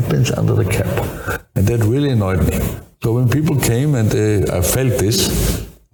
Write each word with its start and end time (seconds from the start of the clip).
happens 0.00 0.30
under 0.30 0.54
the 0.54 0.64
cap. 0.64 0.94
And 1.56 1.66
that 1.66 1.80
really 1.84 2.10
annoyed 2.10 2.42
me. 2.50 2.58
So 3.02 3.14
when 3.16 3.28
people 3.28 3.56
came 3.72 3.94
and 3.94 4.10
they, 4.10 4.30
I 4.58 4.62
felt 4.62 4.98
this, 4.98 5.18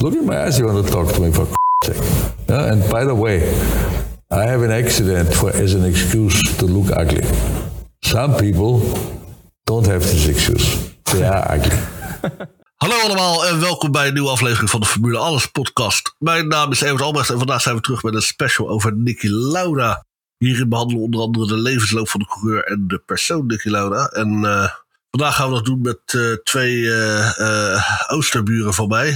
look 0.01 0.15
in 0.15 0.27
my 0.27 0.39
eyes, 0.45 0.59
you 0.59 0.67
want 0.67 0.85
to 0.87 0.93
talk 0.93 1.09
to 1.15 1.21
me 1.21 1.33
for 1.33 1.47
sake. 1.85 2.03
Yeah? 2.49 2.73
And 2.73 2.81
by 2.91 3.05
the 3.05 3.15
way, 3.15 3.39
I 4.31 4.43
have 4.53 4.63
an 4.63 4.71
accident 4.71 5.33
for, 5.33 5.51
as 5.65 5.75
an 5.75 5.85
excuse 5.85 6.37
to 6.59 6.67
look 6.67 6.89
ugly. 6.97 7.25
Some 8.03 8.37
people 8.37 8.73
don't 9.65 9.87
have 9.87 10.03
this 10.03 10.29
excuse. 10.29 10.69
They 11.11 11.25
are 11.25 11.45
ugly. 11.57 11.79
Hallo 12.85 12.97
allemaal 13.01 13.47
en 13.47 13.61
welkom 13.61 13.93
bij 13.93 14.07
een 14.07 14.13
nieuwe 14.13 14.29
aflevering 14.29 14.71
van 14.71 14.81
de 14.81 14.87
Formule 14.87 15.19
Alles 15.19 15.47
podcast. 15.47 16.15
Mijn 16.19 16.49
naam 16.49 16.71
is 16.73 16.81
Evert 16.81 17.03
Albrecht 17.03 17.31
en 17.31 17.39
vandaag 17.39 17.61
zijn 17.61 17.75
we 17.75 17.81
terug 17.81 18.03
met 18.03 18.15
een 18.15 18.23
special 18.23 18.69
over 18.69 18.97
Nicky 18.97 19.27
Lauda. 19.29 20.05
Hierin 20.39 20.69
behandelen 20.69 21.01
we 21.01 21.07
onder 21.07 21.21
andere 21.21 21.47
de 21.47 21.57
levensloop 21.57 22.09
van 22.09 22.21
de 22.21 22.27
coureur 22.27 22.65
en 22.65 22.85
de 22.89 22.99
persoon 22.99 23.47
Nicky 23.47 23.69
Lauda. 23.69 24.07
En 24.07 24.43
uh, 24.43 24.69
vandaag 25.11 25.35
gaan 25.35 25.49
we 25.49 25.55
dat 25.55 25.65
doen 25.65 25.81
met 25.81 26.13
uh, 26.15 26.37
twee 26.45 26.77
uh, 26.77 27.91
oosterburen 28.07 28.75
van 28.75 28.89
mij. 28.89 29.13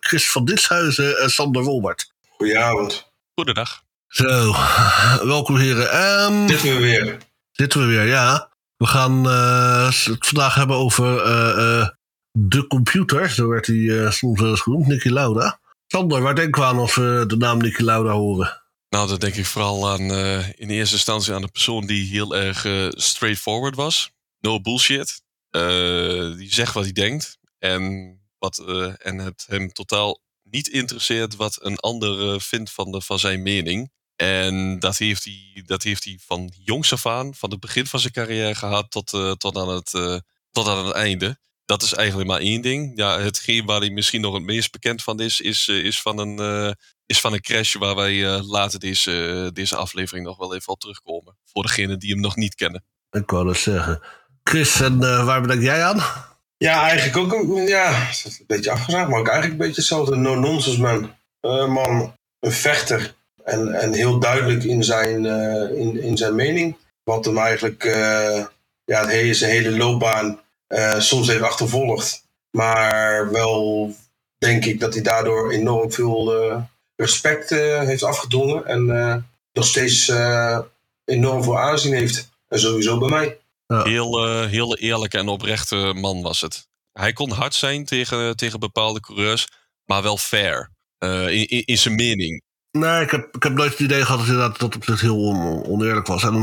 Chris 0.00 0.30
van 0.30 0.44
Ditshuizen 0.44 1.18
en 1.18 1.30
Sander 1.30 1.62
Wolbert. 1.62 2.12
Goedenavond. 2.36 3.12
Goedendag. 3.34 3.82
Zo, 4.08 4.52
welkom 5.26 5.56
heren. 5.56 6.02
Um, 6.24 6.48
zitten 6.48 6.76
we 6.76 6.82
weer. 6.82 7.16
Zitten 7.52 7.80
we 7.80 7.86
weer, 7.86 8.06
ja. 8.06 8.50
We 8.76 8.86
gaan 8.86 9.24
het 9.24 10.26
vandaag 10.26 10.54
hebben 10.54 10.76
over 10.76 11.04
de 12.38 12.66
computer, 12.66 13.30
zo 13.30 13.48
werd 13.48 13.66
hij 13.66 13.76
uh, 13.76 14.10
soms 14.10 14.40
wel 14.40 14.50
eens 14.50 14.60
genoemd, 14.60 14.86
Nicky 14.86 15.08
Lauda. 15.08 15.60
Sander, 15.86 16.20
waar 16.20 16.34
denken 16.34 16.60
we 16.60 16.66
aan 16.68 16.78
als 16.78 16.94
we 16.94 17.24
de 17.26 17.36
naam 17.36 17.58
Nicky 17.58 17.82
Lauda 17.82 18.10
horen? 18.10 18.61
Nou, 18.92 19.08
dan 19.08 19.18
denk 19.18 19.34
ik 19.34 19.46
vooral 19.46 19.90
aan 19.90 20.12
uh, 20.12 20.48
in 20.48 20.70
eerste 20.70 20.94
instantie 20.94 21.32
aan 21.32 21.42
de 21.42 21.48
persoon 21.48 21.86
die 21.86 22.10
heel 22.10 22.36
erg 22.36 22.64
uh, 22.64 22.88
straightforward 22.90 23.74
was. 23.74 24.10
No 24.40 24.60
bullshit. 24.60 25.22
die 26.36 26.52
zegt 26.52 26.74
wat 26.74 26.82
hij 26.82 26.92
denkt. 26.92 27.38
En, 27.58 28.16
wat, 28.38 28.58
en 28.98 29.18
het 29.18 29.44
hem 29.48 29.72
totaal 29.72 30.20
niet 30.42 30.68
interesseert 30.68 31.36
wat 31.36 31.58
een 31.64 31.76
ander 31.76 32.40
vindt 32.40 32.70
van, 32.70 32.90
de, 32.90 33.00
van 33.00 33.18
zijn 33.18 33.42
mening. 33.42 33.92
En 34.16 34.78
dat 34.78 34.96
heeft, 34.96 35.24
hij, 35.24 35.62
dat 35.66 35.82
heeft 35.82 36.04
hij 36.04 36.18
van 36.26 36.52
jongs 36.64 36.92
af 36.92 37.06
aan, 37.06 37.34
van 37.34 37.50
het 37.50 37.60
begin 37.60 37.86
van 37.86 38.00
zijn 38.00 38.12
carrière 38.12 38.54
gehad 38.54 38.90
tot, 38.90 39.10
tot, 39.38 39.56
aan, 39.56 39.68
het, 39.68 39.90
tot 40.50 40.68
aan 40.68 40.86
het 40.86 40.94
einde 40.94 41.38
dat 41.64 41.82
is 41.82 41.94
eigenlijk 41.94 42.28
maar 42.28 42.40
één 42.40 42.62
ding. 42.62 42.92
Ja, 42.94 43.20
hetgeen 43.20 43.66
waar 43.66 43.80
hij 43.80 43.90
misschien 43.90 44.20
nog 44.20 44.34
het 44.34 44.42
meest 44.42 44.72
bekend 44.72 45.02
van 45.02 45.20
is, 45.20 45.40
is, 45.40 45.68
is, 45.68 46.00
van, 46.00 46.18
een, 46.18 46.76
is 47.12 47.20
van 47.20 47.32
een 47.32 47.40
crash 47.40 47.74
waar 47.74 47.94
wij 47.94 48.12
uh, 48.12 48.50
later 48.50 48.78
deze, 48.78 49.50
deze 49.52 49.76
aflevering 49.76 50.26
nog 50.26 50.38
wel 50.38 50.54
even 50.54 50.72
op 50.72 50.80
terugkomen. 50.80 51.36
Voor 51.44 51.62
degenen 51.62 51.98
die 51.98 52.10
hem 52.10 52.20
nog 52.20 52.36
niet 52.36 52.54
kennen. 52.54 52.84
Ik 53.10 53.30
wou 53.30 53.46
dat 53.46 53.56
zeggen. 53.56 54.00
Chris, 54.44 54.80
en 54.80 54.98
waar 54.98 55.40
bedenk 55.40 55.62
jij 55.62 55.82
aan? 55.82 56.02
Ja, 56.56 56.88
eigenlijk 56.88 57.16
ook 57.16 57.32
een, 57.32 57.66
ja, 57.66 58.08
een 58.24 58.44
beetje 58.46 58.70
afgezaagd, 58.70 59.08
maar 59.08 59.18
ook 59.18 59.28
eigenlijk 59.28 59.60
een 59.60 59.66
beetje 59.66 59.80
hetzelfde 59.80 60.16
no-nonsense 60.16 60.80
man. 60.80 61.14
man, 61.70 62.16
een 62.40 62.52
vechter. 62.52 63.14
En, 63.44 63.72
en 63.72 63.92
heel 63.92 64.18
duidelijk 64.18 64.64
in 64.64 64.84
zijn, 64.84 65.24
in, 65.76 66.02
in 66.02 66.16
zijn 66.16 66.34
mening. 66.34 66.76
Wat 67.04 67.24
hem 67.24 67.38
eigenlijk 67.38 67.84
ja, 68.84 69.34
zijn 69.34 69.50
hele 69.50 69.76
loopbaan 69.76 70.40
uh, 70.68 71.00
soms 71.00 71.28
heeft 71.28 71.42
achtervolgd. 71.42 72.24
Maar 72.50 73.30
wel 73.30 73.94
denk 74.38 74.64
ik 74.64 74.80
dat 74.80 74.94
hij 74.94 75.02
daardoor 75.02 75.52
enorm 75.52 75.92
veel 75.92 76.44
uh, 76.44 76.62
respect 77.02 77.50
uh, 77.50 77.80
heeft 77.80 78.02
afgedwongen. 78.02 78.66
En 78.66 79.26
nog 79.52 79.66
steeds 79.66 80.12
enorm 81.04 81.42
veel 81.42 81.58
aanzien 81.58 81.94
heeft. 81.94 82.30
En 82.48 82.58
sowieso 82.58 82.98
bij 82.98 83.08
mij. 83.08 83.38
Ja. 83.66 83.82
Heel, 83.82 84.44
heel 84.46 84.76
eerlijke 84.76 85.18
en 85.18 85.28
oprechte 85.28 85.92
man 85.96 86.22
was 86.22 86.40
het. 86.40 86.66
Hij 86.92 87.12
kon 87.12 87.30
hard 87.30 87.54
zijn 87.54 87.84
tegen, 87.84 88.36
tegen 88.36 88.60
bepaalde 88.60 89.00
coureurs, 89.00 89.48
maar 89.84 90.02
wel 90.02 90.16
fair. 90.16 90.70
in, 90.98 91.48
in, 91.48 91.64
in, 91.64 91.78
zijn 91.78 91.94
mening. 91.94 92.42
Nee, 92.70 93.02
ik 93.02 93.10
heb, 93.10 93.36
ik 93.36 93.42
heb 93.42 93.52
nooit 93.52 93.70
het 93.70 93.80
idee 93.80 94.04
gehad 94.04 94.26
dat, 94.26 94.58
dat 94.58 94.86
het 94.86 95.00
heel 95.00 95.22
on, 95.22 95.66
oneerlijk 95.66 96.06
was. 96.06 96.22
En 96.22 96.34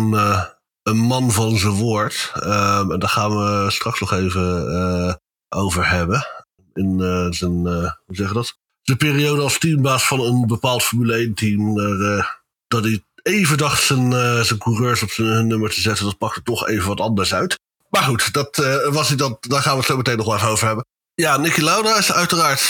een 0.84 0.98
man 0.98 1.32
van 1.32 1.58
zijn 1.58 1.74
woord. 1.74 2.32
Uh, 2.36 2.88
daar 2.88 3.10
gaan 3.10 3.32
we 3.32 3.72
straks 3.72 4.00
nog 4.00 4.14
even 4.14 4.72
uh, 4.72 5.14
over 5.50 5.90
hebben. 5.90 6.26
In 6.74 7.00
uh, 7.00 7.32
zijn, 7.32 7.68
hoe 8.06 8.16
zeg 8.16 8.28
je 8.28 8.34
dat? 8.34 8.58
De 8.90 8.96
periode 8.96 9.42
als 9.42 9.58
teambaas 9.58 10.08
van 10.08 10.20
een 10.20 10.48
bepaald 10.48 10.84
Formule 10.84 11.14
1 11.14 11.34
team. 11.34 11.76
dat 12.68 12.84
hij 12.84 13.04
even 13.22 13.58
dacht 13.58 13.84
zijn, 13.84 14.12
zijn 14.46 14.60
coureurs 14.60 15.04
op 15.04 15.10
zijn 15.10 15.48
nummer 15.48 15.70
te 15.70 15.82
zetten. 15.82 16.06
Dat 16.06 16.18
pakte 16.18 16.42
toch 16.42 16.68
even 16.68 16.88
wat 16.88 17.00
anders 17.00 17.34
uit. 17.34 17.60
Maar 17.90 18.04
goed, 18.04 18.34
dat, 18.34 18.56
was 18.90 19.08
hij 19.08 19.18
dat, 19.18 19.38
daar 19.40 19.62
gaan 19.62 19.72
we 19.72 19.78
het 19.78 19.88
zo 19.88 19.98
meteen 19.98 20.18
nog 20.18 20.26
wel 20.26 20.36
even 20.36 20.48
over 20.48 20.68
hebben. 20.68 20.86
Ja, 21.14 21.38
Nicky 21.38 21.62
Lauda 21.62 21.98
is 21.98 22.12
uiteraard 22.12 22.62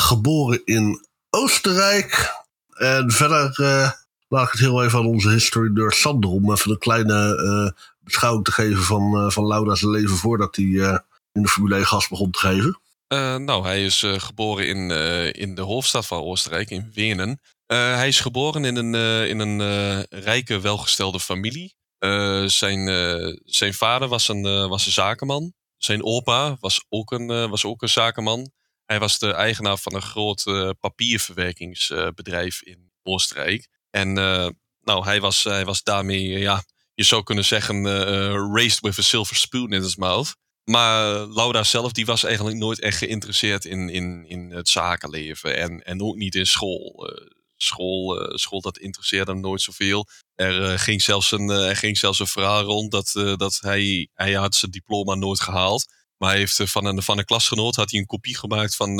geboren 0.00 0.62
in 0.64 1.06
Oostenrijk. 1.30 2.30
En 2.72 3.10
verder 3.10 3.50
laat 4.28 4.46
ik 4.46 4.52
het 4.52 4.60
heel 4.60 4.84
even 4.84 4.98
aan 4.98 5.06
onze 5.06 5.28
history 5.28 5.70
nerd 5.70 5.94
Sander 5.94 6.30
om 6.30 6.52
even 6.52 6.70
een 6.70 6.78
kleine 6.78 7.74
beschouwing 8.00 8.44
te 8.44 8.52
geven 8.52 8.82
van, 8.82 9.32
van 9.32 9.46
Lauda's 9.46 9.82
leven 9.82 10.16
voordat 10.16 10.56
hij 10.56 10.64
in 11.32 11.42
de 11.42 11.48
Formule 11.48 11.74
1 11.74 11.86
gas 11.86 12.08
begon 12.08 12.30
te 12.30 12.38
geven. 12.38 12.80
Nou, 13.38 13.64
hij 13.64 13.84
is 13.84 14.02
geboren 14.16 14.66
in, 14.66 14.90
in 15.32 15.54
de 15.54 15.62
hoofdstad 15.62 16.06
van 16.06 16.22
Oostenrijk, 16.22 16.70
in 16.70 16.90
Wenen. 16.94 17.40
hij 17.66 18.08
is 18.08 18.20
geboren 18.20 18.64
in 18.64 18.76
een, 18.76 18.94
in 19.28 19.38
een 19.38 20.06
rijke, 20.08 20.60
welgestelde 20.60 21.20
familie. 21.20 21.74
zijn, 22.46 22.86
zijn 23.44 23.74
vader 23.74 24.08
was 24.08 24.28
een, 24.28 24.68
was 24.68 24.86
een 24.86 24.92
zakenman. 24.92 25.52
Zijn 25.76 26.04
opa 26.04 26.56
was 26.60 26.84
ook 26.88 27.10
een, 27.10 27.50
was 27.50 27.64
ook 27.64 27.82
een 27.82 27.88
zakenman. 27.88 28.50
Hij 28.84 28.98
was 28.98 29.18
de 29.18 29.32
eigenaar 29.32 29.78
van 29.78 29.94
een 29.94 30.02
groot 30.02 30.44
papierverwerkingsbedrijf 30.80 32.62
in 32.62 32.92
Oostenrijk. 33.02 33.68
En 33.90 34.12
nou, 34.80 35.04
hij 35.04 35.20
was, 35.20 35.44
hij 35.44 35.64
was 35.64 35.82
daarmee, 35.82 36.38
ja, 36.38 36.62
je 36.94 37.04
zou 37.04 37.22
kunnen 37.22 37.44
zeggen, 37.44 37.86
raised 38.54 38.80
with 38.80 38.98
a 38.98 39.02
silver 39.02 39.36
spoon 39.36 39.72
in 39.72 39.82
his 39.82 39.96
mouth. 39.96 40.40
Maar 40.64 41.26
Laura 41.26 41.62
zelf, 41.62 41.92
die 41.92 42.06
was 42.06 42.24
eigenlijk 42.24 42.56
nooit 42.56 42.80
echt 42.80 42.98
geïnteresseerd 42.98 43.64
in, 43.64 43.88
in, 43.88 44.24
in 44.26 44.50
het 44.50 44.68
zakenleven. 44.68 45.56
En, 45.56 45.82
en 45.82 46.02
ook 46.02 46.16
niet 46.16 46.34
in 46.34 46.46
school. 46.46 47.10
Uh, 47.10 47.26
school, 47.56 48.30
school, 48.38 48.60
dat 48.60 48.78
interesseerde 48.78 49.32
hem 49.32 49.40
nooit 49.40 49.60
zoveel. 49.60 50.06
Er, 50.34 50.78
ging, 50.78 51.02
zelfs 51.02 51.32
een, 51.32 51.48
er 51.48 51.76
ging 51.76 51.98
zelfs 51.98 52.18
een 52.18 52.26
verhaal 52.26 52.62
rond 52.62 52.90
dat, 52.90 53.12
dat 53.36 53.58
hij, 53.60 54.08
hij 54.14 54.32
had 54.32 54.54
zijn 54.54 54.70
diploma 54.70 55.14
nooit 55.14 55.40
gehaald 55.40 55.86
maar 56.22 56.30
hij 56.30 56.40
heeft 56.40 56.60
eh, 56.60 56.66
van 56.66 56.84
een, 56.84 57.02
van 57.02 57.18
een 57.18 57.24
klasgenoot 57.24 57.76
had 57.76 57.90
hij 57.90 58.00
een 58.00 58.06
kopie 58.06 58.36
gemaakt 58.36 58.76
van, 58.76 58.98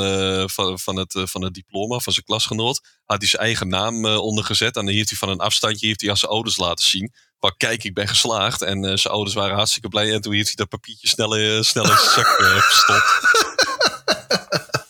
van, 0.49 0.79
van, 0.79 0.95
het, 0.95 1.21
van 1.23 1.43
het 1.43 1.53
diploma 1.53 1.99
van 1.99 2.13
zijn 2.13 2.25
klasgenoot. 2.25 2.81
Had 3.05 3.19
hij 3.19 3.27
zijn 3.27 3.41
eigen 3.41 3.67
naam 3.67 4.05
ondergezet. 4.05 4.75
En 4.75 4.85
dan 4.85 4.93
heeft 4.93 5.09
hij 5.09 5.17
van 5.17 5.29
een 5.29 5.39
afstandje 5.39 5.87
heeft 5.87 6.01
hij 6.01 6.09
aan 6.09 6.17
zijn 6.17 6.31
ouders 6.31 6.57
laten 6.57 6.85
zien. 6.85 7.13
Van 7.43 7.53
kijk, 7.57 7.83
ik 7.83 7.93
ben 7.93 8.07
geslaagd. 8.07 8.61
En 8.61 8.97
zijn 8.99 9.13
ouders 9.13 9.35
waren 9.35 9.55
hartstikke 9.55 9.87
blij. 9.87 10.13
En 10.13 10.21
toen 10.21 10.33
heeft 10.33 10.47
hij 10.47 10.55
dat 10.55 10.69
papiertje 10.69 11.07
snel, 11.07 11.63
snel 11.63 11.83
in 11.83 11.97
zijn 11.97 12.09
zak 12.09 12.27
verstopt. 12.61 13.11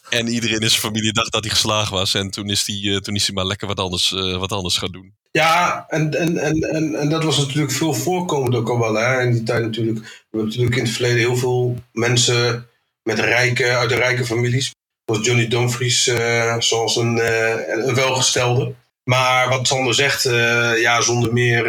En 0.10 0.28
iedereen 0.28 0.60
in 0.60 0.70
zijn 0.70 0.82
familie 0.82 1.14
dacht 1.14 1.32
dat 1.32 1.44
hij 1.44 1.54
geslaagd 1.54 1.90
was. 1.90 2.14
En 2.14 2.30
toen 2.30 2.50
is 2.50 2.68
hij, 2.68 3.02
toen 3.02 3.16
is 3.16 3.26
hij 3.26 3.36
maar 3.36 3.46
lekker 3.46 3.68
wat 3.68 3.80
anders, 3.80 4.10
wat 4.38 4.52
anders 4.52 4.78
gaan 4.78 4.92
doen. 4.92 5.14
Ja, 5.32 5.86
en, 5.88 6.20
en, 6.20 6.38
en, 6.38 6.62
en, 6.62 6.96
en 6.96 7.10
dat 7.10 7.24
was 7.24 7.38
natuurlijk 7.38 7.72
veel 7.72 7.94
voorkomend 7.94 8.56
ook 8.56 8.70
al 8.70 8.80
wel. 8.80 8.94
Hè? 8.94 9.22
In 9.22 9.32
die 9.32 9.44
tijd 9.44 9.64
natuurlijk. 9.64 10.00
We 10.00 10.06
hebben 10.30 10.48
natuurlijk 10.48 10.76
in 10.76 10.84
het 10.84 10.94
verleden 10.94 11.18
heel 11.18 11.38
veel 11.38 11.76
mensen 11.92 12.68
met 13.04 13.20
rijke, 13.20 13.66
uit 13.66 13.90
de 13.90 13.96
rijke 13.96 14.26
families. 14.26 14.72
Zoals 15.06 15.26
Johnny 15.26 15.48
Dumfries, 15.48 16.08
uh, 16.08 16.56
zoals 16.60 16.96
een, 16.96 17.18
uh, 17.18 17.68
een 17.68 17.96
welgestelde. 17.96 18.74
Maar 19.04 19.50
wat 19.50 19.68
Sander 19.68 19.94
zegt, 19.94 20.26
uh, 20.26 20.82
ja, 20.82 21.02
zonder 21.02 21.34
meer 21.34 21.66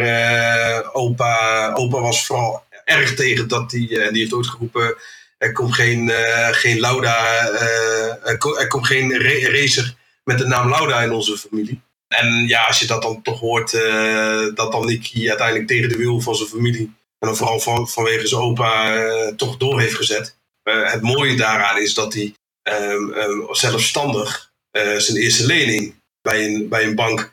opa, 0.92 1.72
opa 1.74 2.00
was 2.00 2.26
vooral 2.26 2.64
erg 2.84 3.14
tegen 3.14 3.48
dat 3.48 3.72
hij, 3.72 3.80
en 3.80 4.12
die 4.12 4.22
heeft 4.22 4.32
ooit 4.32 4.46
geroepen, 4.46 4.96
er 5.38 5.52
komt 5.52 5.74
geen, 5.74 6.10
geen 6.50 6.80
Lauda, 6.80 7.46
er 8.22 8.66
komt 8.68 8.86
geen 8.86 9.20
racer 9.52 9.94
met 10.24 10.38
de 10.38 10.46
naam 10.46 10.68
Lauda 10.68 11.02
in 11.02 11.12
onze 11.12 11.38
familie. 11.38 11.80
En 12.08 12.46
ja, 12.46 12.64
als 12.64 12.80
je 12.80 12.86
dat 12.86 13.02
dan 13.02 13.22
toch 13.22 13.40
hoort, 13.40 13.70
dat 14.54 14.72
dan 14.72 14.86
Nicky 14.86 15.28
uiteindelijk 15.28 15.68
tegen 15.68 15.88
de 15.88 15.96
wil 15.96 16.20
van 16.20 16.34
zijn 16.34 16.48
familie, 16.48 16.92
en 17.18 17.36
vooral 17.36 17.60
van, 17.60 17.88
vanwege 17.88 18.26
zijn 18.26 18.40
opa, 18.40 19.32
toch 19.36 19.56
door 19.56 19.80
heeft 19.80 19.94
gezet. 19.94 20.36
Het 20.62 21.02
mooie 21.02 21.36
daaraan 21.36 21.78
is 21.78 21.94
dat 21.94 22.14
hij 22.14 22.34
ehm, 22.62 23.12
ehm, 23.12 23.54
zelfstandig 23.54 24.52
zijn 24.96 25.16
eerste 25.16 25.46
lening 25.46 25.94
bij 26.24 26.44
een, 26.44 26.68
bij 26.68 26.84
een 26.84 26.94
bank 26.94 27.32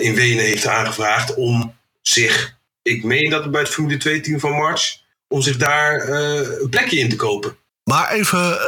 in 0.00 0.14
Wenen 0.14 0.44
heeft 0.44 0.66
aangevraagd 0.66 1.34
om 1.34 1.76
zich, 2.02 2.58
ik 2.82 3.04
meen 3.04 3.30
dat 3.30 3.42
het 3.42 3.50
bij 3.50 3.60
het 3.60 3.70
Formule 3.70 3.96
2 3.96 4.20
team 4.20 4.40
van 4.40 4.50
March, 4.50 5.00
om 5.28 5.42
zich 5.42 5.56
daar 5.56 6.08
een 6.08 6.68
plekje 6.68 6.98
in 6.98 7.08
te 7.08 7.16
kopen. 7.16 7.56
Maar 7.84 8.10
even 8.10 8.58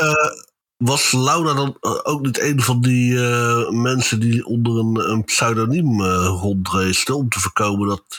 Was 0.78 1.12
Laura 1.12 1.54
dan 1.54 1.76
eh, 1.80 1.98
ook 2.02 2.20
niet 2.22 2.40
een 2.40 2.60
van 2.60 2.80
die 2.80 3.18
eh, 3.18 3.70
mensen 3.70 4.20
die 4.20 4.46
onder 4.46 4.78
een, 4.78 5.10
een 5.10 5.24
pseudoniem 5.24 6.00
uh, 6.00 6.38
rondreisde 6.40 7.14
om 7.14 7.28
te 7.28 7.40
voorkomen 7.40 7.88
dat. 7.88 8.16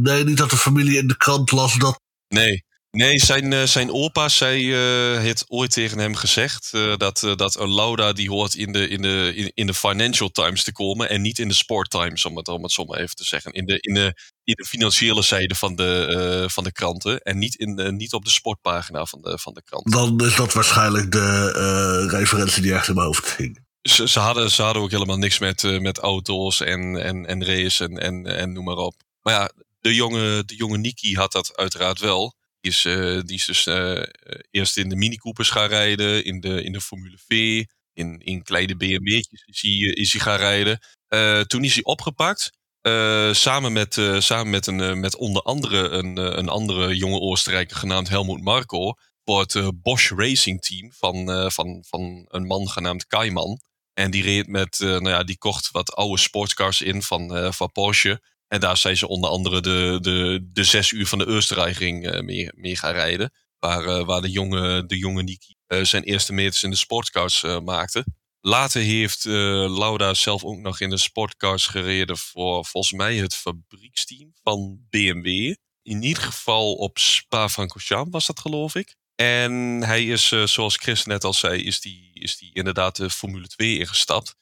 nee, 0.00 0.24
niet 0.24 0.36
dat 0.36 0.50
de 0.50 0.56
familie 0.56 0.98
in 0.98 1.06
de 1.06 1.16
krant 1.16 1.52
las 1.52 1.74
dat. 1.74 2.00
Nee, 2.28 2.64
Nee, 2.96 3.18
zijn, 3.18 3.52
uh, 3.52 3.62
zijn 3.62 3.92
opa 3.92 4.28
zei, 4.28 4.62
uh, 4.64 5.18
heeft 5.18 5.44
ooit 5.48 5.70
tegen 5.70 5.98
hem 5.98 6.14
gezegd 6.14 6.70
uh, 6.74 6.96
dat, 6.96 7.32
dat 7.36 7.58
een 7.58 7.72
Lauda 7.72 8.12
die 8.12 8.30
hoort 8.30 8.54
in 8.54 8.72
de, 8.72 8.88
in, 8.88 9.02
de, 9.02 9.32
in, 9.34 9.50
in, 9.54 9.66
de 9.66 9.74
Financial 9.74 10.30
Times 10.30 10.64
te 10.64 10.72
komen 10.72 11.08
en 11.08 11.20
niet 11.22 11.38
in 11.38 11.48
de 11.48 11.54
Sport 11.54 11.90
Times, 11.90 12.24
om 12.24 12.36
het, 12.36 12.48
om 12.48 12.62
het 12.62 12.72
zo 12.72 12.84
maar 12.84 12.98
even 12.98 13.14
te 13.14 13.24
zeggen. 13.24 13.52
In 13.52 13.64
de, 13.64 13.80
in 13.80 13.94
de, 13.94 14.14
in 14.44 14.54
de 14.54 14.64
financiële 14.64 15.22
zijde 15.22 15.54
van 15.54 15.76
de, 15.76 16.44
van 16.50 16.64
de 16.64 16.72
kranten 16.72 17.20
en 17.20 17.38
niet, 17.38 17.54
in, 17.54 17.96
niet 17.96 18.12
op 18.12 18.24
de 18.24 18.30
sportpagina 18.30 19.04
van 19.04 19.20
de, 19.22 19.38
van 19.38 19.54
de 19.54 19.62
krant. 19.62 19.92
Dan 19.92 20.20
is 20.26 20.36
dat 20.36 20.52
waarschijnlijk 20.52 21.12
de 21.12 22.06
referentie 22.10 22.62
die 22.62 22.74
echt 22.74 22.88
in 22.88 22.94
mijn 22.94 23.06
hoofd 23.06 23.26
ging. 23.26 23.64
Ze, 23.82 24.08
ze, 24.08 24.18
hadden, 24.18 24.50
ze 24.50 24.62
hadden 24.62 24.82
ook 24.82 24.90
helemaal 24.90 25.18
niks 25.18 25.38
met, 25.38 25.80
met 25.80 25.98
auto's 25.98 26.60
en, 26.60 27.02
en, 27.02 27.26
en 27.26 27.44
race 27.44 27.84
en, 27.84 27.98
en, 27.98 28.26
en 28.26 28.52
noem 28.52 28.64
maar 28.64 28.76
op. 28.76 28.94
Maar 29.22 29.34
ja, 29.34 29.50
de 29.80 29.94
jonge, 29.94 30.42
de 30.44 30.56
jonge 30.56 30.78
Niki 30.78 31.16
had 31.16 31.32
dat 31.32 31.56
uiteraard 31.56 32.00
wel 32.00 32.34
is, 32.66 32.84
uh, 32.84 33.20
die 33.20 33.36
is 33.36 33.44
dus 33.44 33.66
uh, 33.66 34.02
eerst 34.50 34.76
in 34.76 34.88
de 34.88 34.96
Mini 34.96 35.16
Coopers 35.16 35.50
gaan 35.50 35.68
rijden, 35.68 36.24
in 36.24 36.40
de, 36.40 36.62
in 36.62 36.72
de 36.72 36.80
Formule 36.80 37.18
V, 37.26 37.30
in, 37.92 38.18
in 38.18 38.42
kleine 38.42 38.76
BMW'tjes 38.76 39.44
is 39.46 39.62
hij, 39.62 39.72
is 39.72 40.12
hij 40.12 40.20
gaan 40.20 40.38
rijden. 40.38 40.78
Toen 41.46 41.64
is 41.64 41.74
hij 41.74 41.84
opgepakt, 41.84 42.50
samen, 43.30 43.72
met, 43.72 43.94
samen 44.18 44.50
met, 44.50 44.66
een, 44.66 45.00
met 45.00 45.16
onder 45.16 45.42
andere 45.42 45.88
een, 45.88 46.16
een 46.38 46.48
andere 46.48 46.96
jonge 46.96 47.20
Oostenrijker 47.20 47.76
genaamd 47.76 48.08
Helmut 48.08 48.42
Marko, 48.42 48.94
voor 49.24 49.40
het 49.40 49.82
Bosch 49.82 50.10
Racing 50.10 50.62
Team 50.62 50.92
van, 50.92 51.50
van, 51.52 51.84
van 51.88 52.24
een 52.28 52.46
man 52.46 52.68
genaamd 52.68 53.06
Kaiman. 53.06 53.60
En 53.92 54.10
die 54.10 54.22
reed 54.22 54.46
met, 54.46 54.78
nou 54.78 55.08
ja, 55.08 55.24
die 55.24 55.38
kocht 55.38 55.70
wat 55.70 55.94
oude 55.94 56.18
sportscars 56.18 56.80
in 56.80 57.02
van, 57.02 57.52
van 57.54 57.72
Porsche. 57.72 58.20
En 58.48 58.60
daar 58.60 58.76
zijn 58.76 58.96
ze 58.96 59.08
onder 59.08 59.30
andere 59.30 59.60
de, 59.60 59.98
de, 60.00 60.48
de 60.52 60.64
zes 60.64 60.90
uur 60.90 61.06
van 61.06 61.18
de 61.18 61.26
Oostenrijkring 61.26 62.20
mee, 62.20 62.50
mee 62.54 62.76
gaan 62.76 62.92
rijden. 62.92 63.32
Waar, 63.58 63.86
uh, 63.86 64.04
waar 64.04 64.20
de 64.20 64.30
jonge, 64.30 64.86
de 64.86 64.98
jonge 64.98 65.22
Niki 65.22 65.54
uh, 65.68 65.84
zijn 65.84 66.02
eerste 66.02 66.32
meters 66.32 66.62
in 66.62 66.70
de 66.70 66.76
sportcars 66.76 67.42
maakte. 67.42 68.04
Later 68.40 68.82
heeft 68.82 69.24
Lauda 69.24 70.14
zelf 70.14 70.44
ook 70.44 70.58
nog 70.58 70.80
in 70.80 70.90
de 70.90 70.96
sportcars 70.96 71.66
gereden 71.66 72.16
voor 72.16 72.64
volgens 72.64 72.92
mij 72.92 73.16
het 73.16 73.34
fabrieksteam 73.34 74.30
van 74.42 74.86
BMW. 74.90 75.54
In 75.82 76.02
ieder 76.02 76.22
geval 76.22 76.74
op 76.74 76.98
Spa-Francorchamps 76.98 78.10
was 78.10 78.26
dat 78.26 78.40
geloof 78.40 78.74
ik. 78.74 78.96
En 79.14 79.52
hij 79.82 80.04
is, 80.04 80.28
zoals 80.44 80.76
Chris 80.76 81.04
net 81.04 81.24
al 81.24 81.32
zei, 81.32 81.62
is 81.62 81.80
die, 81.80 82.10
is 82.12 82.36
die 82.36 82.54
inderdaad 82.54 82.96
de 82.96 83.10
Formule 83.10 83.46
2 83.46 83.78
ingestapt. 83.78 84.34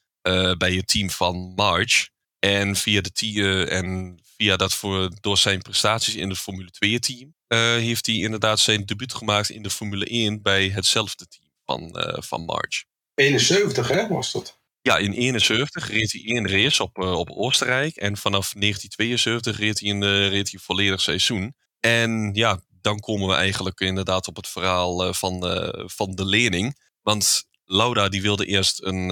bij 0.57 0.73
het 0.73 0.87
team 0.87 1.09
van 1.09 1.53
March. 1.55 2.09
En 2.45 2.75
via 2.75 3.01
de 3.01 3.31
uh, 3.33 3.71
en 3.71 4.17
via 4.37 4.55
dat 4.55 4.73
voor, 4.73 5.11
door 5.21 5.37
zijn 5.37 5.61
prestaties 5.61 6.15
in 6.15 6.29
het 6.29 6.37
Formule 6.37 6.71
2 6.71 6.99
team 6.99 7.35
uh, 7.47 7.59
heeft 7.59 8.05
hij 8.05 8.15
inderdaad 8.15 8.59
zijn 8.59 8.85
debuut 8.85 9.13
gemaakt 9.13 9.49
in 9.49 9.61
de 9.61 9.69
Formule 9.69 10.05
1 10.05 10.41
bij 10.41 10.69
hetzelfde 10.69 11.27
team 11.27 11.51
van, 11.65 11.99
uh, 11.99 12.21
van 12.21 12.45
March. 12.45 12.83
71 13.13 13.87
hè, 13.87 14.07
was 14.07 14.31
dat? 14.31 14.59
Ja, 14.81 14.97
in 14.97 15.13
71 15.13 15.89
reed 15.89 16.11
hij 16.11 16.21
één 16.25 16.49
race 16.49 16.83
op, 16.83 16.97
op 16.97 17.29
Oostenrijk. 17.29 17.95
En 17.95 18.17
vanaf 18.17 18.53
1972 18.53 19.57
reed 19.59 19.79
hij 19.79 19.89
een, 19.89 20.29
reed 20.29 20.51
hij 20.51 20.59
volledig 20.59 21.01
seizoen. 21.01 21.55
En 21.79 22.29
ja, 22.33 22.61
dan 22.81 22.99
komen 22.99 23.27
we 23.27 23.33
eigenlijk 23.33 23.79
inderdaad 23.79 24.27
op 24.27 24.35
het 24.35 24.47
verhaal 24.47 25.13
van, 25.13 25.39
van 25.85 26.15
de 26.15 26.25
lening. 26.25 26.79
Want 27.01 27.43
Lauda 27.63 28.09
die 28.09 28.21
wilde 28.21 28.45
eerst 28.45 28.83
een, 28.83 29.07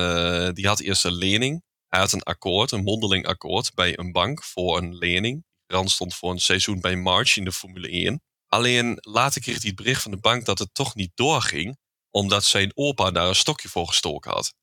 die 0.54 0.68
had 0.68 0.80
eerst 0.80 1.06
een 1.06 1.16
lening 1.16 1.64
hij 1.94 2.02
had 2.02 2.12
een 2.12 2.24
akkoord, 2.24 2.72
een 2.72 2.84
mondeling 2.84 3.26
akkoord 3.26 3.74
bij 3.74 4.00
een 4.00 4.12
bank 4.12 4.44
voor 4.44 4.78
een 4.78 4.96
lening. 4.96 5.46
Rand 5.68 5.92
stond 5.92 6.16
voor 6.16 6.32
een 6.32 6.40
seizoen 6.40 6.80
bij 6.80 6.96
March 6.96 7.38
in 7.38 7.44
de 7.44 7.52
Formule 7.52 7.90
1. 7.90 8.22
Alleen 8.48 8.98
later 9.02 9.42
kreeg 9.42 9.62
hij 9.62 9.68
het 9.68 9.76
bericht 9.76 10.02
van 10.02 10.12
de 10.12 10.18
bank 10.18 10.46
dat 10.46 10.60
het 10.60 10.74
toch 10.74 10.96
niet 10.96 11.12
doorging, 11.16 11.78
omdat 12.10 12.44
zijn 12.44 12.72
opa 12.74 13.12
daar 13.12 13.28
een 13.28 13.36
stokje 13.36 13.70
voor 13.70 13.88
gestoken 13.88 14.32
had. 14.32 14.54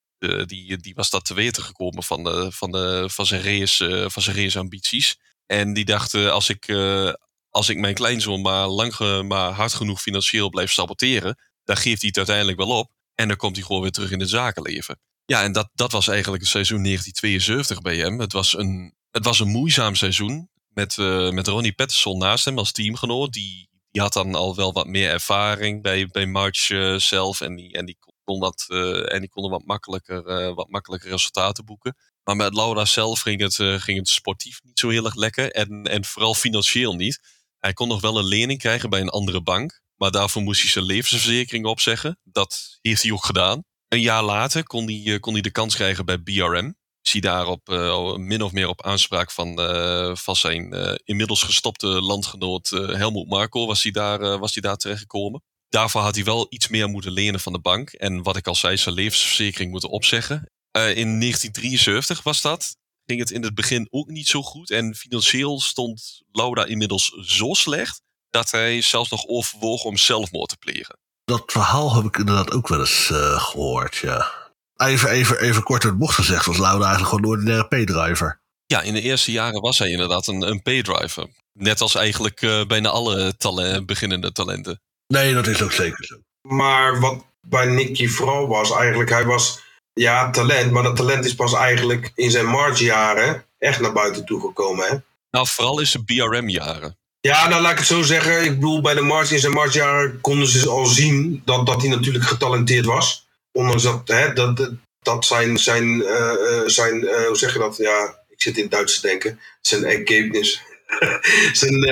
die, 0.46 0.76
die 0.76 0.94
was 0.94 1.10
dat 1.10 1.24
te 1.24 1.34
weten 1.34 1.62
gekomen 1.62 2.02
van, 2.02 2.52
van, 2.52 2.72
de, 2.72 3.04
van, 3.10 3.26
zijn, 3.26 3.42
race, 3.42 4.06
van 4.10 4.22
zijn 4.22 4.36
raceambities. 4.36 5.18
En 5.46 5.72
die 5.72 5.84
dacht, 5.84 6.14
als 6.14 6.48
ik, 6.48 6.68
uh, 6.68 7.12
als 7.48 7.68
ik 7.68 7.78
mijn 7.78 7.94
kleinzoon 7.94 8.40
maar, 8.40 8.66
lang, 8.66 8.98
maar 9.28 9.50
hard 9.50 9.74
genoeg 9.74 10.02
financieel 10.02 10.48
blijf 10.48 10.72
saboteren, 10.72 11.38
dan 11.64 11.76
geeft 11.76 12.00
hij 12.00 12.08
het 12.08 12.16
uiteindelijk 12.16 12.58
wel 12.58 12.78
op. 12.78 12.90
En 13.14 13.28
dan 13.28 13.36
komt 13.36 13.56
hij 13.56 13.64
gewoon 13.64 13.82
weer 13.82 13.90
terug 13.90 14.10
in 14.10 14.20
het 14.20 14.30
zakenleven. 14.30 15.00
Ja, 15.30 15.42
en 15.42 15.52
dat, 15.52 15.70
dat 15.74 15.92
was 15.92 16.08
eigenlijk 16.08 16.42
het 16.42 16.50
seizoen 16.50 16.82
1972 16.82 17.80
bij 17.80 17.96
hem. 17.96 18.20
Het 18.20 18.32
was 18.32 18.58
een, 18.58 18.94
het 19.10 19.24
was 19.24 19.40
een 19.40 19.48
moeizaam 19.48 19.94
seizoen. 19.94 20.50
Met, 20.68 20.96
uh, 20.96 21.30
met 21.30 21.46
Ronnie 21.46 21.72
Patterson 21.72 22.18
naast 22.18 22.44
hem 22.44 22.58
als 22.58 22.72
teamgenoot. 22.72 23.32
Die, 23.32 23.68
die 23.90 24.00
had 24.00 24.12
dan 24.12 24.34
al 24.34 24.56
wel 24.56 24.72
wat 24.72 24.86
meer 24.86 25.10
ervaring 25.10 25.82
bij, 25.82 26.06
bij 26.06 26.26
March 26.26 26.70
uh, 26.70 26.98
zelf. 26.98 27.40
En 27.40 27.56
die, 27.56 27.72
en 27.72 27.84
die 27.84 27.98
kon 28.24 28.38
wat, 28.40 28.64
uh, 28.68 29.12
en 29.12 29.20
die 29.20 29.28
konden 29.28 29.50
wat 29.50 29.64
makkelijker, 29.64 30.54
wat 30.54 30.68
makkelijker 30.68 31.10
resultaten 31.10 31.64
boeken. 31.64 31.96
Maar 32.24 32.36
met 32.36 32.54
Laura 32.54 32.84
zelf 32.84 33.20
ging 33.20 33.40
het, 33.40 33.54
ging 33.82 33.98
het 33.98 34.08
sportief 34.08 34.60
niet 34.62 34.78
zo 34.78 34.88
heel 34.88 35.04
erg 35.04 35.14
lekker. 35.14 35.50
En, 35.50 35.82
en 35.84 36.04
vooral 36.04 36.34
financieel 36.34 36.94
niet. 36.94 37.20
Hij 37.58 37.72
kon 37.72 37.88
nog 37.88 38.00
wel 38.00 38.18
een 38.18 38.26
lening 38.28 38.58
krijgen 38.58 38.90
bij 38.90 39.00
een 39.00 39.08
andere 39.08 39.42
bank. 39.42 39.80
Maar 39.96 40.10
daarvoor 40.10 40.42
moest 40.42 40.60
hij 40.60 40.70
zijn 40.70 40.84
levensverzekering 40.84 41.66
opzeggen. 41.66 42.18
Dat 42.22 42.78
heeft 42.80 43.02
hij 43.02 43.12
ook 43.12 43.24
gedaan. 43.24 43.64
Een 43.90 44.00
jaar 44.00 44.22
later 44.22 44.62
kon 44.64 44.84
hij, 44.84 45.14
eh, 45.14 45.20
kon 45.20 45.32
hij 45.32 45.42
de 45.42 45.50
kans 45.50 45.74
krijgen 45.74 46.04
bij 46.04 46.18
BRM. 46.18 46.74
Zie 47.00 47.20
daarop 47.20 47.68
uh, 47.68 48.14
min 48.14 48.42
of 48.42 48.52
meer 48.52 48.68
op 48.68 48.82
aanspraak 48.82 49.30
van, 49.30 49.60
uh, 49.60 50.14
van 50.14 50.36
zijn 50.36 50.72
inmiddels 51.04 51.42
gestopte 51.42 51.86
landgenoot 51.86 52.68
Helmoet 52.68 53.28
Marko 53.28 53.66
was 53.66 53.82
hij 53.82 53.92
daar, 53.92 54.38
was 54.38 54.52
hij 54.52 54.62
daar 54.62 54.76
terechtgekomen. 54.76 55.42
Daarvoor 55.68 56.00
had 56.00 56.14
hij 56.14 56.24
wel 56.24 56.46
iets 56.48 56.68
meer 56.68 56.88
moeten 56.88 57.12
lenen 57.12 57.40
van 57.40 57.52
de 57.52 57.60
bank. 57.60 57.90
En 57.90 58.22
wat 58.22 58.36
ik 58.36 58.46
al 58.46 58.54
zei, 58.54 58.76
zijn 58.76 58.94
levensverzekering 58.94 59.70
moeten 59.70 59.90
opzeggen. 59.90 60.50
in 60.72 61.20
1973 61.20 62.22
was 62.22 62.40
dat. 62.42 62.76
Ging 63.06 63.20
het 63.20 63.30
in 63.30 63.42
het 63.42 63.54
begin 63.54 63.86
ook 63.90 64.08
niet 64.08 64.26
zo 64.26 64.42
goed. 64.42 64.70
En 64.70 64.94
financieel 64.94 65.60
stond 65.60 66.22
Laura 66.32 66.64
inmiddels 66.64 67.08
zo 67.20 67.52
slecht 67.54 68.02
dat 68.30 68.50
hij 68.50 68.80
zelfs 68.80 69.10
nog 69.10 69.26
overwoog 69.26 69.84
om 69.84 69.96
zelfmoord 69.96 70.48
te 70.48 70.56
plegen 70.56 70.98
dat 71.30 71.52
verhaal 71.52 71.94
heb 71.94 72.04
ik 72.04 72.16
inderdaad 72.16 72.52
ook 72.52 72.68
wel 72.68 72.78
eens 72.78 73.10
uh, 73.12 73.40
gehoord, 73.42 73.96
ja. 73.96 74.32
Even, 74.76 75.10
even, 75.10 75.40
even 75.40 75.62
kort 75.62 75.82
het 75.82 75.98
bocht 75.98 76.14
gezegd, 76.14 76.46
was 76.46 76.58
Lauda 76.58 76.84
eigenlijk 76.84 77.14
gewoon 77.14 77.24
een 77.24 77.30
ordinaire 77.30 77.66
P-driver. 77.84 78.40
Ja, 78.66 78.82
in 78.82 78.94
de 78.94 79.00
eerste 79.00 79.32
jaren 79.32 79.60
was 79.60 79.78
hij 79.78 79.90
inderdaad 79.90 80.26
een, 80.26 80.42
een 80.42 80.62
P-driver. 80.62 81.26
Net 81.52 81.80
als 81.80 81.94
eigenlijk 81.94 82.42
uh, 82.42 82.64
bijna 82.64 82.88
alle 82.88 83.36
talen, 83.36 83.86
beginnende 83.86 84.32
talenten. 84.32 84.80
Nee, 85.06 85.34
dat 85.34 85.46
is 85.46 85.62
ook 85.62 85.72
zeker 85.72 86.04
zo. 86.04 86.16
Maar 86.48 87.00
wat 87.00 87.24
bij 87.48 87.66
Nicky 87.66 88.08
vooral 88.08 88.48
was, 88.48 88.70
eigenlijk, 88.70 89.10
hij 89.10 89.24
was 89.24 89.60
ja, 89.92 90.30
talent, 90.30 90.70
maar 90.70 90.82
dat 90.82 90.96
talent 90.96 91.24
is 91.24 91.34
pas 91.34 91.54
eigenlijk 91.54 92.12
in 92.14 92.30
zijn 92.30 92.46
March-jaren 92.46 93.44
echt 93.58 93.80
naar 93.80 93.92
buiten 93.92 94.24
toe 94.24 94.40
gekomen. 94.40 94.88
Hè? 94.88 94.96
Nou, 95.30 95.46
vooral 95.48 95.80
in 95.80 95.86
zijn 95.86 96.04
BRM-jaren. 96.04 96.98
Ja, 97.20 97.48
nou 97.48 97.62
laat 97.62 97.72
ik 97.72 97.78
het 97.78 97.86
zo 97.86 98.02
zeggen. 98.02 98.44
Ik 98.44 98.54
bedoel, 98.54 98.80
bij 98.80 98.94
de 98.94 99.00
Mars 99.00 99.32
in 99.32 99.38
zijn 99.38 99.52
Marsjaar 99.52 100.10
konden 100.20 100.48
ze 100.48 100.68
al 100.68 100.86
zien 100.86 101.42
dat, 101.44 101.66
dat 101.66 101.80
hij 101.80 101.90
natuurlijk 101.90 102.24
getalenteerd 102.24 102.84
was. 102.84 103.28
Ondanks 103.52 103.82
dat, 103.82 104.08
hè, 104.08 104.32
dat, 104.32 104.70
dat 105.02 105.24
zijn, 105.24 105.58
zijn, 105.58 105.84
uh, 105.84 106.66
zijn 106.66 107.04
uh, 107.04 107.26
hoe 107.26 107.36
zeg 107.36 107.52
je 107.52 107.58
dat? 107.58 107.76
Ja, 107.76 108.18
ik 108.28 108.42
zit 108.42 108.56
in 108.56 108.62
het 108.62 108.70
Duits 108.70 109.00
te 109.00 109.06
denken. 109.06 109.40
Zijn 109.60 109.84
ergebnis. 109.84 110.62
zijn, 111.52 111.82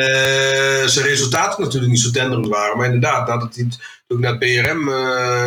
zijn 0.89 1.07
resultaten 1.07 1.63
natuurlijk 1.63 1.93
niet 1.93 2.01
zo 2.01 2.11
tenderend 2.11 2.49
waren. 2.49 2.77
Maar 2.77 2.87
inderdaad, 2.87 3.29
nadat 3.29 3.55
hij 3.55 3.69
toen 4.07 4.21
naar 4.21 4.31
het 4.31 4.39
BRM 4.39 4.89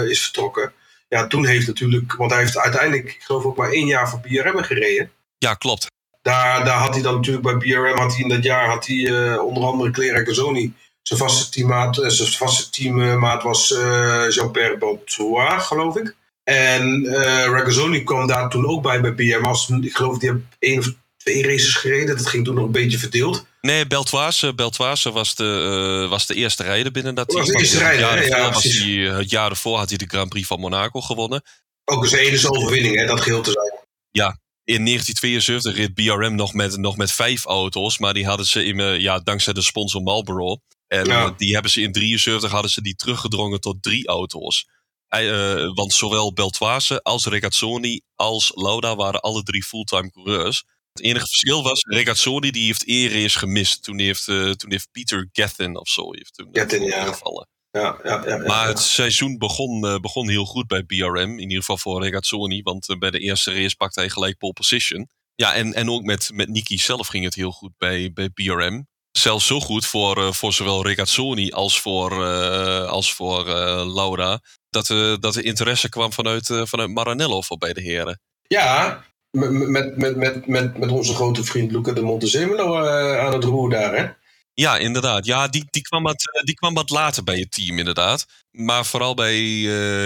is 0.08 0.22
vertrokken. 0.22 0.74
Ja, 1.10 1.28
toen 1.28 1.46
heeft 1.46 1.68
natuurlijk, 1.68 2.16
want 2.16 2.32
hij 2.32 2.40
heeft 2.40 2.58
uiteindelijk, 2.58 3.14
ik 3.14 3.22
geloof 3.22 3.44
ook 3.44 3.58
maar 3.58 3.72
één 3.72 3.88
jaar 3.88 4.10
voor 4.10 4.20
BRM 4.20 4.64
gereden. 4.64 5.12
Ja, 5.38 5.54
klopt. 5.54 5.88
Daar, 6.22 6.66
daar 6.66 6.78
had 6.78 6.94
hij 6.94 7.04
dan 7.04 7.16
natuurlijk 7.16 7.44
bij 7.44 7.58
BRM, 7.58 7.98
had 7.98 8.12
hij 8.12 8.22
in 8.22 8.30
dat 8.30 8.44
jaar 8.44 8.70
had 8.70 8.88
hij, 8.88 8.96
uh, 8.96 9.44
onder 9.44 9.64
andere 9.64 9.92
Claire 9.92 10.26
Gazzoni. 10.26 10.74
Zijn 11.02 11.20
vaste 11.20 11.50
teammaat, 11.50 11.98
uh, 11.98 12.08
zijn 12.10 12.32
vaste 12.32 12.70
teammaat 12.70 13.44
was 13.44 13.72
uh, 13.72 14.30
Jean-Pierre 14.30 14.78
Beltois, 14.78 15.64
geloof 15.64 15.96
ik. 15.96 16.16
En 16.44 17.04
uh, 17.04 17.46
Ragazzoni 17.46 18.04
kwam 18.04 18.28
daar 18.28 18.50
toen 18.50 18.68
ook 18.68 18.82
bij 18.82 19.16
bij. 19.16 19.40
Als, 19.40 19.70
ik 19.70 19.96
geloof 19.96 20.18
die 20.18 20.30
hebben 20.30 20.50
één 20.60 20.80
of 20.80 20.94
twee 21.18 21.44
races 21.44 21.76
gereden. 21.76 22.18
Dat 22.18 22.28
ging 22.28 22.46
toen 22.46 22.56
nog 22.56 22.66
een 22.66 22.72
beetje 22.72 22.98
verdeeld. 22.98 23.46
Nee, 23.62 23.88
Beltoise, 23.88 24.54
Beltoise 24.54 25.12
was, 25.12 25.36
de, 25.36 26.02
uh, 26.04 26.10
was 26.10 26.26
de 26.26 26.36
eerste 26.36 26.64
rijder 26.64 26.92
binnen 26.92 27.16
dat 27.16 27.30
team. 27.30 27.40
Was 27.40 27.50
de 27.50 27.58
eerste 27.60 27.78
rijder, 27.78 28.28
ja, 28.28 28.52
was 28.52 28.64
hij, 28.64 28.92
Het 28.92 29.30
jaar 29.30 29.50
ervoor 29.50 29.78
had 29.78 29.90
hij 29.90 29.98
de 29.98 30.08
Grand 30.08 30.30
Prix 30.30 30.48
van 30.48 30.60
Monaco 30.60 31.02
gewonnen. 31.02 31.44
Ook 31.86 32.06
een 32.06 32.18
enige 32.18 32.50
overwinning, 32.50 32.96
hè, 32.96 33.06
dat 33.06 33.22
geheel 33.22 33.42
te 33.42 33.52
zijn. 33.52 33.80
Ja, 34.12 34.40
in 34.64 34.86
1972 34.86 35.76
reed 35.76 35.94
BRM 35.94 36.36
nog 36.36 36.54
met, 36.54 36.78
nog 36.78 36.98
met 36.98 37.12
vijf 37.12 37.46
auto's. 37.46 37.98
Maar 37.98 38.14
die 38.14 38.26
hadden 38.26 38.46
ze 38.46 38.66
in, 38.66 38.80
uh, 38.80 39.00
ja, 39.00 39.20
dankzij 39.20 39.54
de 39.54 39.62
sponsor 39.62 40.02
Marlboro. 40.02 40.58
En 40.88 41.06
ja. 41.06 41.26
uh, 41.26 41.38
die 41.38 41.54
hebben 41.54 41.72
ze 41.72 41.82
in 41.82 41.92
73 41.92 42.52
hadden 42.52 42.72
ze 42.72 42.82
die 42.82 42.96
teruggedrongen 42.96 43.60
tot 43.60 43.84
drie 43.84 44.08
auto's. 44.08 44.70
Hij, 45.08 45.30
want 45.74 45.94
zowel 45.94 46.34
Beltoise 46.34 47.04
als 47.04 47.26
Regazzoni 47.26 48.02
als 48.16 48.52
Lauda 48.56 48.96
waren 48.96 49.22
alle 49.22 49.44
drie 49.44 49.64
fulltime 49.64 50.12
coureurs. 50.12 50.64
Het 50.94 51.04
enige 51.04 51.28
verschil 51.28 51.64
was, 51.64 51.82
Regazzoni 51.82 52.52
die 52.52 52.66
heeft 52.66 52.86
één 52.86 53.10
race 53.10 53.40
gemist. 53.40 53.84
Toen 53.84 54.00
heeft, 54.00 54.26
toen 54.26 54.72
heeft 54.72 54.88
Peter 54.92 55.30
Gethin 55.32 55.78
of 55.78 55.88
zo 55.88 56.14
heeft 56.14 56.34
toen 56.34 56.50
Gethin, 56.52 56.84
ja. 56.84 57.06
gevallen. 57.06 57.48
Ja, 57.72 58.00
ja, 58.04 58.24
ja, 58.26 58.38
maar 58.38 58.68
het 58.68 58.80
seizoen 58.80 59.38
begon, 59.38 60.00
begon 60.02 60.30
heel 60.30 60.46
goed 60.46 60.68
bij 60.68 60.84
BRM. 60.84 61.32
In 61.32 61.40
ieder 61.40 61.58
geval 61.58 61.78
voor 61.78 62.04
Regazzoni. 62.04 62.62
Want 62.62 62.96
bij 63.00 63.12
de 63.12 63.20
eerste 63.20 63.54
race 63.54 63.76
pakte 63.76 64.00
hij 64.00 64.10
gelijk 64.10 64.38
pole 64.38 64.54
position. 64.54 65.10
Ja, 65.36 65.54
en, 65.54 65.74
en 65.74 65.90
ook 65.90 66.04
met, 66.04 66.30
met 66.34 66.50
Niki 66.50 66.78
zelf 66.78 67.08
ging 67.08 67.24
het 67.24 67.36
heel 67.36 67.52
goed 67.52 67.72
bij, 67.78 68.12
bij 68.14 68.30
BRM. 68.30 68.88
Zelfs 69.12 69.46
zo 69.46 69.60
goed 69.60 69.86
voor, 69.86 70.18
uh, 70.18 70.32
voor 70.32 70.54
zowel 70.54 70.86
Regazzoni 70.86 71.52
als 71.52 71.82
voor, 71.82 72.12
uh, 72.12 72.86
als 72.86 73.14
voor 73.14 73.48
uh, 73.48 73.94
Laura. 73.96 74.40
Dat, 74.70 74.88
dat 75.20 75.34
de 75.34 75.42
interesse 75.42 75.90
kwam 75.90 76.14
vanuit, 76.14 76.46
vanuit 76.64 76.90
Maranello 76.90 77.42
voor 77.42 77.58
beide 77.58 77.82
heren. 77.82 78.22
Ja, 78.48 79.04
met, 79.32 79.52
met, 79.52 79.98
met, 79.98 80.46
met, 80.48 80.78
met 80.78 80.92
onze 80.92 81.14
grote 81.14 81.44
vriend 81.44 81.72
Luca 81.72 81.92
de 81.92 82.02
Montezemolo 82.02 82.88
aan 83.18 83.34
het 83.34 83.44
roer 83.44 83.70
daar, 83.70 83.96
hè? 83.96 84.10
Ja, 84.54 84.78
inderdaad. 84.78 85.26
Ja, 85.26 85.48
die, 85.48 85.68
die, 85.70 85.82
kwam 85.82 86.04
wat, 86.04 86.42
die 86.44 86.56
kwam 86.56 86.74
wat 86.74 86.90
later 86.90 87.24
bij 87.24 87.40
het 87.40 87.52
team, 87.52 87.78
inderdaad. 87.78 88.26
Maar 88.52 88.86
vooral 88.86 89.14
bij, 89.14 89.42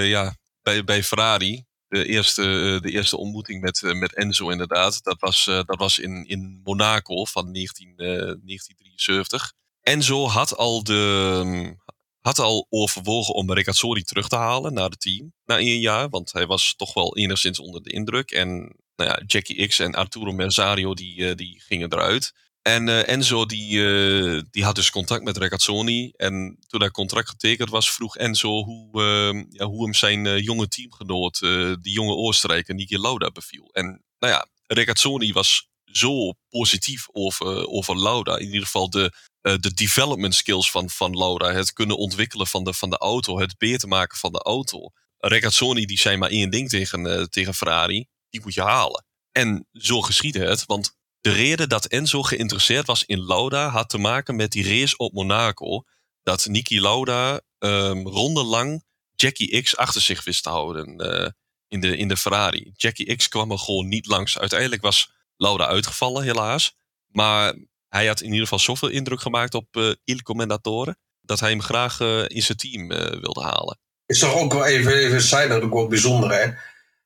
ja, 0.07 0.35
bij, 0.61 0.83
bij 0.83 1.03
Ferrari 1.03 1.65
de 1.87 2.05
eerste, 2.05 2.41
eh, 2.41 2.81
de 2.81 2.91
eerste 2.91 3.17
ontmoeting 3.17 3.61
met, 3.61 3.83
eh, 3.83 3.93
met 3.93 4.15
Enzo 4.15 4.49
inderdaad. 4.49 5.03
Dat 5.03 5.19
was, 5.19 5.47
eh, 5.47 5.63
dat 5.65 5.79
was 5.79 5.99
in, 5.99 6.25
in 6.27 6.61
Monaco 6.63 7.25
van 7.25 7.51
19, 7.51 7.93
1973. 7.95 9.53
Enzo 9.81 10.27
had 10.27 10.57
al, 10.57 10.83
de, 10.83 11.41
mm, 11.45 11.81
had 12.21 12.39
al 12.39 12.67
overwogen 12.69 13.33
om 13.33 13.53
Riccazzoli 13.53 14.03
terug 14.03 14.27
te 14.27 14.35
halen 14.35 14.73
naar 14.73 14.89
het 14.89 14.99
team 14.99 15.33
na 15.45 15.57
één 15.57 15.79
jaar. 15.79 16.09
Want 16.09 16.31
hij 16.31 16.45
was 16.45 16.73
toch 16.77 16.93
wel 16.93 17.17
enigszins 17.17 17.59
onder 17.59 17.83
de 17.83 17.91
indruk. 17.91 18.31
En 18.31 18.75
nou 18.95 19.09
ja, 19.09 19.21
Jackie 19.25 19.67
X 19.67 19.79
en 19.79 19.95
Arturo 19.95 20.31
Merzario 20.31 20.93
die, 20.93 21.35
die 21.35 21.61
gingen 21.65 21.93
eruit. 21.93 22.33
En 22.67 22.87
uh, 22.87 23.07
Enzo 23.07 23.45
die, 23.45 23.71
uh, 23.71 24.41
die 24.51 24.63
had 24.63 24.75
dus 24.75 24.89
contact 24.89 25.23
met 25.23 25.37
Regazzoni. 25.37 26.11
En 26.15 26.57
toen 26.67 26.79
dat 26.79 26.91
contract 26.91 27.29
getekend 27.29 27.69
was, 27.69 27.91
vroeg 27.91 28.17
Enzo 28.17 28.63
hoe, 28.63 29.01
uh, 29.01 29.43
ja, 29.49 29.65
hoe 29.65 29.83
hem 29.83 29.93
zijn 29.93 30.41
jonge 30.41 30.67
teamgenoot, 30.67 31.39
die 31.81 31.93
jonge 31.93 32.15
Oostenrijker, 32.15 32.75
Niki 32.75 32.99
Lauda, 32.99 33.31
beviel. 33.31 33.69
En 33.71 34.03
nou 34.19 34.33
ja, 34.33 34.47
Regazzoni 34.67 35.33
was 35.33 35.69
zo 35.83 36.33
positief 36.49 37.05
over, 37.11 37.67
over 37.67 37.99
Lauda. 37.99 38.37
In 38.37 38.45
ieder 38.45 38.63
geval 38.65 38.89
de, 38.89 39.11
de 39.41 39.73
development 39.73 40.35
skills 40.35 40.71
van, 40.71 40.89
van 40.89 41.17
Lauda. 41.17 41.53
Het 41.53 41.73
kunnen 41.73 41.97
ontwikkelen 41.97 42.47
van 42.47 42.63
de, 42.63 42.73
van 42.73 42.89
de 42.89 42.97
auto, 42.97 43.39
het 43.39 43.57
beter 43.57 43.87
maken 43.87 44.17
van 44.17 44.31
de 44.31 44.41
auto. 44.41 44.89
Regazzoni 45.17 45.85
die 45.85 45.99
zei 45.99 46.17
maar 46.17 46.29
één 46.29 46.49
ding 46.49 46.69
tegen, 46.69 47.29
tegen 47.29 47.53
Ferrari, 47.53 48.05
die 48.29 48.41
moet 48.41 48.53
je 48.53 48.61
halen. 48.61 49.05
En 49.31 49.67
zo 49.71 50.01
geschiedde 50.01 50.45
het, 50.45 50.65
want 50.65 50.94
de 51.25 51.31
reden 51.31 51.69
dat 51.69 51.85
Enzo 51.85 52.23
geïnteresseerd 52.23 52.85
was 52.85 53.03
in 53.03 53.25
Lauda 53.25 53.69
had 53.69 53.89
te 53.89 53.97
maken 53.97 54.35
met 54.35 54.51
die 54.51 54.79
race 54.79 54.97
op 54.97 55.13
Monaco. 55.13 55.83
Dat 56.23 56.45
Niki 56.45 56.81
Lauda 56.81 57.41
um, 57.59 58.07
rondelang 58.07 58.83
Jackie 59.15 59.61
X 59.61 59.77
achter 59.77 60.01
zich 60.01 60.23
wist 60.23 60.43
te 60.43 60.49
houden 60.49 61.01
uh, 61.01 61.27
in, 61.67 61.79
de, 61.79 61.97
in 61.97 62.07
de 62.07 62.17
Ferrari. 62.17 62.71
Jackie 62.75 63.15
X 63.15 63.27
kwam 63.27 63.51
er 63.51 63.59
gewoon 63.59 63.87
niet 63.87 64.05
langs. 64.05 64.39
Uiteindelijk 64.39 64.81
was 64.81 65.11
Lauda 65.37 65.67
uitgevallen, 65.67 66.23
helaas. 66.23 66.75
Maar 67.07 67.55
hij 67.89 68.07
had 68.07 68.21
in 68.21 68.27
ieder 68.27 68.41
geval 68.41 68.59
zoveel 68.59 68.89
indruk 68.89 69.21
gemaakt 69.21 69.53
op 69.53 69.75
uh, 69.75 69.91
Il 70.03 70.21
Commendatore. 70.21 70.95
dat 71.21 71.39
hij 71.39 71.49
hem 71.49 71.61
graag 71.61 71.99
uh, 71.99 72.23
in 72.27 72.43
zijn 72.43 72.57
team 72.57 72.87
wilde 73.21 73.41
halen. 73.41 73.79
Is 74.05 74.19
toch 74.19 74.35
ook 74.35 74.53
wel 74.53 74.65
even, 74.65 74.93
even 74.93 75.21
zijn 75.21 75.49
dat 75.49 75.61
ook 75.61 75.73
wel 75.73 75.87
bijzonder, 75.87 76.31
hè? 76.31 76.51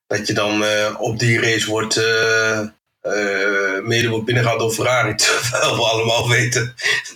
Dat 0.06 0.26
je 0.26 0.32
dan 0.32 0.64
op 0.96 1.18
die 1.18 1.40
race 1.40 1.66
wordt 1.66 1.94
uh, 3.02 3.86
mede 3.86 4.08
wordt 4.08 4.24
binnengehaald 4.24 4.60
door 4.60 4.72
Ferrari. 4.72 5.14
Terwijl 5.50 5.76
we 5.76 5.82
allemaal 5.82 6.28
weten 6.28 6.74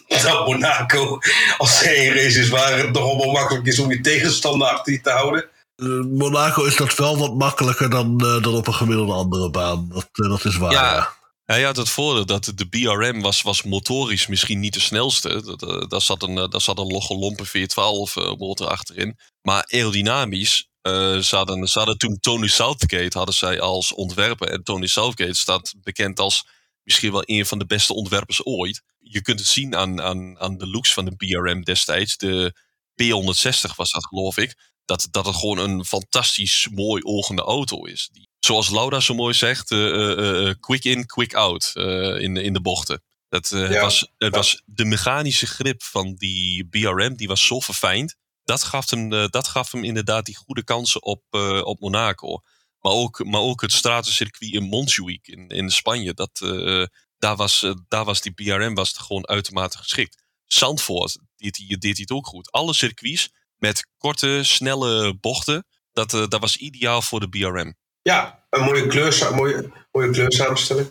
dat 0.09 0.47
Monaco, 0.47 1.19
als 1.59 1.83
er 1.83 1.95
één 1.95 2.14
race 2.14 2.41
is 2.41 2.49
waar 2.49 2.79
het 2.79 2.93
nogal 2.93 3.19
wel 3.19 3.33
makkelijk 3.33 3.67
is 3.67 3.79
om 3.79 3.91
je 3.91 4.00
tegenstander 4.00 4.69
achter 4.69 5.03
te 5.03 5.11
houden. 5.11 5.49
Uh, 5.76 6.05
Monaco 6.05 6.64
is 6.64 6.76
dat 6.76 6.95
wel 6.95 7.19
wat 7.19 7.35
makkelijker 7.35 7.91
dan, 7.91 8.21
uh, 8.25 8.43
dan 8.43 8.55
op 8.55 8.67
een 8.67 8.75
gemiddelde 8.75 9.12
andere 9.12 9.50
baan. 9.50 9.88
Dat, 9.93 10.09
dat 10.12 10.45
is 10.45 10.57
waar. 10.57 10.73
Ja. 10.73 11.12
Hij 11.45 11.62
had 11.62 11.76
het 11.76 11.88
voordeel 11.88 12.26
dat 12.26 12.53
de 12.55 12.69
BRM 12.69 13.21
was, 13.21 13.43
was 13.43 13.62
motorisch 13.62 14.26
misschien 14.26 14.61
niet 14.61 14.75
de 14.75 14.81
snelste. 14.81 15.57
Daar 15.88 16.00
zat 16.00 16.23
een, 16.23 16.35
daar 16.35 16.61
zat 16.61 16.79
een 16.79 16.87
logge 16.87 17.14
lompe 17.14 17.47
V12 17.47 18.38
motor 18.38 18.67
achterin. 18.67 19.19
Maar 19.43 19.64
aerodynamisch 19.69 20.69
uh, 20.88 21.19
ze, 21.19 21.37
hadden, 21.37 21.69
ze 21.69 21.79
hadden 21.79 21.99
toen 21.99 22.19
Tony 22.21 22.47
Southgate 22.47 23.17
hadden 23.17 23.35
zij 23.35 23.61
als 23.61 23.93
ontwerper. 23.93 24.49
En 24.49 24.62
Tony 24.62 24.87
Southgate 24.87 25.35
staat 25.35 25.75
bekend 25.83 26.21
als 26.21 26.47
misschien 26.83 27.12
wel 27.12 27.23
een 27.25 27.47
van 27.47 27.59
de 27.59 27.67
beste 27.67 27.95
ontwerpers 27.95 28.45
ooit. 28.45 28.83
Je 28.99 29.23
kunt 29.23 29.38
het 29.38 29.49
zien 29.49 29.76
aan, 29.76 30.03
aan, 30.03 30.38
aan 30.38 30.59
de 30.59 30.67
looks 30.67 30.93
van 30.93 31.05
de 31.05 31.17
BRM 31.17 31.62
destijds. 31.62 32.17
De 32.17 32.55
P160 33.03 33.75
was 33.76 33.91
dat 33.91 34.07
geloof 34.07 34.37
ik. 34.37 34.73
Dat, 34.85 35.09
dat 35.11 35.26
het 35.26 35.37
gewoon 35.37 35.59
een 35.59 35.85
fantastisch 35.85 36.69
mooi 36.71 37.03
ogende 37.03 37.43
auto 37.43 37.85
is. 37.85 38.09
Die, 38.12 38.29
zoals 38.38 38.71
Laura 38.71 39.00
zo 39.00 39.14
mooi 39.14 39.35
zegt, 39.35 39.71
uh, 39.71 40.17
uh, 40.17 40.55
quick 40.61 40.85
in, 40.85 41.07
quick 41.07 41.35
out 41.35 41.73
in, 41.75 42.37
in 42.37 42.53
de 42.53 42.61
bochten. 42.61 43.03
Dat, 43.29 43.49
ja, 43.49 43.81
was, 43.81 44.12
het 44.19 44.35
was 44.35 44.62
de 44.64 44.85
mechanische 44.85 45.47
grip 45.47 45.83
van 45.83 46.14
die 46.14 46.67
BRM, 46.67 47.17
die 47.17 47.29
was 47.29 47.47
zo 47.47 47.61
verfijnd 47.61 48.17
dat 48.44 48.62
gaf 48.62 48.90
hem, 48.90 49.12
uh, 49.12 49.26
dat 49.26 49.48
gaf 49.48 49.72
hem 49.72 49.84
inderdaad 49.84 50.24
die 50.24 50.36
goede 50.36 50.64
kansen 50.64 51.02
op, 51.02 51.22
uh, 51.30 51.64
op 51.64 51.80
Monaco. 51.80 52.40
Maar 52.80 52.92
ook, 52.92 53.24
maar 53.24 53.40
ook 53.40 53.60
het 53.60 53.72
stratencircuit 53.72 54.52
in 54.52 54.62
Montjuic 54.62 55.26
in, 55.26 55.48
in 55.48 55.70
Spanje. 55.70 56.14
Dat, 56.14 56.40
uh, 56.44 56.86
daar, 57.18 57.36
was, 57.36 57.72
daar 57.88 58.04
was 58.04 58.20
die 58.20 58.32
BRM 58.32 58.74
was 58.74 58.92
gewoon 58.92 59.28
uitermate 59.28 59.78
geschikt. 59.78 60.22
Zandvoort 60.44 61.18
deed 61.36 61.56
hij, 61.56 61.66
deed 61.66 61.82
hij 61.82 61.92
het 61.96 62.10
ook 62.10 62.26
goed. 62.26 62.52
Alle 62.52 62.74
circuits 62.74 63.30
met 63.56 63.88
korte, 63.96 64.40
snelle 64.42 65.14
bochten. 65.14 65.66
Dat, 65.92 66.10
dat 66.10 66.40
was 66.40 66.56
ideaal 66.56 67.02
voor 67.02 67.20
de 67.20 67.28
BRM. 67.28 67.74
Ja, 68.02 68.46
een 68.50 68.62
mooie, 68.62 68.86
kleur, 68.86 69.34
mooie, 69.34 69.72
mooie 69.92 70.10
kleursamenstelling. 70.10 70.88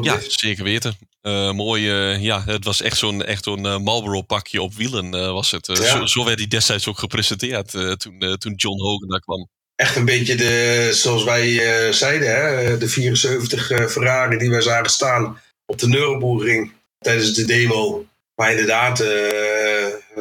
Ja, 0.00 0.20
zeker 0.20 0.64
weten. 0.64 0.98
Uh, 1.26 1.52
mooi, 1.52 2.12
uh, 2.12 2.22
ja, 2.22 2.42
het 2.44 2.64
was 2.64 2.80
echt 2.80 2.96
zo'n 2.96 3.24
echt 3.24 3.44
zo'n 3.44 3.66
uh, 3.66 3.78
Marlboro 3.78 4.22
pakje 4.22 4.62
op 4.62 4.74
wielen 4.74 5.10
was 5.10 5.50
het. 5.50 5.66
Ja. 5.66 5.74
Zo, 5.74 6.06
zo, 6.06 6.24
werd 6.24 6.38
hij 6.38 6.48
destijds 6.48 6.88
ook 6.88 6.98
gepresenteerd 6.98 7.70
toen, 8.00 8.36
toen 8.38 8.54
John 8.54 8.80
Hogan 8.80 9.08
daar 9.08 9.20
kwam. 9.20 9.48
Echt 9.74 9.96
een 9.96 10.04
beetje 10.04 10.34
de, 10.34 10.88
zoals 10.92 11.24
wij 11.24 11.92
zeiden, 11.92 12.28
hè, 12.28 12.78
de 12.78 12.88
74 12.88 13.66
Ferrari 13.66 14.38
die 14.38 14.50
wij 14.50 14.60
zagen 14.60 14.90
staan 14.90 15.40
op 15.66 15.78
de 15.78 15.88
Nürburgring 15.88 16.72
tijdens 16.98 17.34
de 17.34 17.44
demo. 17.44 18.06
Maar 18.34 18.50
inderdaad, 18.50 19.04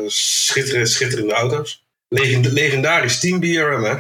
schitterende, 0.07 0.86
schitterende 0.86 1.33
auto's. 1.33 1.83
Legend, 2.07 2.45
legendarisch 2.45 3.19
team 3.19 3.39
BRM, 3.39 3.83
hè? 3.83 3.95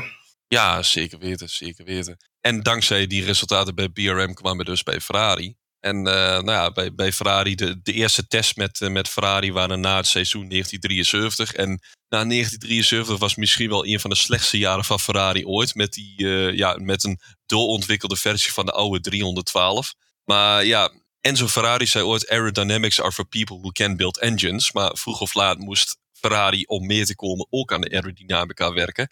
Ja, 0.47 0.83
zeker 0.83 1.19
weten, 1.19 1.49
zeker 1.49 1.85
weten. 1.85 2.17
En 2.41 2.61
dankzij 2.61 3.07
die 3.07 3.25
resultaten 3.25 3.75
bij 3.75 3.89
BRM 3.89 4.33
kwamen 4.33 4.65
we 4.65 4.71
dus 4.71 4.83
bij 4.83 4.99
Ferrari. 5.01 5.55
En 5.83 5.97
uh, 5.97 6.03
nou 6.13 6.51
ja, 6.51 6.71
bij, 6.71 6.93
bij 6.93 7.11
Ferrari, 7.11 7.55
de, 7.55 7.81
de 7.81 7.93
eerste 7.93 8.27
test 8.27 8.55
met, 8.55 8.79
uh, 8.79 8.89
met 8.89 9.07
Ferrari 9.07 9.51
waren 9.51 9.79
na 9.79 9.95
het 9.95 10.07
seizoen 10.07 10.49
1973. 10.49 11.53
En 11.53 11.69
na 12.09 12.25
1973 12.25 13.17
was 13.17 13.35
misschien 13.35 13.69
wel 13.69 13.85
een 13.85 13.99
van 13.99 14.09
de 14.09 14.15
slechtste 14.15 14.57
jaren 14.57 14.85
van 14.85 14.99
Ferrari 14.99 15.45
ooit. 15.45 15.75
Met, 15.75 15.93
die, 15.93 16.13
uh, 16.17 16.57
ja, 16.57 16.77
met 16.81 17.03
een 17.03 17.19
doorontwikkelde 17.45 18.15
versie 18.15 18.53
van 18.53 18.65
de 18.65 18.71
oude 18.71 18.99
312. 18.99 19.93
Maar 20.23 20.65
ja, 20.65 20.91
Enzo 21.21 21.47
Ferrari 21.47 21.87
zei 21.87 22.03
ooit: 22.03 22.29
Aerodynamics 22.29 23.01
are 23.01 23.11
for 23.11 23.27
people 23.27 23.57
who 23.57 23.71
can 23.71 23.95
build 23.95 24.19
engines. 24.19 24.71
Maar 24.71 24.97
vroeg 24.97 25.21
of 25.21 25.33
laat 25.33 25.57
moest 25.57 25.97
Ferrari 26.11 26.63
om 26.65 26.85
meer 26.85 27.05
te 27.05 27.15
komen 27.15 27.47
ook 27.49 27.73
aan 27.73 27.81
de 27.81 27.91
aerodynamica 27.91 28.73
werken. 28.73 29.09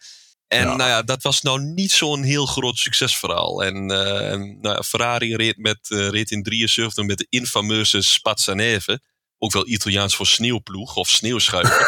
En 0.51 0.67
nou 0.67 0.89
ja, 0.89 1.01
dat 1.01 1.21
was 1.21 1.41
nou 1.41 1.61
niet 1.61 1.91
zo'n 1.91 2.23
heel 2.23 2.45
groot 2.45 2.77
succesverhaal. 2.77 3.63
En, 3.63 3.91
uh, 3.91 4.55
nou, 4.61 4.83
Ferrari 4.83 5.35
reed, 5.35 5.57
met, 5.57 5.77
uh, 5.89 6.09
reed 6.09 6.31
in 6.31 6.43
73 6.43 7.05
met 7.05 7.17
de 7.17 7.27
infameuze 7.29 8.01
Spazzaneve. 8.01 9.01
Ook 9.37 9.51
wel 9.51 9.67
Italiaans 9.67 10.15
voor 10.15 10.27
sneeuwploeg 10.27 10.95
of 10.95 11.09
sneeuwschuiver. 11.09 11.87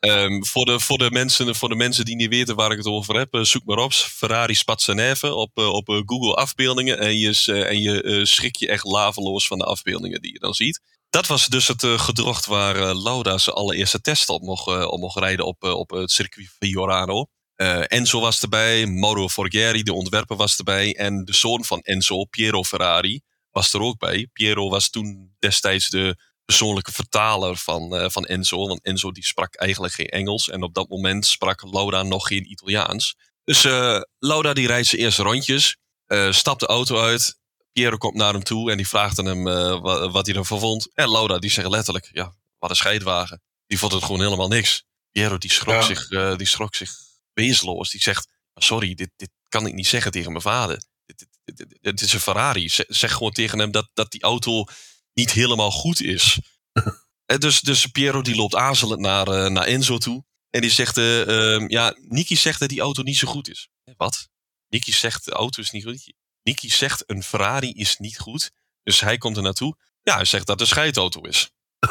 um, 0.00 0.44
voor, 0.52 0.64
de, 0.64 0.80
voor, 0.80 0.98
de 0.98 1.10
mensen, 1.10 1.54
voor 1.54 1.68
de 1.68 1.74
mensen 1.74 2.04
die 2.04 2.16
niet 2.16 2.28
weten 2.28 2.56
waar 2.56 2.70
ik 2.70 2.76
het 2.76 2.86
over 2.86 3.16
heb, 3.16 3.34
uh, 3.34 3.42
zoek 3.42 3.64
maar 3.64 3.78
op. 3.78 3.92
Ferrari 3.92 4.54
Spazzaneve 4.54 5.34
op, 5.34 5.58
op 5.58 6.02
Google 6.06 6.34
afbeeldingen. 6.34 6.98
En 6.98 7.18
je, 7.18 7.64
en 7.64 7.80
je 7.80 8.20
schrik 8.26 8.56
je 8.56 8.68
echt 8.68 8.84
laveloos 8.84 9.46
van 9.46 9.58
de 9.58 9.64
afbeeldingen 9.64 10.22
die 10.22 10.32
je 10.32 10.38
dan 10.38 10.54
ziet. 10.54 10.80
Dat 11.10 11.26
was 11.26 11.46
dus 11.46 11.68
het 11.68 11.84
gedrocht 11.84 12.46
waar 12.46 12.94
Lauda 12.94 13.38
zijn 13.38 13.56
allereerste 13.56 14.00
test 14.00 14.28
op 14.28 14.42
mocht, 14.42 14.66
op 14.86 15.00
mocht 15.00 15.18
rijden 15.18 15.46
op, 15.46 15.62
op 15.62 15.90
het 15.90 16.10
circuit 16.10 16.56
Fiorano. 16.58 17.26
Uh, 17.60 17.82
Enzo 17.86 18.20
was 18.20 18.42
erbij, 18.42 18.86
Mauro 18.86 19.28
Forghieri, 19.28 19.82
de 19.82 19.92
ontwerper, 19.92 20.36
was 20.36 20.56
erbij. 20.56 20.96
En 20.96 21.24
de 21.24 21.34
zoon 21.34 21.64
van 21.64 21.80
Enzo, 21.80 22.24
Piero 22.24 22.64
Ferrari, 22.64 23.20
was 23.50 23.72
er 23.72 23.80
ook 23.80 23.98
bij. 23.98 24.28
Piero 24.32 24.68
was 24.68 24.90
toen 24.90 25.34
destijds 25.38 25.88
de 25.88 26.16
persoonlijke 26.44 26.92
vertaler 26.92 27.56
van, 27.56 28.10
van 28.10 28.24
Enzo. 28.24 28.66
Want 28.66 28.82
Enzo 28.82 29.10
die 29.10 29.24
sprak 29.24 29.54
eigenlijk 29.54 29.94
geen 29.94 30.06
Engels. 30.06 30.48
En 30.48 30.62
op 30.62 30.74
dat 30.74 30.88
moment 30.88 31.26
sprak 31.26 31.62
Laura 31.72 32.02
nog 32.02 32.26
geen 32.26 32.50
Italiaans. 32.50 33.16
Dus 33.44 33.62
Laura 34.18 34.52
die 34.52 34.66
rijdt 34.66 34.86
zijn 34.86 35.02
eerste 35.02 35.22
rondjes. 35.22 35.76
stapt 36.30 36.60
de 36.60 36.66
auto 36.66 37.00
uit. 37.00 37.38
Piero 37.72 37.96
komt 37.96 38.14
naar 38.14 38.32
hem 38.32 38.42
toe 38.44 38.70
en 38.70 38.76
die 38.76 38.88
vraagt 38.88 39.18
aan 39.18 39.26
hem 39.26 39.42
wat, 39.80 40.12
wat 40.12 40.26
hij 40.26 40.34
ervan 40.34 40.58
vond. 40.58 40.90
En 40.94 41.10
Laura 41.10 41.38
die 41.38 41.50
zegt 41.50 41.68
letterlijk, 41.68 42.10
ja, 42.12 42.34
wat 42.58 42.70
een 42.70 42.76
scheidwagen. 42.76 43.42
Die 43.66 43.78
vond 43.78 43.92
het 43.92 44.04
gewoon 44.04 44.22
helemaal 44.22 44.48
niks. 44.48 44.84
Piero 45.10 45.38
die 45.38 45.52
schrok, 45.52 45.82
zich, 45.82 46.08
die 46.36 46.46
schrok 46.46 46.74
zich 46.74 47.08
wezenloos. 47.40 47.90
Die 47.90 48.00
zegt, 48.00 48.28
sorry, 48.54 48.94
dit, 48.94 49.10
dit 49.16 49.30
kan 49.48 49.66
ik 49.66 49.74
niet 49.74 49.86
zeggen 49.86 50.12
tegen 50.12 50.30
mijn 50.30 50.42
vader. 50.42 50.82
Het 51.80 52.00
is 52.00 52.12
een 52.12 52.20
Ferrari. 52.20 52.68
Zeg 52.88 53.12
gewoon 53.12 53.32
tegen 53.32 53.58
hem 53.58 53.70
dat, 53.70 53.90
dat 53.94 54.10
die 54.10 54.22
auto 54.22 54.64
niet 55.12 55.32
helemaal 55.32 55.70
goed 55.70 56.00
is. 56.00 56.38
dus, 57.38 57.60
dus 57.60 57.86
Piero 57.86 58.22
die 58.22 58.36
loopt 58.36 58.54
aarzelend 58.54 59.00
naar, 59.00 59.28
uh, 59.28 59.46
naar 59.46 59.64
Enzo 59.64 59.98
toe. 59.98 60.24
En 60.50 60.60
die 60.60 60.70
zegt, 60.70 60.96
uh, 60.96 61.26
uh, 61.26 61.68
ja, 61.68 61.94
Niki 61.98 62.36
zegt 62.36 62.60
dat 62.60 62.68
die 62.68 62.80
auto 62.80 63.02
niet 63.02 63.16
zo 63.16 63.28
goed 63.28 63.48
is. 63.48 63.68
Wat? 63.96 64.28
Niki 64.68 64.92
zegt 64.92 65.24
de 65.24 65.32
auto 65.32 65.62
is 65.62 65.70
niet 65.70 65.84
goed. 65.84 66.12
Niki 66.42 66.70
zegt 66.70 67.02
een 67.06 67.22
Ferrari 67.22 67.72
is 67.72 67.96
niet 67.96 68.18
goed. 68.18 68.50
Dus 68.82 69.00
hij 69.00 69.18
komt 69.18 69.36
er 69.36 69.42
naartoe. 69.42 69.76
Ja, 70.02 70.14
hij 70.14 70.24
zegt 70.24 70.46
dat 70.46 70.60
het 70.60 70.68
een 70.68 70.74
scheidauto 70.74 71.20
is. 71.20 71.50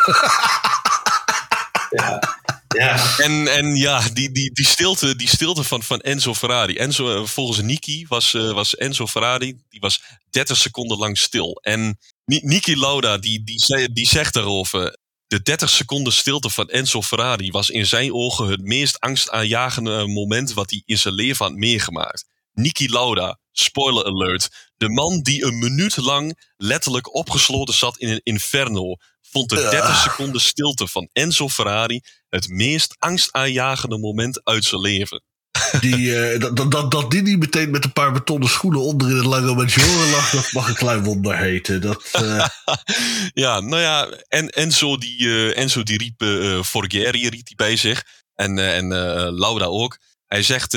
ja. 2.00 2.39
Ja. 2.78 3.18
En, 3.18 3.48
en 3.48 3.76
ja, 3.76 4.10
die, 4.14 4.32
die, 4.32 4.52
die, 4.52 4.66
stilte, 4.66 5.16
die 5.16 5.28
stilte 5.28 5.64
van, 5.64 5.84
van 5.84 6.00
Enzo 6.00 6.34
Ferrari. 6.34 6.76
Enzo, 6.76 7.16
eh, 7.16 7.26
volgens 7.26 7.62
Niki 7.62 8.06
was, 8.08 8.34
uh, 8.34 8.52
was 8.52 8.76
Enzo 8.76 9.08
Ferrari, 9.08 9.58
die 9.70 9.80
was 9.80 10.02
30 10.30 10.58
seconden 10.58 10.98
lang 10.98 11.18
stil. 11.18 11.60
En 11.62 12.00
Niki 12.26 12.78
Lauda, 12.78 13.18
die, 13.18 13.44
die, 13.44 13.92
die 13.94 14.08
zegt 14.08 14.34
daarover, 14.34 14.98
de 15.28 15.42
30 15.42 15.70
seconden 15.70 16.14
stilte 16.14 16.50
van 16.50 16.70
Enzo 16.70 17.02
Ferrari 17.02 17.52
was 17.52 17.70
in 17.70 17.86
zijn 17.86 18.14
ogen 18.14 18.48
het 18.48 18.62
meest 18.62 19.00
angstaanjagende 19.00 20.08
moment 20.08 20.54
wat 20.54 20.70
hij 20.70 20.82
in 20.86 20.98
zijn 20.98 21.14
leven 21.14 21.46
had 21.46 21.56
meegemaakt. 21.56 22.26
Niki 22.54 22.90
Lauda, 22.90 23.40
spoiler 23.52 24.06
alert, 24.06 24.50
de 24.78 24.90
man 24.90 25.22
die 25.22 25.44
een 25.44 25.58
minuut 25.58 25.98
lang 25.98 26.40
letterlijk 26.58 27.16
opgesloten 27.16 27.74
zat 27.74 27.98
in 27.98 28.10
een 28.10 28.22
inferno, 28.24 28.96
vond 29.32 29.50
de 29.50 29.56
30 29.56 30.02
seconden 30.02 30.42
stilte 30.42 30.88
van 30.88 31.10
Enzo 31.14 31.50
Ferrari 31.50 32.02
het 32.30 32.48
meest 32.48 32.96
angstaanjagende 32.98 33.98
moment 33.98 34.42
uit 34.44 34.64
zijn 34.64 34.82
leven. 34.82 35.24
Die, 35.80 35.98
uh, 36.34 36.40
dat, 36.40 36.72
dat, 36.72 36.92
dat 36.92 37.12
die 37.12 37.22
niet 37.22 37.40
meteen 37.40 37.72
met 37.72 37.84
een 37.84 37.94
paar 37.94 38.12
betonnen 38.12 38.50
schoenen 38.50 38.82
onder 38.82 39.10
in 39.10 39.16
het 39.16 39.26
lange 39.26 39.56
Maggiore 39.56 40.10
lag, 40.12 40.30
dat 40.30 40.52
mag 40.52 40.68
een 40.68 40.76
klein 40.76 41.04
wonder 41.04 41.38
heten. 41.38 41.82
Dat, 41.82 42.12
uh... 42.22 42.48
ja, 43.44 43.60
nou 43.60 43.82
ja, 43.82 44.08
en 44.28 44.50
Enzo 44.50 44.98
die, 44.98 45.22
uh, 45.22 45.58
Enzo 45.58 45.84
die 45.84 45.98
riep 45.98 46.24
Forgeri 46.66 47.30
riep 47.30 47.46
die 47.46 47.56
bij 47.56 47.76
zich. 47.76 48.04
En, 48.36 48.60
en 48.60 48.88
Laura 49.34 49.66
ook. 49.66 49.98
Hij 50.28 50.44
zegt, 50.44 50.72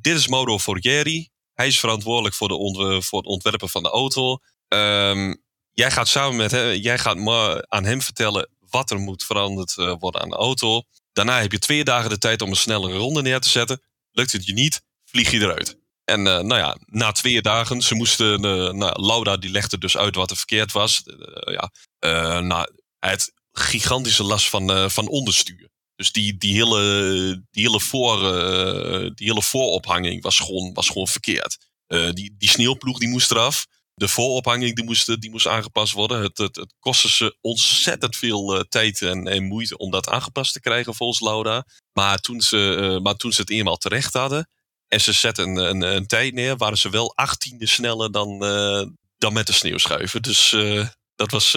dit 0.00 0.16
is 0.16 0.28
Mauro 0.28 0.58
Forgeri. 0.58 1.28
Hij 1.54 1.66
is 1.66 1.80
verantwoordelijk 1.80 2.34
voor, 2.34 2.48
de 2.48 2.98
voor 3.02 3.18
het 3.18 3.28
ontwerpen 3.28 3.68
van 3.68 3.82
de 3.82 3.90
auto. 3.90 4.38
Um, 4.68 5.42
Jij 5.72 5.90
gaat 5.90 6.08
samen 6.08 6.36
met 6.36 6.50
hem, 6.50 6.76
jij 6.76 6.98
gaat 6.98 7.16
aan 7.68 7.84
hem 7.84 8.02
vertellen 8.02 8.48
wat 8.70 8.90
er 8.90 8.98
moet 8.98 9.24
veranderd 9.24 9.76
eh, 9.78 9.94
worden 9.98 10.20
aan 10.20 10.28
de 10.28 10.36
auto. 10.36 10.82
Daarna 11.12 11.40
heb 11.40 11.52
je 11.52 11.58
twee 11.58 11.84
dagen 11.84 12.10
de 12.10 12.18
tijd 12.18 12.42
om 12.42 12.48
een 12.48 12.56
snellere 12.56 12.96
ronde 12.96 13.22
neer 13.22 13.40
te 13.40 13.48
zetten. 13.48 13.82
Lukt 14.10 14.32
het 14.32 14.46
je 14.46 14.52
niet, 14.52 14.82
vlieg 15.04 15.30
je 15.30 15.40
eruit. 15.40 15.78
En 16.04 16.18
uh, 16.18 16.24
nou 16.24 16.54
ja, 16.54 16.76
na 16.86 17.12
twee 17.12 17.42
dagen, 17.42 17.82
ze 17.82 17.94
moesten, 17.94 18.44
uh, 18.44 18.70
nou, 18.70 19.02
Laura 19.06 19.36
die 19.36 19.50
legde 19.50 19.78
dus 19.78 19.96
uit 19.96 20.14
wat 20.14 20.30
er 20.30 20.36
verkeerd 20.36 20.72
was. 20.72 21.02
ja, 21.44 21.70
nou, 22.40 22.70
had 22.98 23.32
gigantische 23.52 24.22
last 24.22 24.48
van, 24.48 24.90
van 24.90 25.08
onderstuur. 25.08 25.68
Dus 25.94 26.12
die, 26.12 26.36
die, 26.36 26.54
hele, 26.54 27.44
die, 27.50 27.62
hele 27.62 27.80
voor, 27.80 28.18
die 29.14 29.26
hele 29.26 29.42
voorophanging 29.42 30.22
was 30.22 30.38
gewoon, 30.38 30.72
was 30.72 30.88
gewoon 30.88 31.08
verkeerd. 31.08 31.56
die, 31.86 32.34
die 32.38 32.48
sneeuwploeg 32.48 32.98
die 32.98 33.08
moest 33.08 33.30
eraf 33.30 33.66
de 34.00 34.08
voorophanging 34.08 34.74
die 34.74 34.84
moest, 34.84 35.20
die 35.20 35.30
moest 35.30 35.46
aangepast 35.46 35.92
worden. 35.92 36.22
Het, 36.22 36.38
het, 36.38 36.56
het 36.56 36.74
kostte 36.78 37.08
ze 37.08 37.36
ontzettend 37.40 38.16
veel 38.16 38.56
uh, 38.56 38.60
tijd 38.68 39.02
en, 39.02 39.26
en, 39.26 39.44
moeite 39.44 39.76
om 39.76 39.90
dat 39.90 40.08
aangepast 40.08 40.52
te 40.52 40.60
krijgen 40.60 40.94
volgens 40.94 41.20
Lauda. 41.20 41.66
Maar 41.92 42.18
toen 42.18 42.40
ze, 42.40 42.76
uh, 42.80 43.00
maar 43.00 43.14
toen 43.14 43.32
ze 43.32 43.40
het 43.40 43.50
eenmaal 43.50 43.76
terecht 43.76 44.12
hadden 44.12 44.48
en 44.88 45.00
ze 45.00 45.12
zetten 45.12 45.48
een, 45.48 45.56
een, 45.56 45.82
een 45.82 46.06
tijd 46.06 46.34
neer, 46.34 46.56
waren 46.56 46.78
ze 46.78 46.90
wel 46.90 47.16
achttiende 47.16 47.66
sneller 47.66 48.12
dan, 48.12 48.38
dan 49.18 49.32
met 49.32 49.46
de 49.46 49.52
sneeuwschuiven. 49.52 50.22
Dus 50.22 50.56
dat 51.14 51.30
was 51.30 51.56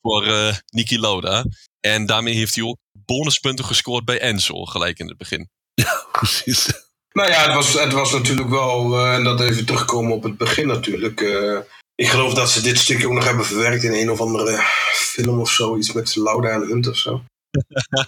voor 0.00 0.54
Niki 0.66 0.98
Lauda. 0.98 1.44
En 1.80 2.06
daarmee 2.06 2.34
heeft 2.34 2.54
hij 2.54 2.64
ook 2.64 2.78
bonuspunten 2.92 3.64
gescoord 3.64 4.04
bij 4.04 4.20
Enzo, 4.20 4.64
gelijk 4.64 4.98
in 4.98 5.08
het 5.08 5.18
begin. 5.18 5.48
Ja, 5.82 6.06
precies. 6.12 6.72
Nou 7.14 7.28
ja, 7.28 7.44
het 7.44 7.54
was, 7.54 7.72
het 7.72 7.92
was 7.92 8.12
natuurlijk 8.12 8.48
wel, 8.48 8.98
uh, 8.98 9.14
en 9.14 9.24
dat 9.24 9.40
even 9.40 9.64
terugkomen 9.64 10.12
op 10.12 10.22
het 10.22 10.36
begin 10.36 10.66
natuurlijk. 10.66 11.20
Uh, 11.20 11.58
ik 11.94 12.08
geloof 12.08 12.34
dat 12.34 12.50
ze 12.50 12.62
dit 12.62 12.78
stukje 12.78 13.06
ook 13.06 13.12
nog 13.12 13.24
hebben 13.24 13.46
verwerkt 13.46 13.82
in 13.82 13.92
een 13.92 14.10
of 14.10 14.20
andere 14.20 14.62
film 14.94 15.40
of 15.40 15.50
zo. 15.50 15.76
Iets 15.76 15.92
met 15.92 16.16
Lauda 16.16 16.48
en 16.48 16.60
Hunt 16.60 16.88
of 16.88 16.96
zo. 16.96 17.22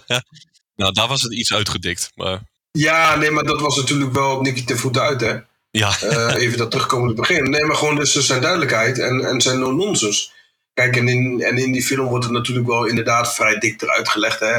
nou, 0.75 0.93
daar 0.93 1.07
was 1.07 1.21
het 1.21 1.33
iets 1.33 1.53
uitgedikt. 1.53 2.11
Maar... 2.15 2.41
Ja, 2.71 3.15
nee, 3.15 3.31
maar 3.31 3.43
dat 3.43 3.61
was 3.61 3.75
natuurlijk 3.75 4.13
wel 4.13 4.41
Nicky 4.41 4.63
te 4.63 4.77
voeten 4.77 5.01
uit, 5.01 5.21
hè? 5.21 5.37
Ja. 5.69 5.95
uh, 6.03 6.33
even 6.35 6.57
dat 6.57 6.71
terugkomen 6.71 7.09
op 7.09 7.17
het 7.17 7.27
begin. 7.27 7.49
Nee, 7.49 7.63
maar 7.63 7.75
gewoon 7.75 7.95
dus 7.95 8.13
zijn 8.13 8.41
duidelijkheid 8.41 8.99
en, 8.99 9.25
en 9.25 9.41
zijn 9.41 9.59
no-nonsense. 9.59 10.29
Kijk, 10.73 10.95
en 10.95 11.07
in, 11.07 11.41
en 11.41 11.57
in 11.57 11.71
die 11.71 11.83
film 11.83 12.07
wordt 12.07 12.23
het 12.23 12.33
natuurlijk 12.33 12.67
wel 12.67 12.85
inderdaad 12.85 13.35
vrij 13.35 13.57
dik 13.59 13.81
eruit 13.81 14.09
gelegd, 14.09 14.39
hè? 14.39 14.53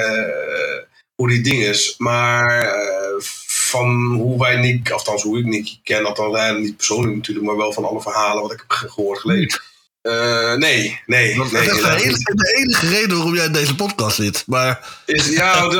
hoe 1.14 1.28
die 1.28 1.40
ding 1.40 1.62
is. 1.62 1.94
Maar 1.98 2.72
van 3.68 4.14
hoe 4.14 4.38
wij 4.38 4.56
Nick, 4.56 4.90
althans 4.90 5.22
hoe 5.22 5.38
ik 5.38 5.44
Nick 5.44 5.76
ken, 5.84 6.04
althans 6.04 6.36
hij 6.36 6.52
niet 6.52 6.76
persoonlijk 6.76 7.14
natuurlijk, 7.14 7.46
maar 7.46 7.56
wel 7.56 7.72
van 7.72 7.84
alle 7.84 8.00
verhalen 8.00 8.42
wat 8.42 8.52
ik 8.52 8.64
heb 8.68 8.90
gehoord 8.90 9.18
gelezen. 9.18 9.60
Uh, 10.02 10.54
nee, 10.54 11.00
nee. 11.06 11.36
Dat, 11.36 11.50
nee, 11.50 11.62
is 11.62 11.82
de, 11.82 11.90
enige, 11.90 12.34
de 12.34 12.54
enige 12.56 12.88
reden 12.88 13.16
waarom 13.16 13.34
jij 13.34 13.44
in 13.44 13.52
deze 13.52 13.74
podcast 13.74 14.16
zit. 14.16 14.44
Maar... 14.46 15.00
Is, 15.06 15.28
ja, 15.28 15.56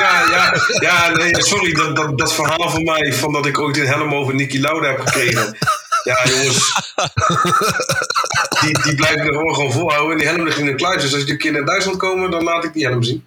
ja, 0.00 0.28
ja, 0.30 0.60
ja, 0.80 1.08
nee, 1.16 1.42
sorry, 1.42 1.72
dat, 1.72 1.96
dat, 1.96 2.18
dat 2.18 2.34
verhaal 2.34 2.70
van 2.70 2.82
mij, 2.82 3.12
van 3.12 3.32
dat 3.32 3.46
ik 3.46 3.58
ooit 3.58 3.76
een 3.76 3.86
helm 3.86 4.14
over 4.14 4.34
Nicky 4.34 4.58
Lauda 4.58 4.88
heb 4.88 5.00
gekregen. 5.00 5.56
Ja, 6.04 6.24
jongens. 6.24 6.94
Die, 8.60 8.82
die 8.82 8.94
blijven 8.94 9.26
er 9.26 9.32
gewoon, 9.32 9.54
gewoon 9.54 9.72
volhouden. 9.72 10.12
En 10.12 10.18
die 10.18 10.26
helm 10.26 10.44
ligt 10.44 10.58
in 10.58 10.66
de 10.66 10.74
kluis. 10.74 11.02
Dus 11.02 11.14
als 11.14 11.22
je 11.22 11.30
een 11.30 11.38
keer 11.38 11.52
naar 11.52 11.64
Duitsland 11.64 11.98
komen, 11.98 12.30
dan 12.30 12.44
laat 12.44 12.64
ik 12.64 12.72
die 12.72 12.86
helm 12.86 13.02
zien. 13.02 13.26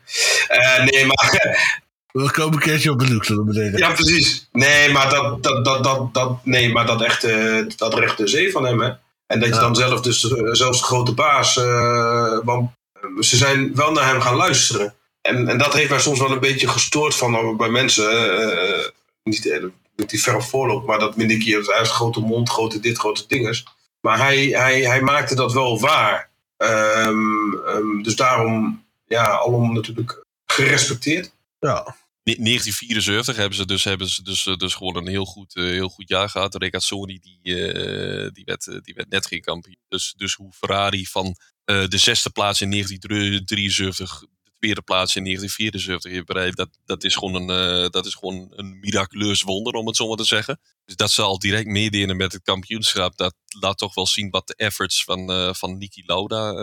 Uh, 0.50 0.84
nee, 0.84 1.06
maar 1.06 1.80
we 2.12 2.32
komen 2.32 2.54
een 2.54 2.60
keertje 2.60 2.92
op 2.92 2.98
bezoek, 2.98 3.26
zullen 3.26 3.46
we. 3.46 3.78
Ja, 3.78 3.92
precies. 3.92 4.50
Nee, 4.52 4.92
maar 4.92 5.10
dat, 5.10 5.44
dat, 5.44 5.66
dat, 5.66 5.84
dat, 5.84 6.14
dat, 6.14 6.46
nee, 6.46 6.72
maar 6.72 6.86
dat 6.86 7.02
echt 7.02 7.28
dat 7.78 7.94
rechte 7.94 8.28
zee 8.28 8.52
van 8.52 8.66
hem, 8.66 8.82
hè. 8.82 8.92
En 9.32 9.40
dat 9.40 9.50
je 9.50 9.60
dan 9.60 9.76
zelf 9.76 10.02
dus, 10.02 10.32
eh, 10.32 10.50
zelfs 10.52 10.80
de 10.80 10.86
grote 10.86 11.14
baas, 11.14 11.58
uh, 11.58 12.40
want 12.44 12.72
ze 13.20 13.38
zijn 13.38 13.76
wel 13.76 13.92
naar 13.92 14.08
hem 14.08 14.22
gaan 14.22 14.36
luisteren. 14.36 14.96
En, 15.22 15.48
en 15.48 15.58
dat 15.58 15.74
heeft 15.74 15.90
mij 15.90 16.00
soms 16.00 16.20
wel 16.20 16.32
een 16.32 16.40
beetje 16.40 16.68
gestoord 16.68 17.16
van 17.16 17.58
bij 17.58 17.70
mensen, 17.70 18.40
uh, 18.42 18.86
niet 19.24 19.72
met 19.96 20.10
die 20.10 20.22
verre 20.22 20.42
voorloop, 20.42 20.86
maar 20.86 21.00
dat 21.00 21.16
Minneke, 21.16 21.64
hij 21.66 21.78
heeft 21.78 21.92
grote 21.92 22.20
mond, 22.20 22.50
grote 22.50 22.80
dit, 22.80 22.98
grote 22.98 23.24
dinges. 23.28 23.66
Maar 24.02 24.18
hij, 24.18 24.46
hij, 24.46 24.82
hij 24.82 25.02
maakte 25.02 25.36
dat 25.36 25.54
wel 25.54 25.80
waar. 25.80 26.30
Um, 26.58 27.54
um, 27.68 28.04
dus 28.04 28.16
daarom, 28.16 28.86
ja, 29.08 29.26
alom 29.26 29.74
natuurlijk 29.74 30.24
gerespecteerd. 30.46 31.32
Ja. 31.60 31.96
1974 32.38 33.36
hebben 33.36 33.58
ze 33.58 33.66
dus, 33.66 33.84
hebben 33.84 34.10
ze 34.10 34.24
dus, 34.24 34.44
dus 34.44 34.74
gewoon 34.74 34.96
een 34.96 35.08
heel 35.08 35.26
goed, 35.26 35.56
uh, 35.56 35.64
heel 35.64 35.90
goed 35.90 36.10
jaar 36.10 36.30
gehad. 36.30 36.56
Regazzoni 36.56 37.20
die, 37.20 37.40
uh, 37.44 38.30
die, 38.32 38.46
werd, 38.46 38.84
die 38.84 38.94
werd 38.94 39.10
net 39.10 39.26
geen 39.26 39.42
kampioen. 39.42 39.80
Dus, 39.88 40.14
dus 40.18 40.34
hoe 40.34 40.52
Ferrari 40.52 41.06
van 41.06 41.36
de 41.64 41.98
zesde 41.98 42.30
plaats 42.30 42.62
in 42.62 42.72
1973 42.72 44.20
de 44.20 44.52
tweede 44.60 44.82
plaats 44.82 45.16
in 45.16 45.24
1974 45.24 46.12
heeft 46.12 46.26
bereikt. 46.26 46.58
Dat, 46.58 46.70
dat, 46.86 47.04
is 47.04 47.16
gewoon 47.16 47.50
een, 47.50 47.92
dat 47.92 48.06
is 48.06 48.14
gewoon 48.14 48.48
een 48.56 48.80
miraculeus 48.80 49.42
wonder, 49.42 49.74
om 49.74 49.88
het 49.88 49.96
zo 49.96 50.08
maar 50.08 50.18
te 50.18 50.24
zeggen. 50.24 50.60
Dus 50.86 50.96
dat 50.96 51.12
ze 51.12 51.22
al 51.22 51.40
direct 51.40 51.68
meedelen 51.68 52.18
met 52.18 52.34
het 52.34 52.42
kampioenschap, 52.42 53.18
dat 53.18 53.36
laat 53.60 53.78
toch 53.78 53.94
wel 53.94 54.08
zien 54.08 54.30
wat 54.30 54.48
de 54.48 54.56
efforts 54.56 55.04
van, 55.04 55.56
van 55.56 55.78
Niki 55.78 56.04
Lauda 56.06 56.54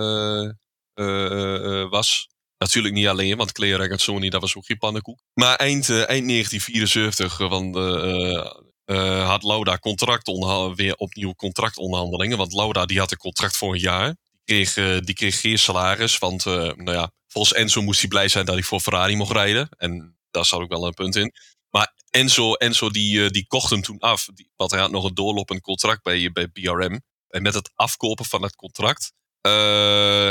was. 1.89 2.29
Natuurlijk 2.59 2.95
niet 2.95 3.07
alleen, 3.07 3.37
want 3.37 3.53
Cleo 3.53 3.77
Ragazzoni, 3.77 4.29
dat 4.29 4.41
was 4.41 4.57
ook 4.57 4.67
geen 4.67 4.79
pannenkoek. 4.79 5.21
Maar 5.35 5.57
eind, 5.57 5.89
uh, 5.89 6.09
eind 6.09 6.29
1974 6.29 7.41
uh, 7.41 7.49
want, 7.49 7.77
uh, 7.77 9.29
had 9.29 9.43
Lauda 9.43 9.79
contract 9.79 10.31
weer 10.75 10.95
opnieuw 10.95 11.35
contractonderhandelingen. 11.35 12.39
Want 12.39 12.53
Lauda 12.53 12.87
die 12.87 12.99
had 12.99 13.11
een 13.11 13.19
contract 13.19 13.57
voor 13.57 13.75
een 13.75 13.81
jaar. 13.81 14.17
Die 14.45 14.45
kreeg, 14.45 15.01
die 15.01 15.15
kreeg 15.15 15.41
geen 15.41 15.59
salaris, 15.59 16.19
want 16.19 16.45
nou 16.45 16.93
ja, 16.93 17.11
volgens 17.27 17.59
Enzo 17.59 17.83
moest 17.83 18.01
hij 18.01 18.09
blij 18.09 18.29
zijn 18.29 18.45
dat 18.45 18.55
hij 18.55 18.65
voor 18.65 18.81
Ferrari 18.81 19.17
mocht 19.17 19.33
rijden. 19.33 19.69
En 19.77 20.17
daar 20.31 20.45
zat 20.45 20.61
ook 20.61 20.69
wel 20.69 20.87
een 20.87 20.95
punt 20.95 21.17
in. 21.17 21.33
Maar 21.71 21.93
Enzo, 22.11 22.53
Enzo 22.53 22.91
die, 22.91 23.31
die 23.31 23.47
kocht 23.47 23.71
hem 23.71 23.83
toen 23.83 23.99
af, 23.99 24.29
want 24.57 24.71
hij 24.71 24.81
had 24.81 24.91
nog 24.91 25.05
een 25.05 25.15
doorlopend 25.15 25.61
contract 25.61 26.03
bij, 26.03 26.33
bij 26.33 26.49
BRM. 26.49 27.01
En 27.29 27.43
met 27.43 27.55
het 27.55 27.71
afkopen 27.75 28.25
van 28.25 28.43
het 28.43 28.57
contract 28.57 29.13
eh, 29.13 29.26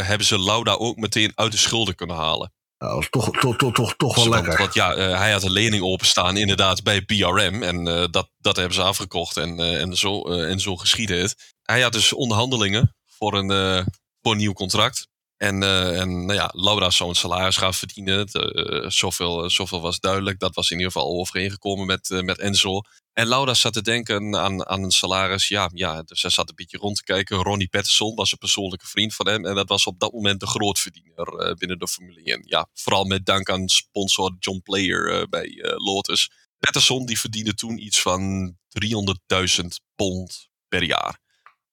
hebben 0.06 0.28
ze 0.28 0.40
Lauda 0.40 0.74
ook 0.74 0.98
meteen 0.98 1.32
uit 1.36 1.52
de 1.52 1.58
schulden 1.58 1.96
kunnen 1.96 2.16
halen. 2.16 2.54
Nou, 2.78 2.94
dat 2.94 3.04
is 3.04 3.10
toch, 3.10 3.38
toch, 3.40 3.56
toch, 3.58 3.74
toch, 3.74 3.96
toch 3.96 4.16
wel 4.16 4.30
lekker. 4.30 4.58
Want 4.58 4.74
ja, 4.74 4.94
eh, 4.94 5.18
hij 5.18 5.32
had 5.32 5.44
een 5.44 5.52
lening 5.52 5.84
openstaan 5.84 6.38
inderdaad 6.38 6.84
bij 6.84 7.02
BRM. 7.02 7.64
En 7.64 7.88
eh, 7.88 8.06
dat, 8.12 8.30
dat 8.38 8.56
hebben 8.56 8.76
ze 8.76 8.82
afgekocht 8.82 9.38
en, 9.38 9.60
eh, 9.60 9.82
en, 9.82 9.98
zo, 9.98 10.22
eh, 10.22 10.50
en 10.50 10.60
zo 10.60 10.76
geschiedde 10.76 11.16
het. 11.16 11.54
Hij 11.62 11.82
had 11.82 11.94
dus 11.94 12.14
onderhandelingen 12.14 12.96
voor 13.06 13.34
een, 13.34 13.52
eh, 13.52 13.86
voor 14.22 14.32
een 14.32 14.38
nieuw 14.38 14.54
contract. 14.54 15.08
En, 15.38 15.64
eh, 15.64 16.00
en 16.00 16.26
nou 16.26 16.34
ja, 16.34 16.50
Laura 16.54 16.90
zou 16.90 17.10
een 17.10 17.16
salaris 17.16 17.58
gaan 17.58 17.74
verdienen. 17.74 18.26
Eh, 18.28 18.90
zoveel, 18.90 19.50
zoveel 19.50 19.82
was 19.82 20.00
duidelijk. 20.00 20.40
Dat 20.40 20.56
was 20.56 20.72
in 20.72 20.78
ieder 20.78 20.92
geval 20.92 21.20
overeengekomen 21.20 21.86
met, 21.86 22.10
eh, 22.10 22.22
met 22.22 22.40
Enzo. 22.40 22.82
En 23.16 23.28
Laura 23.28 23.54
zat 23.54 23.74
te 23.74 23.82
denken 23.82 24.36
aan, 24.36 24.66
aan 24.68 24.84
een 24.84 24.92
salaris. 24.92 25.48
Ja, 25.48 25.70
ja, 25.74 26.02
dus 26.02 26.20
zij 26.20 26.30
zat 26.30 26.50
een 26.50 26.56
beetje 26.56 26.78
rond 26.78 26.96
te 26.96 27.04
kijken. 27.04 27.38
Ronnie 27.38 27.70
Patterson 27.70 28.16
was 28.16 28.32
een 28.32 28.38
persoonlijke 28.38 28.88
vriend 28.88 29.16
van 29.16 29.28
hem. 29.28 29.46
En 29.46 29.56
dat 29.56 29.70
was 29.70 29.86
op 29.86 30.00
dat 30.00 30.14
moment 30.14 30.40
de 30.40 30.48
grootverdiener 30.48 31.28
eh, 31.28 31.54
binnen 31.54 31.80
de 31.80 31.88
Formule 31.88 32.22
1. 32.24 32.42
Ja, 32.46 32.68
vooral 32.74 33.04
met 33.04 33.26
dank 33.26 33.50
aan 33.50 33.68
sponsor 33.68 34.36
John 34.40 34.62
Player 34.64 35.12
eh, 35.12 35.28
bij 35.30 35.62
eh, 35.62 35.74
Lotus. 35.76 36.32
Patterson 36.60 37.06
die 37.06 37.20
verdiende 37.20 37.54
toen 37.54 37.86
iets 37.86 38.02
van 38.02 38.56
300.000 38.70 39.66
pond 39.96 40.50
per 40.68 40.84
jaar. 40.84 41.20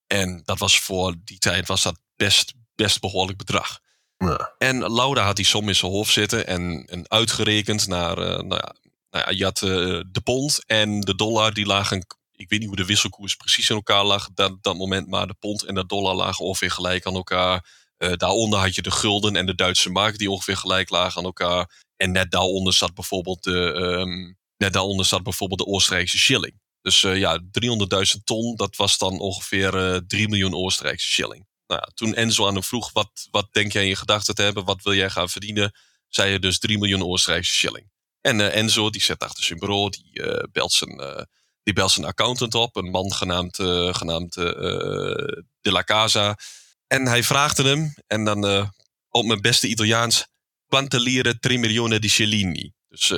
En 0.06 0.42
dat 0.44 0.58
was 0.58 0.80
voor 0.80 1.14
die 1.24 1.38
tijd 1.38 1.66
was 1.66 1.82
dat 1.82 1.98
best, 2.16 2.54
best 2.82 3.00
behoorlijk 3.00 3.38
bedrag. 3.38 3.80
Ja. 4.16 4.54
En 4.58 4.92
Laura 4.92 5.24
had 5.24 5.36
die 5.36 5.44
som 5.44 5.68
in 5.68 5.76
zijn 5.76 5.92
hoofd 5.92 6.12
zitten 6.12 6.46
en, 6.46 6.84
en 6.86 7.10
uitgerekend 7.10 7.86
naar, 7.86 8.18
eh, 8.18 8.38
nou 8.38 8.60
ja, 8.64 8.74
nou 9.10 9.24
ja, 9.24 9.30
je 9.30 9.44
had 9.44 9.62
eh, 9.62 10.00
de 10.10 10.20
pond 10.24 10.64
en 10.66 11.00
de 11.00 11.14
dollar, 11.14 11.54
die 11.54 11.66
lagen, 11.66 12.06
ik 12.32 12.48
weet 12.48 12.58
niet 12.58 12.68
hoe 12.68 12.76
de 12.76 12.84
wisselkoers 12.84 13.34
precies 13.34 13.68
in 13.68 13.76
elkaar 13.76 14.04
lag 14.04 14.28
dat, 14.34 14.52
dat 14.60 14.76
moment, 14.76 15.08
maar 15.08 15.26
de 15.26 15.34
pond 15.34 15.62
en 15.62 15.74
de 15.74 15.86
dollar 15.86 16.14
lagen 16.14 16.44
ongeveer 16.44 16.70
gelijk 16.70 17.06
aan 17.06 17.14
elkaar. 17.14 17.66
Eh, 17.96 18.12
daaronder 18.16 18.58
had 18.58 18.74
je 18.74 18.82
de 18.82 18.90
gulden 18.90 19.36
en 19.36 19.46
de 19.46 19.54
Duitse 19.54 19.90
mark 19.90 20.18
die 20.18 20.30
ongeveer 20.30 20.56
gelijk 20.56 20.90
lagen 20.90 21.18
aan 21.18 21.24
elkaar. 21.24 21.82
En 21.96 22.12
net 22.12 22.30
daaronder 22.30 22.72
zat 22.72 22.94
bijvoorbeeld 22.94 23.42
de, 23.42 23.72
ehm, 23.72 24.32
net 24.56 24.72
daaronder 24.72 25.06
zat 25.06 25.22
bijvoorbeeld 25.22 25.60
de 25.60 25.66
Oostenrijkse 25.66 26.18
shilling. 26.18 26.60
Dus 26.82 27.00
ja, 27.00 27.40
300.000 27.50 28.24
ton, 28.24 28.56
dat 28.56 28.76
was 28.76 28.98
dan 28.98 29.18
ongeveer 29.18 29.94
eh 29.94 30.00
3 30.06 30.28
miljoen 30.28 30.54
Oostenrijkse 30.54 31.08
shilling. 31.08 31.46
Nou 31.72 31.90
toen 31.94 32.14
Enzo 32.14 32.46
aan 32.46 32.54
hem 32.54 32.62
vroeg, 32.62 32.92
wat, 32.92 33.28
wat 33.30 33.48
denk 33.52 33.72
jij 33.72 33.82
in 33.82 33.88
je 33.88 33.96
gedachten 33.96 34.34
te 34.34 34.42
hebben? 34.42 34.64
Wat 34.64 34.82
wil 34.82 34.94
jij 34.94 35.10
gaan 35.10 35.28
verdienen? 35.28 35.72
Zei 36.08 36.32
je 36.32 36.38
dus 36.38 36.58
3 36.58 36.78
miljoen 36.78 37.02
Oostenrijkse 37.02 37.54
shilling. 37.54 37.90
En 38.20 38.40
eh, 38.40 38.56
Enzo, 38.56 38.90
die 38.90 39.02
zit 39.02 39.22
achter 39.22 39.44
zijn 39.44 39.58
bureau, 39.58 39.90
die, 39.90 40.22
eh, 40.22 40.44
belt 40.52 40.72
zijn, 40.72 41.00
eh, 41.00 41.22
die 41.62 41.74
belt 41.74 41.90
zijn 41.90 42.06
accountant 42.06 42.54
op. 42.54 42.76
Een 42.76 42.90
man 42.90 43.12
genaamd, 43.12 43.56
genaamd 43.96 44.34
De 44.34 45.70
La 45.70 45.84
Casa. 45.84 46.38
En 46.86 47.06
hij 47.06 47.22
vraagde 47.22 47.62
hem, 47.62 47.94
en 48.06 48.24
dan 48.24 48.72
op 49.08 49.24
mijn 49.24 49.40
beste 49.40 49.66
Italiaans... 49.66 50.30
Quante 50.66 51.00
lire 51.00 51.38
3 51.38 51.58
milioni 51.58 51.98
di 51.98 52.08
shillini? 52.08 52.72
Dus 52.88 53.12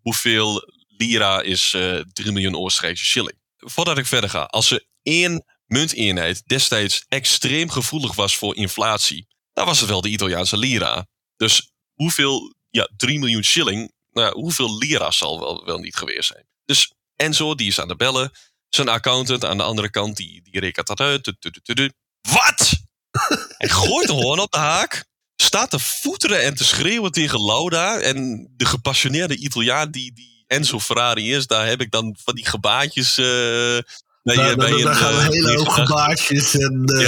hoeveel 0.00 0.72
lira 0.86 1.40
is 1.40 1.74
eh 1.74 2.00
3 2.12 2.32
miljoen 2.32 2.56
Oostenrijkse 2.56 3.04
shilling? 3.04 3.38
Voordat 3.56 3.98
ik 3.98 4.06
verder 4.06 4.30
ga, 4.30 4.42
als 4.42 4.70
er 4.70 4.86
één 5.02 5.44
munteenheid 5.66 6.42
destijds 6.46 7.04
extreem 7.08 7.70
gevoelig 7.70 8.14
was 8.14 8.36
voor 8.36 8.56
inflatie, 8.56 9.26
dan 9.52 9.66
was 9.66 9.80
het 9.80 9.88
wel 9.88 10.00
de 10.00 10.08
Italiaanse 10.08 10.56
lira. 10.56 11.06
Dus 11.36 11.70
hoeveel, 11.94 12.54
ja, 12.70 12.88
3 12.96 13.18
miljoen 13.18 13.44
shilling, 13.44 13.92
nou, 14.12 14.32
hoeveel 14.34 14.78
lira 14.78 15.10
zal 15.10 15.40
wel, 15.40 15.64
wel 15.64 15.78
niet 15.78 15.96
geweest 15.96 16.28
zijn. 16.28 16.46
Dus 16.64 16.92
Enzo, 17.16 17.54
die 17.54 17.66
is 17.66 17.80
aan 17.80 17.88
de 17.88 17.96
bellen. 17.96 18.32
Zijn 18.68 18.88
accountant 18.88 19.44
aan 19.44 19.56
de 19.56 19.62
andere 19.62 19.90
kant, 19.90 20.16
die, 20.16 20.42
die 20.42 20.60
rekent 20.60 20.86
dat 20.86 21.00
uit. 21.00 21.32
Wat? 22.20 22.72
Hij 23.58 23.68
gooit 23.68 24.06
de 24.06 24.12
hoorn 24.12 24.40
op 24.40 24.50
de 24.52 24.58
haak. 24.58 25.04
Staat 25.36 25.70
te 25.70 25.78
voeteren 25.78 26.42
en 26.42 26.54
te 26.54 26.64
schreeuwen 26.64 27.12
tegen 27.12 27.44
Lauda. 27.44 27.98
En 28.00 28.48
de 28.56 28.64
gepassioneerde 28.64 29.36
Italiaan 29.36 29.90
die, 29.90 30.12
die 30.12 30.44
Enzo 30.46 30.80
Ferrari 30.80 31.32
is, 31.34 31.46
daar 31.46 31.66
heb 31.66 31.80
ik 31.80 31.90
dan 31.90 32.16
van 32.22 32.34
die 32.34 32.46
gebaatjes. 32.46 33.18
eh 33.18 33.78
je, 34.34 34.40
Nou, 34.40 34.56
bij 34.56 34.68
dan, 34.68 34.78
een, 34.78 34.84
dan 34.84 34.94
gaan 34.94 35.14
we 35.14 35.20
eh, 35.20 35.28
hele 35.28 35.56
hoge 35.56 35.70
gedacht. 35.70 35.90
baasjes 35.90 36.56
en 36.56 36.84
eh, 36.84 37.02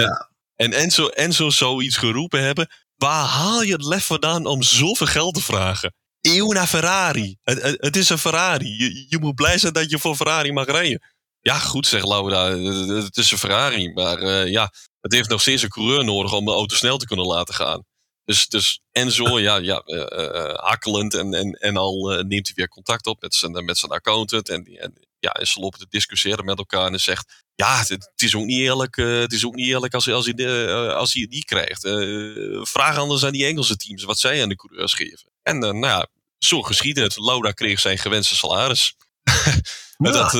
Ja. 0.00 0.30
En 0.56 0.72
Enzo, 0.72 1.06
Enzo 1.06 1.50
zou 1.50 1.82
iets 1.82 1.96
geroepen 1.96 2.42
hebben. 2.42 2.68
Waar 2.96 3.24
haal 3.24 3.62
je 3.62 3.72
het 3.72 3.84
lef 3.84 4.04
vandaan 4.04 4.46
om 4.46 4.62
zoveel 4.62 5.06
geld 5.06 5.34
te 5.34 5.42
vragen? 5.42 5.94
Una 6.20 6.66
Ferrari. 6.66 7.36
Het, 7.42 7.62
het, 7.62 7.76
het 7.80 7.96
is 7.96 8.08
een 8.08 8.18
Ferrari. 8.18 8.68
Je, 8.78 9.06
je 9.08 9.18
moet 9.18 9.34
blij 9.34 9.58
zijn 9.58 9.72
dat 9.72 9.90
je 9.90 9.98
voor 9.98 10.16
Ferrari 10.16 10.52
mag 10.52 10.66
rijden. 10.66 11.02
Ja, 11.40 11.58
goed, 11.58 11.86
zegt 11.86 12.06
Laura. 12.06 12.58
Het, 12.94 13.16
is 13.16 13.30
een 13.30 13.38
Ferrari. 13.38 13.92
Maar 13.92 14.18
eh, 14.18 14.50
ja, 14.50 14.72
het 15.00 15.12
heeft 15.12 15.28
nog 15.28 15.40
steeds 15.40 15.62
een 15.62 15.68
coureur 15.68 16.04
nodig 16.04 16.32
om 16.32 16.44
de 16.44 16.50
auto 16.50 16.76
snel 16.76 16.96
te 16.96 17.06
kunnen 17.06 17.26
laten 17.26 17.54
gaan. 17.54 17.84
Dus, 18.24 18.48
dus 18.48 18.80
Enzo, 18.90 19.38
ja, 19.48 19.56
ja 19.56 19.80
eh, 19.80 20.24
eh, 20.24 20.54
hakkelend 20.54 21.14
en, 21.14 21.34
en, 21.34 21.52
en 21.52 21.76
al 21.76 22.12
eh, 22.12 22.24
neemt 22.24 22.46
hij 22.46 22.54
weer 22.56 22.68
contact 22.68 23.06
op 23.06 23.20
met 23.22 23.34
zijn, 23.34 23.64
met 23.64 23.78
zijn 23.78 23.92
accountant. 23.92 24.48
En, 24.48 24.64
en, 24.64 24.94
ja, 25.22 25.30
en 25.30 25.46
ze 25.46 25.60
lopen 25.60 25.78
te 25.78 25.86
discussiëren 25.88 26.44
met 26.44 26.58
elkaar 26.58 26.92
en 26.92 26.98
zegt... 26.98 27.44
Ja, 27.54 27.78
het, 27.78 28.12
is 28.16 28.34
ook 28.34 28.44
niet 28.44 28.58
eerlijk, 28.58 28.96
eh, 28.96 29.18
het 29.18 29.32
is 29.32 29.46
ook 29.46 29.54
niet 29.54 29.66
eerlijk 29.68 29.94
als, 29.94 30.08
als, 30.08 30.26
hij, 30.26 30.34
eh, 30.34 30.94
als 30.94 31.12
hij 31.12 31.22
het 31.22 31.30
niet 31.30 31.44
krijgt. 31.44 31.84
Eh, 31.84 32.62
vraag 32.62 32.96
anders 32.96 33.24
aan 33.24 33.32
die 33.32 33.46
Engelse 33.46 33.76
teams 33.76 34.02
wat 34.02 34.18
zij 34.18 34.42
aan 34.42 34.48
de 34.48 34.56
coureurs 34.56 34.94
geven. 34.94 35.30
En 35.42 35.58
nou 35.58 35.86
ja, 35.86 36.06
zo 36.38 36.62
geschiedde 36.62 37.02
het. 37.02 37.16
Laura 37.16 37.50
kreeg 37.50 37.80
zijn 37.80 37.98
gewenste 37.98 38.34
salaris. 38.34 38.94
het, 39.96 40.14
had, 40.14 40.32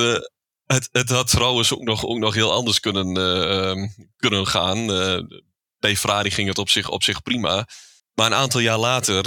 het, 0.67 0.89
het 0.93 1.11
had 1.11 1.29
trouwens 1.29 1.73
ook 1.73 1.83
nog, 1.83 2.05
ook 2.05 2.19
nog 2.19 2.35
heel 2.35 2.53
anders 2.53 2.81
kunnen, 2.81 3.17
eh, 3.17 3.69
ehm, 3.69 3.89
kunnen 4.17 4.47
gaan. 4.47 4.87
Bij 5.79 5.97
Ferrari 5.97 6.31
ging 6.31 6.49
het 6.49 6.59
op 6.59 6.69
zich, 6.69 6.89
op 6.89 7.03
zich 7.03 7.23
prima. 7.23 7.69
Maar 8.15 8.27
een 8.27 8.35
aantal 8.35 8.61
jaar 8.61 8.79
later, 8.79 9.27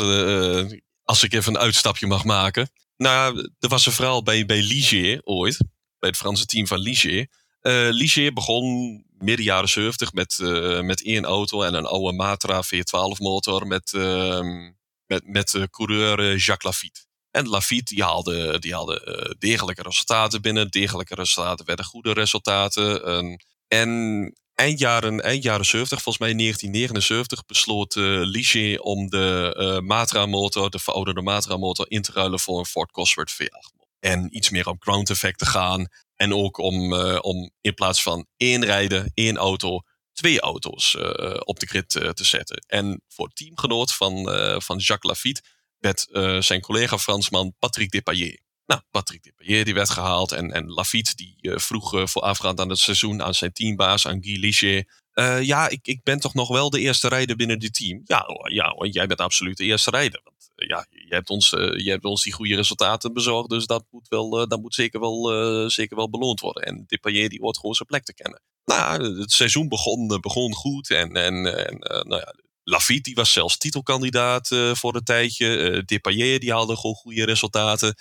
als 1.03 1.23
ik 1.23 1.33
even 1.33 1.53
een 1.55 1.61
uitstapje 1.61 2.07
mag 2.07 2.23
maken. 2.23 2.69
Nou, 2.97 3.51
er 3.59 3.69
was 3.69 3.85
een 3.85 3.91
verhaal 3.91 4.23
bij, 4.23 4.45
bij 4.45 4.61
Ligier 4.61 5.21
ooit. 5.23 5.57
Bij 5.99 6.09
het 6.09 6.17
Franse 6.17 6.45
team 6.45 6.67
van 6.67 6.79
Ligier. 6.79 7.27
Eh 7.61 7.87
Ligier 7.89 8.33
begon 8.33 9.03
midden 9.17 9.45
jaren 9.45 9.69
70 9.69 10.13
met, 10.13 10.39
eh, 10.39 10.81
met 10.81 11.03
één 11.03 11.25
auto 11.25 11.61
en 11.61 11.73
een 11.73 11.85
oude 11.85 12.15
Matra 12.15 12.63
V12 12.63 13.19
motor 13.19 13.67
met, 13.67 13.93
ehm, 13.93 14.71
met, 15.05 15.27
met 15.27 15.67
coureur 15.69 16.19
eh, 16.19 16.37
Jacques 16.37 16.63
Lafitte. 16.63 17.05
En 17.31 17.47
Lafitte 17.47 17.93
die 17.93 18.03
haalde, 18.03 18.59
die 18.59 18.73
haalde 18.73 19.35
degelijke 19.39 19.81
resultaten 19.81 20.41
binnen. 20.41 20.69
Degelijke 20.69 21.15
resultaten 21.15 21.65
werden 21.65 21.85
goede 21.85 22.13
resultaten. 22.13 23.05
Ehm, 23.05 23.35
en 23.67 24.33
eind 24.55 24.79
jaren, 24.79 25.19
eind 25.21 25.43
jaren 25.43 25.65
70, 25.65 26.01
volgens 26.01 26.17
mij 26.17 26.33
1979, 26.33 27.45
besloot 27.45 27.95
eh 27.95 28.03
Ligier 28.03 28.79
om 28.79 29.09
de 29.09 29.55
eh, 29.57 29.79
Matra 29.79 30.25
motor, 30.25 30.69
de 30.69 30.79
verouderde 30.79 31.21
Matra 31.21 31.57
motor, 31.57 31.85
in 31.89 32.01
te 32.01 32.11
ruilen 32.11 32.39
voor 32.39 32.59
een 32.59 32.65
Ford 32.65 32.91
Cosworth 32.91 33.33
V8. 33.33 33.85
En 33.99 34.35
iets 34.35 34.49
meer 34.49 34.67
op 34.67 34.81
ground 34.81 35.09
effect 35.09 35.39
te 35.39 35.45
gaan. 35.45 35.87
En 36.15 36.33
ook 36.33 36.57
om, 36.57 36.93
eh, 36.93 37.17
om 37.21 37.51
in 37.61 37.73
plaats 37.73 38.01
van 38.01 38.27
één 38.37 38.65
rijden, 38.65 39.11
één 39.13 39.37
auto, 39.37 39.81
twee 40.13 40.39
auto's 40.39 40.95
op 41.39 41.59
de 41.59 41.65
grid 41.65 41.89
te 41.89 42.23
zetten. 42.23 42.65
En 42.67 43.01
voor 43.07 43.29
teamgenoot 43.29 43.93
van, 43.93 44.23
van 44.61 44.77
Jacques 44.77 45.11
Lafitte 45.11 45.41
werd 45.77 46.07
zijn 46.45 46.61
collega 46.61 46.97
Fransman 46.97 47.53
Patrick 47.59 47.91
Depailler. 47.91 48.44
Nou, 48.65 48.81
Patrick 48.91 49.23
Depailler 49.23 49.65
die 49.65 49.73
werd 49.73 49.89
gehaald 49.89 50.31
en, 50.31 50.51
en 50.51 50.67
Lafitte 50.67 51.15
die 51.15 51.37
eh, 51.41 51.57
vroeg 51.57 51.93
uh, 51.93 52.05
voorafgaand 52.05 52.59
aan 52.59 52.69
het 52.69 52.79
seizoen 52.79 53.23
aan 53.23 53.33
zijn 53.33 53.53
teambaas, 53.53 54.07
aan 54.07 54.23
Guy 54.23 54.39
Ligier. 54.39 54.87
Uh, 55.13 55.41
ja, 55.41 55.69
ik, 55.69 55.87
ik 55.87 56.03
ben 56.03 56.19
toch 56.19 56.33
nog 56.33 56.47
wel 56.47 56.69
de 56.69 56.79
eerste 56.79 57.07
rijder 57.07 57.35
binnen 57.35 57.59
dit 57.59 57.73
team. 57.73 58.01
Ja, 58.05 58.25
ja 58.43 58.75
jij 58.79 59.07
bent 59.07 59.19
absoluut 59.19 59.57
de 59.57 59.63
eerste 59.63 59.89
rijder. 59.89 60.21
Want 60.23 60.51
ja, 60.55 60.85
je 60.89 61.13
hebt, 61.13 61.29
ons, 61.29 61.49
je 61.49 61.89
hebt 61.89 62.05
ons 62.05 62.23
die 62.23 62.33
goede 62.33 62.55
resultaten 62.55 63.13
bezorgd, 63.13 63.49
dus 63.49 63.65
dat 63.65 63.85
moet, 63.89 64.07
wel, 64.07 64.47
dat 64.47 64.61
moet 64.61 64.73
zeker, 64.73 64.99
wel, 64.99 65.69
zeker 65.69 65.95
wel 65.95 66.09
beloond 66.09 66.39
worden. 66.39 66.63
En 66.63 66.83
Depailler 66.87 67.29
die 67.29 67.39
hoort 67.39 67.57
gewoon 67.57 67.75
zijn 67.75 67.87
plek 67.87 68.03
te 68.03 68.13
kennen. 68.13 68.41
Nou, 68.65 69.19
het 69.19 69.31
seizoen 69.31 69.67
begon, 69.67 70.07
begon 70.21 70.53
goed 70.53 70.89
en, 70.89 71.13
en, 71.13 71.67
en 71.67 71.77
nou 72.07 72.21
ja, 72.21 72.33
Lafitte 72.63 73.01
die 73.01 73.15
was 73.15 73.31
zelfs 73.31 73.57
titelkandidaat 73.57 74.47
voor 74.73 74.95
een 74.95 75.03
tijdje. 75.03 75.83
Depailler 75.85 76.39
die 76.39 76.51
haalde 76.51 76.75
gewoon 76.75 76.95
goede 76.95 77.25
resultaten. 77.25 77.95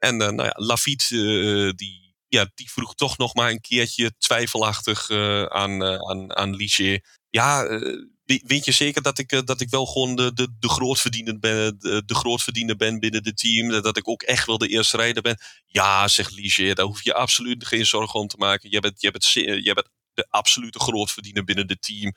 En 0.00 0.14
uh, 0.14 0.28
nou 0.28 0.42
ja, 0.42 0.52
Lafitte 0.54 1.14
uh, 1.14 1.72
die, 1.76 2.14
ja, 2.28 2.50
die 2.54 2.70
vroeg 2.70 2.94
toch 2.94 3.18
nog 3.18 3.34
maar 3.34 3.50
een 3.50 3.60
keertje 3.60 4.12
twijfelachtig 4.18 5.08
uh, 5.08 5.44
aan, 5.44 5.82
aan, 5.84 6.36
aan 6.36 6.54
Ligier. 6.54 7.18
Ja, 7.30 7.80
weet 8.24 8.64
je 8.64 8.72
zeker 8.72 9.02
dat 9.02 9.18
ik, 9.18 9.46
dat 9.46 9.60
ik 9.60 9.70
wel 9.70 9.86
gewoon 9.86 10.16
de, 10.16 10.32
de, 10.32 10.48
de, 10.58 10.68
grootverdiener 10.68 11.38
ben, 11.38 11.78
de, 11.78 12.14
grootverdiener 12.14 12.76
ben 12.76 12.98
binnen 12.98 13.24
het 13.24 13.36
team? 13.36 13.82
Dat 13.82 13.96
ik 13.96 14.08
ook 14.08 14.22
echt 14.22 14.46
wel 14.46 14.58
de 14.58 14.68
eerste 14.68 14.96
rijder 14.96 15.22
ben? 15.22 15.38
Ja, 15.66 16.08
zegt 16.08 16.32
Ligier, 16.32 16.74
daar 16.74 16.86
hoef 16.86 17.02
je 17.02 17.14
absoluut 17.14 17.66
geen 17.66 17.86
zorgen 17.86 18.20
om 18.20 18.28
te 18.28 18.36
maken. 18.36 18.70
Je 18.70 18.80
bent, 18.80 19.00
je 19.00 19.10
bent, 19.10 19.32
je 19.32 19.72
bent 19.74 19.88
de 20.14 20.26
absolute 20.28 20.78
grootverdiener 20.78 21.44
binnen 21.44 21.68
het 21.68 21.82
team. 21.82 22.12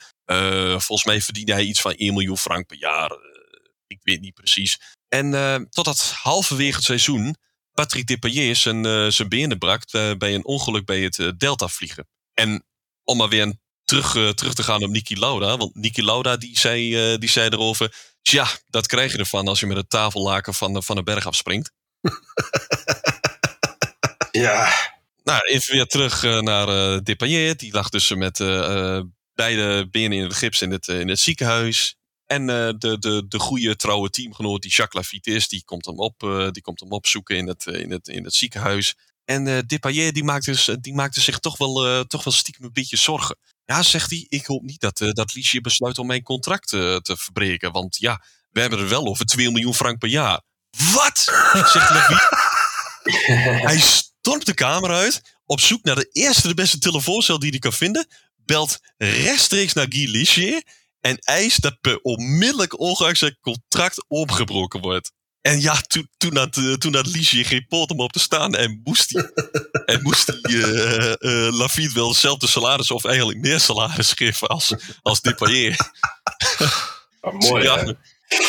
Volgens 0.79 1.03
mij 1.03 1.21
verdiende 1.21 1.53
hij 1.53 1.63
iets 1.63 1.81
van 1.81 1.93
1 1.93 2.13
miljoen 2.13 2.37
frank 2.37 2.67
per 2.67 2.77
jaar. 2.77 3.11
Ik 3.87 3.99
weet 4.03 4.21
niet 4.21 4.33
precies. 4.33 4.79
En 5.13 5.33
uh, 5.33 5.55
totdat 5.55 6.11
halverwege 6.15 6.75
het 6.75 6.83
seizoen 6.83 7.35
Patrick 7.73 8.07
Depailler 8.07 8.55
zijn, 8.55 8.85
uh, 8.85 9.09
zijn 9.09 9.29
benen 9.29 9.57
brak 9.57 9.83
uh, 9.91 10.11
bij 10.17 10.33
een 10.33 10.45
ongeluk 10.45 10.85
bij 10.85 11.01
het 11.01 11.33
Delta 11.37 11.67
vliegen. 11.67 12.07
En 12.33 12.65
om 13.03 13.17
maar 13.17 13.29
weer 13.29 13.41
een 13.41 13.59
terug, 13.83 14.15
uh, 14.15 14.29
terug 14.29 14.53
te 14.53 14.63
gaan 14.63 14.83
op 14.83 14.89
Niki 14.89 15.19
Lauda. 15.19 15.57
Want 15.57 15.75
Niki 15.75 16.03
Lauda 16.03 16.37
die 16.37 16.59
zei, 16.59 17.11
uh, 17.13 17.17
die 17.19 17.29
zei 17.29 17.49
erover... 17.49 18.11
Tja, 18.21 18.47
dat 18.67 18.87
krijg 18.87 19.11
je 19.11 19.17
ervan 19.17 19.47
als 19.47 19.59
je 19.59 19.65
met 19.65 19.77
een 19.77 19.87
tafellaken 19.87 20.53
van, 20.53 20.73
de, 20.73 20.81
van 20.81 20.97
een 20.97 21.03
berg 21.03 21.25
afspringt. 21.25 21.71
ja. 24.31 24.73
Nou, 25.23 25.41
even 25.41 25.75
weer 25.75 25.85
terug 25.85 26.23
uh, 26.23 26.39
naar 26.39 26.69
uh. 26.69 27.53
Die 27.55 27.71
lag 27.71 27.89
dus 27.89 28.09
met 28.09 28.37
beide 29.33 29.87
benen 29.91 30.17
in 30.17 30.23
het 30.23 30.33
gips 30.33 30.61
in 30.61 30.71
het, 30.71 30.87
in 30.87 31.09
het 31.09 31.19
ziekenhuis. 31.19 31.95
En 32.25 32.45
de, 32.45 32.97
de, 32.99 33.25
de 33.27 33.39
goede 33.39 33.75
trouwe 33.75 34.09
teamgenoot 34.09 34.61
die 34.61 34.71
Jacques 34.71 35.03
Lafitte 35.03 35.31
is, 35.31 35.47
die 35.47 35.63
komt 35.65 35.85
hem, 35.85 35.99
op, 35.99 36.19
die 36.51 36.61
komt 36.61 36.79
hem 36.79 36.91
opzoeken 36.91 37.37
in 37.37 37.47
het, 37.47 37.65
in 37.65 37.91
het, 37.91 38.07
in 38.07 38.23
het 38.23 38.33
ziekenhuis. 38.33 38.95
En 39.25 39.45
uh, 39.47 39.59
Depayet 39.65 40.13
die 40.13 40.23
maakte, 40.23 40.51
dus, 40.51 40.69
die 40.79 40.93
maakte 40.93 41.21
zich 41.21 41.39
toch 41.39 41.57
wel, 41.57 41.87
uh, 41.87 41.99
toch 41.99 42.23
wel 42.23 42.33
stiekem 42.33 42.63
een 42.63 42.73
beetje 42.73 42.97
zorgen. 42.97 43.37
Ja, 43.65 43.83
zegt 43.83 44.09
hij, 44.09 44.25
ik 44.29 44.45
hoop 44.45 44.61
niet 44.61 44.79
dat, 44.79 44.99
uh, 44.99 45.11
dat 45.11 45.33
Liesje 45.33 45.61
besluit 45.61 45.97
om 45.97 46.07
mijn 46.07 46.23
contract 46.23 46.67
te 46.67 47.15
verbreken. 47.19 47.71
Want 47.71 47.97
ja, 47.97 48.23
we 48.51 48.59
hebben 48.59 48.79
er 48.79 48.89
wel 48.89 49.05
over 49.05 49.25
2 49.25 49.51
miljoen 49.51 49.73
frank 49.73 49.97
per 49.97 50.09
jaar. 50.09 50.41
Wat? 50.93 51.17
zegt 51.73 51.89
Lafitte. 51.89 52.37
hij 53.67 53.79
stormt 53.79 54.45
de 54.45 54.53
kamer 54.53 54.89
uit, 54.89 55.21
op 55.45 55.59
zoek 55.59 55.83
naar 55.83 55.95
de 55.95 56.09
eerste 56.11 56.47
de 56.47 56.53
beste 56.53 56.79
telefooncel 56.79 57.39
die 57.39 57.49
hij 57.49 57.59
kan 57.59 57.73
vinden. 57.73 58.07
Belt 58.35 58.79
rechtstreeks 58.97 59.73
naar 59.73 59.85
Guy 59.89 60.09
Lichier 60.09 60.63
en 61.03 61.17
eist 61.17 61.61
dat 61.61 61.77
per 61.81 61.99
onmiddellijk 62.01 62.79
ongeacht 62.79 63.17
zijn 63.17 63.37
contract 63.41 64.05
opgebroken 64.07 64.81
wordt. 64.81 65.11
En 65.41 65.61
ja, 65.61 65.81
toen, 65.81 66.09
toen, 66.17 66.37
had, 66.37 66.55
uh, 66.55 66.73
toen 66.73 66.95
had 66.95 67.07
Liesje 67.07 67.43
geen 67.43 67.65
pot 67.67 67.91
om 67.91 67.99
op 67.99 68.11
te 68.11 68.19
staan. 68.19 68.55
En 68.55 68.81
moest 68.83 69.13
hij, 69.13 69.31
en 69.95 70.01
moest 70.01 70.27
hij 70.27 70.51
uh, 70.51 71.13
uh, 71.19 71.57
Lafitte 71.57 71.93
wel 71.93 72.07
hetzelfde 72.09 72.47
salaris 72.47 72.91
of 72.91 73.05
eigenlijk 73.05 73.39
meer 73.39 73.59
salaris 73.59 74.11
geven 74.11 74.47
als, 74.47 74.73
als 75.01 75.21
Depayet. 75.21 75.91
Ah, 77.21 77.33
mooi, 77.33 77.63
ja, 77.63 77.83
hè? 77.83 77.93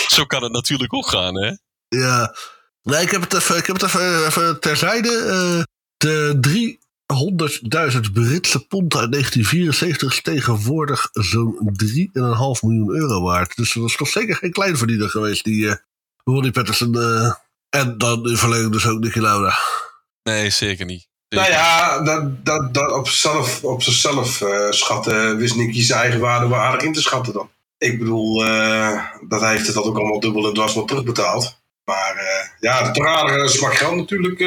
Zo 0.07 0.25
kan 0.25 0.43
het 0.43 0.53
natuurlijk 0.53 0.95
ook 0.95 1.09
gaan, 1.09 1.35
hè? 1.35 1.57
Ja. 1.89 2.37
Nee, 2.83 3.03
ik 3.03 3.11
heb 3.11 3.21
het 3.21 3.35
even, 3.35 3.57
ik 3.57 3.67
heb 3.67 3.81
het 3.81 3.85
even, 3.85 4.27
even 4.27 4.61
terzijde. 4.61 5.67
de 5.97 6.37
300.000 7.13 8.13
Britse 8.13 8.67
pond 8.67 8.97
uit 8.97 9.13
1974 9.13 10.13
is 10.13 10.23
tegenwoordig 10.23 11.09
zo'n 11.13 11.77
3,5 11.83 12.61
miljoen 12.61 12.91
euro 12.91 13.23
waard. 13.23 13.57
Dus 13.57 13.73
dat 13.73 13.85
is 13.85 13.97
toch 13.97 14.09
zeker 14.09 14.37
geen 14.37 14.53
kleinverdiener 14.53 15.09
geweest, 15.09 15.45
die 15.45 15.77
Ronnie 16.25 16.53
Patterson 16.53 16.97
uh, 16.97 17.33
en 17.69 17.99
dan 17.99 18.29
in 18.29 18.37
verlenging 18.37 18.73
dus 18.73 18.87
ook 18.87 19.01
Nicky 19.01 19.19
Lauda. 19.19 19.59
Nee, 20.23 20.51
zeker 20.51 20.87
niet. 20.87 21.09
Zeker. 21.29 21.51
Nou 21.51 21.63
ja, 21.63 22.03
dat, 22.03 22.45
dat, 22.45 22.75
dat 22.75 22.93
op, 22.93 23.09
zelf, 23.09 23.65
op 23.65 23.83
zichzelf 23.83 24.41
uh, 24.41 24.71
schatten 24.71 25.37
wist 25.37 25.57
Nicky 25.57 25.83
zijn 25.83 26.01
eigen 26.01 26.21
waarde 26.21 26.49
wel 26.49 26.59
aardig 26.59 26.83
in 26.83 26.93
te 26.93 27.01
schatten 27.01 27.33
dan. 27.33 27.51
Ik 27.79 27.99
bedoel, 27.99 28.47
uh, 28.47 29.05
dat 29.29 29.41
hij 29.41 29.51
heeft 29.51 29.67
het 29.67 29.75
dat 29.75 29.85
ook 29.85 29.97
allemaal 29.97 30.21
dubbel 30.21 30.47
en 30.47 30.55
dwars 30.55 30.75
wel 30.75 30.85
terugbetaald. 30.85 31.63
Maar 31.85 32.57
ja, 32.61 32.91
de 32.91 33.07
aardige 33.07 33.49
smak 33.49 33.75
geld 33.75 33.97
natuurlijk 33.97 34.41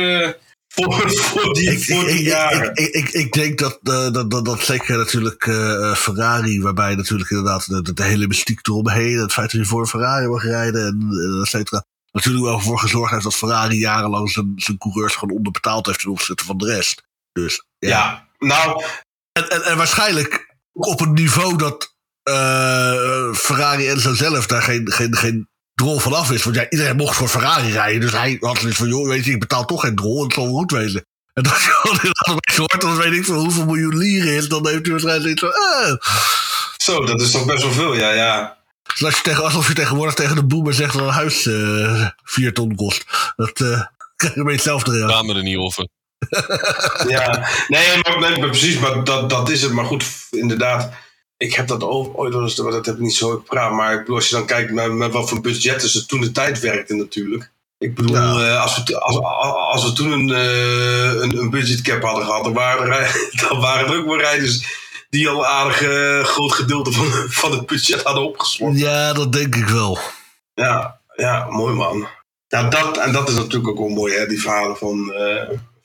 voor, 0.84 1.12
voor 1.12 1.54
die, 1.54 1.72
ik, 1.72 1.84
voor 1.84 2.06
die 2.06 2.20
ik, 2.20 2.26
jaren. 2.26 2.76
Ik, 2.76 2.88
ik, 2.88 3.10
ik, 3.10 3.34
denk 3.34 3.60
dat, 3.60 3.80
uh, 3.84 4.12
dat, 4.12 4.32
dat, 4.32 4.46
dat 4.46 4.60
zeker 4.60 4.98
natuurlijk 4.98 5.46
uh, 5.46 5.96
Ferrari, 5.96 6.62
waarbij 6.62 6.96
natuurlijk 6.96 7.30
inderdaad 7.30 7.68
de, 7.68 7.94
de, 7.94 8.04
hele 8.04 8.28
mystiek 8.28 8.68
eromheen, 8.68 9.18
het 9.18 9.34
feit 9.34 9.52
dat 9.52 9.62
je 9.62 9.68
voor 9.68 9.80
een 9.80 9.88
Ferrari 9.88 10.28
mag 10.28 10.44
rijden 10.44 10.88
en 10.88 11.42
et 11.42 11.48
cetera, 11.48 11.84
natuurlijk 12.12 12.46
wel 12.46 12.60
voor 12.60 12.80
gezorgd 12.80 13.12
heeft 13.12 13.24
dat 13.24 13.36
Ferrari 13.36 13.78
jarenlang 13.78 14.30
zijn, 14.30 14.54
zijn 14.56 14.78
coureurs 14.78 15.16
gewoon 15.16 15.36
onderbetaald 15.36 15.86
heeft 15.86 16.00
ten 16.00 16.12
opzichte 16.12 16.46
van 16.46 16.58
de 16.58 16.66
rest. 16.66 17.04
Dus 17.32 17.66
ja. 17.78 17.90
ja 17.90 18.28
nou. 18.40 18.84
En, 19.32 19.50
en, 19.50 19.64
en 19.64 19.78
waarschijnlijk 19.78 20.56
op 20.72 21.02
een 21.02 21.14
niveau 21.14 21.58
dat 21.58 21.96
Ferrari 23.36 23.88
en 23.88 24.16
zelf 24.16 24.48
daar 24.48 24.62
geen, 24.62 24.92
geen, 24.92 25.16
geen 25.16 25.48
drol 25.78 26.00
vanaf 26.00 26.32
is. 26.32 26.44
Want 26.44 26.56
ja, 26.56 26.70
iedereen 26.70 26.96
mocht 26.96 27.16
voor 27.16 27.28
Ferrari 27.28 27.72
rijden. 27.72 28.02
Dus 28.02 28.12
hij 28.12 28.38
had 28.40 28.58
zoiets 28.58 28.78
van, 28.78 28.88
joh, 28.88 29.08
weet 29.08 29.26
je, 29.26 29.32
ik 29.32 29.40
betaal 29.40 29.66
toch 29.66 29.82
geen 29.82 29.96
drol. 29.96 30.24
Het 30.24 30.34
zal 30.34 30.44
wel 30.44 30.54
goed 30.54 30.72
wezen. 30.72 31.06
En 31.34 31.44
als 31.44 31.64
je 31.64 31.80
dan 31.84 31.92
inderdaad 31.92 32.56
hoort, 32.56 32.82
dan 32.82 32.98
weet 32.98 33.14
ik 33.14 33.26
van 33.26 33.36
hoeveel 33.36 33.66
miljoen 33.66 33.98
lieren 33.98 34.34
is. 34.34 34.48
Dan 34.48 34.68
heeft 34.68 34.82
hij 34.82 34.92
waarschijnlijk 34.92 35.40
zoiets 35.40 35.58
van, 35.58 35.84
eh. 35.84 35.96
Zo, 36.78 37.06
dat 37.06 37.22
is 37.22 37.32
toch 37.32 37.46
best 37.46 37.64
wel 37.64 37.72
veel, 37.72 37.96
ja, 37.96 38.12
ja. 38.12 38.58
Dus 38.84 39.04
als 39.04 39.16
je 39.16 39.22
tegen, 39.22 39.44
alsof 39.44 39.68
je 39.68 39.74
tegenwoordig 39.74 40.14
tegen 40.14 40.36
de 40.36 40.46
boemer 40.46 40.74
zegt 40.74 40.94
dat 40.94 41.02
een 41.02 41.14
huis 41.14 41.46
uh, 41.46 42.08
vier 42.24 42.54
ton 42.54 42.76
kost. 42.76 43.06
Dat 43.36 43.60
uh, 43.60 43.82
krijg 44.16 44.34
je 44.34 44.40
een 44.40 44.46
beetje 44.46 44.52
hetzelfde 44.52 44.92
reactie. 44.92 45.28
We 45.28 45.38
er 45.38 45.44
niet 45.44 45.58
over. 45.58 45.88
ja, 47.08 47.48
nee, 47.68 47.98
maar, 48.02 48.20
nee, 48.20 48.40
maar 48.40 48.50
precies, 48.50 48.80
maar 48.80 49.04
dat, 49.04 49.30
dat 49.30 49.50
is 49.50 49.62
het. 49.62 49.72
Maar 49.72 49.86
goed, 49.86 50.06
inderdaad 50.30 50.92
ik 51.38 51.54
heb 51.54 51.68
dat 51.68 51.84
ooit 51.84 52.34
wel 52.34 52.44
eens, 52.44 52.56
dat 52.56 52.86
heb 52.86 52.96
ik 52.96 53.02
niet 53.02 53.16
zo 53.16 53.30
gepraat, 53.30 53.72
maar 53.72 53.94
ik 53.94 54.00
bedoel, 54.00 54.16
als 54.16 54.30
je 54.30 54.36
dan 54.36 54.46
kijkt 54.46 54.72
naar 54.72 54.92
met 54.92 55.12
wat 55.12 55.30
voor 55.30 55.42
budgetten 55.42 55.90
ze 55.90 56.06
toen 56.06 56.22
de 56.22 56.32
tijd 56.32 56.60
werkte 56.60 56.96
natuurlijk. 56.96 57.52
Ik 57.78 57.96
bedoel, 57.96 58.16
ja. 58.16 58.54
uh, 58.54 58.62
als, 58.62 58.84
we, 58.84 59.00
als, 59.00 59.18
als 59.72 59.84
we 59.84 59.94
toen 59.94 60.12
een, 60.12 60.30
uh, 60.30 61.22
een, 61.22 61.38
een 61.38 61.50
budgetcap 61.50 62.02
hadden 62.04 62.26
gehad, 62.26 62.44
dan 62.44 62.54
waren, 62.54 62.92
er, 62.92 63.30
dan 63.50 63.60
waren 63.60 63.88
er 63.88 64.00
ook 64.00 64.06
wel 64.06 64.20
rijders 64.20 64.86
die 65.10 65.30
al 65.30 65.40
een 65.40 65.46
aardig 65.46 65.82
uh, 65.82 66.24
groot 66.24 66.52
gedeelte 66.52 66.92
van, 66.92 67.06
van 67.30 67.52
het 67.52 67.66
budget 67.66 68.04
hadden 68.04 68.24
opgesloten. 68.24 68.78
Ja, 68.78 69.14
dat 69.14 69.34
denk 69.34 69.56
ik 69.56 69.68
wel. 69.68 70.00
Ja, 70.54 71.00
ja 71.16 71.48
mooi 71.50 71.74
man. 71.74 72.08
Ja, 72.48 72.70
dat, 72.70 72.98
en 72.98 73.12
dat 73.12 73.30
is 73.30 73.36
natuurlijk 73.36 73.68
ook 73.68 73.78
wel 73.78 73.88
mooi, 73.88 74.16
hè, 74.16 74.28
die 74.28 74.42
verhalen 74.42 74.78
van, 74.78 75.14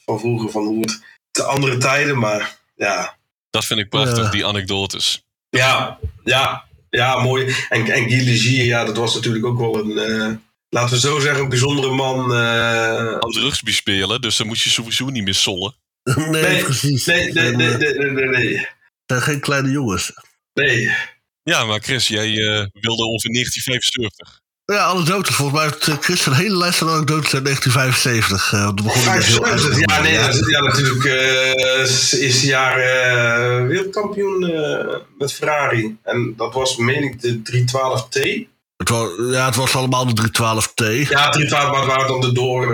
van 0.04 0.20
vroeger, 0.20 0.50
van 0.50 0.64
hoe 0.64 0.80
het 0.80 1.00
te 1.30 1.42
andere 1.42 1.78
tijden, 1.78 2.18
maar 2.18 2.58
ja. 2.74 3.16
Dat 3.50 3.64
vind 3.64 3.80
ik 3.80 3.88
prachtig, 3.88 4.30
die 4.30 4.46
anekdotes. 4.46 5.22
Ja, 5.56 5.98
ja, 6.24 6.64
ja, 6.90 7.22
mooi. 7.22 7.54
En, 7.68 7.86
en 7.86 8.10
Guy 8.10 8.22
Ligier, 8.24 8.64
ja, 8.64 8.84
dat 8.84 8.96
was 8.96 9.14
natuurlijk 9.14 9.44
ook 9.44 9.58
wel 9.58 9.78
een, 9.78 10.10
uh, 10.10 10.36
laten 10.68 10.94
we 10.94 11.00
zo 11.00 11.18
zeggen, 11.20 11.42
een 11.42 11.48
bijzondere 11.48 11.94
man. 11.94 12.32
Uh... 12.32 13.18
Oud 13.18 13.36
rugby 13.36 13.72
spelen, 13.72 14.20
dus 14.20 14.36
dan 14.36 14.46
moest 14.46 14.62
je 14.62 14.70
sowieso 14.70 15.06
niet 15.06 15.24
meer 15.24 15.34
sollen. 15.34 15.74
Nee, 16.16 16.42
nee 16.42 16.62
precies. 16.62 17.04
Nee, 17.06 17.32
nee, 17.32 17.50
nee, 17.56 17.76
nee, 17.76 17.94
nee, 17.94 18.10
nee. 18.10 18.28
nee. 18.28 18.56
Het 18.56 18.66
zijn 19.06 19.22
geen 19.22 19.40
kleine 19.40 19.70
jongens. 19.70 20.12
Nee. 20.54 20.94
Ja, 21.42 21.64
maar 21.64 21.80
Chris, 21.80 22.08
jij 22.08 22.28
uh, 22.28 22.66
wilde 22.72 23.04
over 23.04 23.30
1975. 23.30 24.41
Ja, 24.64 24.79
anekdotes. 24.79 25.35
Volgens 25.35 25.59
mij 25.59 25.68
heeft 25.68 26.05
Chris 26.05 26.27
een 26.27 26.33
hele 26.33 26.57
lijst 26.57 26.79
van 26.79 26.88
anekdotes 26.88 27.35
uit 27.35 27.44
1975. 27.44 28.53
Uh, 28.53 28.72
begon 28.72 29.03
75, 29.03 29.79
ja, 29.79 30.01
nee, 30.01 30.12
ja. 30.12 30.31
ja 30.46 30.61
natuurlijk 30.61 31.05
uh, 31.05 32.22
eerste 32.22 32.46
jaar 32.46 32.79
uh, 32.79 33.66
wereldkampioen 33.66 34.42
uh, 34.42 34.96
met 35.18 35.33
Ferrari. 35.33 35.96
En 36.03 36.35
dat 36.37 36.55
was, 36.55 36.77
meen 36.77 37.03
ik, 37.03 37.20
de 37.20 37.40
312T. 37.42 38.51
Het 38.77 38.88
was, 38.88 39.11
ja, 39.18 39.44
het 39.44 39.57
was 39.57 39.77
allemaal 39.77 40.14
de 40.14 40.22
312T. 40.22 41.09
Ja, 41.09 41.29
312, 41.29 41.70
maar 41.70 41.81
het 41.81 41.90
waren 41.90 42.09
dan 42.09 42.20
de 42.20 42.33
door, 42.33 42.66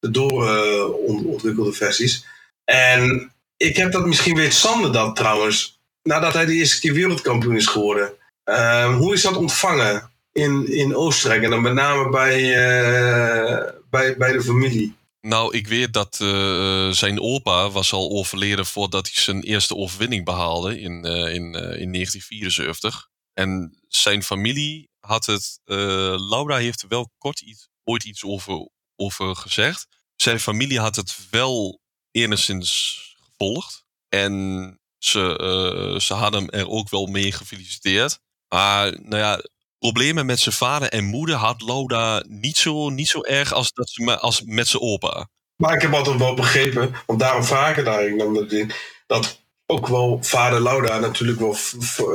de 0.00 0.10
door 0.10 0.48
ontwikkelde 1.26 1.72
versies. 1.72 2.26
En 2.64 3.32
ik 3.56 3.76
heb 3.76 3.92
dat 3.92 4.06
misschien 4.06 4.36
weet 4.36 4.54
Sander 4.54 4.92
dat 4.92 5.16
trouwens, 5.16 5.80
nadat 6.02 6.32
hij 6.32 6.46
de 6.46 6.52
eerste 6.52 6.80
keer 6.80 6.92
wereldkampioen 6.92 7.56
is 7.56 7.66
geworden. 7.66 8.12
hoe 8.98 9.12
is 9.12 9.22
dat 9.22 9.36
ontvangen? 9.36 10.07
In, 10.38 10.72
in 10.72 10.96
Oostenrijk 10.96 11.42
en 11.42 11.50
dan 11.50 11.62
met 11.62 11.72
name 11.72 12.08
bij, 12.08 12.40
uh, 12.40 13.70
bij, 13.90 14.16
bij 14.16 14.32
de 14.32 14.42
familie? 14.42 14.96
Nou, 15.20 15.56
ik 15.56 15.66
weet 15.66 15.92
dat 15.92 16.18
uh, 16.22 16.90
zijn 16.90 17.20
opa 17.20 17.70
was 17.70 17.92
al 17.92 18.10
overleden 18.10 18.66
voordat 18.66 19.10
hij 19.12 19.22
zijn 19.22 19.42
eerste 19.42 19.76
overwinning 19.76 20.24
behaalde 20.24 20.80
in, 20.80 21.06
uh, 21.06 21.12
in, 21.12 21.44
in 21.54 21.92
1974. 21.92 23.08
En 23.34 23.78
zijn 23.88 24.22
familie 24.22 24.90
had 25.00 25.26
het, 25.26 25.60
Laura 25.64 26.56
heeft 26.56 26.82
er 26.82 26.88
wel 26.88 27.12
kort 27.18 27.40
iets, 27.40 27.68
ooit 27.84 28.04
iets 28.04 28.24
over, 28.24 28.68
over 28.96 29.36
gezegd. 29.36 29.86
Zijn 30.16 30.40
familie 30.40 30.80
had 30.80 30.96
het 30.96 31.16
wel 31.30 31.80
enigszins 32.10 33.00
gevolgd. 33.22 33.84
En 34.08 34.74
ze, 34.98 35.96
ze 36.00 36.14
hadden 36.14 36.40
hem 36.40 36.50
er 36.50 36.68
ook 36.68 36.90
wel 36.90 37.06
mee 37.06 37.32
gefeliciteerd. 37.32 38.20
Maar 38.48 38.98
nou 39.02 39.16
ja, 39.16 39.40
problemen 39.78 40.26
met 40.26 40.40
zijn 40.40 40.54
vader 40.54 40.88
en 40.88 41.04
moeder 41.04 41.36
had 41.36 41.60
Loda 41.60 42.22
niet 42.26 42.56
zo, 42.56 42.88
niet 42.88 43.08
zo 43.08 43.22
erg 43.22 43.52
als, 43.52 43.72
dat 43.72 43.88
ze, 43.88 44.18
als 44.18 44.42
met 44.44 44.68
zijn 44.68 44.82
opa. 44.82 45.28
Maar 45.56 45.74
ik 45.74 45.82
heb 45.82 45.94
altijd 45.94 46.18
wel 46.18 46.34
begrepen, 46.34 46.94
want 47.06 47.20
daarom 47.20 47.42
daar 47.84 48.06
ik 48.06 48.18
dan 48.18 48.34
dat, 48.34 48.66
dat 49.06 49.40
ook 49.66 49.86
wel 49.86 50.18
vader 50.22 50.60
Lauda 50.60 50.98
natuurlijk 50.98 51.38
wel, 51.38 51.56
uh, 51.98 52.06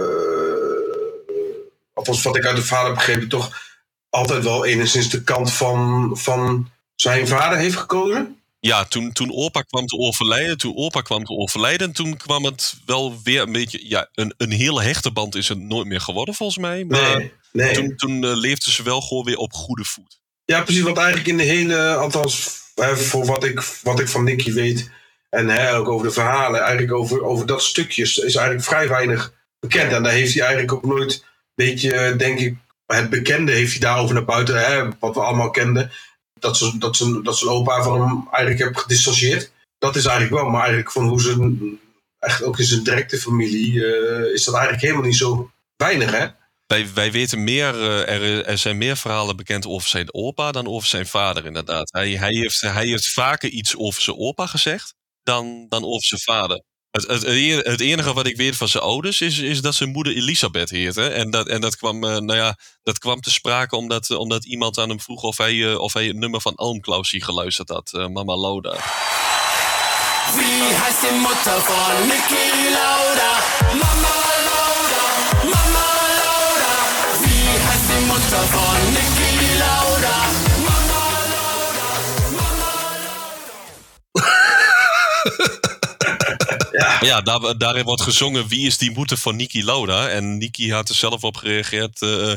althans 1.93 2.23
wat 2.23 2.37
ik 2.37 2.45
uit 2.45 2.55
de 2.55 2.63
vader 2.63 2.85
heb 2.85 2.95
begrepen, 2.95 3.29
toch 3.29 3.61
altijd 4.09 4.43
wel 4.43 4.65
enigszins 4.65 5.09
de 5.09 5.23
kant 5.23 5.53
van, 5.53 6.11
van 6.17 6.69
zijn 6.95 7.27
vader 7.27 7.57
heeft 7.57 7.75
gekozen. 7.75 8.37
Ja, 8.59 8.85
toen, 8.85 9.11
toen 9.11 9.33
opa 9.33 9.61
kwam 9.61 9.85
te 9.85 9.97
overlijden, 9.97 10.57
toen 10.57 10.75
opa 10.75 11.01
kwam 11.01 11.23
te 11.23 11.33
overlijden, 11.33 11.91
toen 11.91 12.17
kwam 12.17 12.43
het 12.45 12.75
wel 12.85 13.19
weer 13.23 13.41
een 13.41 13.51
beetje, 13.51 13.89
ja, 13.89 14.09
een, 14.13 14.33
een 14.37 14.51
hele 14.51 14.83
hechte 14.83 15.11
band 15.11 15.35
is 15.35 15.47
het 15.47 15.59
nooit 15.59 15.87
meer 15.87 16.01
geworden 16.01 16.35
volgens 16.35 16.57
mij. 16.57 16.85
Maar 16.85 17.17
nee, 17.17 17.33
nee. 17.53 17.73
toen, 17.73 17.95
toen 17.95 18.23
uh, 18.23 18.35
leefden 18.35 18.71
ze 18.71 18.83
wel 18.83 19.01
gewoon 19.01 19.25
weer 19.25 19.37
op 19.37 19.53
goede 19.53 19.83
voet. 19.83 20.21
Ja, 20.45 20.61
precies, 20.61 20.81
want 20.81 20.97
eigenlijk 20.97 21.27
in 21.27 21.37
de 21.37 21.43
hele, 21.43 21.95
althans 21.95 22.61
voor 22.95 23.25
wat 23.25 23.43
ik, 23.43 23.79
wat 23.83 23.99
ik 23.99 24.07
van 24.07 24.23
Nicky 24.23 24.53
weet, 24.53 24.89
En 25.29 25.47
hè, 25.47 25.75
ook 25.75 25.87
over 25.87 26.07
de 26.07 26.13
verhalen, 26.13 26.61
eigenlijk 26.61 26.93
over, 26.93 27.23
over 27.23 27.45
dat 27.45 27.63
stukje 27.63 28.01
is 28.01 28.19
eigenlijk 28.19 28.63
vrij 28.63 28.87
weinig 28.87 29.33
bekend. 29.59 29.91
En 29.91 30.03
daar 30.03 30.11
heeft 30.11 30.33
hij 30.33 30.41
eigenlijk 30.41 30.73
ook 30.73 30.85
nooit, 30.85 31.13
een 31.13 31.65
beetje, 31.65 32.15
denk 32.15 32.39
ik, 32.39 32.55
het 32.85 33.09
bekende 33.09 33.51
heeft 33.51 33.71
hij 33.71 33.79
daarover 33.79 34.15
naar 34.15 34.25
buiten, 34.25 34.65
hè, 34.65 34.89
wat 34.99 35.15
we 35.15 35.21
allemaal 35.21 35.49
kenden. 35.49 35.91
Dat, 36.39 36.57
ze, 36.57 36.77
dat, 36.77 36.95
ze, 36.95 37.21
dat 37.21 37.37
zijn 37.37 37.51
opa 37.51 37.83
van 37.83 38.01
hem 38.01 38.27
eigenlijk 38.31 38.63
heeft 38.63 38.83
gedistanceerd. 38.83 39.51
Dat 39.77 39.95
is 39.95 40.05
eigenlijk 40.05 40.41
wel, 40.41 40.49
maar 40.49 40.61
eigenlijk 40.61 40.91
van 40.91 41.07
hoe 41.07 41.21
ze, 41.21 41.77
echt 42.19 42.43
ook 42.43 42.59
in 42.59 42.65
zijn 42.65 42.83
directe 42.83 43.17
familie, 43.17 43.85
eh, 43.85 44.33
is 44.33 44.43
dat 44.43 44.53
eigenlijk 44.53 44.83
helemaal 44.83 45.05
niet 45.05 45.15
zo 45.15 45.51
weinig, 45.75 46.11
hè? 46.11 46.27
Wij, 46.93 47.11
weten 47.11 47.43
meer, 47.43 47.75
uh, 47.75 48.09
er, 48.09 48.45
er 48.45 48.57
zijn 48.57 48.77
meer 48.77 48.97
verhalen 48.97 49.35
bekend 49.35 49.67
over 49.67 49.87
zijn 49.87 50.13
opa 50.13 50.51
dan 50.51 50.67
over 50.67 50.87
zijn 50.87 51.07
vader, 51.07 51.45
inderdaad. 51.45 51.91
Hij, 51.91 52.09
hij, 52.09 52.33
heeft, 52.33 52.61
hij 52.61 52.85
heeft 52.85 53.13
vaker 53.13 53.49
iets 53.49 53.77
over 53.77 54.01
zijn 54.01 54.17
opa 54.17 54.47
gezegd 54.47 54.93
dan, 55.23 55.65
dan 55.69 55.83
over 55.83 56.07
zijn 56.07 56.21
vader. 56.21 56.63
Het, 56.91 57.07
het, 57.65 57.79
enige 57.79 58.13
wat 58.13 58.27
ik 58.27 58.37
weet 58.37 58.55
van 58.55 58.67
zijn 58.67 58.83
ouders 58.83 59.21
is, 59.21 59.37
is 59.37 59.61
dat 59.61 59.75
zijn 59.75 59.91
moeder 59.91 60.15
Elisabeth 60.15 60.69
heette. 60.69 61.07
En 61.07 61.31
dat, 61.31 61.47
en 61.47 61.61
dat, 61.61 61.75
kwam, 61.75 62.03
uh, 62.03 62.17
nou 62.17 62.35
ja, 62.35 62.57
dat 62.83 62.97
kwam 62.97 63.21
te 63.21 63.31
sprake 63.31 63.75
omdat, 63.75 64.09
omdat 64.09 64.45
iemand 64.45 64.77
aan 64.77 64.89
hem 64.89 64.99
vroeg 64.99 65.23
of 65.23 65.37
hij, 65.37 65.75
of 65.75 65.93
hij 65.93 66.05
het 66.05 66.15
nummer 66.15 66.41
van 66.41 66.55
Almklausie 66.55 67.23
geluisterd 67.23 67.69
had, 67.69 67.91
Mama 67.91 68.37
Lauda. 68.37 68.77
Wie 70.35 70.73
heißt 70.81 71.01
die 71.01 71.11
Mutter 71.11 71.59
von 71.67 72.07
Niki 72.07 72.71
Lauda? 72.71 73.31
Mama 73.73 74.22
von 78.47 78.93
Niki 78.93 79.57
Lauda? 79.57 80.17
Mama 80.67 81.01
Lauda, 81.33 81.87
Mama 82.31 82.71
Lauda. 83.03 83.43
ja, 86.71 86.97
ja 87.01 87.21
daar, 87.21 87.57
daarin 87.57 87.83
wordt 87.83 88.01
gezongen 88.01 88.47
wie 88.47 88.67
is 88.67 88.77
die 88.77 88.91
moeder 88.91 89.17
van 89.17 89.35
Niki 89.35 89.63
Lauda. 89.63 90.09
En 90.09 90.37
Niki 90.37 90.71
had 90.71 90.89
er 90.89 90.95
zelf 90.95 91.23
op 91.23 91.37
gereageerd. 91.37 92.01
Uh, 92.01 92.33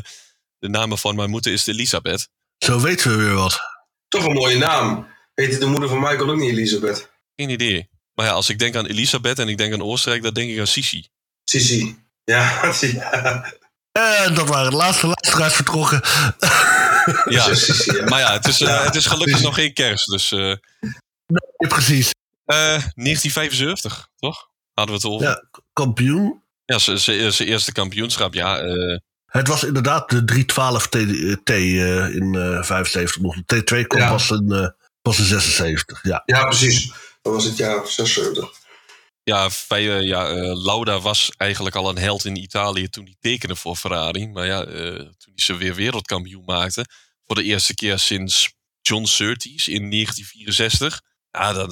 de 0.59 0.69
naam 0.69 0.97
van 0.97 1.15
mijn 1.15 1.29
moeder 1.29 1.53
is 1.53 1.67
Elisabeth. 1.67 2.29
Zo 2.57 2.79
weten 2.79 3.17
we 3.17 3.23
weer 3.23 3.33
wat. 3.33 3.59
Toch 4.07 4.25
een 4.25 4.33
mooie 4.33 4.57
naam. 4.57 5.07
Heette 5.33 5.57
de 5.57 5.65
moeder 5.65 5.89
van 5.89 5.99
Michael 5.99 6.29
ook 6.29 6.37
niet 6.37 6.49
Elisabeth? 6.51 7.09
Geen 7.35 7.49
idee. 7.49 7.89
Maar 8.13 8.25
ja, 8.25 8.31
als 8.31 8.49
ik 8.49 8.59
denk 8.59 8.75
aan 8.75 8.85
Elisabeth 8.85 9.39
en 9.39 9.47
ik 9.47 9.57
denk 9.57 9.73
aan 9.73 9.81
Oostenrijk, 9.81 10.23
dan 10.23 10.33
denk 10.33 10.49
ik 10.49 10.59
aan 10.59 10.67
Sisi. 10.67 11.07
Sisi. 11.43 11.97
Ja, 12.23 12.71
ja. 12.81 13.53
En 13.97 14.33
dat 14.33 14.47
waren 14.47 14.69
de 14.69 14.77
laatste 14.77 15.05
luisteraars 15.05 15.53
vertrokken. 15.53 16.01
ja, 17.35 17.47
maar 18.05 18.19
ja, 18.19 18.33
het 18.33 18.47
is, 18.47 18.61
uh, 18.61 18.83
het 18.83 18.95
is 18.95 19.05
gelukkig 19.05 19.41
nog 19.41 19.55
geen 19.55 19.73
kerst. 19.73 20.05
Dus, 20.05 20.31
uh, 20.31 20.39
nee, 21.27 21.69
precies. 21.69 22.11
Uh, 22.45 22.55
1975, 22.55 24.09
toch? 24.15 24.49
Hadden 24.73 24.95
we 24.95 25.01
het 25.01 25.11
over. 25.11 25.27
Ja, 25.27 25.43
kampioen. 25.73 26.41
Ja, 26.65 26.77
zijn 26.77 27.31
eerste 27.47 27.71
kampioenschap, 27.71 28.33
ja. 28.33 28.63
Uh, 28.63 28.97
het 29.25 29.47
was 29.47 29.63
inderdaad 29.63 30.09
de 30.09 30.23
312 30.23 30.87
T, 30.87 30.91
T 31.43 31.49
in 31.49 32.57
75 32.61 33.21
nog. 33.21 33.35
De 33.45 33.55
T2 33.55 33.87
kwam 33.87 34.01
ja. 34.01 34.09
pas, 34.09 34.29
in, 34.31 34.75
pas 35.01 35.19
in 35.19 35.25
76, 35.25 36.03
ja. 36.03 36.21
Ja, 36.25 36.45
precies. 36.45 36.91
Dat 37.21 37.33
was 37.33 37.43
het 37.43 37.57
jaar 37.57 37.87
76. 37.87 38.51
Ja, 39.27 39.49
wij, 39.67 39.83
ja 39.83 40.35
uh, 40.35 40.63
Lauda 40.63 40.99
was 40.99 41.31
eigenlijk 41.37 41.75
al 41.75 41.89
een 41.89 41.97
held 41.97 42.25
in 42.25 42.35
Italië 42.35 42.89
toen 42.89 43.03
hij 43.03 43.15
tekende 43.19 43.55
voor 43.55 43.75
Ferrari. 43.75 44.27
Maar 44.27 44.45
ja, 44.45 44.67
uh, 44.67 44.95
toen 44.95 45.33
hij 45.35 45.43
ze 45.43 45.55
weer 45.55 45.75
wereldkampioen 45.75 46.43
maakte. 46.45 46.85
Voor 47.25 47.35
de 47.35 47.43
eerste 47.43 47.73
keer 47.73 47.99
sinds 47.99 48.53
John 48.81 49.05
Surtees 49.05 49.67
in 49.67 49.91
1964. 49.91 51.01
Ja, 51.31 51.53
dan, 51.53 51.69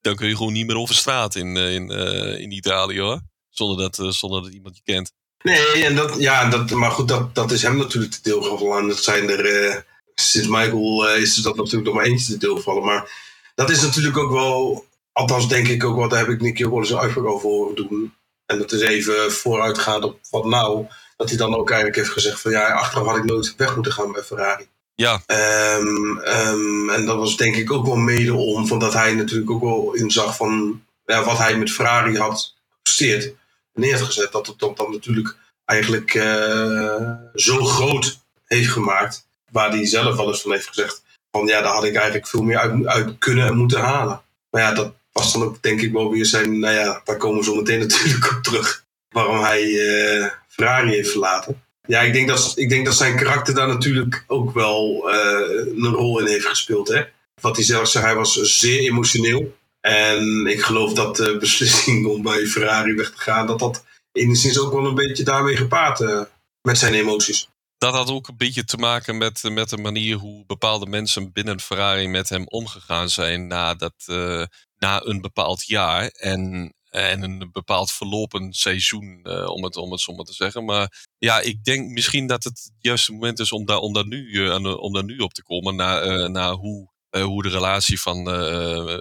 dan, 0.00 0.16
kun 0.16 0.28
je 0.28 0.36
gewoon 0.36 0.52
niet 0.52 0.66
meer 0.66 0.76
over 0.76 0.94
straat 0.94 1.34
in, 1.34 1.56
in, 1.56 1.90
in 2.38 2.52
Italië 2.52 3.00
hoor. 3.00 3.20
Zonder 3.48 3.90
dat, 3.90 4.14
zonder 4.14 4.42
dat 4.42 4.52
iemand 4.52 4.76
je 4.76 4.82
kent. 4.82 5.12
Nee, 5.42 5.84
en 5.84 5.94
dat, 5.94 6.14
ja, 6.18 6.48
dat, 6.48 6.70
maar 6.70 6.90
goed, 6.90 7.08
dat, 7.08 7.34
dat 7.34 7.50
is 7.50 7.62
hem 7.62 7.76
natuurlijk 7.76 8.12
te 8.12 8.22
deel 8.22 8.42
gevallen. 8.42 8.88
Dat 8.88 9.02
zijn 9.02 9.28
er, 9.28 9.86
sinds 10.14 10.48
Michael 10.48 11.08
is 11.08 11.34
dat 11.34 11.56
natuurlijk 11.56 11.84
nog 11.84 11.94
maar 11.94 12.04
eentje 12.04 12.32
te 12.32 12.38
deel 12.38 12.56
gevallen. 12.56 12.84
Maar 12.84 13.10
dat 13.54 13.70
is 13.70 13.82
natuurlijk 13.82 14.16
ook 14.16 14.32
wel, 14.32 14.88
althans 15.12 15.48
denk 15.48 15.68
ik 15.68 15.84
ook 15.84 15.96
wel, 15.96 16.08
daar 16.08 16.18
heb 16.18 16.28
ik 16.28 16.40
Nicky 16.40 16.64
ook 16.64 16.70
wel 16.70 16.80
eens 16.80 16.90
een 16.90 17.26
over 17.26 17.48
horen 17.48 17.74
doen. 17.74 18.14
En 18.46 18.58
dat 18.58 18.72
is 18.72 18.80
even 18.80 19.32
vooruitgaand 19.32 20.04
op 20.04 20.18
wat 20.30 20.44
nou. 20.44 20.86
Dat 21.16 21.28
hij 21.28 21.38
dan 21.38 21.54
ook 21.54 21.70
eigenlijk 21.70 21.98
heeft 21.98 22.12
gezegd 22.12 22.40
van 22.40 22.50
ja, 22.50 22.72
achteraf 22.72 23.06
had 23.06 23.16
ik 23.16 23.24
nooit 23.24 23.54
weg 23.56 23.74
moeten 23.74 23.92
gaan 23.92 24.12
bij 24.12 24.22
Ferrari. 24.22 24.68
Ja. 24.94 25.22
Um, 25.26 26.18
um, 26.18 26.90
en 26.90 27.06
dat 27.06 27.16
was 27.16 27.36
denk 27.36 27.56
ik 27.56 27.72
ook 27.72 27.86
wel 27.86 27.96
mede 27.96 28.34
om, 28.34 28.66
van 28.66 28.78
dat 28.78 28.92
hij 28.92 29.14
natuurlijk 29.14 29.50
ook 29.50 29.62
wel 29.62 29.94
inzag 29.94 30.36
van 30.36 30.82
ja, 31.04 31.24
wat 31.24 31.38
hij 31.38 31.58
met 31.58 31.72
Ferrari 31.72 32.18
had 32.18 32.54
gepresteerd, 32.76 33.34
neergezet. 33.74 34.32
Dat 34.32 34.46
het 34.46 34.58
dan, 34.58 34.74
dan 34.74 34.90
natuurlijk 34.90 35.36
eigenlijk 35.64 36.14
uh, 36.14 37.12
zo 37.34 37.64
groot 37.64 38.20
heeft 38.44 38.70
gemaakt, 38.70 39.26
waar 39.50 39.70
hij 39.70 39.86
zelf 39.86 40.16
wel 40.16 40.28
eens 40.28 40.40
van 40.40 40.52
heeft 40.52 40.68
gezegd 40.68 41.02
van 41.30 41.46
ja, 41.46 41.60
daar 41.60 41.72
had 41.72 41.84
ik 41.84 41.94
eigenlijk 41.94 42.26
veel 42.26 42.42
meer 42.42 42.58
uit, 42.58 42.86
uit 42.86 43.18
kunnen 43.18 43.46
en 43.46 43.56
moeten 43.56 43.80
halen. 43.80 44.22
Maar 44.50 44.62
ja, 44.62 44.72
dat 44.72 44.94
dan 45.32 45.42
ook 45.42 45.62
denk 45.62 45.80
ik 45.80 45.92
wel 45.92 46.10
weer 46.10 46.26
zijn, 46.26 46.58
nou 46.58 46.74
ja, 46.74 47.00
daar 47.04 47.16
komen 47.16 47.38
we 47.38 47.44
zo 47.44 47.54
meteen 47.54 47.78
natuurlijk 47.88 48.32
op 48.36 48.42
terug. 48.42 48.84
Waarom 49.08 49.40
hij 49.40 49.62
uh, 49.62 50.26
Ferrari 50.48 50.90
heeft 50.90 51.10
verlaten. 51.10 51.62
Ja, 51.86 52.00
ik 52.00 52.12
denk, 52.12 52.28
dat, 52.28 52.52
ik 52.56 52.68
denk 52.68 52.84
dat 52.84 52.94
zijn 52.94 53.16
karakter 53.16 53.54
daar 53.54 53.68
natuurlijk 53.68 54.24
ook 54.26 54.54
wel 54.54 55.10
uh, 55.10 55.66
een 55.76 55.92
rol 55.92 56.20
in 56.20 56.26
heeft 56.26 56.46
gespeeld. 56.46 56.88
Hè? 56.88 57.02
Wat 57.40 57.56
hij 57.56 57.64
zelf 57.64 57.88
zei, 57.88 58.04
hij 58.04 58.14
was 58.14 58.34
zeer 58.34 58.80
emotioneel. 58.80 59.56
En 59.80 60.46
ik 60.46 60.62
geloof 60.62 60.92
dat 60.92 61.16
de 61.16 61.36
beslissing 61.40 62.06
om 62.06 62.22
bij 62.22 62.46
Ferrari 62.46 62.94
weg 62.94 63.10
te 63.10 63.20
gaan, 63.20 63.46
dat 63.46 63.58
dat 63.58 63.84
enigszins 64.12 64.58
ook 64.58 64.72
wel 64.72 64.86
een 64.86 64.94
beetje 64.94 65.24
daarmee 65.24 65.56
gepaard 65.56 66.00
uh, 66.00 66.22
met 66.62 66.78
zijn 66.78 66.94
emoties 66.94 67.48
dat 67.80 67.94
had 67.94 68.10
ook 68.10 68.28
een 68.28 68.36
beetje 68.36 68.64
te 68.64 68.76
maken 68.76 69.18
met, 69.18 69.42
met 69.42 69.68
de 69.68 69.76
manier 69.76 70.16
hoe 70.16 70.44
bepaalde 70.46 70.86
mensen 70.86 71.32
binnen 71.32 71.60
Ferrari 71.60 72.08
met 72.08 72.28
hem 72.28 72.46
omgegaan 72.46 73.08
zijn 73.08 73.46
na, 73.46 73.74
dat, 73.74 73.94
uh, 74.06 74.44
na 74.78 75.04
een 75.04 75.20
bepaald 75.20 75.66
jaar. 75.66 76.08
En, 76.08 76.74
en 76.90 77.22
een 77.22 77.48
bepaald 77.52 77.92
verlopen 77.92 78.52
seizoen, 78.52 79.20
uh, 79.22 79.48
om, 79.48 79.64
het, 79.64 79.76
om 79.76 79.90
het 79.90 80.00
zo 80.00 80.12
maar 80.12 80.24
te 80.24 80.32
zeggen. 80.32 80.64
Maar 80.64 81.06
ja, 81.18 81.40
ik 81.40 81.64
denk 81.64 81.90
misschien 81.90 82.26
dat 82.26 82.44
het 82.44 82.58
het 82.64 82.72
juiste 82.78 83.12
moment 83.12 83.38
is 83.38 83.52
om 83.52 83.64
daar, 83.64 83.78
om 83.78 83.92
daar, 83.92 84.06
nu, 84.06 84.28
uh, 84.28 84.82
om 84.82 84.92
daar 84.92 85.04
nu 85.04 85.18
op 85.18 85.32
te 85.32 85.42
komen. 85.42 85.76
Naar, 85.76 86.30
naar 86.30 86.52
hoe, 86.52 86.90
hoe 87.10 87.42
de 87.42 87.48
relatie 87.48 88.00
van, 88.00 88.30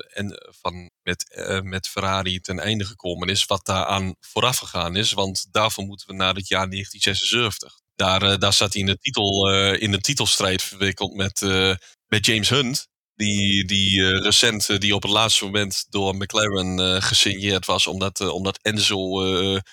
en, 0.09 0.53
van 0.61 0.89
met, 1.03 1.41
met 1.63 1.87
Ferrari 1.87 2.39
ten 2.39 2.59
einde 2.59 2.85
gekomen 2.85 3.27
is. 3.27 3.45
Wat 3.45 3.65
daaraan 3.65 4.15
vooraf 4.19 4.57
gegaan 4.57 4.95
is. 4.95 5.11
Want 5.11 5.47
daarvoor 5.51 5.85
moeten 5.85 6.07
we 6.07 6.13
naar 6.13 6.35
het 6.35 6.47
jaar 6.47 6.69
1976. 6.69 7.87
Daar, 7.99 8.23
uh, 8.23 8.37
daar 8.37 8.53
zat 8.53 8.73
hij 8.73 8.81
in 8.81 8.87
de, 8.87 8.97
titel, 8.97 9.53
uh, 9.53 9.81
in 9.81 9.91
de 9.91 10.01
titelstrijd 10.01 10.63
verwikkeld 10.63 11.15
met, 11.15 11.41
uh, 11.41 11.75
met 12.07 12.25
James 12.25 12.49
Hunt. 12.49 12.87
Die, 13.15 13.65
die 13.65 14.19
recent, 14.19 14.81
die 14.81 14.95
op 14.95 15.01
het 15.01 15.11
laatste 15.11 15.45
moment 15.45 15.85
door 15.89 16.15
McLaren 16.15 17.01
gesigneerd 17.03 17.65
was. 17.65 17.87
Omdat, 17.87 18.19
omdat 18.19 18.59
Enzo 18.61 19.23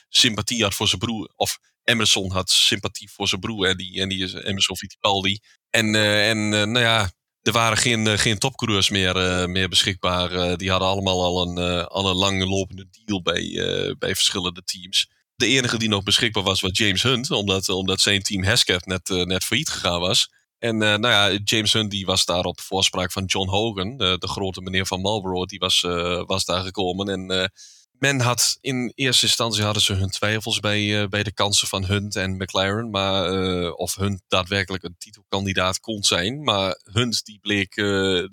sympathie 0.08 0.62
had 0.62 0.74
voor 0.74 0.88
zijn 0.88 1.00
broer. 1.00 1.32
Of 1.36 1.58
Emerson 1.84 2.32
had 2.32 2.50
sympathie 2.50 3.10
voor 3.10 3.28
zijn 3.28 3.40
broer. 3.40 3.68
En 3.68 3.76
die, 3.76 4.00
en 4.00 4.08
die 4.08 4.22
is 4.22 4.32
Emerson 4.32 4.76
Fittipaldi. 4.76 5.38
En, 5.70 5.94
en 5.94 6.48
nou 6.48 6.78
ja, 6.78 7.10
er 7.42 7.52
waren 7.52 7.76
geen, 7.76 8.18
geen 8.18 8.38
topcoureurs 8.38 8.90
meer, 8.90 9.50
meer 9.50 9.68
beschikbaar. 9.68 10.56
die 10.56 10.70
hadden 10.70 10.88
allemaal 10.88 11.22
al 11.22 11.42
een, 11.42 11.86
al 11.86 12.08
een 12.08 12.16
langlopende 12.16 12.86
deal 13.04 13.22
bij, 13.22 13.54
bij 13.98 14.14
verschillende 14.14 14.62
teams. 14.64 15.08
De 15.36 15.46
enige 15.46 15.78
die 15.78 15.88
nog 15.88 16.02
beschikbaar 16.02 16.42
was, 16.42 16.60
was 16.60 16.78
James 16.78 17.02
Hunt. 17.02 17.30
Omdat, 17.30 17.68
omdat 17.68 18.00
zijn 18.00 18.22
team 18.22 18.42
Hesketh 18.42 18.86
net, 18.86 19.08
uh, 19.08 19.22
net 19.22 19.44
failliet 19.44 19.68
gegaan 19.68 20.00
was. 20.00 20.30
En 20.58 20.74
uh, 20.74 20.80
nou 20.80 21.08
ja, 21.08 21.38
James 21.44 21.72
Hunt 21.72 21.90
die 21.90 22.06
was 22.06 22.24
daar 22.24 22.44
op 22.44 22.60
voorspraak 22.60 23.12
van 23.12 23.24
John 23.24 23.48
Hogan. 23.48 23.96
De, 23.96 24.18
grote 24.20 24.60
meneer 24.60 24.86
van 24.86 25.00
Marlboro. 25.00 25.44
Die 25.44 25.58
was, 25.58 25.82
uh, 25.82 26.22
was 26.26 26.44
daar 26.44 26.62
gekomen. 26.62 27.08
En 27.08 27.50
men 27.90 28.20
had 28.20 28.58
in 28.60 28.92
eerste 28.94 29.26
instantie 29.26 29.62
hadden 29.62 29.82
ze 29.82 29.92
hun 29.92 30.10
twijfels 30.10 30.60
bij, 30.60 31.08
bij 31.08 31.22
de 31.22 31.32
kansen 31.32 31.68
van 31.68 31.84
Hunt 31.84 32.16
en 32.16 32.36
McLaren. 32.36 32.90
Maar 32.90 33.70
of 33.72 33.94
Hunt 33.94 34.22
daadwerkelijk 34.28 34.82
een 34.82 34.96
titelkandidaat 34.98 35.80
kon 35.80 36.02
zijn. 36.02 36.42
Maar 36.42 36.80
Hunt 36.92 37.24
die 37.24 37.38
bleek, 37.40 37.74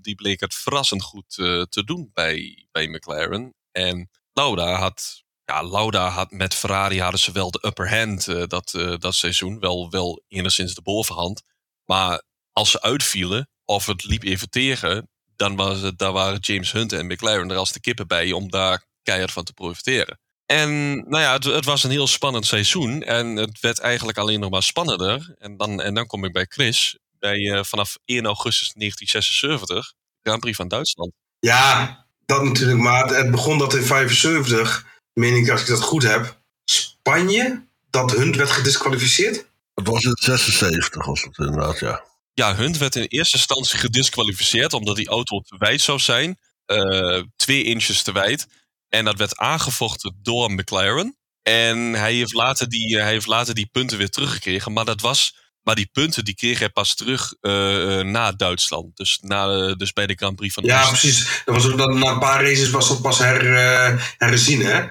die 0.02 0.16
bleek 0.16 0.40
het 0.40 0.56
verrassend 0.56 1.02
goed 1.02 1.30
te 1.70 1.84
doen 1.86 2.10
bij, 2.14 2.68
bij 2.72 2.88
McLaren. 2.88 3.54
En 3.72 4.10
Lauda 4.34 4.76
had 4.76 5.23
ja, 5.46 5.64
Lauda 5.64 6.10
had 6.10 6.32
met 6.32 6.56
Ferrari 6.56 7.02
hadden 7.02 7.20
ze 7.20 7.32
wel 7.32 7.52
de 7.52 7.64
upper 7.66 7.98
hand 7.98 8.28
uh, 8.28 8.44
dat, 8.48 8.74
uh, 8.76 8.98
dat 8.98 9.16
seizoen. 9.16 9.60
Wel, 9.60 9.90
wel 9.90 10.24
enigszins 10.28 10.74
de 10.74 10.82
bovenhand. 10.82 11.42
Maar 11.86 12.24
als 12.52 12.72
ze 12.72 12.82
uitvielen, 12.82 13.50
of 13.66 13.86
het 13.86 14.04
liep 14.04 14.24
even 14.24 14.50
tegen, 14.50 15.10
dan 15.36 15.56
was 15.56 15.80
het, 15.80 15.98
daar 15.98 16.12
waren 16.12 16.40
James 16.40 16.72
Hunt 16.72 16.94
en 16.94 17.06
McLaren 17.06 17.52
er 17.52 17.58
als 17.58 17.72
de 17.72 17.80
kippen 17.80 18.08
bij 18.08 18.32
om 18.32 18.50
daar 18.50 18.86
keihard 19.04 19.32
van 19.32 19.44
te 19.44 19.54
profiteren. 19.54 20.20
En 20.46 20.96
nou 20.96 21.24
ja, 21.24 21.34
het, 21.34 21.44
het, 21.44 21.66
was 21.66 21.84
een 21.84 21.92
heel 21.92 22.08
spannend 22.08 22.46
seizoen. 22.46 23.02
En 23.02 23.36
het 23.36 23.60
werd 23.60 23.80
eigenlijk 23.80 24.18
alleen 24.18 24.40
nog 24.40 24.50
maar 24.50 24.64
spannender. 24.64 25.36
En 25.38 25.58
dan, 25.58 25.82
en 25.82 25.94
dan 25.94 26.06
kom 26.06 26.26
ik 26.26 26.34
bij 26.34 26.46
Chris. 26.50 26.98
Bij, 27.20 27.38
uh, 27.38 27.64
vanaf 27.64 27.98
1 28.06 28.26
augustus 28.26 28.74
1976, 28.74 29.94
Grand 30.22 30.40
Prix 30.40 30.58
van 30.58 30.68
Duitsland. 30.68 31.12
Ja, 31.40 32.06
dat 32.26 32.44
natuurlijk, 32.44 32.80
maar 32.80 33.08
het 33.08 33.32
begon 33.32 33.58
dat 33.58 33.74
in 33.74 33.84
75, 33.84 34.86
meen 35.14 35.36
ik 35.36 35.50
als 35.50 35.62
ik 35.62 35.68
dat 35.68 35.82
goed 35.82 36.04
heb, 36.04 36.38
Spanje, 36.66 37.66
dat 37.90 38.12
Hunt 38.12 38.36
werd 38.36 38.50
gedisqualificeerd. 38.52 39.46
Het 39.76 39.88
was 39.88 40.04
in 40.04 40.18
76, 40.20 41.06
was 41.06 41.22
het 41.22 41.38
inderdaad, 41.38 41.80
ja. 41.80 42.04
Ja, 42.34 42.56
Hunt 42.56 42.78
werd 42.78 42.96
in 42.96 43.04
eerste 43.08 43.38
instantie 43.38 43.78
gedisqualificeerd 43.80 44.74
omdat 44.74 44.96
die 44.96 45.08
auto 45.08 45.40
te 45.40 45.56
wijd 45.60 45.82
zou 45.82 46.00
zijn. 46.00 46.40
eh, 46.66 47.22
twee 47.36 47.64
inches 47.64 48.02
te 48.04 48.12
wijd. 48.12 48.48
En 48.90 49.06
dat 49.06 49.18
werd 49.18 49.38
aangevochten 49.38 50.20
door 50.22 50.52
McLaren. 50.52 51.18
En 51.42 51.78
hij 51.94 52.14
heeft, 52.14 52.34
later 52.34 52.70
die, 52.70 52.98
hij 53.02 53.12
heeft 53.12 53.26
later 53.28 53.54
die 53.54 53.70
punten 53.72 53.98
weer 53.98 54.10
teruggekregen. 54.10 54.74
Maar 54.74 54.86
dat 54.86 55.02
was. 55.02 55.36
Maar 55.62 55.76
die 55.76 55.90
punten 55.92 56.26
die 56.26 56.36
kreeg 56.36 56.60
hij 56.60 56.70
pas 56.70 56.96
terug 56.96 57.34
eh, 57.42 58.00
eh, 58.00 58.06
na 58.06 58.32
Duitsland. 58.32 58.96
Dus, 58.98 59.18
na, 59.22 59.48
eh, 59.50 59.76
dus 59.76 59.94
bij 59.94 60.08
de 60.08 60.14
Grand 60.16 60.36
Prix 60.36 60.54
van 60.54 60.64
Ja, 60.64 60.82
Oost- 60.82 60.90
precies. 60.90 61.42
Dat 61.46 61.56
was 61.56 61.72
ook 61.72 61.78
dat, 61.78 61.94
na 61.94 62.12
een 62.12 62.20
paar 62.20 62.44
races 62.44 62.70
was 62.70 62.88
dat 62.88 63.02
pas 63.02 63.18
her, 63.18 63.56
eh, 63.56 64.02
herzien, 64.18 64.62
hè? 64.66 64.84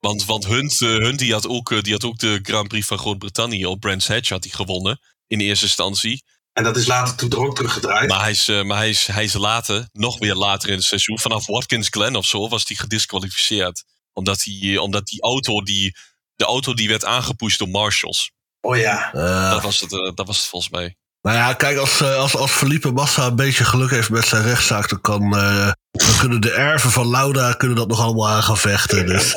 Want, 0.00 0.24
want 0.24 0.46
Hunt, 0.46 0.82
eh, 0.82 0.88
Hunt 0.88 1.18
die 1.18 1.32
had, 1.32 1.48
ook, 1.48 1.72
eh, 1.72 1.80
die 1.80 1.92
had 1.92 2.04
ook 2.04 2.18
de 2.18 2.38
Grand 2.42 2.68
Prix 2.68 2.86
van 2.86 2.98
Groot-Brittannië 2.98 3.66
op 3.66 3.80
Brands 3.80 4.08
Hatch 4.08 4.28
had 4.28 4.44
hij 4.44 4.52
gewonnen. 4.52 5.00
In 5.26 5.40
eerste 5.40 5.64
instantie. 5.64 6.24
En 6.52 6.64
dat 6.64 6.76
is 6.76 6.86
later 6.86 7.16
toen 7.16 7.30
er 7.30 7.38
ook 7.38 7.54
teruggedraaid. 7.54 8.08
Maar 8.08 8.20
hij 8.20 8.30
is, 8.30 8.48
eh, 8.48 8.62
maar 8.62 8.76
hij 8.76 8.88
is, 8.88 9.06
hij 9.06 9.24
is 9.24 9.32
later, 9.32 9.88
nog 9.92 10.18
weer 10.18 10.34
later 10.34 10.68
in 10.68 10.74
het 10.74 10.84
seizoen, 10.84 11.18
vanaf 11.18 11.46
Watkins 11.46 11.88
Glen 11.88 12.16
of 12.16 12.26
zo, 12.26 12.48
was 12.48 12.64
hij 12.66 12.76
gedisqualificeerd. 12.76 13.84
Omdat, 14.12 14.42
hij, 14.42 14.76
omdat 14.76 15.06
die 15.06 15.22
auto, 15.22 15.62
die, 15.62 15.96
de 16.34 16.44
auto 16.44 16.74
die 16.74 16.88
werd 16.88 17.04
aangepusht 17.04 17.58
door 17.58 17.68
marshals. 17.68 18.30
Oh 18.60 18.76
ja. 18.76 19.10
Dat, 19.50 19.62
was 19.62 19.80
het, 19.80 19.90
dat 19.90 20.26
was 20.26 20.36
het 20.36 20.46
volgens 20.46 20.72
mij. 20.72 20.96
Nou 21.22 21.36
ja, 21.36 21.54
kijk, 21.54 21.78
als, 21.78 22.02
als, 22.02 22.36
als 22.36 22.50
Felipe 22.50 22.92
Massa 22.92 23.26
een 23.26 23.36
beetje 23.36 23.64
geluk 23.64 23.90
heeft 23.90 24.10
met 24.10 24.26
zijn 24.26 24.42
rechtszaak, 24.42 24.88
dan, 24.88 25.00
kan, 25.00 25.36
eh, 25.36 25.70
dan 26.06 26.18
kunnen 26.18 26.40
de 26.40 26.52
erven 26.52 26.90
van 26.90 27.08
Lauda 27.08 27.52
kunnen 27.52 27.76
dat 27.76 27.88
nog 27.88 28.00
allemaal 28.00 28.28
aan 28.28 28.42
gaan 28.42 28.56
vechten. 28.56 29.06
Dus. 29.06 29.36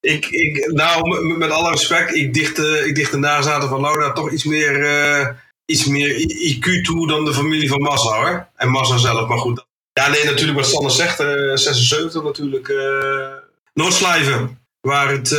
Ik, 0.00 0.26
ik, 0.26 0.72
nou, 0.72 1.26
met, 1.36 1.50
alle 1.50 1.70
respect, 1.70 2.14
ik 2.14 2.34
dicht, 2.34 2.56
de, 2.56 2.82
ik 2.86 2.94
dicht 2.94 3.10
de 3.10 3.18
nazaten 3.18 3.68
van 3.68 3.80
Lauda 3.80 4.12
toch 4.12 4.30
iets 4.30 4.44
meer, 4.44 4.84
eh, 4.84 5.28
iets 5.64 5.84
meer 5.84 6.08
IQ 6.54 6.82
toe 6.82 7.06
dan 7.06 7.24
de 7.24 7.34
familie 7.34 7.68
van 7.68 7.80
Massa, 7.80 8.16
hoor. 8.16 8.46
En 8.56 8.68
Massa 8.68 8.96
zelf, 8.96 9.28
maar 9.28 9.38
goed. 9.38 9.66
Ja, 9.92 10.08
nee, 10.08 10.24
natuurlijk 10.24 10.58
wat 10.58 10.68
Sander 10.68 10.90
zegt, 10.90 11.20
eh 11.20 11.26
76 11.54 12.22
natuurlijk. 12.22 12.68
eh 12.68 13.32
Noordslijven, 13.74 14.58
waar 14.80 15.10
het 15.10 15.30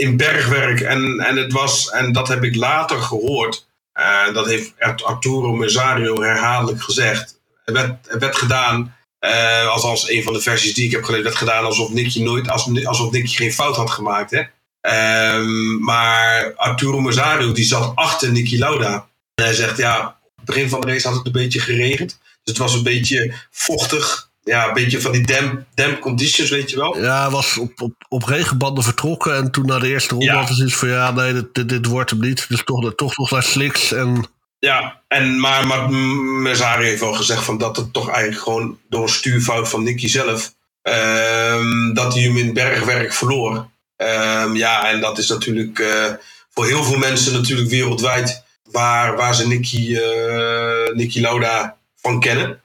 in 0.00 0.16
bergwerk 0.16 0.80
en, 0.80 1.18
en 1.18 1.36
het 1.36 1.52
was, 1.52 1.90
en 1.90 2.12
dat 2.12 2.28
heb 2.28 2.44
ik 2.44 2.56
later 2.56 2.98
gehoord, 3.02 3.66
eh, 3.92 4.34
dat 4.34 4.46
heeft 4.46 4.74
Arturo 5.02 5.52
Mesario 5.52 6.22
herhaaldelijk 6.22 6.82
gezegd. 6.82 7.39
Het 7.72 7.86
werd, 7.86 8.06
het 8.08 8.20
werd 8.20 8.36
gedaan 8.36 8.94
eh, 9.18 9.66
althans, 9.68 10.08
een 10.10 10.22
van 10.22 10.32
de 10.32 10.40
versies 10.40 10.74
die 10.74 10.84
ik 10.84 10.90
heb 10.90 11.04
gelezen, 11.04 11.24
werd 11.24 11.36
gedaan 11.36 11.64
alsof 11.64 11.90
Nicky 11.90 12.22
nooit, 12.22 12.48
als- 12.50 12.84
alsof 12.84 13.10
Nicky 13.10 13.34
geen 13.36 13.52
fout 13.52 13.76
had 13.76 13.90
gemaakt. 13.90 14.30
Hè? 14.30 14.42
Ehm, 14.80 15.78
maar 15.84 16.54
Arturo 16.56 17.00
Mazario, 17.00 17.52
die 17.52 17.64
zat 17.64 17.92
achter 17.94 18.32
Nicky 18.32 18.58
Lauda. 18.58 19.08
En 19.34 19.44
hij 19.44 19.54
zegt, 19.54 19.76
ja, 19.76 20.06
op 20.06 20.36
het 20.36 20.44
begin 20.44 20.68
van 20.68 20.80
de 20.80 20.86
race 20.86 21.06
had 21.08 21.16
het 21.16 21.26
een 21.26 21.32
beetje 21.32 21.60
geregend. 21.60 22.08
Dus 22.22 22.38
het 22.44 22.58
was 22.58 22.74
een 22.74 22.82
beetje 22.82 23.34
vochtig. 23.50 24.28
Ja, 24.42 24.68
een 24.68 24.74
beetje 24.74 25.00
van 25.00 25.12
die 25.12 25.26
damp, 25.26 25.62
damp 25.74 26.00
conditions, 26.00 26.50
weet 26.50 26.70
je 26.70 26.76
wel. 26.76 26.98
Ja, 27.02 27.20
hij 27.22 27.30
was 27.30 27.58
op, 27.58 27.80
op, 27.80 27.92
op 28.08 28.22
regenbanden 28.24 28.84
vertrokken 28.84 29.34
en 29.36 29.50
toen 29.50 29.66
na 29.66 29.78
de 29.78 29.88
eerste 29.88 30.08
ronde 30.14 30.24
Ja. 30.24 30.44
hij 30.44 30.54
zoiets 30.54 30.74
van 30.76 30.88
ja, 30.88 31.10
nee, 31.10 31.32
dit, 31.32 31.54
dit, 31.54 31.68
dit 31.68 31.86
wordt 31.86 32.10
hem 32.10 32.20
niet. 32.20 32.48
Dus 32.48 32.64
toch, 32.64 32.94
toch 32.94 33.16
nog 33.16 33.30
naar 33.30 33.42
slicks 33.42 33.92
en 33.92 34.26
Ja, 34.60 35.02
en, 35.08 35.40
maar, 35.40 35.66
maar 35.66 35.90
Mazario 35.90 36.86
heeft 36.86 37.00
wel 37.00 37.12
gezegd 37.12 37.44
van 37.44 37.58
dat 37.58 37.76
het 37.76 37.92
toch 37.92 38.10
eigenlijk 38.10 38.42
gewoon 38.42 38.78
door 38.88 39.02
een 39.02 39.08
stuurfout 39.08 39.68
van 39.68 39.82
Nicky 39.82 40.08
zelf, 40.08 40.54
ehm, 40.82 41.92
dat 41.92 42.14
hij 42.14 42.22
hem 42.22 42.36
in 42.36 42.52
bergwerk 42.52 43.12
verloor. 43.12 43.68
Ehm, 43.96 44.56
ja, 44.56 44.90
en 44.90 45.00
dat 45.00 45.18
is 45.18 45.28
natuurlijk 45.28 45.78
eh, 45.78 46.12
voor 46.50 46.66
heel 46.66 46.84
veel 46.84 46.98
mensen 46.98 47.32
natuurlijk 47.32 47.70
wereldwijd 47.70 48.44
waar, 48.70 49.16
waar 49.16 49.34
ze 49.34 49.46
Nicky, 49.46 49.96
eh, 49.96 50.94
Nicky 50.94 51.20
Lauda 51.20 51.76
van 51.96 52.20
kennen. 52.20 52.62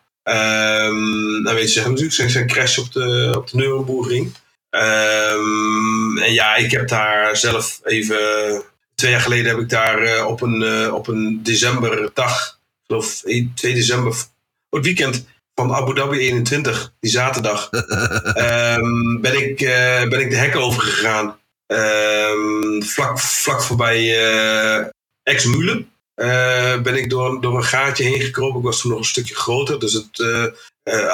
Dan 1.44 1.54
weet 1.54 1.74
je 1.74 1.82
natuurlijk 1.82 2.14
zijn, 2.14 2.30
zijn 2.30 2.48
crash 2.48 2.78
op 2.78 2.92
de, 2.92 3.34
op 3.38 3.50
de 3.50 3.58
en 6.24 6.34
ja, 6.34 6.56
ik 6.56 6.72
heb 6.72 6.88
daar 6.88 7.38
zelf 7.38 7.80
even 7.84 8.64
twee 8.96 9.12
jaar 9.12 9.22
geleden 9.22 9.52
heb 9.52 9.60
ik 9.60 9.70
daar 9.70 10.04
eh, 10.04 10.28
op, 10.28 10.42
een, 10.42 10.64
eh, 10.64 10.94
op 10.94 11.08
een 11.08 11.44
decemberdag, 11.44 12.60
geloof 12.88 13.24
1, 13.24 13.52
2 13.56 13.74
december, 13.74 14.12
op 14.12 14.78
het 14.78 14.86
weekend 14.86 15.26
van 15.56 15.74
Abu 15.74 15.94
Dhabi 15.94 16.18
21, 16.18 16.94
die 17.00 17.12
zaterdag, 17.12 17.70
ehm, 17.70 19.22
ben, 19.22 19.50
ik, 19.50 19.62
eh, 19.62 20.08
ben 20.08 20.20
ik 20.20 20.30
de 20.30 20.36
hek 20.36 20.56
overgegaan. 20.56 21.40
Ehm, 21.66 22.82
vlak, 22.82 23.20
vlak 23.20 23.62
voorbij 23.62 24.14
Ex-Mule 25.24 25.86
eh, 26.14 26.82
ben 26.82 26.96
ik 26.96 27.10
door, 27.10 27.42
door 27.42 27.56
een 27.56 27.64
gaatje 27.64 28.04
heen 28.04 28.22
gekropen. 28.22 28.58
Ik 28.58 28.66
was 28.66 28.82
toen 28.82 28.92
nog 28.92 29.00
een 29.00 29.06
stukje 29.06 29.36
groter, 29.36 29.80
dus 29.80 29.94
het, 29.94 30.18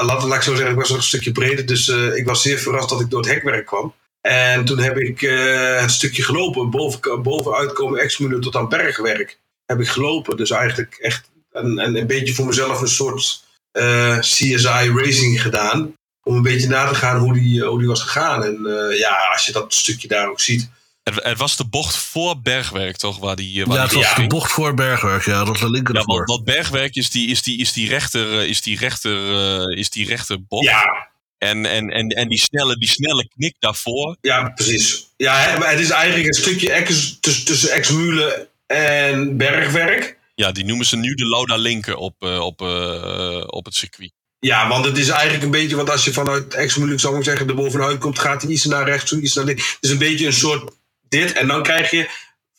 laat, 0.02 0.24
laat 0.24 0.36
ik 0.36 0.42
zo 0.42 0.56
zeggen, 0.56 0.72
ik 0.72 0.80
was 0.80 0.90
nog 0.90 0.98
een 0.98 1.04
stukje 1.04 1.32
breder. 1.32 1.66
Dus 1.66 1.88
ik 1.88 2.26
was 2.26 2.42
zeer 2.42 2.58
verrast 2.58 2.90
dat 2.90 3.02
ik 3.02 3.10
door 3.10 3.20
het 3.20 3.30
hekwerk 3.30 3.66
kwam. 3.66 3.94
En 4.22 4.66
toen 4.66 4.80
heb 4.80 4.98
ik 4.98 5.22
eh, 5.22 5.80
het 5.82 5.92
stukje 5.92 6.24
gelopen, 6.24 6.70
boven, 6.70 7.22
bovenuit 7.22 7.74
komen 7.74 8.00
ex-mule 8.00 8.40
tot 8.40 8.56
aan 8.56 8.70
bergwerk. 8.70 9.40
Heb 9.66 9.80
ik 9.80 9.88
gelopen. 9.88 10.38
Dus 10.38 10.52
eigenlijk 10.52 10.98
echt 11.00 11.30
een, 11.52 11.78
een, 11.78 11.96
een 11.96 12.08
beetje 12.08 12.34
voor 12.34 12.46
mezelf 12.46 12.82
een 12.82 12.88
soort 12.88 13.44
eh, 13.72 14.20
CSI 14.20 14.92
racing 14.96 15.42
gedaan. 15.42 15.94
Om 16.24 16.36
een 16.36 16.42
beetje 16.42 16.68
na 16.68 16.88
te 16.88 16.96
gaan 16.96 17.18
hoe 17.18 17.34
die, 17.34 17.64
hoe 17.64 17.80
die 17.80 17.88
was 17.88 18.02
gegaan. 18.02 18.44
En 18.44 18.66
eh, 18.66 18.98
ja, 19.00 19.16
als 19.32 19.46
je 19.46 19.52
dat 19.52 19.74
stukje 19.74 20.08
daar 20.08 20.30
ook 20.30 20.40
ziet. 20.40 20.70
Het, 21.04 21.24
het 21.24 21.38
was 21.38 21.56
de 21.56 21.66
bocht 21.66 21.96
voor 21.96 22.42
Bergwerk, 22.42 22.98
toch? 22.98 23.18
Waar 23.18 23.36
die, 23.36 23.62
eh, 23.62 23.68
waar 23.68 23.76
ja, 23.76 23.82
het 23.82 23.92
die 23.92 24.00
was 24.00 24.10
de 24.10 24.16
ging. 24.16 24.30
bocht 24.30 24.52
voor 24.52 24.74
Bergwerk. 24.74 25.26
Ja, 25.26 25.38
dat 25.38 25.48
was 25.48 25.60
de 25.60 25.70
linker 25.70 25.96
Ja, 25.96 26.04
want, 26.04 26.30
want 26.30 26.44
Bergwerk 26.44 26.96
is 26.96 27.10
die, 27.10 27.28
is 27.28 27.42
die, 27.42 27.60
is 27.60 27.74
die 27.74 27.88
rechter, 27.88 28.40
eh, 28.40 28.48
is 28.48 28.62
die 28.62 28.78
rechter, 28.78 29.36
eh, 29.62 29.78
is 29.78 29.90
die 29.90 30.08
rechter 30.08 30.46
bocht. 30.46 30.66
Ja, 30.66 31.11
En, 31.42 31.66
en, 31.66 31.90
en, 31.90 32.08
en 32.08 32.30
die, 32.30 32.40
snelle, 32.40 32.78
die 32.78 32.90
snelle 32.90 33.28
knik 33.28 33.56
daarvoor. 33.60 34.18
ja 34.22 34.50
precies. 34.50 35.08
Ja, 35.18 35.58
het 35.64 35.80
is 35.80 35.90
eigenlijk 35.90 36.28
een 36.28 36.34
stukje 36.34 36.72
ex, 36.72 37.18
tussen, 37.20 37.46
tussen 37.46 37.72
ex-mule 37.72 38.50
en 38.68 39.38
bergwerk. 39.38 40.18
Ja, 40.36 40.52
die 40.52 40.66
noemen 40.66 40.86
ze 40.86 40.98
nu 40.98 41.14
de 41.14 41.28
Lauda 41.28 41.56
Linker 41.56 41.96
op, 41.96 42.16
eh, 42.20 42.40
op, 42.40 42.62
eh, 42.62 43.44
op 43.46 43.66
het 43.66 43.76
circuit. 43.76 44.12
Ja, 44.40 44.68
want 44.68 44.86
het 44.86 44.98
is 44.98 45.10
eigenlijk 45.10 45.44
een 45.44 45.52
beetje, 45.52 45.76
want 45.76 45.90
als 45.90 46.06
je 46.06 46.14
vanuit 46.14 46.54
ex-moeilijk 46.54 47.02
zou 47.02 47.18
ik 47.18 47.24
zeggen, 47.24 47.48
er 47.48 47.56
bovenuit 47.56 47.98
komt, 47.98 48.20
gaat 48.20 48.42
hij 48.42 48.52
iets 48.52 48.66
naar 48.66 48.86
rechts, 48.86 49.12
iets 49.12 49.36
naar 49.36 49.46
links. 49.46 49.70
Het 49.72 49.78
is 49.84 49.90
een 49.90 49.98
beetje 49.98 50.26
een 50.26 50.34
soort 50.34 50.72
dit. 51.10 51.32
En 51.34 51.48
dan 51.48 51.64
krijg 51.64 51.92
je 51.92 52.10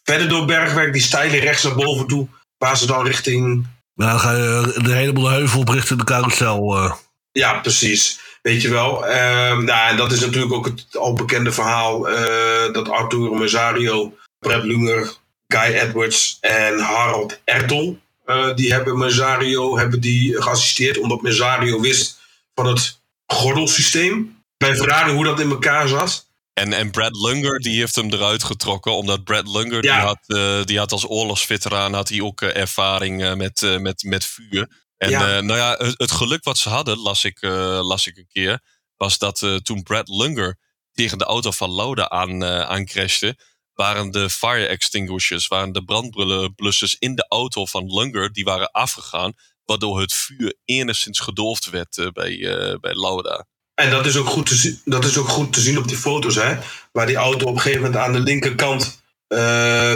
verder 0.03 0.28
door 0.28 0.45
bergwerk 0.47 0.93
die 0.93 1.03
steile 1.03 1.39
rechts 1.39 1.62
naar 1.62 1.74
boven 1.74 2.07
toe, 2.07 2.28
waar 2.59 2.76
ze 2.76 2.87
dan 2.87 3.07
richting. 3.07 3.66
Maar 3.95 4.09
dan 4.11 4.20
ga 4.20 4.33
je 4.37 4.78
de 4.83 4.93
helemaal 4.95 5.22
de 5.24 5.30
heuvel 5.30 5.61
op 5.61 5.68
richting 5.68 5.99
de 5.99 6.05
carousel. 6.05 6.76
eh. 6.76 6.93
Ja, 7.33 7.53
precies. 7.61 8.18
Weet 8.43 8.62
je 8.62 8.68
wel. 8.70 9.07
Ehm, 9.07 9.64
nou, 9.64 9.90
en 9.90 9.97
dat 9.97 10.12
is 10.12 10.20
natuurlijk 10.20 10.53
ook 10.53 10.64
het 10.64 10.97
al 10.97 11.12
bekende 11.12 11.53
verhaal 11.53 12.09
eh, 12.09 12.72
dat 12.72 12.88
Arturo 12.88 13.34
Mesario, 13.34 14.16
Brett 14.38 14.64
Lunger, 14.64 15.12
Guy 15.47 15.74
Edwards 15.74 16.38
en 16.40 16.78
Harold 16.78 17.40
Ertel, 17.45 17.99
eh, 18.24 18.55
die 18.55 18.72
hebben 18.72 18.99
Mesario 18.99 19.78
hebben 19.78 20.01
die 20.01 20.43
geassisteerd, 20.43 20.99
omdat 20.99 21.22
Mesario 21.22 21.80
wist 21.80 22.20
van 22.55 22.66
het 22.66 23.01
gordelsysteem. 23.26 24.40
Bij 24.57 24.76
Ferrari 24.76 25.12
hoe 25.12 25.24
dat 25.24 25.40
in 25.40 25.51
elkaar 25.51 25.88
zat. 25.88 26.30
En, 26.53 26.72
en 26.72 26.90
Brad 26.90 27.16
Lunger 27.16 27.59
die 27.59 27.78
heeft 27.78 27.95
hem 27.95 28.12
eruit 28.12 28.45
getrokken. 28.45 28.93
Omdat 28.93 29.24
Brad 29.24 29.49
Lunger 29.49 29.84
Ja. 29.84 29.97
die 29.97 30.07
had, 30.07 30.18
eh, 30.26 30.64
die 30.64 30.78
had 30.78 30.93
als 30.93 31.09
oorlogsveteraan 31.09 31.93
had 31.95 32.09
hij 32.09 32.20
ook 32.20 32.40
ervaring 32.40 33.36
met, 33.36 33.78
met, 33.80 34.03
met 34.03 34.24
vuur. 34.24 34.68
En 35.03 35.11
Ja. 35.11 35.36
eh, 35.36 35.42
nou 35.42 35.59
ja, 35.59 35.74
het, 35.78 35.94
het 35.98 36.11
geluk 36.11 36.44
wat 36.44 36.59
ze 36.59 36.68
hadden, 36.68 36.98
las 36.98 37.24
ik, 37.24 37.42
eh, 37.42 37.80
las 37.82 38.07
ik 38.07 38.16
een 38.16 38.28
keer. 38.32 38.61
Was 38.96 39.18
dat 39.18 39.42
eh, 39.42 39.55
toen 39.57 39.82
Brad 39.82 40.09
Lunger 40.09 40.59
tegen 40.92 41.18
de 41.18 41.24
auto 41.24 41.50
van 41.50 41.70
Lauda 41.74 42.09
aan, 42.09 42.44
aancrashte. 42.44 43.36
Waren 43.72 44.11
de 44.11 44.30
fire 44.30 44.66
extinguishers, 44.66 45.46
waren 45.46 45.72
de 45.72 45.84
brandblussers 45.84 46.96
in 46.98 47.14
de 47.14 47.26
auto 47.28 47.66
van 47.66 47.94
Lunger, 47.94 48.32
die 48.32 48.44
waren 48.44 48.70
afgegaan. 48.70 49.32
Waardoor 49.64 50.00
het 50.00 50.14
vuur 50.14 50.55
enigszins 50.64 51.20
gedoofd 51.20 51.70
werd 51.70 52.11
bij, 52.12 52.38
bij 52.80 52.94
Lauda. 52.94 53.46
En 53.74 53.90
dat 53.90 54.07
is, 54.07 54.16
ook 54.16 54.26
goed 54.28 54.46
te 54.46 54.55
zien, 54.55 54.80
dat 54.84 55.05
is 55.05 55.16
ook 55.18 55.28
goed 55.28 55.53
te 55.53 55.61
zien 55.61 55.78
op 55.78 55.88
die 55.88 55.96
foto's, 55.96 56.34
hè? 56.34 56.59
Waar 56.92 57.07
die 57.07 57.16
auto 57.16 57.46
op 57.46 57.55
een 57.55 57.61
gegeven 57.61 57.82
moment 57.82 58.00
aan 58.00 58.12
de 58.12 58.20
linkerkant 58.20 59.03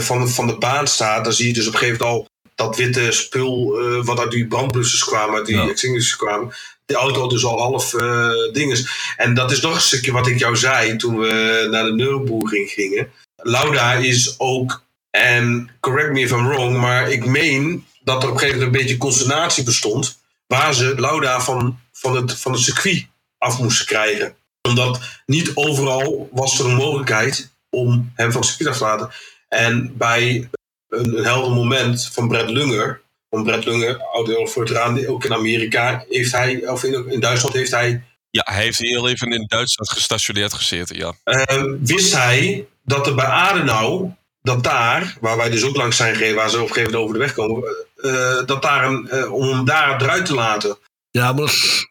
van, 0.01 0.29
van 0.29 0.47
de 0.47 0.57
baan 0.59 0.87
staat. 0.87 1.25
Dan 1.25 1.33
zie 1.33 1.47
je 1.47 1.53
dus 1.53 1.67
op 1.67 1.73
een 1.73 1.79
gegeven 1.79 2.07
moment 2.07 2.27
al 2.27 2.35
dat 2.57 2.77
witte 2.77 3.13
spul 3.13 3.79
eh, 3.81 4.05
wat 4.05 4.19
uit 4.19 4.31
die 4.31 4.47
brandblussers 4.47 5.05
kwamen, 5.05 5.35
uit 5.37 5.47
die 5.47 5.57
Ja. 5.57 5.69
extinguishers 5.69 6.17
kwamen. 6.17 6.55
Die 6.87 6.97
auto 6.97 7.21
had 7.21 7.31
dus 7.31 7.45
al 7.45 7.59
half 7.61 7.95
eh 7.95 8.31
dinges. 8.53 8.89
En 9.17 9.35
dat 9.35 9.51
is 9.51 9.61
nog 9.61 9.75
een 9.75 9.81
stukje 9.81 10.13
wat 10.13 10.27
ik 10.27 10.39
jou 10.39 10.57
zei 10.57 10.97
toen 10.97 11.19
we 11.19 11.67
naar 11.71 11.85
de 11.85 11.93
Nürburgring 11.95 12.71
gingen. 12.71 13.09
Lauda 13.37 13.93
is 13.95 14.35
ook, 14.39 14.83
en 15.11 15.71
correct 15.81 16.13
me 16.13 16.21
if 16.21 16.31
I'm 16.31 16.49
wrong, 16.49 16.77
maar 16.77 17.11
ik 17.11 17.27
meen 17.27 17.87
dat 18.05 18.23
er 18.23 18.29
op 18.29 18.35
een 18.35 18.41
gegeven 18.41 18.59
moment 18.61 18.77
een 18.77 18.83
beetje 18.83 18.99
consternatie 18.99 19.65
bestond. 19.65 20.19
Waar 20.47 20.75
ze 20.75 20.95
Lauda 21.01 21.41
van, 21.41 21.79
van 21.93 22.17
het, 22.17 22.39
van 22.39 22.53
het 22.53 22.61
circuit 22.61 23.07
af 23.39 23.59
moesten 23.59 23.87
krijgen. 23.87 24.37
Omdat 24.69 25.01
niet 25.27 25.51
overal 25.55 26.29
was 26.33 26.59
er 26.59 26.67
een 26.67 26.75
mogelijkheid 26.77 27.51
om 27.71 28.13
hem 28.15 28.33
van 28.33 28.41
het 28.41 28.51
circuit 28.51 28.71
af 28.71 28.79
te 28.79 28.85
laten. 28.85 29.11
En 29.49 29.93
bij 29.97 30.49
een, 30.99 31.19
een 31.19 31.25
helder 31.25 31.53
moment 31.53 32.11
van 32.13 32.29
Brett 32.29 32.51
Lunger, 32.51 33.03
van 33.31 33.43
Brett 33.43 33.65
Lunger, 33.65 33.99
oud 34.03 34.51
veteraan, 34.51 35.07
ook 35.07 35.25
in 35.25 35.35
Amerika, 35.35 36.05
heeft 36.09 36.33
hij, 36.33 36.69
of 36.69 36.85
in, 36.85 37.11
in 37.11 37.21
Duitsland 37.21 37.55
heeft 37.55 37.71
hij 37.71 38.03
Ja, 38.31 38.43
hij 38.45 38.63
heeft 38.63 38.79
heel 38.79 39.09
even 39.09 39.33
in 39.33 39.45
Duitsland 39.47 39.91
gestationeerd 39.91 40.53
gezeten, 40.53 40.97
ja. 40.97 41.13
eh, 41.25 41.63
wist 41.81 42.13
hij 42.13 42.67
dat 42.83 43.07
er 43.07 43.15
bij 43.15 43.25
Adenau, 43.25 44.11
dat 44.43 44.65
daar, 44.65 45.17
waar 45.21 45.37
wij 45.37 45.51
dus 45.51 45.65
ook 45.65 45.77
langs 45.77 45.97
zijn 45.97 46.15
gereden, 46.15 46.37
waar 46.37 46.51
ze 46.51 46.57
op 46.57 46.69
een 46.69 46.75
gegeven 46.75 46.93
moment 46.93 47.09
over 47.09 47.19
de 47.19 47.25
weg 47.25 47.35
komen, 47.35 47.87
eh, 47.97 48.47
dat 48.47 48.63
daar 48.63 48.85
een, 48.85 49.09
eh, 49.09 49.33
om 49.33 49.49
hem 49.49 49.65
daar 49.65 50.03
eruit 50.03 50.27
te 50.27 50.35
laten. 50.35 50.79
Ja, 51.11 51.33
maar 51.33 51.41
dat 51.41 51.51
is 51.51 51.87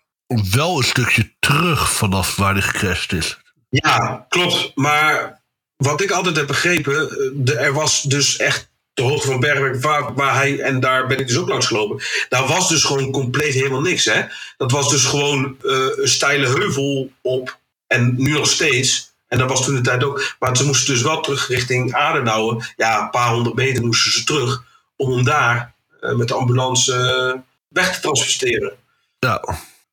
wel 0.52 0.78
een 0.78 0.84
stukje 0.84 1.34
terug 1.40 1.92
vanaf 1.92 2.36
waar 2.36 2.54
hij 2.54 2.62
gecrashed 2.62 3.12
is. 3.12 3.38
Ja, 3.70 4.26
klopt. 4.30 4.72
Maar 4.76 5.42
wat 5.76 6.02
ik 6.02 6.12
altijd 6.12 6.36
heb 6.36 6.48
begrepen, 6.48 7.10
eh, 7.10 7.18
de, 7.34 7.56
er 7.56 7.74
was 7.74 8.02
dus 8.02 8.38
echt 8.38 8.70
de 8.96 9.04
hoogte 9.04 9.28
van 9.28 9.40
Bergweg, 9.40 9.82
waar, 9.82 10.14
waar 10.14 10.36
hij, 10.36 10.60
en 10.60 10.80
daar 10.80 11.08
ben 11.08 11.20
ik 11.20 11.28
dus 11.28 11.38
ook 11.38 11.50
langs 11.50 11.68
gelopen, 11.68 12.04
daar 12.30 12.48
was 12.48 12.70
dus 12.70 12.84
gewoon 12.84 13.12
compleet 13.12 13.54
helemaal 13.54 13.82
niks. 13.82 14.06
Hè? 14.06 14.22
Dat 14.58 14.72
was 14.72 14.90
dus 14.90 15.06
gewoon 15.06 15.58
eh, 15.64 15.88
een 15.96 16.08
steile 16.08 16.48
heuvel 16.48 17.12
op, 17.22 17.58
en 17.88 18.14
nu 18.18 18.32
nog 18.32 18.48
steeds. 18.48 19.14
En 19.28 19.38
dat 19.38 19.50
was 19.50 19.66
toen 19.66 19.76
de 19.76 19.82
tijd 19.82 20.04
ook. 20.04 20.36
Maar 20.40 20.58
ze 20.58 20.66
moesten 20.66 20.94
dus 20.94 21.04
wel 21.04 21.22
terug 21.22 21.48
richting 21.48 21.94
Adenauer. 21.94 22.74
Ja, 22.78 23.02
een 23.02 23.10
paar 23.10 23.34
honderd 23.34 23.56
meter 23.56 23.86
moesten 23.86 24.12
ze 24.12 24.24
terug. 24.24 24.64
Om 24.96 25.12
hem 25.12 25.24
daar 25.24 25.74
eh, 26.02 26.14
met 26.14 26.28
de 26.28 26.34
ambulance 26.34 26.94
eh, 26.94 27.42
weg 27.68 27.96
te 27.96 28.02
transporteren. 28.02 28.74
Ja, 29.20 29.44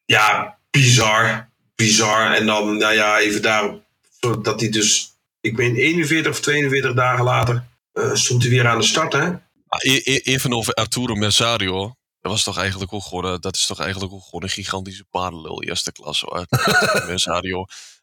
Ja, 0.04 0.58
bizar. 0.70 1.48
Bizar. 1.74 2.34
En 2.34 2.46
dan, 2.46 2.76
nou 2.76 2.94
ja, 2.94 3.18
even 3.18 3.42
daarop. 3.42 3.82
Dat 4.42 4.60
hij 4.60 4.68
dus, 4.68 5.12
ik 5.40 5.56
meen 5.56 5.76
41 5.76 6.32
of 6.32 6.40
42 6.40 6.94
dagen 6.94 7.24
later, 7.24 7.64
stond 8.12 8.42
hij 8.42 8.50
weer 8.50 8.68
aan 8.68 8.78
de 8.78 8.84
start. 8.84 9.12
Hè? 9.12 9.26
Ah, 9.68 9.78
e- 9.78 10.00
e- 10.04 10.20
Even 10.22 10.52
over 10.52 10.74
Arturo 10.74 11.14
Mersario. 11.14 11.94
Dat 12.20 12.32
was 12.32 12.42
toch 12.42 12.58
eigenlijk 12.58 12.92
ook 12.92 13.04
gewoon, 13.04 13.32
eh, 13.32 13.38
dat 13.38 13.54
is 13.54 13.66
toch 13.66 13.80
eigenlijk 13.80 14.12
ook 14.12 14.24
gewoon 14.24 14.42
een 14.42 14.48
gigantische 14.48 15.04
paardenlul 15.10 15.62
eerste 15.62 15.92
klasse 15.92 16.26
hoor. 16.28 16.46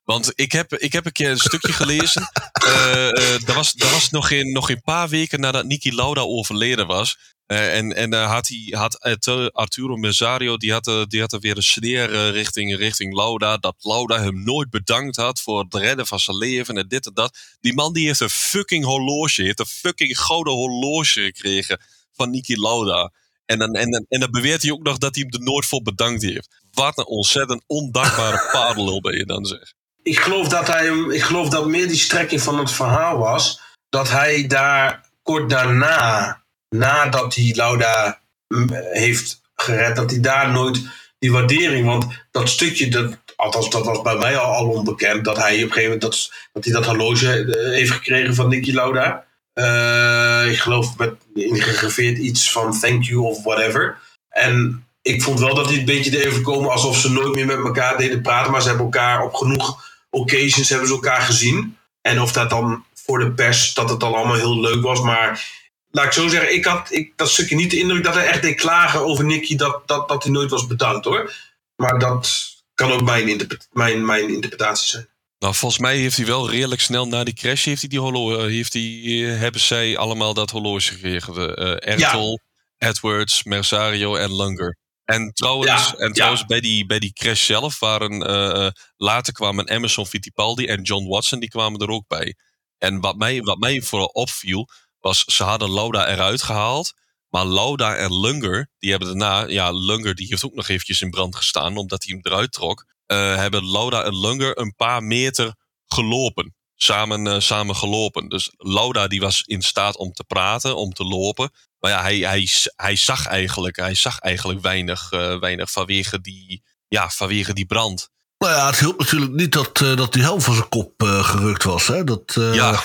Want 0.09 0.31
ik 0.35 0.51
heb, 0.51 0.73
ik 0.73 0.93
heb 0.93 1.05
een 1.05 1.11
keer 1.11 1.29
een 1.29 1.37
stukje 1.37 1.73
gelezen. 1.73 2.29
Eh, 2.59 3.07
eh, 3.07 3.41
dat 3.45 3.55
was, 3.55 3.73
dat 3.73 3.91
was 3.91 4.09
nog, 4.09 4.27
geen, 4.27 4.51
nog 4.51 4.69
een 4.69 4.81
paar 4.81 5.09
weken 5.09 5.39
nadat 5.39 5.65
Niki 5.65 5.95
Lauda 5.95 6.21
overleden 6.21 6.87
was. 6.87 7.17
Eh, 7.45 7.77
en 7.77 7.95
en 7.95 8.13
eh, 8.13 8.31
had, 8.31 8.47
hij, 8.47 8.79
had 8.79 8.99
Artu- 8.99 9.49
Arturo 9.51 9.95
Mersario, 9.95 10.57
die 10.57 10.71
had, 10.71 10.87
eh, 10.87 11.03
die 11.07 11.19
had 11.19 11.33
er 11.33 11.39
weer 11.39 11.57
een 11.57 11.63
sneer 11.63 12.13
eh, 12.13 12.29
richting, 12.29 12.75
richting 12.75 13.13
Lauda. 13.13 13.57
Dat 13.57 13.75
Lauda 13.79 14.19
hem 14.19 14.43
nooit 14.43 14.69
bedankt 14.69 15.15
had 15.15 15.41
voor 15.41 15.59
het 15.63 15.73
redden 15.73 16.07
van 16.07 16.19
zijn 16.19 16.37
leven 16.37 16.77
en 16.77 16.87
dit 16.87 17.05
en 17.05 17.13
dat. 17.13 17.37
Die 17.59 17.73
man 17.73 17.93
die 17.93 18.05
heeft 18.05 18.19
een 18.19 18.29
fucking 18.29 18.85
horloge, 18.85 19.41
heeft 19.41 19.59
een 19.59 19.65
fucking 19.65 20.19
gouden 20.19 20.53
horloge 20.53 21.21
gekregen 21.21 21.81
van 22.13 22.29
Niki 22.29 22.59
Lauda. 22.59 23.11
En 23.45 23.59
dan, 23.59 23.73
en, 23.73 23.91
dan, 23.91 24.05
en 24.09 24.19
dan 24.19 24.31
beweert 24.31 24.61
hij 24.61 24.71
ook 24.71 24.83
nog 24.83 24.97
dat 24.97 25.15
hij 25.15 25.23
hem 25.29 25.39
er 25.41 25.45
nooit 25.51 25.65
voor 25.65 25.81
bedankt 25.81 26.21
heeft. 26.21 26.47
Wat 26.71 26.97
een 26.97 27.07
ontzettend 27.07 27.63
ondankbare 27.67 28.49
paardenlul 28.53 29.01
ben 29.01 29.17
je 29.17 29.25
dan 29.25 29.45
zeg. 29.45 29.77
Ik 30.03 30.19
geloof 30.19 30.47
dat 30.47 30.67
hij 30.67 30.87
ik 30.87 31.23
geloof 31.23 31.49
dat 31.49 31.67
meer 31.67 31.87
die 31.87 31.97
strekking 31.97 32.41
van 32.41 32.59
het 32.59 32.71
verhaal 32.71 33.17
was. 33.17 33.61
Dat 33.89 34.09
hij 34.09 34.47
daar 34.47 35.09
kort 35.23 35.49
daarna, 35.49 36.41
nadat 36.69 37.35
hij 37.35 37.53
Lauda 37.55 38.21
mm, 38.47 38.69
heeft 38.91 39.41
gered, 39.55 39.95
dat 39.95 40.11
hij 40.11 40.19
daar 40.19 40.51
nooit 40.51 40.81
die 41.19 41.31
waardering. 41.31 41.85
Want 41.85 42.05
dat 42.31 42.49
stukje, 42.49 42.87
dat, 42.89 43.17
althans 43.35 43.69
dat 43.69 43.85
was 43.85 44.01
bij 44.01 44.15
mij 44.15 44.37
al, 44.37 44.53
al 44.53 44.69
onbekend, 44.69 45.25
dat 45.25 45.37
hij 45.37 45.55
op 45.55 45.61
een 45.61 45.71
gegeven 45.71 45.83
moment 45.83 46.01
dat, 46.01 46.31
dat, 46.53 46.63
hij 46.63 46.73
dat 46.73 46.85
horloge 46.85 47.45
eh, 47.45 47.71
heeft 47.71 47.91
gekregen 47.91 48.35
van 48.35 48.49
Nicky 48.49 48.71
Lauda. 48.71 49.25
Eh, 49.53 50.51
ik 50.51 50.59
geloof 50.59 50.97
met 50.97 51.13
ingegraveerd 51.33 52.17
iets 52.17 52.51
van 52.51 52.79
thank 52.79 53.03
you 53.03 53.21
of 53.21 53.43
whatever. 53.43 53.97
En 54.29 54.85
ik 55.01 55.21
vond 55.21 55.39
wel 55.39 55.55
dat 55.55 55.69
hij 55.69 55.77
een 55.77 55.85
beetje 55.85 56.11
deed 56.11 56.27
overkomen 56.27 56.71
alsof 56.71 56.97
ze 56.97 57.11
nooit 57.11 57.35
meer 57.35 57.45
met 57.45 57.57
elkaar 57.57 57.97
deden 57.97 58.21
praten. 58.21 58.51
Maar 58.51 58.61
ze 58.61 58.67
hebben 58.67 58.85
elkaar 58.85 59.23
op 59.23 59.33
genoeg 59.33 59.88
occasions 60.09 60.69
hebben 60.69 60.87
ze 60.87 60.93
elkaar 60.93 61.21
gezien. 61.21 61.77
En 62.01 62.21
of 62.21 62.31
dat 62.31 62.49
dan 62.49 62.85
voor 62.93 63.19
de 63.19 63.31
pers, 63.31 63.73
dat 63.73 63.89
het 63.89 63.99
dan 63.99 64.13
allemaal 64.13 64.35
heel 64.35 64.59
leuk 64.59 64.81
was. 64.81 65.01
Maar 65.01 65.49
laat 65.91 66.05
ik 66.05 66.11
zo 66.11 66.27
zeggen, 66.27 66.53
ik 66.53 66.65
had 66.65 66.91
ik, 66.91 67.13
dat 67.15 67.29
stukje 67.29 67.55
niet 67.55 67.71
de 67.71 67.79
indruk 67.79 68.03
dat 68.03 68.13
hij 68.13 68.27
echt 68.27 68.41
deed 68.41 68.55
klagen 68.55 68.99
over 69.05 69.25
Nicky 69.25 69.55
dat, 69.55 69.87
dat, 69.87 70.09
dat 70.09 70.23
hij 70.23 70.31
nooit 70.31 70.49
was 70.49 70.67
bedankt 70.67 71.05
hoor. 71.05 71.33
Maar 71.75 71.99
dat 71.99 72.47
kan 72.73 72.91
ook 72.91 73.01
mijn, 73.01 73.27
interpre- 73.27 73.59
mijn, 73.71 74.05
mijn 74.05 74.29
interpretatie 74.29 74.89
zijn. 74.89 75.09
Nou, 75.39 75.55
volgens 75.55 75.81
mij 75.81 75.97
heeft 75.97 76.17
hij 76.17 76.25
wel 76.25 76.49
redelijk 76.49 76.81
snel 76.81 77.07
na 77.07 77.23
die 77.23 77.33
crash 77.33 77.65
heeft 77.65 77.79
hij 77.79 77.89
die 77.89 77.99
horloge, 77.99 78.49
heeft 78.49 78.73
hij, 78.73 79.01
eh, 79.05 79.39
hebben 79.39 79.61
zij 79.61 79.97
allemaal 79.97 80.33
dat 80.33 80.49
horloge 80.49 80.81
gekregen. 80.93 81.55
Eh 81.55 81.93
Ertl, 81.93 82.37
Edwards, 82.77 83.43
Mersario 83.43 84.15
en 84.15 84.35
Lunger. 84.35 84.77
En 85.09 85.33
trouwens, 85.33 85.89
Ja, 85.89 85.93
en 85.97 86.07
ja. 86.07 86.13
trouwens 86.13 86.45
bij, 86.45 86.59
die, 86.59 86.85
bij 86.85 86.99
die 86.99 87.13
crash 87.13 87.45
zelf 87.45 87.79
waren 87.79 88.21
eh, 88.27 88.65
eh, 88.65 88.71
later 88.97 89.33
kwamen 89.33 89.69
Emerson 89.69 90.05
Fittipaldi 90.05 90.65
en 90.65 90.81
John 90.81 91.07
Watson, 91.07 91.39
die 91.39 91.49
kwamen 91.49 91.79
er 91.79 91.89
ook 91.89 92.07
bij. 92.07 92.35
En 92.77 92.99
wat 92.99 93.15
mij, 93.17 93.41
wat 93.41 93.57
mij 93.57 93.81
vooral 93.81 94.07
opviel, 94.07 94.67
was 94.99 95.23
ze 95.23 95.43
hadden 95.43 95.71
Lauda 95.71 96.07
eruit 96.07 96.41
gehaald. 96.41 96.93
Maar 97.29 97.45
Lauda 97.45 97.95
en 97.95 98.19
Lunger, 98.19 98.69
die 98.77 98.89
hebben 98.89 99.07
daarna, 99.07 99.47
ja, 99.47 99.71
Lunger 99.71 100.15
die 100.15 100.27
heeft 100.27 100.45
ook 100.45 100.53
nog 100.55 100.67
eventjes 100.67 101.01
in 101.01 101.09
brand 101.09 101.35
gestaan, 101.35 101.77
omdat 101.77 102.03
hij 102.03 102.13
hem 102.13 102.31
eruit 102.33 102.51
trok. 102.51 102.85
eh, 103.05 103.35
hebben 103.35 103.65
Lauda 103.71 104.03
en 104.03 104.19
Lunger 104.19 104.57
een 104.57 104.73
paar 104.75 105.03
meter 105.03 105.55
gelopen. 105.85 106.55
Samen, 106.81 107.27
eh, 107.27 107.39
samen 107.39 107.75
gelopen. 107.75 108.29
Dus 108.29 108.51
Lauda 108.57 109.07
die 109.07 109.19
was 109.19 109.43
in 109.45 109.61
staat 109.61 109.97
om 109.97 110.11
te 110.13 110.23
praten, 110.23 110.75
om 110.75 110.93
te 110.93 111.03
lopen. 111.03 111.51
Maar 111.79 111.91
ja, 111.91 112.01
hij, 112.01 112.17
hij, 112.17 112.47
hij, 112.75 112.95
zag, 112.95 113.25
eigenlijk, 113.25 113.75
hij 113.75 113.95
zag 113.95 114.19
eigenlijk 114.19 114.61
weinig, 114.61 115.11
eh, 115.11 115.39
weinig 115.39 115.71
vanwege, 115.71 116.21
die, 116.21 116.63
ja, 116.87 117.09
vanwege 117.09 117.53
die 117.53 117.65
brand. 117.65 118.09
nou 118.37 118.53
ja, 118.53 118.65
het 118.65 118.79
hielp 118.79 118.99
natuurlijk 118.99 119.31
niet 119.31 119.51
dat, 119.51 119.81
eh, 119.81 119.95
dat 119.95 120.13
die 120.13 120.21
helm 120.21 120.41
van 120.41 120.53
zijn 120.53 120.69
kop 120.69 120.93
gerukt 121.03 121.63
was. 121.63 121.87
Hè? 121.87 122.03
Dat, 122.03 122.33
Ja. 122.35 122.83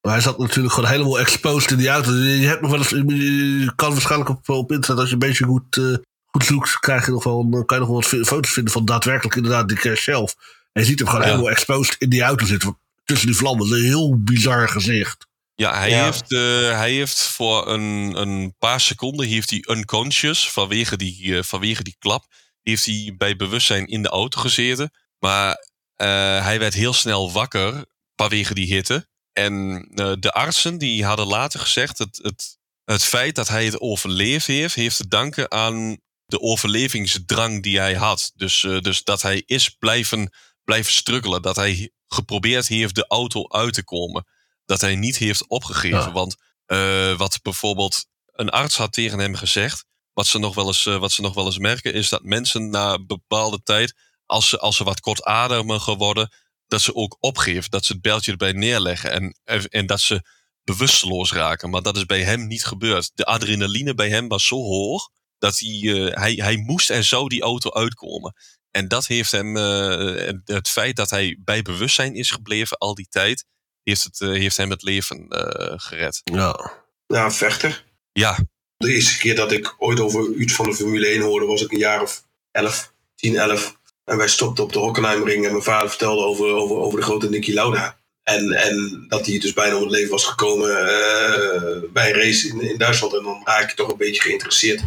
Hij 0.00 0.20
zat 0.20 0.38
natuurlijk 0.38 0.74
gewoon 0.74 0.90
helemaal 0.90 1.18
exposed 1.18 1.70
in 1.70 1.76
die 1.76 1.88
auto. 1.88 2.12
Je, 2.12 2.46
hebt 2.46 2.60
nog 2.60 2.70
wel 2.70 2.78
eens, 2.80 2.90
je 2.90 3.72
kan 3.76 3.92
waarschijnlijk 3.92 4.30
op, 4.30 4.48
op 4.48 4.72
internet, 4.72 4.98
als 5.00 5.08
je 5.08 5.12
een 5.14 5.18
beetje 5.28 5.44
goed, 5.44 5.80
goed 6.26 6.44
zoekt, 6.44 6.78
krijg 6.78 7.06
je 7.06 7.12
nog 7.12 7.24
wel, 7.24 7.64
kan 7.66 7.78
je 7.80 7.86
nog 7.86 7.88
wel 7.88 8.02
wat 8.10 8.26
foto's 8.26 8.52
vinden 8.52 8.72
van 8.72 8.84
daadwerkelijk 8.84 9.36
inderdaad 9.36 9.68
die 9.68 9.76
crash 9.76 10.02
zelf. 10.04 10.34
En 10.72 10.82
je 10.82 10.88
ziet 10.88 10.98
hem 10.98 11.08
gewoon 11.08 11.22
Ja. 11.24 11.30
helemaal 11.30 11.50
exposed 11.50 11.96
in 11.98 12.08
die 12.08 12.22
auto 12.22 12.46
zitten. 12.46 12.78
Tussen 13.04 13.26
die 13.26 13.36
vlammen. 13.36 13.72
Een 13.72 13.84
heel 13.84 14.22
bizar 14.22 14.68
gezicht. 14.68 15.26
Ja, 15.54 15.78
hij, 15.78 15.90
Ja. 15.90 16.04
Heeft, 16.04 16.32
eh, 16.32 16.38
hij 16.78 16.92
heeft 16.92 17.22
voor 17.22 17.68
een, 17.68 18.14
een 18.20 18.54
paar 18.58 18.80
seconden 18.80 19.26
heeft 19.26 19.50
hij 19.50 19.64
unconscious 19.68 20.50
vanwege 20.50 20.96
die, 20.96 21.36
eh, 21.36 21.42
vanwege 21.42 21.82
die 21.82 21.96
klap. 21.98 22.26
Heeft 22.62 22.84
hij 22.84 23.14
bij 23.18 23.36
bewustzijn 23.36 23.86
in 23.86 24.02
de 24.02 24.08
auto 24.08 24.40
gezeten. 24.40 24.90
Maar 25.18 25.70
eh, 25.96 26.44
hij 26.44 26.58
werd 26.58 26.74
heel 26.74 26.92
snel 26.92 27.32
wakker 27.32 27.84
vanwege 28.16 28.54
die 28.54 28.74
hitte. 28.74 29.08
En 29.32 29.86
eh, 29.94 30.12
de 30.18 30.32
artsen 30.32 30.78
die 30.78 31.04
hadden 31.04 31.26
later 31.26 31.60
gezegd 31.60 31.98
dat 31.98 32.18
het, 32.22 32.58
het 32.84 33.04
feit 33.04 33.34
dat 33.34 33.48
hij 33.48 33.64
het 33.64 33.80
overleefd 33.80 34.46
heeft, 34.46 34.74
heeft 34.74 34.96
te 34.96 35.08
danken 35.08 35.50
aan 35.50 35.98
de 36.26 36.40
overlevingsdrang 36.40 37.62
die 37.62 37.78
hij 37.78 37.94
had. 37.94 38.32
Dus, 38.34 38.64
eh, 38.64 38.80
dus 38.80 39.04
dat 39.04 39.22
hij 39.22 39.42
is 39.46 39.68
blijven, 39.68 40.32
blijven 40.64 40.92
struggelen. 40.92 41.42
Dat 41.42 41.56
hij 41.56 41.90
geprobeerd 42.14 42.68
heeft 42.68 42.94
de 42.94 43.06
auto 43.06 43.48
uit 43.48 43.74
te 43.74 43.84
komen 43.84 44.26
dat 44.64 44.80
hij 44.80 44.94
niet 44.94 45.16
heeft 45.16 45.48
opgegeven. 45.48 45.98
Ja. 45.98 46.12
Want 46.12 46.36
eh, 46.66 47.16
wat 47.16 47.38
bijvoorbeeld 47.42 48.06
een 48.32 48.50
arts 48.50 48.76
had 48.76 48.92
tegen 48.92 49.18
hem 49.18 49.34
gezegd, 49.34 49.84
wat 50.12 50.26
ze 50.26 50.38
nog 50.38 50.54
wel 50.54 50.66
eens, 50.66 50.86
eh, 50.86 50.98
wat 50.98 51.12
ze 51.12 51.22
nog 51.22 51.34
wel 51.34 51.46
eens 51.46 51.58
merken, 51.58 51.94
is 51.94 52.08
dat 52.08 52.22
mensen 52.22 52.70
na 52.70 52.92
een 52.92 53.06
bepaalde 53.06 53.62
tijd, 53.62 53.94
als 54.26 54.48
ze, 54.48 54.58
als 54.58 54.76
ze 54.76 54.84
wat 54.84 55.00
kortademiger 55.00 55.96
worden, 55.96 56.32
dat 56.66 56.80
ze 56.80 56.94
ook 56.94 57.16
opgeven, 57.20 57.70
dat 57.70 57.84
ze 57.84 57.92
het 57.92 58.02
beltje 58.02 58.30
erbij 58.30 58.52
neerleggen 58.52 59.10
en, 59.44 59.68
en 59.68 59.86
dat 59.86 60.00
ze 60.00 60.22
bewusteloos 60.64 61.32
raken. 61.32 61.70
Maar 61.70 61.82
dat 61.82 61.96
is 61.96 62.06
bij 62.06 62.22
hem 62.22 62.46
niet 62.46 62.64
gebeurd. 62.64 63.10
De 63.14 63.24
adrenaline 63.24 63.94
bij 63.94 64.08
hem 64.08 64.28
was 64.28 64.46
zo 64.46 64.56
hoog 64.56 65.08
dat 65.38 65.58
hij, 65.58 65.68
eh, 65.68 66.16
hij, 66.16 66.32
hij 66.34 66.56
moest 66.56 66.90
en 66.90 67.04
zou 67.04 67.28
die 67.28 67.42
auto 67.42 67.70
uitkomen. 67.70 68.34
En 68.72 68.88
dat 68.88 69.06
heeft 69.06 69.30
hem, 69.30 69.56
eh, 69.56 70.32
het 70.44 70.68
feit 70.68 70.96
dat 70.96 71.10
hij 71.10 71.38
bij 71.44 71.62
bewustzijn 71.62 72.14
is 72.14 72.30
gebleven 72.30 72.78
al 72.78 72.94
die 72.94 73.08
tijd, 73.10 73.44
heeft, 73.82 74.02
het, 74.02 74.20
eh, 74.20 74.28
heeft 74.28 74.56
hem 74.56 74.70
het 74.70 74.82
leven 74.82 75.26
eh, 75.28 75.74
gered. 75.76 76.20
Ja. 76.24 76.70
Ja, 77.06 77.24
een 77.24 77.32
vechter. 77.32 77.84
Ja, 78.12 78.38
De 78.76 78.92
eerste 78.92 79.18
keer 79.18 79.34
dat 79.34 79.52
ik 79.52 79.74
ooit 79.78 80.00
over 80.00 80.34
iets 80.34 80.54
van 80.54 80.66
de 80.66 80.74
Formule 80.74 81.06
1 81.06 81.20
hoorde, 81.20 81.46
was 81.46 81.62
ik 81.62 81.72
een 81.72 81.78
jaar 81.78 82.02
of 82.02 82.24
11, 82.50 82.92
10, 83.14 83.36
11. 83.36 83.76
En 84.04 84.16
wij 84.16 84.28
stopten 84.28 84.64
op 84.64 84.72
de 84.72 84.78
Hockenheimring 84.78 85.44
en 85.44 85.50
mijn 85.50 85.62
vader 85.62 85.88
vertelde 85.88 86.24
over, 86.24 86.46
over, 86.46 86.76
over 86.76 86.98
de 86.98 87.04
grote 87.04 87.28
Nicky 87.28 87.52
Lauda. 87.52 87.98
En, 88.22 88.50
en 88.50 89.04
dat 89.08 89.26
hij 89.26 89.38
dus 89.38 89.52
bijna 89.52 89.76
om 89.76 89.82
het 89.82 89.90
leven 89.90 90.10
was 90.10 90.24
gekomen 90.24 90.70
eh, 90.70 91.90
bij 91.92 92.10
een 92.10 92.20
race 92.20 92.48
in, 92.48 92.60
in 92.60 92.78
Duitsland. 92.78 93.14
En 93.14 93.22
dan 93.22 93.42
raak 93.44 93.70
je 93.70 93.76
toch 93.76 93.90
een 93.90 93.96
beetje 93.96 94.22
geïnteresseerd 94.22 94.82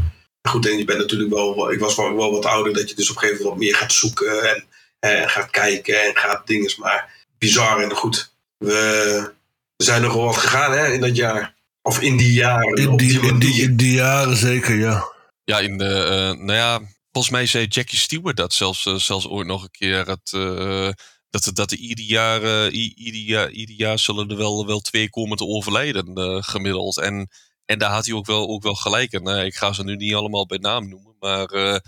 Goed, 0.48 0.68
en 0.70 0.78
je 0.78 0.86
bent 0.86 1.00
natuurlijk 1.00 1.34
wel, 1.34 1.72
ik 1.72 1.80
was 1.80 1.96
wel, 1.96 2.16
wel 2.16 2.32
wat 2.32 2.46
ouder, 2.46 2.74
dat 2.74 2.90
je 2.90 2.96
dus 2.96 3.10
op 3.10 3.16
een 3.16 3.22
gegeven 3.22 3.44
moment 3.44 3.60
wat 3.60 3.68
meer 3.68 3.76
gaat 3.76 3.94
zoeken 3.94 4.56
en, 4.56 4.64
en 5.00 5.30
gaat 5.30 5.50
kijken 5.50 6.02
en 6.02 6.16
gaat 6.16 6.48
dingen. 6.48 6.74
Maar 6.78 7.26
bizar 7.38 7.82
en 7.82 7.92
goed. 7.92 8.34
We, 8.58 9.34
we 9.76 9.84
zijn 9.84 10.02
nogal 10.02 10.24
wat 10.24 10.38
gegaan 10.38 10.72
hè, 10.72 10.92
in 10.94 11.02
dat 11.02 11.16
jaar. 11.16 11.56
Of 11.82 12.02
in 12.02 12.18
die 12.18 12.34
jaren. 12.34 12.76
In 12.76 12.98
die, 12.98 13.22
in 13.22 13.40
die, 13.40 13.62
in 13.62 13.76
die 13.76 13.94
jaren 13.94 14.38
zeker, 14.38 14.76
ja. 14.76 15.14
Ja, 15.44 15.60
in 15.60 15.78
de, 15.78 15.94
eh, 15.94 16.44
nou 16.46 16.54
ja, 16.54 16.82
volgens 17.12 17.34
mij 17.34 17.46
zei 17.46 17.66
Jackie 17.66 18.00
Stewart 18.00 18.38
dat 18.38 18.54
zelfs, 18.54 18.86
eh, 18.86 18.96
zelfs 18.96 19.28
ooit 19.28 19.48
nog 19.48 19.64
een 19.64 19.72
keer. 19.72 20.08
Het, 20.08 20.34
eh, 20.34 20.90
dat, 21.30 21.52
dat 21.54 21.72
er 21.72 21.78
ieder 21.78 22.06
jaar, 22.06 22.70
ieder 22.70 23.22
jaar, 23.22 23.50
ieder 23.50 23.76
jaar 23.76 24.00
zullen 24.00 24.30
er 24.30 24.38
wel, 24.38 24.66
wel 24.66 24.80
twee 24.80 25.10
komen 25.10 25.38
te 25.38 25.46
overlijden 25.46 26.14
eh, 26.14 26.38
gemiddeld. 26.40 26.98
En, 26.98 27.30
en 27.66 27.80
daar 27.80 27.92
had 27.92 28.06
hij 28.06 28.16
ook 28.16 28.26
wel, 28.26 28.48
ook 28.48 28.64
wel 28.64 28.76
gelijk 28.76 29.12
in. 29.12 29.28
Eh, 29.28 29.46
ik 29.46 29.56
ga 29.56 29.74
ze 29.74 29.84
nu 29.84 29.96
niet 29.96 30.14
allemaal 30.16 30.46
bij 30.46 30.58
naam 30.58 30.90
noemen, 30.90 31.16
maar, 31.20 31.46
eh, 31.46 31.80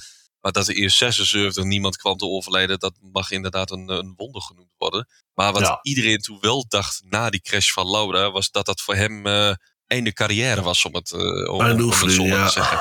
maar 0.41 0.51
dat 0.51 0.67
er 0.67 0.75
eerst 0.75 0.97
76 0.97 1.63
niemand 1.63 1.97
kwam 1.97 2.17
te 2.17 2.25
overlijden, 2.25 2.79
dat 2.79 2.93
mag 3.11 3.31
inderdaad 3.31 3.71
een, 3.71 3.89
een 3.89 4.13
wonder 4.17 4.41
genoemd 4.41 4.73
worden. 4.77 5.07
Maar 5.33 5.53
wat 5.53 5.61
Ja. 5.61 5.79
iedereen 5.81 6.17
toen 6.17 6.37
wel 6.39 6.65
dacht 6.67 7.01
na 7.05 7.29
die 7.29 7.41
crash 7.41 7.71
van 7.71 7.89
Laura, 7.89 8.31
was 8.31 8.51
dat 8.51 8.65
dat 8.65 8.81
voor 8.81 8.95
hem 8.95 9.25
eh, 9.25 9.53
einde 9.87 10.13
carrière 10.13 10.61
was, 10.61 10.85
om 10.85 10.95
het, 10.95 11.11
eh, 11.11 11.53
om, 11.53 11.59
het 11.59 12.11
zo 12.11 12.23
ja. 12.23 12.45
te 12.45 12.51
zeggen. 12.51 12.79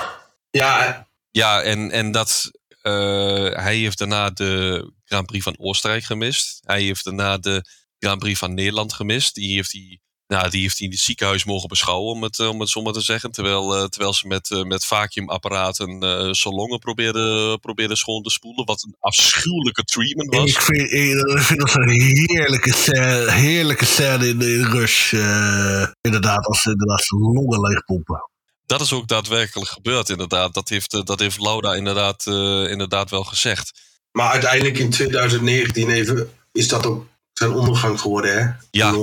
Ja, 0.51 1.07
Ja, 1.31 1.63
en, 1.63 1.91
en 1.91 2.11
dat, 2.13 2.51
eh, 2.83 3.51
hij 3.51 3.77
heeft 3.77 3.99
daarna 3.99 4.31
de 4.31 4.93
Grand 5.05 5.27
Prix 5.27 5.45
van 5.45 5.59
Oostenrijk 5.59 6.05
gemist. 6.05 6.61
Hij 6.65 6.83
heeft 6.83 7.05
daarna 7.05 7.39
de 7.39 7.65
Grand 7.99 8.19
Prix 8.19 8.39
van 8.39 8.55
Nederland 8.55 8.93
gemist. 8.93 9.35
Die 9.35 9.55
heeft 9.55 9.73
hij, 9.73 10.01
nou, 10.27 10.51
die 10.51 10.61
heeft 10.61 10.79
hij 10.79 10.87
in 10.87 10.93
het 10.93 11.03
ziekenhuis 11.03 11.45
mogen 11.45 11.69
beschouwen, 11.69 12.13
om 12.13 12.23
het, 12.23 12.39
eh, 12.39 12.49
om 12.49 12.61
het 12.61 12.69
zo 12.69 12.83
maar 12.83 12.93
te 12.93 13.01
zeggen. 13.01 13.31
Terwijl, 13.31 13.77
eh, 13.77 13.85
terwijl 13.85 14.15
ze 14.15 14.27
met, 14.27 14.51
eh, 14.51 14.63
met 14.63 14.85
vacuumapparaten 14.85 16.01
eh 16.01 16.29
zijn 16.33 16.55
longen 16.55 16.79
probeerden, 16.79 17.61
probeerden 17.61 17.97
schoon 17.97 18.23
te 18.23 18.31
spoelen. 18.31 18.65
Wat 18.65 18.83
een 18.83 18.97
afschuwelijke 19.01 19.83
treatment 19.83 20.35
was. 20.35 20.51
Ik 20.51 20.61
vind, 20.61 20.93
ik, 20.93 21.39
vind 21.39 21.61
dat 21.61 21.75
een 21.75 21.89
heerlijke 21.89 22.73
scène, 22.73 23.31
heerlijke 23.33 23.85
scène 23.85 24.29
in, 24.29 24.41
in 24.41 24.65
Rush. 24.65 25.13
eh, 25.13 25.87
inderdaad, 26.01 26.47
als 26.47 26.63
ze 26.63 26.71
inderdaad 26.71 27.05
zijn 27.05 27.21
longen 27.21 27.61
leegpompen. 27.61 28.31
Dat 28.67 28.81
is 28.81 28.93
ook 28.93 29.09
daadwerkelijk 29.09 29.71
gebeurd, 29.71 30.09
inderdaad. 30.09 30.55
Dat 30.55 30.69
heeft, 30.69 31.07
dat 31.07 31.21
heeft 31.21 31.41
Lauda 31.41 31.75
inderdaad, 31.75 32.27
eh, 32.27 32.71
inderdaad 32.71 33.11
wel 33.11 33.25
gezegd. 33.25 33.73
maar 34.13 34.31
uiteindelijk 34.31 34.79
in 34.79 34.91
2019 34.91 35.91
even, 35.91 36.31
is 36.53 36.69
dat 36.69 36.87
ook 36.87 37.07
zijn 37.33 37.53
ondergang 37.53 38.01
geworden, 38.01 38.39
hè? 38.39 38.51
Ja. 38.71 38.95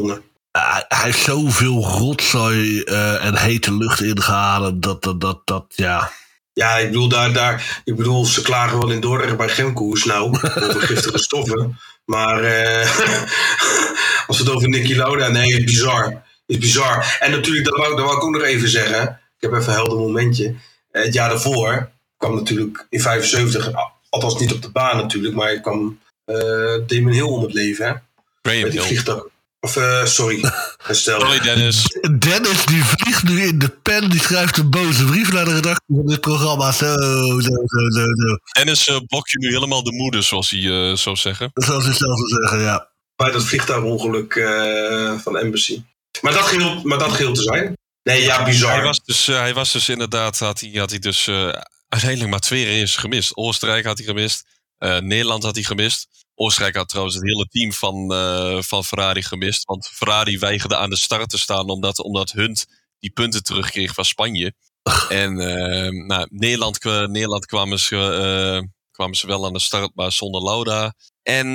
Longen. 0.54 0.70
hij 0.70 0.86
hij 0.88 1.04
heeft 1.04 1.24
zoveel 1.24 1.84
rotzooi 1.84 2.82
eh, 2.82 3.26
en 3.26 3.38
hete 3.38 3.78
lucht 3.78 4.02
ingehaald. 4.02 4.82
Dat, 4.82 5.04
dat, 5.04 5.22
dat, 5.22 5.42
dat, 5.46 5.66
ja. 5.68 6.12
Ja, 6.54 6.78
ik 6.78 6.88
bedoel, 6.88 7.08
daar, 7.08 7.34
daar, 7.34 7.82
ik 7.84 7.96
bedoel, 7.96 8.26
ze 8.26 8.42
klagen 8.42 8.80
wel 8.80 8.92
in 8.92 9.00
Dordrecht 9.00 9.38
bij 9.38 9.50
Gemkoers 9.50 10.04
nou, 10.04 10.30
over 10.30 10.50
giftige 10.88 11.18
stoffen. 11.18 11.80
Maar 12.06 12.44
eh, 12.44 13.00
als 14.28 14.38
we 14.38 14.44
het 14.44 14.54
over 14.54 14.70
Nicky 14.70 14.96
Lauda, 14.96 15.28
nee, 15.28 15.52
is 15.52 15.64
bizar. 15.64 16.24
Is 16.46 16.58
bizar. 16.58 17.18
En 17.20 17.32
natuurlijk, 17.32 17.66
dat 17.66 17.78
wou, 17.78 17.96
dat 17.96 18.06
wou 18.06 18.18
ik 18.18 18.24
ook 18.24 18.32
nog 18.32 18.42
even 18.42 18.70
zeggen. 18.70 19.04
Ik 19.38 19.50
heb 19.50 19.54
even 19.54 19.68
een 19.68 19.74
helder 19.74 19.98
momentje. 19.98 20.56
Eh, 20.92 21.04
Het 21.04 21.14
jaar 21.14 21.30
daarvoor 21.30 21.90
kwam 22.18 22.36
natuurlijk 22.36 22.86
in 22.90 23.02
75, 23.02 23.72
althans 24.10 24.40
niet 24.40 24.54
op 24.54 24.62
de 24.62 24.70
baan 24.70 24.98
natuurlijk, 24.98 25.36
maar 25.36 25.60
kwam 25.60 26.00
eh 26.26 26.36
Damon 26.88 27.12
Hill 27.12 27.22
om 27.22 27.42
het 27.42 27.54
leven, 27.54 27.86
hè? 27.86 27.94
Graham 28.42 28.70
die 28.70 28.82
Hill. 28.82 29.32
Of, 29.64 29.76
eh, 29.76 30.06
sorry. 30.06 30.44
Sorry 30.90 31.40
Dennis. 31.40 31.98
Dennis 32.20 32.66
die 32.66 32.84
vliegt 32.84 33.24
nu 33.24 33.42
in 33.42 33.60
de 33.60 33.70
pen. 33.70 34.10
Die 34.10 34.22
schrijft 34.22 34.58
een 34.58 34.70
boze 34.70 35.06
brief 35.06 35.32
naar 35.32 35.46
de 35.46 35.54
redactie 35.54 35.96
van 35.96 36.06
dit 36.06 36.22
programma. 36.22 36.72
Zo, 36.72 36.86
zo, 36.86 37.40
zo, 37.40 37.90
zo, 37.90 38.02
zo. 38.02 38.38
Dennis 38.52 38.88
uh, 38.88 38.98
blokt 39.08 39.32
je 39.32 39.38
nu 39.38 39.48
helemaal 39.54 39.84
de 39.84 39.92
moeder, 39.92 40.24
zoals 40.24 40.50
hij 40.50 40.60
eh, 40.60 40.96
zou 40.96 41.16
zeggen. 41.16 41.52
Zoals 41.54 41.84
hij 41.84 41.94
zelf 41.94 42.18
zou 42.18 42.42
zeggen, 42.42 42.60
ja. 42.60 42.90
bij 43.16 43.32
dat 43.32 43.44
vliegtuigongeluk 43.44 44.36
eh, 44.36 45.20
van 45.20 45.38
Embassy. 45.38 45.84
Maar 46.22 46.34
dat 46.34 46.44
geheel, 46.44 46.82
maar 46.84 46.98
dat 46.98 47.12
geheel 47.12 47.34
te 47.34 47.42
zijn. 47.42 47.78
Nee, 48.04 48.22
ja, 48.22 48.44
bizar. 48.44 48.72
Hij 48.72 48.84
was 48.84 49.00
dus, 49.06 49.26
hij 49.26 49.54
was 49.54 49.72
dus 49.72 49.90
inderdaad, 49.90 50.40
had 50.40 50.60
hij, 50.60 50.70
had 50.70 50.90
hij 50.90 51.00
dus 51.00 51.28
eh, 51.28 51.50
uiteindelijk 51.90 52.32
maar 52.32 52.40
twee 52.40 52.66
races 52.66 52.96
gemist. 52.96 53.36
Oostenrijk 53.36 53.86
had 53.86 53.98
hij 53.98 54.08
gemist, 54.08 54.46
Nederland 54.84 55.44
had 55.44 55.56
hij 55.56 55.64
gemist. 55.64 56.08
Oostenrijk 56.36 56.76
had 56.76 56.90
trouwens 56.90 57.16
het 57.16 57.26
hele 57.26 57.48
team 57.48 57.74
van, 57.74 58.14
eh, 58.14 58.62
van 58.62 58.84
Ferrari 58.84 59.22
gemist. 59.22 59.64
Want 59.64 59.88
Ferrari 59.88 60.40
weigerde 60.40 60.78
aan 60.78 60.90
de 60.90 60.98
start 60.98 61.30
te 61.30 61.38
staan 61.38 61.70
omdat, 61.70 62.00
omdat 62.00 62.32
Hunt 62.32 62.66
die 63.00 63.12
punten 63.12 63.44
terugkreeg 63.44 63.94
van 63.94 64.06
Spanje. 64.06 64.54
En 65.10 65.40
eh, 65.40 66.06
nou, 66.08 66.28
Nederland, 66.30 66.84
Nederland 66.84 67.46
kwamen, 67.46 67.80
ze, 67.80 67.96
eh, 67.96 68.68
kwamen 68.92 69.16
ze 69.16 69.28
wel 69.28 69.46
aan 69.46 69.54
de 69.54 69.60
start, 69.60 69.92
maar 69.96 70.12
zonder 70.12 70.44
Lauda. 70.44 70.94
En 71.22 71.48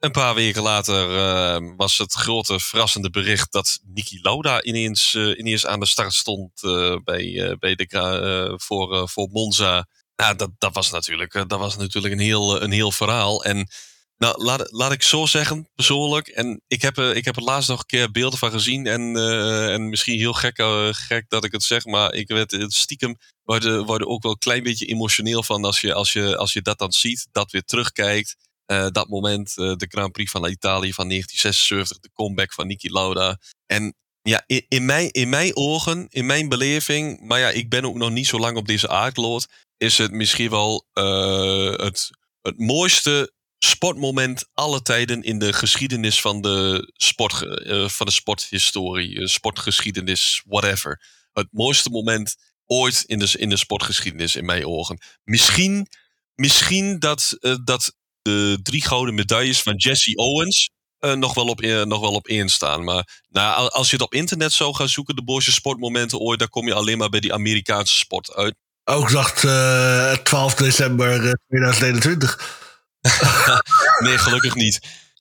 een 0.00 0.10
paar 0.10 0.34
weken 0.34 0.62
later 0.62 1.16
eh, 1.16 1.72
was 1.76 1.98
het 1.98 2.12
grote 2.12 2.60
verrassende 2.60 3.10
bericht 3.10 3.52
dat 3.52 3.80
Niki 3.84 4.18
Lauda 4.22 4.62
ineens, 4.62 5.14
eh, 5.14 5.38
ineens 5.38 5.66
aan 5.66 5.80
de 5.80 5.86
start 5.86 6.12
stond 6.12 6.62
eh, 6.62 6.96
bij, 7.04 7.48
eh, 7.48 7.56
bij 7.58 7.74
de, 7.74 7.86
eh, 7.86 8.54
voor, 8.56 8.94
eh, 8.94 9.06
voor 9.06 9.28
Monza. 9.30 9.86
Nou, 10.20 10.36
dat, 10.36 10.50
dat, 10.58 10.74
was 10.74 10.90
natuurlijk, 10.90 11.34
eh, 11.34 11.42
dat 11.46 11.58
was 11.58 11.76
natuurlijk 11.76 12.14
een 12.14 12.20
heel, 12.20 12.62
een 12.62 12.70
heel 12.72 12.90
verhaal. 12.92 13.44
En 13.44 13.68
nou, 14.16 14.42
laat, 14.44 14.72
laat 14.72 14.92
ik 14.92 15.02
zo 15.02 15.26
zeggen, 15.26 15.68
persoonlijk. 15.74 16.28
En 16.28 16.62
ik 16.68 16.82
heb, 16.82 16.96
er- 16.98 17.16
ik 17.16 17.24
heb 17.24 17.36
er 17.36 17.42
laatst 17.42 17.68
nog 17.68 17.78
een 17.78 17.86
keer 17.86 18.10
beelden 18.10 18.38
van 18.38 18.50
gezien. 18.50 18.86
En, 18.86 19.16
eh, 19.16 19.72
en 19.72 19.88
misschien 19.88 20.18
heel 20.18 20.32
gek, 20.32 20.58
eh, 20.58 20.88
gek 20.92 21.24
dat 21.28 21.44
ik 21.44 21.52
het 21.52 21.62
zeg, 21.62 21.84
maar 21.84 22.14
ik 22.14 22.28
werd 22.28 22.52
eh, 22.52 22.64
stiekem 22.68 23.16
word 23.42 23.64
er, 23.64 23.84
word 23.84 24.00
er 24.00 24.06
ook 24.06 24.22
wel 24.22 24.32
een 24.32 24.38
klein 24.38 24.62
beetje 24.62 24.86
emotioneel 24.86 25.42
van 25.42 25.64
als 25.64 25.80
je, 25.80 25.94
als 25.94 26.12
je, 26.12 26.36
als 26.36 26.52
je 26.52 26.62
dat 26.62 26.78
dan 26.78 26.92
ziet, 26.92 27.26
dat 27.32 27.50
weer 27.50 27.64
terugkijkt. 27.64 28.36
Eh, 28.66 28.86
dat 28.90 29.08
moment, 29.08 29.56
eh, 29.58 29.74
de 29.76 29.86
Grand 29.88 30.12
Prix 30.12 30.30
van 30.30 30.46
Italië 30.46 30.92
van 30.92 31.06
1976, 31.08 31.98
de 32.00 32.10
comeback 32.14 32.52
van 32.52 32.66
Niki 32.66 32.90
Lauda. 32.92 33.38
En 33.66 33.94
ja, 34.22 34.42
in, 34.46 34.64
in, 34.68 34.84
mijn, 34.84 35.10
in 35.10 35.28
mijn 35.28 35.56
ogen, 35.56 36.06
in 36.08 36.26
mijn 36.26 36.48
beleving, 36.48 37.20
maar 37.20 37.38
ja, 37.38 37.48
ik 37.50 37.68
ben 37.68 37.84
ook 37.84 37.94
nog 37.96 38.10
niet 38.10 38.26
zo 38.26 38.38
lang 38.38 38.56
op 38.56 38.66
deze 38.66 38.88
aardkloot, 38.88 39.46
is 39.80 39.98
het 39.98 40.12
misschien 40.12 40.50
wel 40.50 40.86
eh, 40.92 41.72
het, 41.72 42.10
het 42.42 42.58
mooiste 42.58 43.32
sportmoment 43.58 44.48
alle 44.54 44.82
tijden 44.82 45.22
in 45.22 45.38
de 45.38 45.52
geschiedenis 45.52 46.20
van 46.20 46.40
de, 46.40 46.90
sport, 46.92 47.42
eh, 47.42 47.88
van 47.88 48.06
de 48.06 48.12
sporthistorie, 48.12 49.18
eh, 49.20 49.26
sportgeschiedenis, 49.26 50.42
whatever. 50.46 51.02
Het 51.32 51.48
mooiste 51.50 51.90
moment 51.90 52.36
ooit 52.66 53.04
in 53.06 53.18
de, 53.18 53.32
in 53.38 53.48
de 53.48 53.56
sportgeschiedenis, 53.56 54.36
in 54.36 54.44
mijn 54.44 54.66
ogen. 54.66 54.98
Misschien, 55.24 55.86
misschien 56.34 56.98
dat, 56.98 57.36
dat 57.64 57.94
de 58.22 58.58
drie 58.62 58.82
gouden 58.82 59.14
medailles 59.14 59.62
van 59.62 59.74
Jesse 59.76 60.14
Owens 60.14 60.70
nog, 60.98 61.34
wel 61.34 61.46
op, 61.46 61.60
nog 61.60 62.00
wel 62.00 62.12
op 62.14 62.26
één 62.26 62.48
staan. 62.48 62.84
Maar 62.84 63.22
nou, 63.28 63.56
al- 63.56 63.70
als 63.70 63.86
je 63.90 63.96
het 63.96 64.04
op 64.04 64.14
internet 64.14 64.52
zou 64.52 64.74
gaan 64.74 64.88
zoeken, 64.88 65.16
de 65.16 65.22
mooiste 65.24 65.52
sportmomenten 65.52 66.18
ooit, 66.18 66.38
dan 66.38 66.48
kom 66.48 66.66
je 66.66 66.74
alleen 66.74 66.98
maar 66.98 67.08
bij 67.08 67.20
die 67.20 67.32
Amerikaanse 67.32 67.96
sport 67.96 68.32
uit. 68.34 68.54
Ook 68.90 69.10
dacht 69.10 69.44
eh 69.44 70.12
12 70.12 70.54
december 70.54 71.12
eh, 71.26 71.32
2021. 71.48 72.58
Nee, 74.04 74.18
gelukkig 74.18 74.54
niet. 74.54 74.80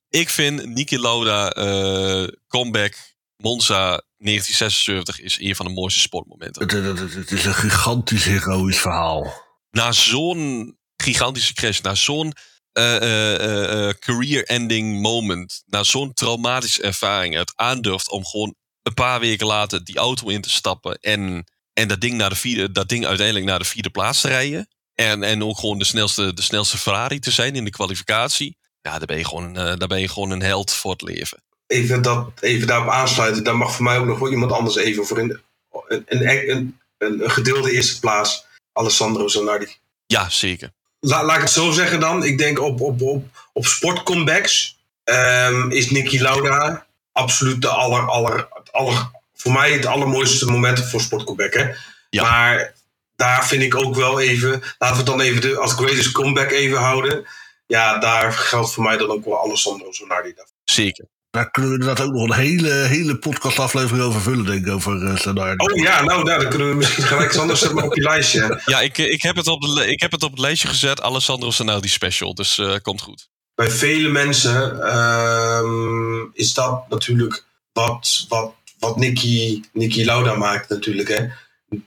Ik 0.10 0.30
vind 0.30 0.66
Niki 0.66 1.00
Lauda 1.00 1.50
eh, 1.52 2.28
comeback 2.48 2.96
Monza 3.38 4.02
1976 4.18 5.20
is 5.20 5.40
een 5.40 5.56
van 5.56 5.66
de 5.66 5.72
mooiste 5.72 6.00
sportmomenten. 6.00 6.62
Het, 6.62 6.72
het, 6.72 7.00
het- 7.00 7.14
het 7.14 7.32
is 7.32 7.46
een 7.46 7.54
gigantisch 7.54 8.24
heroïsch 8.26 8.80
verhaal. 8.82 9.34
Na 9.72 9.92
zo'n 9.92 10.78
gigantische 10.98 11.54
crash, 11.54 11.80
na 11.80 11.96
zo'n 11.96 12.34
eh, 12.72 12.96
eh, 12.96 13.36
eh, 13.36 13.88
eh, 13.90 13.96
career-ending 14.00 15.02
moment, 15.02 15.64
na 15.66 15.84
zo'n 15.84 16.14
traumatische 16.14 16.82
ervaring, 16.82 17.36
het 17.36 17.52
aandurft 17.56 18.10
om 18.10 18.26
gewoon 18.26 18.56
een 18.84 18.94
paar 18.94 19.20
weken 19.20 19.48
later 19.48 19.84
die 19.84 19.98
auto 19.98 20.28
in 20.28 20.42
te 20.42 20.50
stappen 20.50 20.98
en, 21.00 21.44
en 21.80 21.88
dat, 21.88 22.02
ding 22.02 22.14
naar 22.14 22.30
de 22.30 22.36
vierde, 22.36 22.72
dat 22.72 22.90
ding 22.90 23.06
uiteindelijk 23.06 23.46
naar 23.46 23.60
de 23.60 23.66
vierde 23.66 23.90
plaats 23.90 24.22
te 24.22 24.28
rijden. 24.28 24.68
En, 24.96 25.24
en 25.24 25.44
ook 25.44 25.60
gewoon 25.60 25.78
de 25.80 25.86
snelste, 25.86 26.34
de 26.34 26.42
snelste 26.42 26.78
Ferrari 26.78 27.20
te 27.20 27.32
zijn 27.32 27.56
in 27.56 27.64
de 27.64 27.70
kwalificatie. 27.70 28.58
Ja, 28.82 28.98
daar 28.98 29.08
ben 29.08 29.18
je 29.18 29.26
gewoon, 29.26 29.58
eh, 29.58 29.76
daar 29.76 29.88
ben 29.88 30.00
je 30.00 30.08
gewoon 30.08 30.32
een 30.32 30.42
held 30.42 30.74
voor 30.74 30.92
het 30.92 31.02
leven. 31.02 31.44
Even, 31.68 32.02
dat, 32.02 32.32
even 32.40 32.68
daarop 32.68 32.90
aansluiten. 32.90 33.44
Daar 33.44 33.58
mag 33.58 33.76
voor 33.76 33.84
mij 33.84 33.98
ook 33.98 34.06
nog 34.06 34.20
wel 34.20 34.32
iemand 34.32 34.52
anders 34.52 34.76
even 34.76 35.06
voor 35.06 35.20
in. 35.20 35.40
Een, 35.88 36.04
een, 36.08 36.50
een, 36.50 36.80
een 36.98 37.32
gedeelde 37.32 37.72
eerste 37.72 38.00
plaats. 38.00 38.46
Alessandro 38.74 39.28
Zanardi. 39.28 39.76
Ja, 40.06 40.30
zeker. 40.30 40.72
La, 41.00 41.24
laat 41.24 41.36
ik 41.36 41.42
het 41.42 41.52
zo 41.52 41.72
zeggen 41.72 42.00
dan. 42.00 42.24
Ik 42.24 42.38
denk 42.38 42.60
op, 42.60 42.82
op, 42.82 43.02
op, 43.02 43.26
op 43.54 43.66
sportcomebacks 43.66 44.78
ehm, 45.04 45.72
is 45.72 45.92
Nicky 45.92 46.20
Lauda 46.20 46.88
absoluut 47.12 47.62
de 47.62 47.68
aller, 47.68 48.10
aller, 48.10 48.48
aller, 48.72 49.12
voor 49.42 49.52
mij 49.52 49.72
het 49.72 49.86
allermooiste 49.86 50.46
moment 50.46 50.90
voor 50.90 51.02
sportcomeback. 51.02 51.54
Hè? 51.54 51.70
Ja. 52.10 52.24
Maar 52.24 52.74
daar 53.16 53.48
vind 53.48 53.64
ik 53.64 53.76
ook 53.76 53.96
wel 53.96 54.20
even, 54.20 54.50
laten 54.50 54.96
we 54.96 54.96
het 54.96 55.06
dan 55.06 55.22
even 55.22 55.42
de, 55.42 55.58
als 55.58 55.74
greatest 55.74 56.12
comeback 56.12 56.52
even 56.52 56.78
houden. 56.78 57.28
Ja, 57.68 57.98
daar 57.98 58.32
geldt 58.32 58.74
voor 58.74 58.84
mij 58.84 58.98
dan 58.98 59.10
ook 59.10 59.26
wel 59.26 59.44
Alessandro 59.44 59.92
Zanardi. 59.92 60.34
Zeker. 60.64 61.06
Daar 61.32 61.52
kunnen 61.52 61.72
we 61.72 61.80
inderdaad 61.80 62.06
ook 62.06 62.14
nog 62.14 62.24
een 62.24 62.34
hele, 62.34 62.72
hele 62.72 63.18
podcastaflevering 63.18 64.04
over 64.04 64.22
vullen, 64.22 64.46
denk 64.46 64.66
ik, 64.66 64.74
over 64.74 65.04
uh. 65.04 65.54
Oh 65.58 65.76
ja, 65.76 66.04
nou, 66.04 66.24
daar 66.24 66.40
dan 66.40 66.50
kunnen 66.50 66.70
we 66.70 66.76
misschien 66.76 67.04
gelijk 67.04 67.36
anders 67.36 67.60
zetten 67.60 67.84
op 67.84 67.96
je 67.96 68.02
lijstje. 68.02 68.62
Ja, 68.66 68.82
ik, 68.82 68.98
ik, 68.98 69.22
heb 69.22 69.36
het 69.36 69.48
op 69.48 69.62
de, 69.62 69.88
ik 69.88 70.00
heb 70.00 70.12
het 70.12 70.24
op 70.24 70.32
het 70.32 70.40
lijstje 70.40 70.68
gezet, 70.68 71.02
Alessandro 71.02 71.52
Sanardi 71.52 71.88
special, 71.88 72.34
dus 72.34 72.58
uh, 72.58 72.76
komt 72.82 73.02
goed. 73.02 73.30
Bij 73.56 73.70
vele 73.70 74.10
mensen 74.10 74.76
uh, 74.78 76.24
is 76.34 76.54
dat 76.54 76.90
natuurlijk 76.90 77.46
wat, 77.74 78.26
wat, 78.30 78.54
wat 78.80 78.98
Nicky, 78.98 79.62
Nicky 79.74 80.04
Lauda 80.04 80.36
maakt 80.36 80.70
natuurlijk, 80.70 81.08
hè. 81.08 81.28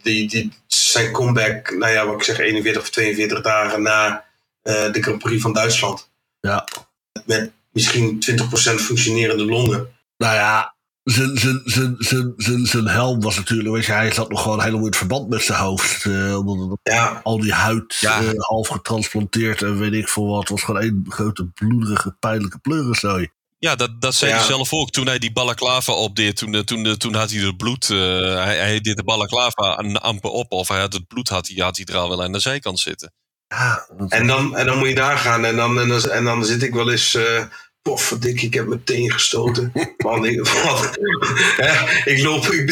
Die, 0.03 0.29
die, 0.29 0.53
zijn 0.67 1.13
comeback, 1.13 1.71
nou 1.77 1.93
ja, 1.93 2.07
wat 2.07 2.15
ik 2.15 2.23
zeg, 2.23 2.39
41 2.39 2.83
of 2.83 2.91
42 2.91 3.41
dagen 3.41 3.83
na 3.83 4.25
uh, 4.63 4.93
de 4.93 5.03
Grand 5.03 5.19
Prix 5.19 5.43
van 5.43 5.53
Duitsland. 5.53 6.11
Ja. 6.41 6.69
Met 7.27 7.53
misschien 7.71 8.23
20% 8.31 8.45
functionerende 8.75 9.45
longen. 9.45 9.89
Nou 10.17 10.35
ja, 10.35 10.75
zijn, 11.05 11.39
zijn, 11.39 11.61
zijn, 11.65 11.95
zijn, 11.99 12.33
zijn, 12.37 12.67
zijn 12.67 12.87
helm 12.87 13.21
was 13.21 13.37
natuurlijk, 13.37 13.75
weet 13.75 13.85
je, 13.85 13.93
hij 13.93 14.13
zat 14.13 14.29
nog 14.31 14.43
gewoon 14.43 14.61
helemaal 14.61 14.81
in 14.81 14.87
het 14.87 14.97
verband 14.97 15.29
met 15.29 15.43
zijn 15.43 15.59
hoofd. 15.59 16.05
Uh, 16.05 16.47
omdat 16.47 16.79
ja. 16.83 17.21
al 17.23 17.41
die 17.41 17.53
huid 17.53 17.97
ja. 18.01 18.23
uh, 18.23 18.31
half 18.37 18.69
getransplanteerd 18.69 19.63
en 19.63 19.79
weet 19.79 19.93
ik 19.93 20.09
veel 20.09 20.27
wat. 20.27 20.49
was 20.49 20.63
gewoon 20.63 20.81
één 20.81 21.05
grote 21.09 21.47
bloederige, 21.47 22.17
pijnlijke 22.19 22.59
pleurenzooi. 22.59 23.31
Ja, 23.63 23.77
dat, 23.77 24.01
dat 24.01 24.15
zei 24.15 24.31
ja. 24.31 24.37
hij 24.37 24.47
zelf 24.47 24.73
ook 24.73 24.91
toen 24.91 25.07
hij 25.07 25.19
die 25.19 25.33
balaclava 25.33 25.93
opdeed. 25.93 26.37
Toen, 26.37 26.65
toen, 26.65 26.97
toen 26.97 27.15
had 27.15 27.31
hij 27.31 27.41
het 27.41 27.57
bloed. 27.57 27.89
Uh, 27.89 27.99
hij, 28.45 28.57
hij 28.57 28.81
deed 28.81 28.97
de 28.97 29.05
balaclava 29.05 29.63
amper 29.93 30.31
op. 30.31 30.53
Of 30.53 30.69
hij 30.69 30.81
had 30.81 30.93
het 30.93 31.07
bloed 31.07 31.29
had 31.29 31.49
hij, 31.49 31.65
had 31.65 31.77
hij 31.77 31.87
er 31.87 31.97
al 31.97 32.09
wel 32.09 32.23
aan 32.23 32.33
de 32.33 32.39
zijkant 32.39 32.81
zitten. 32.81 33.13
Ja, 33.49 33.89
en 34.09 34.27
dan, 34.27 34.57
en 34.57 34.67
dan 34.67 34.79
moet 34.79 34.89
je 34.89 34.95
daar 34.95 35.19
gaan. 35.19 35.45
En 35.45 35.57
dan, 35.57 35.81
en 35.81 35.89
dan, 35.89 36.11
en 36.11 36.25
dan 36.25 36.45
zit 36.45 36.63
ik 36.63 36.75
wel 36.75 36.91
eens. 36.91 37.15
Uh, 37.15 37.45
Pof, 37.83 38.17
dik, 38.19 38.43
ik 38.43 38.55
heb 38.55 38.67
meteen 38.67 39.13
gestoten. 39.13 39.73
Man, 40.05 40.25
ik, 40.27 40.47
wat, 40.47 40.99
hè, 41.57 42.03
ik, 42.13 42.23
loop, 42.23 42.47
ik, 42.47 42.71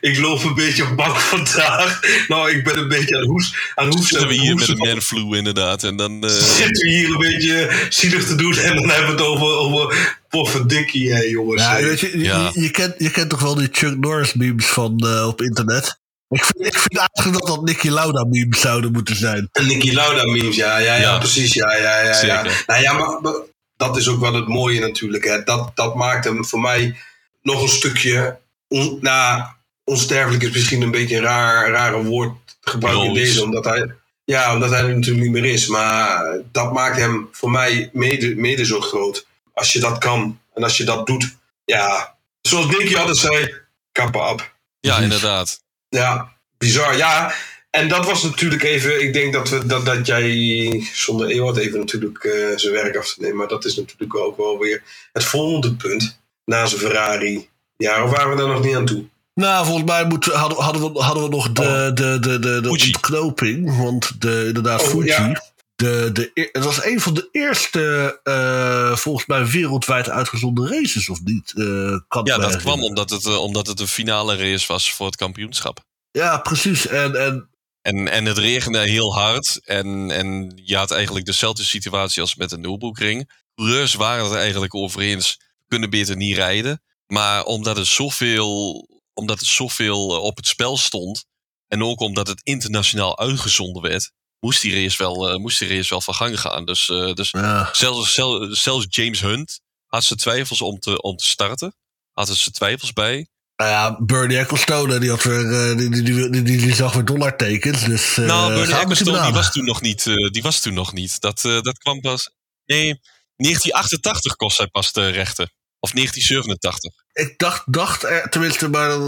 ik 0.00 0.18
loop 0.18 0.44
een 0.44 0.54
beetje 0.54 0.94
bak 0.94 1.16
vandaag. 1.16 2.00
Nou, 2.28 2.50
ik 2.50 2.64
ben 2.64 2.78
een 2.78 2.88
beetje 2.88 3.16
aan 3.16 3.26
hoes. 3.26 3.72
Aan 3.74 3.86
hoes 3.86 4.08
Zitten 4.08 4.28
we 4.28 4.34
hier 4.34 4.54
met 4.54 4.68
een 4.68 4.76
manflu 4.76 5.36
inderdaad. 5.36 5.84
En 5.84 5.96
dan, 5.96 6.24
uh... 6.24 6.30
Zitten 6.30 6.86
we 6.86 6.90
hier 6.90 7.10
een 7.10 7.18
beetje 7.18 7.86
zielig 7.88 8.26
te 8.26 8.34
doen. 8.34 8.56
En 8.56 8.76
dan 8.76 8.88
hebben 8.88 9.16
we 9.16 9.22
het 9.22 9.30
over, 9.30 9.46
over 9.46 10.18
pofferdikkie, 10.30 11.12
hè, 11.12 11.20
jongens. 11.20 11.62
Ja, 11.62 11.80
weet 11.82 12.00
je, 12.00 12.18
ja. 12.18 12.50
je, 12.54 12.60
je, 12.60 12.70
kent, 12.70 12.94
je 12.98 13.10
kent 13.10 13.30
toch 13.30 13.40
wel 13.40 13.54
die 13.54 13.68
Chuck 13.72 13.98
Norris 13.98 14.34
memes 14.34 14.66
van 14.66 15.04
uh, 15.04 15.26
op 15.26 15.42
internet? 15.42 15.98
Ik 16.28 16.44
vind, 16.44 16.66
ik 16.66 16.78
vind 16.78 16.96
eigenlijk 16.98 17.38
dat 17.38 17.56
dat 17.56 17.64
Nicky 17.64 17.88
Lauda 17.88 18.24
memes 18.24 18.60
zouden 18.60 18.92
moeten 18.92 19.16
zijn. 19.16 19.48
Nicky 19.52 19.92
Lauda 19.92 20.24
memes, 20.24 20.56
ja, 20.56 20.78
ja, 20.78 20.94
ja, 20.94 21.00
ja. 21.00 21.18
precies. 21.18 21.54
Ja, 21.54 21.76
ja, 21.76 22.00
ja, 22.00 22.22
ja. 22.22 22.42
Nou 22.66 22.82
ja, 22.82 22.92
maar, 22.92 23.20
maar, 23.20 23.34
dat 23.76 23.96
is 23.96 24.08
ook 24.08 24.20
wel 24.20 24.34
het 24.34 24.48
mooie 24.48 24.80
natuurlijk. 24.80 25.24
Hè. 25.24 25.42
Dat, 25.42 25.70
dat 25.74 25.94
maakt 25.94 26.24
hem 26.24 26.44
voor 26.44 26.60
mij 26.60 26.96
nog 27.42 27.62
een 27.62 27.68
stukje. 27.68 28.38
On, 28.68 28.98
nou, 29.00 29.42
onsterfelijk 29.84 30.42
is 30.42 30.50
misschien 30.50 30.82
een 30.82 30.90
beetje 30.90 31.16
een 31.16 31.22
raar, 31.22 31.70
rare 31.70 32.02
woord 32.02 32.32
gebruikt 32.60 33.04
in 33.04 33.14
deze, 33.14 33.44
omdat 33.44 33.64
hij. 33.64 33.94
Ja, 34.24 34.54
omdat 34.54 34.70
hij 34.70 34.82
er 34.82 34.94
natuurlijk 34.94 35.24
niet 35.24 35.42
meer 35.42 35.52
is. 35.52 35.66
Maar 35.66 36.38
dat 36.52 36.72
maakt 36.72 36.96
hem 36.96 37.28
voor 37.32 37.50
mij 37.50 37.90
mede, 37.92 38.34
mede 38.36 38.64
zo 38.64 38.80
groot. 38.80 39.26
Als 39.54 39.72
je 39.72 39.80
dat 39.80 39.98
kan 39.98 40.40
en 40.54 40.62
als 40.62 40.76
je 40.76 40.84
dat 40.84 41.06
doet. 41.06 41.36
Ja, 41.64 42.16
zoals 42.40 42.66
Nicky 42.66 42.96
altijd 42.96 43.16
zei, 43.16 43.54
kappen 43.92 44.28
op. 44.28 44.54
Ja, 44.80 44.98
inderdaad. 44.98 45.62
Ja, 45.88 46.32
bizar. 46.58 46.96
Ja, 46.96 47.34
en 47.70 47.88
dat 47.88 48.06
was 48.06 48.22
natuurlijk 48.22 48.62
even, 48.62 49.02
ik 49.02 49.12
denk 49.12 49.32
dat, 49.32 49.48
we, 49.48 49.66
dat, 49.66 49.86
dat 49.86 50.06
jij 50.06 50.88
zonder 50.92 51.28
Ewart 51.28 51.56
even 51.56 51.78
natuurlijk 51.78 52.24
uh, 52.24 52.56
zijn 52.56 52.72
werk 52.72 52.96
af 52.96 53.14
te 53.14 53.20
nemen. 53.20 53.36
Maar 53.36 53.48
dat 53.48 53.64
is 53.64 53.76
natuurlijk 53.76 54.16
ook 54.16 54.36
wel 54.36 54.58
weer 54.58 54.82
het 55.12 55.24
volgende 55.24 55.74
punt. 55.74 56.20
Na 56.44 56.66
zijn 56.66 56.80
Ferrari. 56.80 57.48
Ja, 57.76 58.04
of 58.04 58.10
waren 58.10 58.30
we 58.30 58.36
daar 58.36 58.48
nog 58.48 58.64
niet 58.64 58.76
aan 58.76 58.86
toe? 58.86 59.04
Nou, 59.34 59.66
volgens 59.66 59.90
mij 59.90 60.04
moeten, 60.06 60.38
hadden, 60.38 60.58
hadden, 60.58 60.92
we, 60.92 61.02
hadden 61.02 61.22
we 61.22 61.28
nog 61.28 61.52
de, 61.52 61.62
oh. 61.62 61.94
de, 61.94 62.18
de, 62.20 62.38
de, 62.38 62.60
de 62.60 62.68
ontknoping. 62.68 63.76
Want 63.76 64.20
de, 64.20 64.44
inderdaad, 64.46 64.82
oh, 64.82 64.88
Fuji. 64.88 65.06
Ja. 65.06 65.42
De, 65.80 66.10
de, 66.12 66.48
het 66.52 66.64
was 66.64 66.84
een 66.84 67.00
van 67.00 67.14
de 67.14 67.28
eerste, 67.32 68.20
uh, 68.24 68.96
volgens 68.96 69.26
mij, 69.26 69.46
wereldwijd 69.46 70.08
uitgezonden 70.08 70.68
races, 70.68 71.08
of 71.08 71.20
niet? 71.24 71.52
Uh, 71.54 71.98
kan 72.08 72.24
ja, 72.24 72.38
dat 72.38 72.56
kwam 72.56 72.82
omdat 72.82 73.10
het, 73.10 73.24
uh, 73.24 73.36
omdat 73.38 73.66
het 73.66 73.80
een 73.80 73.88
finale 73.88 74.36
race 74.36 74.66
was 74.66 74.92
voor 74.92 75.06
het 75.06 75.16
kampioenschap. 75.16 75.84
Ja, 76.10 76.38
precies. 76.38 76.86
En, 76.86 77.14
en 77.14 77.50
en, 77.82 78.08
en 78.08 78.24
het 78.24 78.38
regende 78.38 78.78
heel 78.78 79.14
hard. 79.14 79.60
En, 79.64 80.10
en 80.10 80.52
je 80.64 80.76
had 80.76 80.90
eigenlijk 80.90 81.26
dezelfde 81.26 81.64
situatie 81.64 82.22
als 82.22 82.34
met 82.34 82.50
de 82.50 82.58
Nürburgring. 82.58 83.30
Coureurs 83.54 83.94
waren 83.94 84.24
het 84.24 84.34
eigenlijk 84.34 84.74
over 84.74 85.00
eens. 85.00 85.40
Kunnen 85.68 85.90
beter 85.90 86.16
niet 86.16 86.36
rijden. 86.36 86.82
Maar 87.06 87.44
omdat 87.44 87.76
er 87.76 87.86
zoveel, 87.86 88.86
omdat 89.14 89.40
er 89.40 89.46
zoveel 89.46 90.06
op 90.20 90.36
het 90.36 90.46
spel 90.46 90.76
stond. 90.76 91.24
En 91.68 91.82
ook 91.82 92.00
omdat 92.00 92.26
het 92.26 92.40
internationaal 92.42 93.18
uitgezonden 93.18 93.82
werd. 93.82 94.12
Moest 94.40 94.60
die 94.62 94.82
race 94.82 94.98
wel, 94.98 95.32
uh, 95.32 95.36
moest 95.36 95.58
die 95.58 95.68
race 95.68 95.88
wel 95.88 96.00
van 96.00 96.14
gang 96.14 96.40
gaan. 96.40 96.64
Dus, 96.64 96.88
uh, 96.88 97.12
dus 97.12 97.30
ja. 97.30 97.68
zelfs, 97.72 98.14
zelfs, 98.14 98.62
zelfs 98.62 98.86
James 98.88 99.20
Hunt 99.20 99.60
had 99.86 100.04
zijn 100.04 100.18
twijfels 100.18 100.60
om 100.60 100.78
te, 100.78 101.02
om 101.02 101.16
te 101.16 101.26
starten. 101.26 101.74
Had 102.12 102.28
zijn 102.28 102.54
twijfels 102.54 102.92
bij. 102.92 103.28
Nou 103.56 103.70
ja, 103.70 104.04
Bernie 104.04 104.38
Ecclestone, 104.38 104.98
die, 104.98 105.10
had 105.10 105.22
weer, 105.22 105.70
uh, 105.70 105.76
die, 105.76 106.02
die, 106.02 106.30
die, 106.30 106.42
die, 106.42 106.74
zag 106.74 106.92
weer 106.92 107.04
dollartekens. 107.04 107.84
Dus, 107.84 108.16
nou, 108.16 108.54
Bernie 108.54 108.74
Ecclestone 108.74 109.22
die 109.22 109.32
was 109.32 109.52
toen 109.52 109.64
nog 109.64 109.80
niet. 109.80 110.04
Die 110.04 110.42
was 110.42 110.60
toen 110.60 110.74
nog 110.74 110.92
niet. 110.92 111.20
Dat, 111.20 111.40
dat 111.40 111.78
kwam 111.78 112.00
pas. 112.00 112.30
Nee, 112.64 113.00
1988 113.36 114.36
kost 114.36 114.58
hij 114.58 114.66
pas 114.66 114.92
de 114.92 115.08
rechten. 115.08 115.52
Of 115.80 115.92
1987. 115.92 116.92
Ik 117.12 117.38
dacht, 117.38 117.72
dacht 117.72 118.02
er, 118.02 118.30
tenminste, 118.30 118.68
maar 118.68 118.98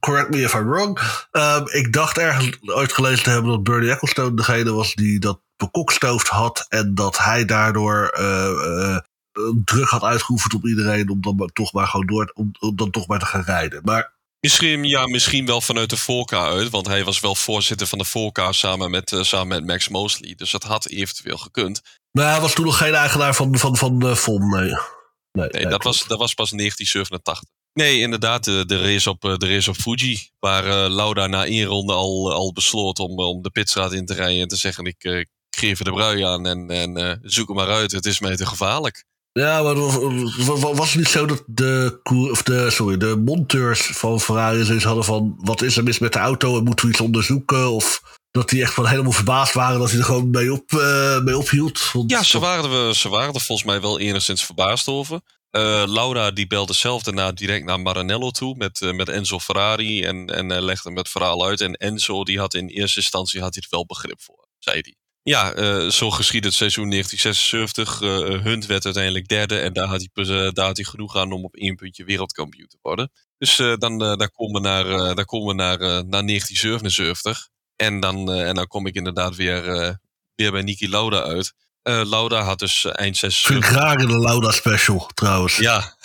correct 0.00 0.30
me 0.30 0.42
if 0.42 0.54
I'm 0.54 0.68
wrong. 0.68 1.00
Um, 1.32 1.68
ik 1.68 1.92
dacht 1.92 2.18
ergens 2.18 2.56
ooit 2.60 2.92
gelezen 2.92 3.24
te 3.24 3.30
hebben 3.30 3.50
dat 3.50 3.62
Bernie 3.62 3.90
Ecclestone 3.90 4.36
degene 4.36 4.72
was 4.72 4.94
die 4.94 5.18
dat 5.18 5.40
bekokstoofd 5.56 6.28
had. 6.28 6.66
En 6.68 6.94
dat 6.94 7.18
hij 7.18 7.44
daardoor 7.44 8.10
druk 9.64 9.88
had 9.88 10.02
uitgeoefend 10.02 10.54
op 10.54 10.66
iedereen 10.66 11.10
om 11.10 11.20
dan 11.20 11.50
toch 11.52 11.72
maar 11.72 11.86
gewoon 11.86 12.06
door 12.06 12.32
om, 12.34 12.50
om 12.58 12.76
dan 12.76 12.90
toch 12.90 13.06
maar 13.06 13.18
te 13.18 13.26
gaan 13.26 13.42
rijden. 13.42 13.80
Maar 13.84 14.12
Misschien, 14.44 14.84
ja, 14.84 15.06
misschien 15.06 15.46
wel 15.46 15.60
vanuit 15.60 15.90
de 15.90 15.96
Volka 15.96 16.44
uit. 16.44 16.70
Want 16.70 16.86
hij 16.86 17.04
was 17.04 17.20
wel 17.20 17.34
voorzitter 17.34 17.86
van 17.86 17.98
de 17.98 18.04
Volka 18.04 18.52
samen 18.52 18.90
met, 18.90 19.12
uh, 19.12 19.22
samen 19.22 19.48
met 19.48 19.66
Max 19.66 19.88
Mosley. 19.88 20.34
Dus 20.34 20.50
dat 20.50 20.62
had 20.62 20.86
eventueel 20.88 21.38
gekund. 21.38 21.82
Maar 22.10 22.30
hij 22.30 22.40
was 22.40 22.54
toen 22.54 22.64
nog 22.64 22.78
geen 22.78 22.94
eigenaar 22.94 23.34
van, 23.34 23.58
van, 23.58 23.76
van 23.76 24.06
uh, 24.06 24.14
FOM, 24.14 24.50
nee. 24.50 24.76
Nee, 25.38 25.48
nee, 25.48 25.62
nee 25.62 25.70
dat, 25.70 25.82
was, 25.82 26.06
dat 26.06 26.18
was 26.18 26.34
pas 26.34 26.50
1987. 26.50 27.48
Nee, 27.72 28.00
inderdaad, 28.00 28.44
de, 28.44 28.64
de, 28.66 28.80
race, 28.80 29.10
op, 29.10 29.20
de 29.20 29.48
race 29.48 29.70
op 29.70 29.76
Fuji. 29.76 30.28
Waar 30.38 30.66
uh, 30.66 30.94
Lauda 30.94 31.26
na 31.26 31.46
één 31.46 31.66
ronde 31.66 31.92
al, 31.92 32.32
al 32.32 32.52
besloot 32.52 32.98
om, 32.98 33.18
om 33.18 33.42
de 33.42 33.50
pitstraat 33.50 33.92
in 33.92 34.06
te 34.06 34.14
rijden. 34.14 34.40
En 34.40 34.48
te 34.48 34.56
zeggen, 34.56 34.84
ik, 34.84 35.04
ik 35.04 35.28
geef 35.50 35.78
er 35.78 35.84
de 35.84 35.92
brui 35.92 36.22
aan 36.22 36.46
en, 36.46 36.70
en 36.70 37.20
zoek 37.22 37.46
hem 37.46 37.56
maar 37.56 37.70
uit. 37.70 37.92
Het 37.92 38.06
is 38.06 38.20
mij 38.20 38.36
te 38.36 38.46
gevaarlijk. 38.46 39.04
Ja, 39.32 39.62
maar 39.62 39.74
was 40.74 40.88
het 40.88 40.96
niet 40.98 41.08
zo 41.08 41.26
dat 41.26 41.42
de, 41.46 42.00
of 42.30 42.42
de, 42.42 42.70
sorry, 42.70 42.96
de 42.96 43.16
monteurs 43.16 43.80
van 43.86 44.20
Ferrari 44.20 44.64
zoiets 44.64 44.84
hadden 44.84 45.04
van... 45.04 45.34
wat 45.38 45.62
is 45.62 45.76
er 45.76 45.82
mis 45.82 45.98
met 45.98 46.12
de 46.12 46.18
auto 46.18 46.58
en 46.58 46.64
moeten 46.64 46.84
we 46.84 46.90
iets 46.92 47.00
onderzoeken? 47.00 47.70
Of 47.70 48.02
dat 48.34 48.48
die 48.48 48.62
echt 48.62 48.74
van 48.74 48.86
helemaal 48.86 49.12
verbaasd 49.12 49.54
waren 49.54 49.78
dat 49.78 49.90
hij 49.90 49.98
er 49.98 50.04
gewoon 50.04 50.30
mee, 50.30 50.52
op, 50.52 50.72
uh, 50.72 51.20
mee 51.20 51.38
ophield? 51.38 51.92
Ja, 52.06 52.22
ze 52.22 52.38
waren, 52.38 52.70
er, 52.70 52.94
ze 52.94 53.08
waren 53.08 53.34
er 53.34 53.40
volgens 53.40 53.68
mij 53.68 53.80
wel 53.80 53.98
enigszins 53.98 54.44
verbaasd 54.44 54.88
over. 54.88 55.20
Uh, 55.50 55.84
Laura 55.86 56.30
die 56.30 56.46
belde 56.46 56.72
zelf 56.72 57.02
daarna 57.02 57.32
direct 57.32 57.64
naar 57.64 57.80
Maranello 57.80 58.30
toe 58.30 58.56
met, 58.56 58.80
uh, 58.80 58.92
met 58.92 59.08
Enzo 59.08 59.38
Ferrari 59.38 60.04
en, 60.04 60.26
en 60.26 60.62
legde 60.62 60.88
hem 60.88 60.98
het 60.98 61.08
verhaal 61.08 61.46
uit. 61.46 61.60
En 61.60 61.74
Enzo 61.74 62.24
die 62.24 62.38
had 62.38 62.54
in 62.54 62.68
eerste 62.68 62.98
instantie 62.98 63.40
had 63.40 63.54
hij 63.54 63.62
er 63.62 63.68
wel 63.70 63.86
begrip 63.86 64.22
voor, 64.22 64.48
zei 64.58 64.80
hij. 64.80 64.94
Ja, 65.22 65.90
zo 65.90 66.10
geschiedde 66.10 66.48
het 66.48 66.56
seizoen 66.56 66.90
1976. 66.90 68.00
Uh, 68.00 68.42
Hunt 68.42 68.66
werd 68.66 68.84
uiteindelijk 68.84 69.28
derde 69.28 69.58
en 69.58 69.72
daar 69.72 69.86
had, 69.86 70.06
hij, 70.12 70.52
daar 70.52 70.66
had 70.66 70.76
hij 70.76 70.84
genoeg 70.84 71.16
aan 71.16 71.32
om 71.32 71.44
op 71.44 71.54
één 71.54 71.76
puntje 71.76 72.04
wereldkampioen 72.04 72.68
te 72.68 72.78
worden. 72.82 73.10
Dus 73.38 73.56
dan, 73.56 73.98
daar 73.98 74.30
komen 74.30 74.62
we 74.62 74.68
naar, 74.68 75.14
daar 75.14 75.24
komen 75.24 75.48
we 75.48 75.62
naar, 75.62 75.78
naar 75.78 76.26
1977. 76.26 77.52
En 77.76 78.00
dan, 78.00 78.32
en 78.32 78.54
dan 78.54 78.66
kom 78.66 78.86
ik 78.86 78.94
inderdaad 78.94 79.36
weer, 79.36 79.62
weer 80.34 80.52
bij 80.52 80.62
Niki 80.62 80.88
Lauda 80.88 81.22
uit. 81.22 81.54
Lauda 81.82 82.42
had 82.42 82.58
dus 82.58 82.84
eind 82.84 83.16
76... 83.16 83.46
Vind 83.46 83.64
ik 83.64 83.70
graag 83.80 83.96
de 83.96 84.18
Lauda 84.18 84.50
special 84.50 85.10
trouwens. 85.14 85.56
Ja. 85.56 85.96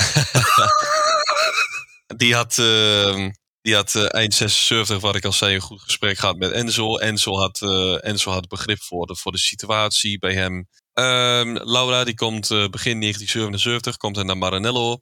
Die 2.18 2.36
had 2.36 2.58
ehm, 2.58 3.30
die 3.62 3.76
had 3.76 3.94
uh, 3.94 4.14
eind 4.14 4.34
76, 4.34 5.00
wat 5.00 5.16
ik 5.16 5.26
al 5.26 5.32
zei, 5.32 5.56
een 5.56 5.62
goed 5.62 5.82
gesprek 5.82 6.18
gehad 6.18 6.38
met 6.38 6.52
Enzo. 6.52 6.98
Enzo 6.98 7.38
had, 7.38 7.62
uh, 7.62 8.06
Enzo 8.06 8.32
had 8.32 8.48
begrip 8.48 8.82
voor 8.82 9.06
de, 9.06 9.16
voor 9.16 9.32
de 9.32 9.38
situatie 9.38 10.20
bij 10.20 10.34
hem. 10.34 10.68
Um, 10.94 11.58
Laura 11.58 12.04
die 12.04 12.16
komt 12.16 12.50
uh, 12.50 12.68
begin 12.68 13.00
1977, 13.00 13.98
komt 13.98 14.16
hij 14.16 14.26
naar 14.26 14.38
Maranello. 14.38 15.00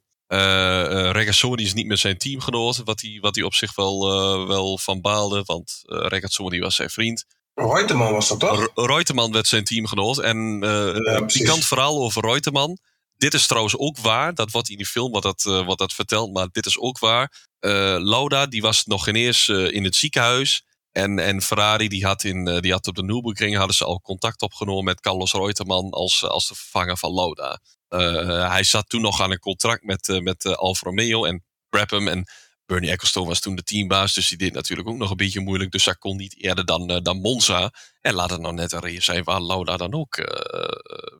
Regazzoni 1.12 1.62
is 1.62 1.74
niet 1.74 1.86
meer 1.86 1.96
zijn 1.96 2.18
teamgenoot, 2.18 2.80
wat 2.84 3.00
hij, 3.00 3.18
wat 3.20 3.34
hij 3.34 3.44
op 3.44 3.54
zich 3.54 3.74
wel, 3.74 4.06
wel 4.46 4.78
van 4.78 5.00
baalde, 5.00 5.42
want 5.44 5.82
Regazzoni 5.84 6.60
was 6.60 6.74
zijn 6.74 6.90
vriend. 6.90 7.24
Reutemann 7.58 8.12
was 8.12 8.28
dat 8.28 8.40
toch? 8.40 8.68
Reutemann 8.74 9.32
werd 9.32 9.46
zijn 9.46 9.64
teamgenoot. 9.64 10.18
En 10.18 10.64
uh, 10.64 10.94
ja, 10.94 11.20
pikant 11.20 11.64
verhaal 11.64 12.02
over 12.02 12.22
Reutemann. 12.22 12.78
dit 13.16 13.34
is 13.34 13.46
trouwens 13.46 13.76
ook 13.76 13.98
waar. 13.98 14.34
Dat 14.34 14.50
wordt 14.50 14.68
in 14.68 14.76
die 14.76 14.86
film 14.86 15.12
wat 15.12 15.22
dat, 15.22 15.44
uh, 15.48 15.66
wat 15.66 15.78
dat 15.78 15.92
verteld. 15.92 16.32
Maar 16.32 16.48
dit 16.52 16.66
is 16.66 16.78
ook 16.78 16.98
waar. 16.98 17.46
Uh, 17.60 17.96
Lauda 17.98 18.46
die 18.46 18.62
was 18.62 18.84
nog 18.84 19.04
geen 19.04 19.16
eens 19.16 19.48
uh, 19.48 19.72
in 19.72 19.84
het 19.84 19.96
ziekenhuis. 19.96 20.62
En, 20.92 21.18
en 21.18 21.42
Ferrari 21.42 21.88
die 21.88 22.04
had, 22.06 22.24
in, 22.24 22.60
die 22.60 22.72
had 22.72 22.86
op 22.86 22.94
de 22.94 23.04
Nürburgring 23.04 23.56
hadden 23.56 23.76
ze 23.76 23.84
al 23.84 24.00
contact 24.00 24.42
opgenomen 24.42 24.84
met 24.84 25.00
Carlos 25.00 25.32
Reutemann 25.32 25.90
als, 25.90 26.24
als 26.24 26.48
de 26.48 26.54
vervanger 26.54 26.96
van 26.96 27.14
Lauda. 27.14 27.60
Hij 27.88 28.64
zat 28.64 28.88
toen 28.88 29.00
nog 29.00 29.20
aan 29.20 29.30
een 29.30 29.38
contract 29.38 29.82
met, 29.82 30.20
met 30.22 30.56
Alfa 30.56 30.86
Romeo 30.86 31.24
en 31.24 31.44
Brabham. 31.68 32.08
En 32.08 32.26
Bernie 32.66 32.90
Ecclestone 32.90 33.28
was 33.28 33.40
toen 33.40 33.54
de 33.54 33.62
teambaas, 33.62 34.14
dus 34.14 34.28
die 34.28 34.38
deed 34.38 34.52
natuurlijk 34.52 34.88
ook 34.88 34.96
nog 34.96 35.10
een 35.10 35.16
beetje 35.16 35.40
moeilijk. 35.40 35.70
Dus 35.70 35.84
hij 35.84 35.94
kon 35.94 36.16
niet 36.16 36.42
eerder 36.42 36.64
dan, 36.64 36.90
uh, 36.90 36.96
dan 37.02 37.20
Monza. 37.20 37.72
En 38.00 38.14
laat 38.14 38.30
het 38.30 38.40
nou 38.40 38.54
net 38.54 38.72
een 38.72 38.80
race 38.80 39.02
zijn 39.02 39.24
waar 39.24 39.40
Lauda 39.40 39.76
dan 39.76 39.94
ook 39.94 40.16
uh, 40.16 40.26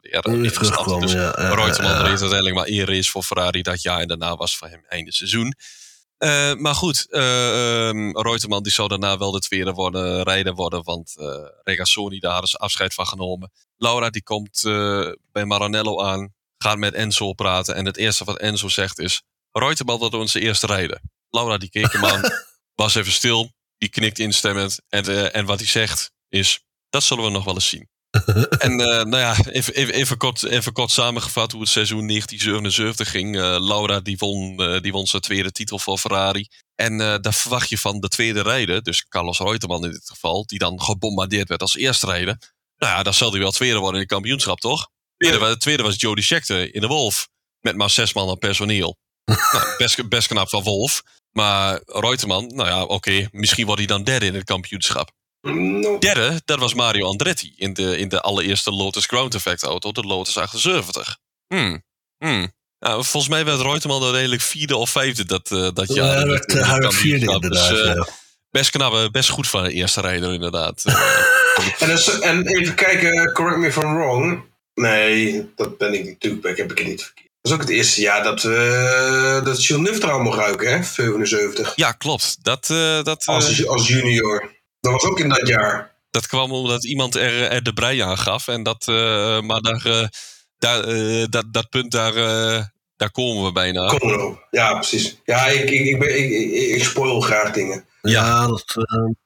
weer 0.01 0.29
uh, 0.29 0.51
terugkwam. 0.51 1.01
Dus 1.01 1.13
ja, 1.13 1.31
Reutemann 1.31 1.95
ja, 1.95 2.01
ja. 2.01 2.09
reed 2.09 2.21
uiteindelijk 2.21 2.55
maar 2.55 2.67
één 2.67 2.85
race 2.85 3.11
voor 3.11 3.23
Ferrari 3.23 3.63
dat 3.63 3.83
jaar. 3.83 4.01
En 4.01 4.09
daarna 4.09 4.37
was 4.37 4.57
voor 4.57 4.69
hem 4.69 4.85
einde 4.89 5.13
seizoen. 5.13 5.55
Uh, 6.19 6.55
maar 6.55 6.75
goed, 6.75 7.07
um, 7.11 8.21
Reutemann 8.21 8.63
die 8.63 8.73
zou 8.73 8.89
daarna 8.89 9.19
wel 9.19 9.31
de 9.31 9.39
tweede 9.39 9.73
worden, 9.73 10.23
rijder 10.23 10.55
worden. 10.55 10.85
Want 10.85 11.15
Regazzoni, 11.63 12.19
daar 12.19 12.47
ze 12.47 12.57
afscheid 12.57 12.95
van 12.95 13.07
genomen. 13.07 13.53
Laura 13.77 14.11
die 14.11 14.23
komt 14.23 14.63
bij 15.33 15.45
Maranello 15.45 16.03
aan, 16.03 16.35
gaat 16.59 16.79
met 16.79 16.95
Enzo 16.95 17.33
praten. 17.33 17.75
En 17.75 17.85
het 17.85 17.97
eerste 17.97 18.25
wat 18.25 18.39
Enzo 18.39 18.69
zegt 18.69 18.99
is... 18.99 19.23
Reutemann 19.53 19.99
wordt 19.99 20.15
onze 20.15 20.41
eerste 20.41 20.67
rijder. 20.67 21.01
Laura 21.31 21.59
die 21.59 21.71
keek 21.71 21.93
hem 21.93 22.05
aan, 22.05 22.23
was 22.75 22.95
even 22.95 23.13
stil, 23.13 23.53
die 23.79 23.89
knikt 23.89 24.19
instemmend. 24.19 24.81
En, 24.89 25.11
uh, 25.11 25.37
en 25.37 25.47
wat 25.47 25.59
hij 25.59 25.69
zegt 25.69 26.11
is, 26.29 26.61
dat 26.91 27.03
zullen 27.03 27.25
we 27.25 27.31
nog 27.31 27.45
wel 27.45 27.55
eens 27.55 27.69
zien. 27.69 27.89
en 28.59 28.73
uh, 28.73 28.87
nou 28.87 29.17
ja, 29.17 29.37
even, 29.45 29.75
even, 29.75 29.95
even, 29.95 30.17
kort, 30.17 30.45
even 30.45 30.73
kort 30.73 30.91
samengevat 30.91 31.53
hoe 31.53 31.61
het 31.61 31.71
seizoen 31.71 32.07
1977 32.07 33.11
ging. 33.11 33.37
Uh, 33.37 33.67
Laura 33.69 34.01
die 34.01 34.17
won, 34.19 34.57
die 34.83 34.93
won 34.93 35.07
zijn 35.07 35.23
tweede 35.23 35.53
titel 35.53 35.79
voor 35.79 35.99
Ferrari. 35.99 36.49
En 36.75 36.99
daar 36.99 37.35
verwacht 37.35 37.69
je 37.69 37.79
van 37.79 38.01
de 38.01 38.09
tweede 38.09 38.43
rijder, 38.43 38.83
dus 38.83 39.09
Carlos 39.09 39.39
Reutemann 39.39 39.85
in 39.85 39.91
dit 39.91 40.09
geval, 40.09 40.47
die 40.47 40.59
dan 40.59 40.83
gebombardeerd 40.83 41.49
werd 41.49 41.61
als 41.61 41.77
eerste 41.77 42.07
rijder. 42.07 42.39
Nou 42.77 42.93
ja, 42.93 43.03
dan 43.03 43.15
zal 43.15 43.31
hij 43.31 43.41
wel 43.41 43.51
tweede 43.51 43.79
worden 43.79 43.95
in 43.95 44.01
het 44.01 44.13
kampioenschap, 44.13 44.61
toch? 44.61 44.89
Tweede, 45.19 45.39
de 45.39 45.57
tweede 45.57 45.83
was 45.83 46.01
Jody 46.01 46.21
Scheckter 46.21 46.75
in 46.75 46.81
de 46.81 46.87
Wolf. 46.87 47.29
Met 47.61 47.77
maar 47.77 47.91
zes 47.91 48.13
man 48.13 48.29
aan 48.29 48.39
personeel. 48.39 48.97
nou, 49.53 49.77
best, 49.77 50.09
best 50.09 50.29
knap 50.29 50.49
van 50.49 50.63
Wolf. 50.63 51.03
Maar 51.33 51.81
Reutemann, 51.85 52.47
nou 52.55 52.69
ja, 52.69 52.83
oké, 52.83 53.29
misschien 53.31 53.67
wordt 53.67 53.81
hij 53.81 53.89
dan 53.89 54.05
derde 54.05 54.27
in 54.27 54.35
het 54.35 54.45
kampioenschap. 54.45 55.11
No. 55.41 55.99
Derde, 55.99 56.41
dat 56.45 56.59
was 56.59 56.75
Mario 56.75 57.07
Andretti 57.07 57.53
in 57.57 57.75
de, 57.75 57.99
in 57.99 58.09
de 58.09 58.21
allereerste 58.21 58.73
Lotus 58.73 59.07
Ground 59.07 59.35
Effect 59.35 59.63
auto, 59.63 59.93
de 59.93 60.03
Lotus 60.03 60.37
78. 60.37 61.19
Hmm. 61.47 61.83
Hmm. 62.19 62.53
Nou, 62.79 63.05
volgens 63.05 63.33
mij 63.33 63.45
werd 63.45 63.61
Reutemann 63.61 64.03
uiteindelijk 64.03 64.43
vierde 64.43 64.77
of 64.77 64.91
vijfde 64.91 65.25
dat, 65.25 65.51
uh, 65.51 65.69
dat 65.75 65.95
jaar. 65.95 66.19
Ja, 66.19 66.25
dat 66.25 66.55
uh, 66.55 66.69
hij 66.69 66.91
vierde 66.91 67.33
inderdaad. 67.33 67.71
Dus, 67.71 67.81
uh, 67.81 67.95
ja. 67.95 68.07
Best 68.51 68.71
knap, 68.71 69.13
best 69.13 69.29
goed 69.29 69.49
van 69.49 69.63
de 69.63 69.73
eerste 69.73 70.01
rijder 70.01 70.33
inderdaad. 70.33 70.85
en, 71.79 71.89
dus, 71.89 72.19
en 72.19 72.47
even 72.47 72.75
kijken, 72.75 73.33
correct 73.33 73.59
me 73.59 73.67
if 73.67 73.77
I'm 73.77 73.95
wrong. 73.95 74.43
Nee, 74.79 75.51
dat 75.57 75.79
ben 75.79 75.95
ik 75.95 76.05
natuurlijk, 76.05 76.57
heb 76.57 76.71
ik 76.71 76.79
het 76.79 76.87
niet 76.87 77.03
verkeerd. 77.03 77.29
Dat 77.41 77.53
is 77.53 77.53
ook 77.53 77.61
het 77.61 77.77
eerste 77.77 78.01
jaar 78.01 78.23
dat, 78.23 78.45
uh, 78.45 79.45
dat 79.45 80.03
er 80.03 80.11
al 80.11 80.21
mocht 80.21 80.39
ruiken, 80.39 80.71
hè? 80.71 80.83
77. 80.83 81.73
Ja, 81.77 81.93
klopt. 81.93 82.45
Dat, 82.45 82.69
uh, 82.69 83.03
dat, 83.03 83.23
uh, 83.23 83.35
als, 83.35 83.67
als 83.67 83.89
junior. 83.89 84.53
Dat 84.81 84.93
was 84.93 85.05
ook 85.05 85.21
in 85.21 85.29
dat 85.29 85.49
jaar. 85.49 85.95
Dat 86.11 86.27
kwam 86.27 86.53
omdat 86.53 86.85
iemand 86.85 87.15
er, 87.15 87.43
er 87.43 87.63
de 87.63 87.73
brei 87.73 88.01
aan 88.01 88.19
gaf. 88.19 88.49
En 88.49 88.63
dat, 88.63 88.87
maar 89.45 89.61
daar, 89.61 90.11
daar, 90.59 90.83
dat, 91.31 91.45
dat 91.53 91.69
punt, 91.71 91.93
daar, 91.93 92.15
daar 92.97 93.11
komen 93.11 93.45
we 93.45 93.53
bijna. 93.53 93.87
Komen 93.87 94.17
we 94.17 94.25
op. 94.25 94.47
Ja, 94.51 94.75
precies. 94.75 95.21
Ja, 95.25 95.47
ik, 95.47 95.71
ik, 95.71 95.87
ik, 95.87 95.99
ben, 95.99 96.19
ik, 96.19 96.31
ik, 96.31 96.75
ik 96.77 96.85
spoil 96.85 97.21
graag 97.21 97.53
dingen. 97.53 97.85
Ja, 98.03 98.47
dat, 98.47 98.75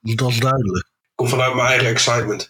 dat 0.00 0.28
is 0.28 0.38
duidelijk. 0.38 0.90
Komt 1.14 1.30
vanuit 1.30 1.54
mijn 1.54 1.66
eigen 1.66 1.88
excitement. 1.88 2.46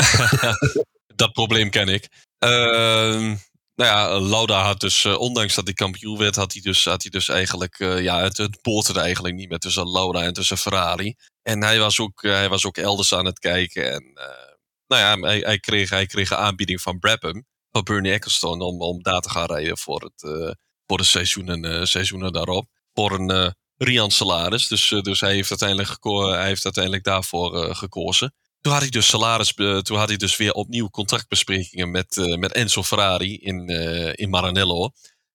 dat 1.23 1.33
probleem 1.33 1.71
ken 1.71 1.89
ik. 1.89 2.09
Ehm 2.43 3.37
nou 3.75 3.91
ja, 3.91 4.21
Lauda 4.21 4.63
had 4.63 4.81
dus, 4.81 5.05
uh, 5.05 5.19
ondanks 5.19 5.55
dat 5.55 5.65
hij 5.65 5.75
kampioen 5.75 6.19
werd, 6.19 6.37
had 6.37 6.53
hij 6.53 6.63
dus, 6.63 6.85
had 6.85 7.03
hij 7.03 7.11
dus 7.11 7.29
eigenlijk, 7.29 7.79
uh, 7.79 8.03
ja, 8.03 8.23
het, 8.23 8.37
het 8.37 8.63
boterde 8.63 9.01
eigenlijk 9.01 9.35
niet 9.35 9.49
meer 9.49 9.59
tussen 9.59 9.91
Lauda 9.91 10.23
en 10.23 10.33
tussen 10.33 10.59
Ferrari. 10.59 11.15
En 11.43 11.63
hij 11.63 11.79
was 11.79 12.01
ook, 12.01 12.23
uh, 12.23 12.33
hij 12.33 12.49
was 12.49 12.67
ook 12.67 12.77
elders 12.77 13.15
aan 13.15 13.25
het 13.25 13.39
kijken. 13.39 13.93
En 13.93 14.13
nou 14.87 15.03
ja, 15.03 15.29
hij, 15.29 15.39
hij, 15.39 15.59
kreeg, 15.59 15.91
hij 15.91 16.07
kreeg 16.07 16.31
een 16.31 16.37
aanbieding 16.37 16.81
van 16.81 16.99
Brabham, 16.99 17.45
van 17.71 17.83
Bernie 17.83 18.13
Ecclestone, 18.13 18.65
om, 18.65 18.81
om 18.81 19.03
daar 19.03 19.21
te 19.21 19.31
gaan 19.31 19.47
rijden 19.47 19.79
voor, 19.79 20.01
het, 20.01 20.57
voor 20.87 20.99
de 20.99 21.05
seizoenen, 21.05 21.87
seizoenen 21.87 22.33
daarop. 22.33 22.69
Voor 22.95 23.13
een 23.13 23.55
Rian 23.77 24.11
salaris. 24.11 24.69
Dus, 24.69 24.89
dus 24.89 25.21
hij, 25.21 25.35
heeft 25.35 25.51
uiteindelijk 25.51 25.99
hij 26.03 26.47
heeft 26.47 26.65
uiteindelijk 26.65 27.05
daarvoor 27.05 27.75
gekozen. 27.75 28.35
Toen 28.63 28.73
had 28.73 28.81
hij 28.81 28.91
dus 28.91 29.07
salaris, 29.07 29.53
toen 29.83 29.97
had 29.97 30.09
hij 30.09 30.17
dus 30.17 30.37
weer 30.37 30.53
opnieuw 30.53 30.89
contractbesprekingen 30.89 31.91
met, 31.91 32.17
uh, 32.17 32.37
met 32.37 32.53
Enzo 32.53 32.83
Ferrari 32.83 33.39
in, 33.39 33.71
uh, 33.71 34.13
in 34.15 34.31
Maranello. 34.31 34.91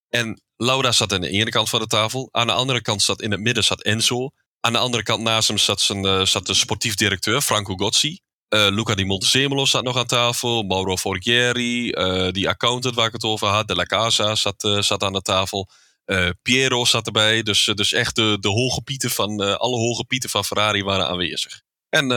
En 0.09 0.41
Laura 0.55 0.91
zat 0.91 1.13
aan 1.13 1.21
de 1.21 1.29
ene 1.29 1.49
kant 1.49 1.69
van 1.69 1.79
de 1.79 1.87
tafel. 1.87 2.29
Aan 2.31 2.47
de 2.47 2.53
andere 2.53 2.81
kant 2.81 3.01
zat 3.01 3.21
in 3.21 3.31
het 3.31 3.39
midden 3.39 3.63
zat 3.63 3.81
Enzo. 3.81 4.29
Aan 4.59 4.73
de 4.73 4.79
andere 4.79 5.03
kant 5.03 5.23
naast 5.23 5.47
hem 5.47 5.57
zat, 5.57 5.81
zijn, 5.81 6.27
zat 6.27 6.45
de 6.45 6.53
sportief 6.53 6.95
directeur 6.95 7.41
Franco 7.41 7.75
Gozzi. 7.75 8.19
Luca 8.49 8.95
di 8.95 9.05
Montezemolo 9.05 9.65
zat 9.65 9.83
nog 9.83 9.97
aan 9.97 10.05
tafel. 10.05 10.63
Mauro 10.63 10.97
Forghieri, 10.97 11.91
die 12.31 12.49
accountant 12.49 12.95
waar 12.95 13.07
ik 13.07 13.13
het 13.13 13.23
over 13.23 13.47
had. 13.47 13.67
De 13.67 13.75
La 13.75 13.83
Casa 13.83 14.35
zat, 14.35 14.77
zat 14.79 15.03
aan 15.03 15.13
de 15.13 15.21
tafel. 15.21 15.69
Piero 16.41 16.85
zat 16.85 17.05
erbij. 17.05 17.43
Dus, 17.43 17.71
dus 17.75 17.93
echt 17.93 18.15
de, 18.15 18.37
de 18.39 18.49
hoge 18.49 18.81
pieten 18.81 19.09
van, 19.09 19.59
alle 19.59 19.77
hoge 19.77 20.05
pieten 20.05 20.29
van 20.29 20.45
Ferrari 20.45 20.83
waren 20.83 21.07
aanwezig. 21.07 21.61
En 21.89 22.07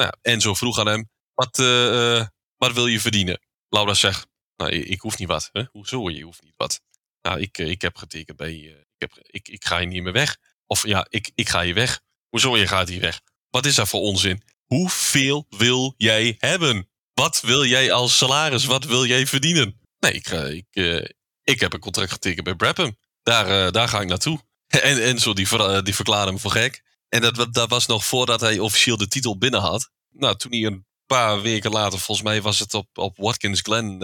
nou 0.00 0.12
Enzo 0.22 0.54
vroeg 0.54 0.78
aan 0.78 0.86
hem, 0.86 1.10
wat, 1.34 1.58
uh, 1.58 2.26
wat 2.56 2.72
wil 2.72 2.86
je 2.86 3.00
verdienen? 3.00 3.40
Laura 3.68 3.94
zegt, 3.94 4.26
nou, 4.56 4.72
ik 4.72 5.00
hoef 5.00 5.18
niet 5.18 5.28
wat. 5.28 5.50
Hoezo, 5.70 6.10
je 6.10 6.22
hoeft 6.22 6.42
niet 6.42 6.54
wat? 6.56 6.80
Nou, 7.22 7.40
ik, 7.40 7.58
ik 7.58 7.82
heb 7.82 7.96
getekend 7.96 8.36
bij, 8.36 8.54
ik, 8.54 8.98
heb, 8.98 9.12
ik, 9.22 9.48
ik 9.48 9.64
ga 9.64 9.78
je 9.78 9.86
niet 9.86 10.02
meer 10.02 10.12
weg. 10.12 10.36
Of 10.66 10.86
ja, 10.86 11.06
ik, 11.08 11.30
ik 11.34 11.48
ga 11.48 11.60
je 11.60 11.74
weg. 11.74 12.00
Hoezo, 12.28 12.56
je 12.56 12.66
gaat 12.66 12.88
hier 12.88 13.00
weg? 13.00 13.20
Wat 13.50 13.66
is 13.66 13.74
dat 13.74 13.88
voor 13.88 14.00
onzin? 14.00 14.42
Hoeveel 14.64 15.46
wil 15.48 15.94
jij 15.96 16.34
hebben? 16.38 16.88
Wat 17.14 17.40
wil 17.40 17.64
jij 17.64 17.92
als 17.92 18.16
salaris? 18.16 18.64
Wat 18.64 18.84
wil 18.84 19.06
jij 19.06 19.26
verdienen? 19.26 19.80
Nee, 19.98 20.12
ik, 20.12 20.26
ik, 20.26 21.14
ik 21.42 21.60
heb 21.60 21.72
een 21.72 21.80
contract 21.80 22.12
getekend 22.12 22.44
bij 22.44 22.54
Brabham. 22.54 22.96
Daar, 23.22 23.72
daar 23.72 23.88
ga 23.88 24.00
ik 24.00 24.08
naartoe. 24.08 24.40
En 24.66 25.02
Enzo 25.02 25.32
die, 25.32 25.48
ver, 25.48 25.84
die 25.84 25.94
verklaarde 25.94 26.38
voor 26.38 26.50
gek. 26.50 26.82
En 27.10 27.20
dat, 27.20 27.54
dat 27.54 27.70
was 27.70 27.86
nog 27.86 28.04
voordat 28.04 28.40
hij 28.40 28.58
officieel 28.58 28.96
de 28.96 29.08
titel 29.08 29.38
binnen 29.38 29.60
had. 29.60 29.90
Nou, 30.12 30.36
toen 30.36 30.50
hij 30.50 30.64
een 30.64 30.86
paar 31.06 31.42
weken 31.42 31.70
later, 31.70 31.98
volgens 31.98 32.26
mij 32.26 32.42
was 32.42 32.58
het 32.58 32.74
op, 32.74 32.86
op 32.98 33.16
Watkins 33.16 33.60
Glen, 33.60 33.92
uh, 33.92 34.00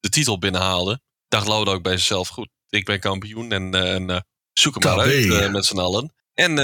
de 0.00 0.08
titel 0.08 0.38
binnenhaalde. 0.38 1.00
Dacht 1.28 1.48
Lauda 1.48 1.72
ook 1.72 1.82
bij 1.82 1.96
zichzelf, 1.96 2.28
goed, 2.28 2.48
ik 2.68 2.84
ben 2.84 3.00
kampioen 3.00 3.52
en, 3.52 3.74
uh, 3.74 3.94
en 3.94 4.10
uh, 4.10 4.20
zoek 4.52 4.74
hem 4.74 4.96
maar 4.96 5.06
uit 5.06 5.24
uh, 5.24 5.50
met 5.50 5.64
z'n 5.64 5.78
allen. 5.78 6.14
En 6.34 6.54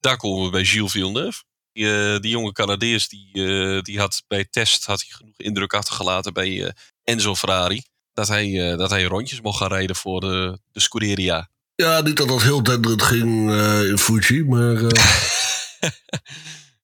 daar 0.00 0.16
komen 0.16 0.44
we 0.44 0.50
bij 0.50 0.64
Gilles 0.64 0.90
Villeneuve. 0.90 1.42
Die, 1.72 2.20
die 2.20 2.30
jonge 2.30 2.52
Canadees, 2.52 3.08
die, 3.08 3.82
die 3.82 3.98
had 3.98 4.22
bij 4.28 4.44
test 4.44 4.84
had 4.84 5.00
hij 5.00 5.10
genoeg 5.10 5.36
indruk 5.36 5.74
achtergelaten 5.74 6.32
bij 6.32 6.74
Enzo 7.04 7.34
Ferrari. 7.34 7.82
Dat 8.12 8.28
hij, 8.28 8.76
dat 8.76 8.90
hij 8.90 9.04
rondjes 9.04 9.40
mocht 9.40 9.58
gaan 9.58 9.68
rijden 9.68 9.96
voor 9.96 10.20
de, 10.20 10.60
de 10.72 10.80
Scuderia. 10.80 11.50
Ja, 11.80 12.00
niet 12.00 12.16
dat 12.16 12.28
dat 12.28 12.42
heel 12.42 12.62
denderend 12.62 13.02
ging 13.02 13.50
uh, 13.50 13.88
in 13.88 13.98
Fuji, 13.98 14.44
maar... 14.44 14.82
Uh... 14.82 14.88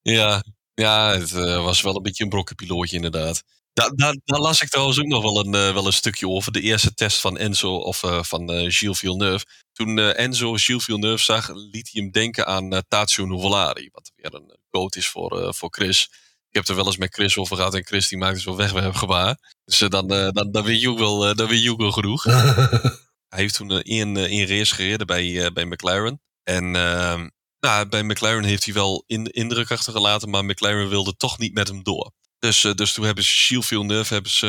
ja, 0.17 0.43
ja, 0.73 1.17
het 1.17 1.31
uh, 1.31 1.63
was 1.63 1.81
wel 1.81 1.95
een 1.95 2.01
beetje 2.01 2.23
een 2.23 2.29
brokkenpilootje 2.29 2.95
inderdaad. 2.95 3.43
Daar, 3.73 3.91
daar, 3.95 4.17
daar, 4.25 4.39
las 4.39 4.61
ik 4.61 4.69
trouwens 4.69 4.99
ook 4.99 5.05
nog 5.05 5.21
wel 5.21 5.45
een, 5.45 5.51
wel 5.51 5.85
een 5.85 5.93
stukje 5.93 6.27
over. 6.27 6.51
De 6.51 6.61
eerste 6.61 6.93
test 6.93 7.21
van 7.21 7.37
Enzo, 7.37 7.75
of 7.75 8.03
van 8.21 8.49
Gilles 8.71 8.99
Villeneuve. 8.99 9.45
Toen 9.73 9.99
Enzo 9.99 10.53
Gilles 10.53 10.83
Villeneuve 10.83 11.23
zag, 11.23 11.49
liet 11.53 11.89
hij 11.91 12.01
hem 12.01 12.11
denken 12.11 12.47
aan 12.47 12.81
Tazio 12.87 13.25
Nuvolari. 13.25 13.89
Wat 13.91 14.11
weer 14.15 14.33
een 14.33 14.57
coach 14.69 14.95
is 14.95 15.07
voor, 15.07 15.53
voor 15.55 15.69
Chris. 15.71 16.09
Ik 16.49 16.55
heb 16.55 16.67
er 16.67 16.75
wel 16.75 16.85
eens 16.85 16.97
met 16.97 17.13
Chris 17.13 17.37
over 17.37 17.55
gehad 17.55 17.75
en 17.75 17.85
Chris 17.85 18.07
die 18.07 18.17
maakte 18.17 18.39
zo'n 18.39 18.55
wegwerpgebaar. 18.55 19.37
Dus 19.65 19.77
dan, 19.77 20.07
dan, 20.07 20.51
dan, 20.51 20.63
weet 20.63 20.81
je 20.81 20.89
ook 20.89 20.99
wel, 20.99 21.35
dan 21.35 21.47
weet 21.47 21.63
je 21.63 21.71
ook 21.71 21.81
wel 21.81 21.91
genoeg. 21.91 22.25
Hij 23.29 23.39
heeft 23.39 23.53
toen 23.55 23.81
één, 23.81 24.17
één 24.17 24.47
race 24.47 24.75
gereden 24.75 25.07
bij, 25.07 25.51
bij 25.53 25.65
McLaren. 25.65 26.21
En 26.43 26.75
ehm, 26.75 27.29
nou, 27.59 27.87
bij 27.89 28.03
McLaren 28.03 28.43
heeft 28.43 28.65
hij 28.65 28.73
wel 28.73 29.03
in, 29.07 29.25
indruk 29.25 29.71
achtergelaten, 29.71 30.29
maar 30.29 30.45
McLaren 30.45 30.89
wilde 30.89 31.15
toch 31.17 31.37
niet 31.37 31.53
met 31.53 31.67
hem 31.67 31.83
door. 31.83 32.11
Dus, 32.39 32.61
dus 32.61 32.93
toen 32.93 33.05
hebben 33.05 33.23
ze 33.23 33.31
Gilles 33.31 33.65
Villeneuve 33.67 34.13
hebben 34.13 34.31
ze, 34.31 34.47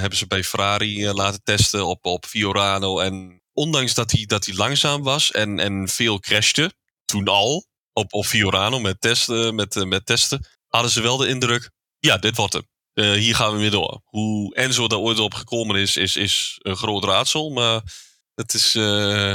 hebben 0.00 0.18
ze 0.18 0.26
bij 0.26 0.44
Ferrari 0.44 1.10
laten 1.12 1.42
testen 1.42 1.86
op, 1.86 2.06
op 2.06 2.26
Fiorano. 2.26 2.98
En 2.98 3.42
ondanks 3.52 3.94
dat 3.94 4.10
hij, 4.10 4.24
dat 4.26 4.44
hij 4.46 4.54
langzaam 4.54 5.02
was 5.02 5.30
en, 5.30 5.58
en 5.58 5.88
veel 5.88 6.18
crashte, 6.20 6.72
toen 7.04 7.28
al, 7.28 7.66
op, 7.92 8.12
op 8.12 8.24
Fiorano 8.26 8.78
met 8.80 9.00
testen, 9.00 9.54
met, 9.54 9.84
met 9.86 10.06
testen, 10.06 10.46
hadden 10.68 10.90
ze 10.90 11.00
wel 11.00 11.16
de 11.16 11.28
indruk, 11.28 11.70
ja, 11.98 12.16
dit 12.16 12.36
wordt 12.36 12.52
hem. 12.52 12.68
eh, 12.92 13.12
hier 13.12 13.34
gaan 13.34 13.52
we 13.52 13.58
weer 13.58 13.70
door. 13.70 14.00
Hoe 14.04 14.54
Enzo 14.54 14.88
daar 14.88 14.98
ooit 14.98 15.18
op 15.18 15.34
gekomen 15.34 15.76
is, 15.76 15.96
is, 15.96 16.16
is 16.16 16.58
een 16.62 16.76
groot 16.76 17.04
raadsel. 17.04 17.50
Maar 17.50 17.82
het 18.34 18.54
is. 18.54 18.74
eh, 18.74 19.34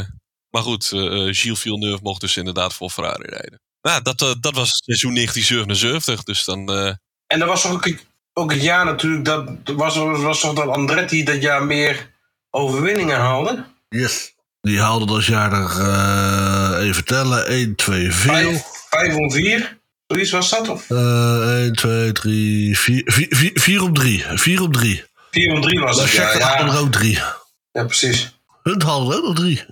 maar 0.49 0.61
goed, 0.63 0.91
eh 0.91 0.99
eh, 1.05 1.35
Gilles 1.35 1.59
Villeneuve 1.59 1.99
mocht 2.03 2.21
dus 2.21 2.37
inderdaad 2.37 2.73
voor 2.73 2.89
Ferrari 2.89 3.25
rijden. 3.29 3.61
Nou, 3.81 4.01
dat, 4.01 4.21
eh, 4.21 4.31
dat 4.39 4.53
was 4.55 4.69
seizoen 4.85 5.13
1977. 5.13 6.23
Dus 6.23 6.43
dan. 6.45 6.69
eh, 6.73 6.93
En 7.27 7.41
er 7.41 7.47
was 7.47 7.65
ook, 7.65 7.85
het- 7.85 8.05
ook 8.33 8.51
het 8.51 8.61
jaar 8.61 8.85
natuurlijk, 8.85 9.25
dat 9.25 9.49
was, 9.75 9.95
was 9.97 10.39
toch 10.39 10.53
dat 10.55 10.67
Andretti 10.67 11.23
dat 11.23 11.41
jaar 11.41 11.63
meer 11.63 12.11
overwinningen 12.49 13.17
haalde? 13.17 13.65
Yes. 13.89 14.33
Die 14.61 14.79
haalde 14.79 15.05
dat 15.05 15.25
jaar 15.25 15.53
er, 15.53 15.79
eh, 16.79 16.87
even 16.87 17.05
tellen, 17.05 17.47
1, 17.47 17.75
2, 17.75 18.11
4. 18.11 18.31
Vijf, 18.33 18.63
vijf 18.89 19.15
om 19.15 19.31
vier? 19.31 19.77
Zoiets 20.07 20.31
was 20.31 20.49
dat? 20.49 20.67
Of 20.69 20.89
1, 20.89 21.73
2, 21.75 22.11
3, 22.11 22.77
4, 22.79 23.01
4 23.53 23.83
op 23.83 23.95
3. 23.95 24.23
4 24.35 24.61
op 24.61 24.73
3. 24.73 25.03
vier 25.31 25.53
om 25.53 25.61
drie 25.61 25.79
was 25.79 25.97
Dat 25.97 26.11
ja. 26.11 26.23
had 26.23 26.59
er 26.59 26.65
Ja, 26.65 26.77
ook 26.77 26.91
3. 26.91 27.19
ja 27.71 27.83
precies. 27.85 28.38
Hun 28.63 28.81
hadden 28.81 29.17
ook 29.17 29.23
nog 29.23 29.35
3. 29.35 29.65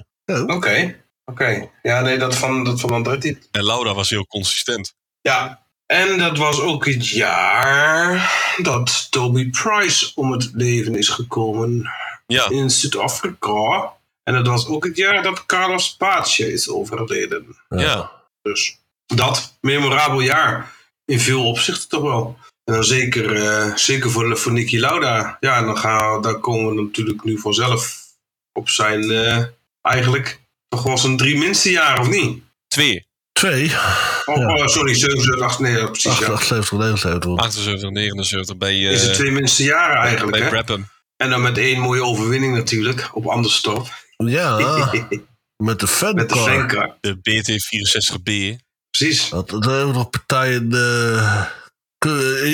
Oké, 0.47 1.03
oké. 1.25 1.69
Ja, 1.81 2.01
nee, 2.01 2.17
dat 2.17 2.35
van, 2.35 2.63
dat 2.63 2.79
van 2.79 2.89
Andretti. 2.91 3.37
en 3.51 3.63
Laura 3.65 3.93
was 3.93 4.09
heel 4.09 4.25
consistent. 4.27 4.95
Ja, 5.21 5.65
en 5.85 6.17
dat 6.17 6.37
was 6.37 6.59
ook 6.59 6.85
het 6.85 7.07
jaar 7.09 8.33
dat 8.61 9.07
Toby 9.11 9.49
Price 9.49 10.11
om 10.15 10.31
het 10.31 10.49
leven 10.53 10.95
is 10.95 11.09
gekomen 11.09 11.89
Ja, 12.27 12.49
in 12.49 12.69
Zuid-Afrika. 12.69 13.93
En 14.23 14.33
dat 14.33 14.47
was 14.47 14.67
ook 14.67 14.83
het 14.85 14.97
jaar 14.97 15.23
dat 15.23 15.45
Carlos 15.45 15.95
Pace 15.95 16.51
is 16.51 16.69
overleden. 16.69 17.57
ja. 17.69 18.11
Dus 18.41 18.79
dat, 19.05 19.57
memorabel 19.61 20.19
jaar. 20.19 20.75
In 21.05 21.19
veel 21.19 21.45
opzichten 21.47 21.89
toch 21.89 22.01
wel. 22.01 22.37
En 22.63 22.73
dan 22.73 22.83
zeker, 22.83 23.35
eh, 23.35 23.75
zeker 23.75 24.11
voor, 24.11 24.37
voor 24.37 24.51
Nicky 24.51 24.77
Lauda. 24.77 25.37
Ja, 25.39 25.57
en 25.57 25.65
dan 25.65 25.77
gaan, 25.77 26.21
daar 26.21 26.39
komen 26.39 26.75
we 26.75 26.81
natuurlijk 26.81 27.23
nu 27.23 27.39
vanzelf 27.39 28.05
op 28.57 28.69
zijn, 28.69 29.11
eh, 29.11 29.43
eigenlijk, 29.81 30.39
toch 30.67 30.83
wel 30.83 30.97
zijn 30.97 31.17
drie 31.17 31.37
minste 31.37 31.69
jaar, 31.71 31.99
of 31.99 32.09
niet? 32.09 32.43
Twee. 32.67 33.05
2. 33.31 33.63
Oh, 33.63 34.35
Ja. 34.37 34.53
oh, 34.55 34.67
sorry, 34.67 34.93
7, 34.93 35.41
8, 35.41 35.59
nee, 35.59 35.77
ja, 35.77 35.85
precies. 35.85 36.17
Ja. 36.17 36.27
78, 36.27 36.71
79. 36.71 37.37
78, 37.37 37.89
79 37.89 38.57
bij, 38.57 38.73
eh 38.73 38.91
Is 38.91 39.01
het 39.01 39.13
twee 39.13 39.31
minste 39.31 39.63
jaren 39.63 39.97
eigenlijk, 39.97 40.31
bij 40.31 40.41
hè? 40.41 40.49
Brabham. 40.49 40.87
En 41.17 41.29
dan 41.29 41.41
met 41.41 41.57
één 41.57 41.79
mooie 41.79 42.03
overwinning 42.03 42.55
natuurlijk, 42.55 43.09
op 43.13 43.25
Anderstop. 43.27 43.87
Ja, 44.17 44.57
met 44.97 44.99
de 45.09 45.21
met 45.57 45.79
de 45.79 45.87
fancar. 45.87 46.37
fancar. 46.37 46.97
De 46.99 47.15
BT64B. 47.15 48.61
Precies. 48.89 49.29
Dat, 49.29 49.49
dat 49.49 49.65
hebben 49.65 49.87
we 49.87 49.93
nog 49.93 50.09
partijen, 50.09 50.69
uh, 50.73 51.45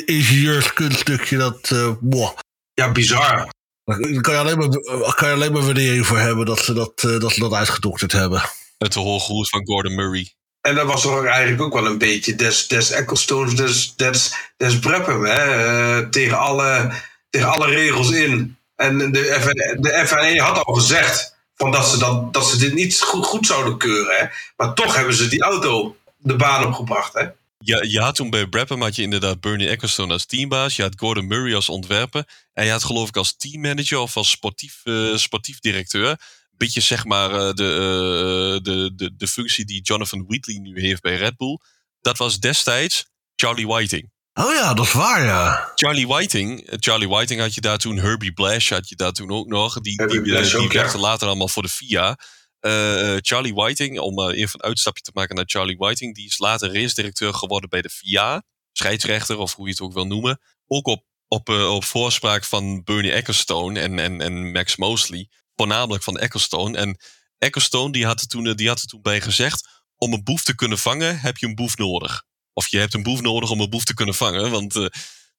ingenieurskunststukje, 0.05 1.37
dat, 1.37 1.71
eh 1.71 1.91
boah. 1.99 2.31
Ja, 2.73 2.91
bizar. 2.91 3.49
Daar 3.85 4.21
kan 4.21 4.33
je 4.33 4.39
alleen 4.39 4.57
maar, 4.57 4.69
kan 5.15 5.27
je 5.27 5.33
alleen 5.33 5.51
maar 5.51 5.61
waardering 5.61 6.05
voor 6.05 6.17
hebben 6.17 6.45
dat 6.45 6.59
ze 6.59 6.73
dat, 6.73 7.03
eh, 7.03 7.19
dat, 7.19 7.31
ze 7.31 7.39
dat 7.39 7.53
uitgedokterd 7.53 8.11
hebben. 8.11 8.41
Het 8.77 8.93
hoge 8.93 9.31
hoed 9.31 9.49
van 9.49 9.65
Gordon 9.65 9.95
Murray. 9.95 10.33
En 10.61 10.75
dat 10.75 10.87
was 10.87 11.01
toch 11.01 11.25
eigenlijk 11.25 11.61
ook 11.61 11.73
wel 11.73 11.85
een 11.85 11.97
beetje 11.97 12.35
des, 12.35 12.67
des 12.67 12.91
Ecclestones, 12.91 13.55
des, 13.55 13.95
des, 13.95 14.33
des 14.57 14.79
Brabham, 14.79 15.25
hè? 15.25 15.33
Eh, 15.33 16.09
tegen, 16.09 16.37
alle, 16.37 16.91
tegen 17.29 17.49
alle 17.49 17.65
regels 17.65 18.11
in. 18.11 18.57
En 18.75 19.11
de, 19.11 19.37
FN 19.41 19.81
de 19.81 20.07
FNE 20.07 20.41
had 20.41 20.65
al 20.65 20.73
gezegd 20.73 21.35
van 21.55 21.71
dat, 21.71 21.85
ze 21.85 21.97
dat, 21.97 22.33
dat 22.33 22.45
ze 22.45 22.57
dit 22.57 22.73
niet 22.73 23.01
goed, 23.01 23.25
goed 23.25 23.45
zouden 23.45 23.77
keuren. 23.77 24.15
Hè? 24.15 24.25
Maar 24.57 24.73
toch 24.73 24.95
hebben 24.95 25.13
ze 25.13 25.27
die 25.27 25.41
auto 25.41 25.95
de 26.17 26.35
baan 26.35 26.65
opgebracht. 26.65 27.13
Hè? 27.13 27.25
Ja, 27.65 27.81
je 27.81 27.99
had 27.99 28.15
toen 28.15 28.29
bij 28.29 28.47
Brabham 28.47 28.81
had 28.81 28.95
je 28.95 29.01
inderdaad 29.01 29.39
Bernie 29.39 29.67
Ecclestone 29.67 30.13
als 30.13 30.25
teambaas. 30.25 30.75
Je 30.75 30.81
had 30.81 30.99
Gordon 30.99 31.27
Murray 31.27 31.55
als 31.55 31.69
ontwerper. 31.69 32.27
En 32.53 32.65
je 32.65 32.71
had 32.71 32.83
geloof 32.83 33.07
ik 33.07 33.17
als 33.17 33.35
teammanager 33.35 33.97
of 33.97 34.17
als 34.17 34.29
sportief, 34.29 34.81
eh, 34.83 35.15
sportief 35.15 35.59
directeur. 35.59 36.19
Beetje 36.51 36.81
zeg 36.81 37.05
maar 37.05 37.31
eh, 37.31 37.53
de, 37.53 37.63
eh, 37.63 38.63
de, 38.63 38.91
de, 38.95 39.15
de 39.15 39.27
functie 39.27 39.65
die 39.65 39.81
Jonathan 39.81 40.25
Wheatley 40.27 40.57
nu 40.57 40.81
heeft 40.81 41.01
bij 41.01 41.15
Red 41.15 41.37
Bull. 41.37 41.59
Dat 42.01 42.17
was 42.17 42.39
destijds 42.39 43.05
Charlie 43.35 43.67
Whiting. 43.67 44.11
Oh 44.33 44.53
ja, 44.53 44.73
dat 44.73 44.85
is 44.85 44.91
waar, 44.91 45.23
ja. 45.23 45.71
Charlie 45.75 46.07
Whiting, 46.07 46.67
Charlie 46.79 47.07
Whiting 47.07 47.39
had 47.39 47.53
je 47.53 47.61
daar 47.61 47.77
toen, 47.77 47.97
Herbie 47.97 48.33
Blash 48.33 48.69
had 48.69 48.89
je 48.89 48.95
daar 48.95 49.11
toen 49.11 49.31
ook 49.31 49.47
nog. 49.47 49.79
Die, 49.79 49.95
Herbie 49.95 50.21
die, 50.21 50.33
Blash 50.33 50.51
die 50.51 50.59
ook, 50.59 50.71
ja. 50.71 50.79
werkte 50.79 50.97
later 50.97 51.27
allemaal 51.27 51.47
voor 51.47 51.63
de 51.63 51.69
FIA. 51.69 52.17
Eh, 52.63 53.15
Charlie 53.21 53.53
Whiting, 53.53 53.99
om 53.99 54.19
eh, 54.19 54.37
even 54.37 54.59
een 54.59 54.67
uitstapje 54.67 55.03
te 55.03 55.11
maken 55.13 55.35
naar 55.35 55.45
Charlie 55.47 55.77
Whiting, 55.77 56.15
die 56.15 56.25
is 56.25 56.37
later 56.37 56.73
race-directeur 56.73 57.33
geworden 57.33 57.69
bij 57.69 57.81
de 57.81 57.89
FIA. 57.89 58.43
Scheidsrechter, 58.71 59.37
of 59.37 59.55
hoe 59.55 59.65
je 59.65 59.71
het 59.71 59.81
ook 59.81 59.93
wil 59.93 60.07
noemen. 60.07 60.39
Ook 60.67 60.87
op, 60.87 61.05
op, 61.27 61.49
eh, 61.49 61.73
op 61.73 61.83
voorspraak 61.83 62.43
van 62.43 62.83
Bernie 62.83 63.11
Ecclestone 63.11 63.79
en, 63.79 63.99
en, 63.99 64.21
en 64.21 64.51
Max 64.51 64.75
Mosley. 64.75 65.29
Voornamelijk 65.55 66.03
van 66.03 66.17
Ecclestone. 66.17 66.77
En 66.77 66.97
Ecclestone 67.37 67.91
die 67.91 68.05
had, 68.05 68.21
er 68.21 68.27
toen, 68.27 68.47
eh, 68.47 68.55
die 68.55 68.67
had 68.67 68.81
er 68.81 68.87
toen 68.87 69.01
bij 69.01 69.21
gezegd, 69.21 69.67
om 69.97 70.13
een 70.13 70.23
boef 70.23 70.43
te 70.43 70.55
kunnen 70.55 70.77
vangen 70.77 71.19
heb 71.19 71.37
je 71.37 71.45
een 71.45 71.55
boef 71.55 71.77
nodig. 71.77 72.23
Of 72.53 72.67
je 72.67 72.77
hebt 72.77 72.93
een 72.93 73.03
boef 73.03 73.21
nodig 73.21 73.49
om 73.49 73.59
een 73.59 73.69
boef 73.69 73.83
te 73.83 73.93
kunnen 73.93 74.15
vangen. 74.15 74.51
Want, 74.51 74.75
eh, 74.75 74.85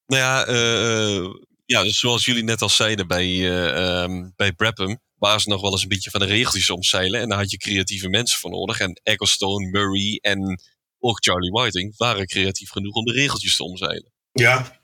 nou 0.06 0.22
ja, 0.22 0.44
eh, 0.46 1.16
eh, 1.16 1.34
ja, 1.64 1.88
zoals 1.88 2.24
jullie 2.24 2.44
net 2.44 2.62
al 2.62 2.68
zeiden 2.68 3.06
bij, 3.06 3.24
eh 3.24 4.02
ehm, 4.02 4.30
bij 4.36 4.52
Brabham, 4.52 5.00
ze 5.40 5.48
nog 5.48 5.60
wel 5.60 5.72
eens 5.72 5.82
een 5.82 5.88
beetje 5.88 6.10
van 6.10 6.20
de 6.20 6.26
regeltjes 6.26 6.70
omzeilen. 6.70 7.20
En 7.20 7.28
daar 7.28 7.38
had 7.38 7.50
je 7.50 7.56
creatieve 7.56 8.08
mensen 8.08 8.38
voor 8.38 8.50
nodig. 8.50 8.80
En 8.80 9.00
Ecclestone, 9.02 9.66
Murray 9.70 10.18
en 10.22 10.60
ook 10.98 11.24
Charlie 11.24 11.50
Whiting 11.50 11.94
waren 11.96 12.26
creatief 12.26 12.70
genoeg 12.70 12.94
om 12.94 13.04
de 13.04 13.12
regeltjes 13.12 13.56
te 13.56 13.64
omzeilen. 13.64 14.12
Ja. 14.32 14.80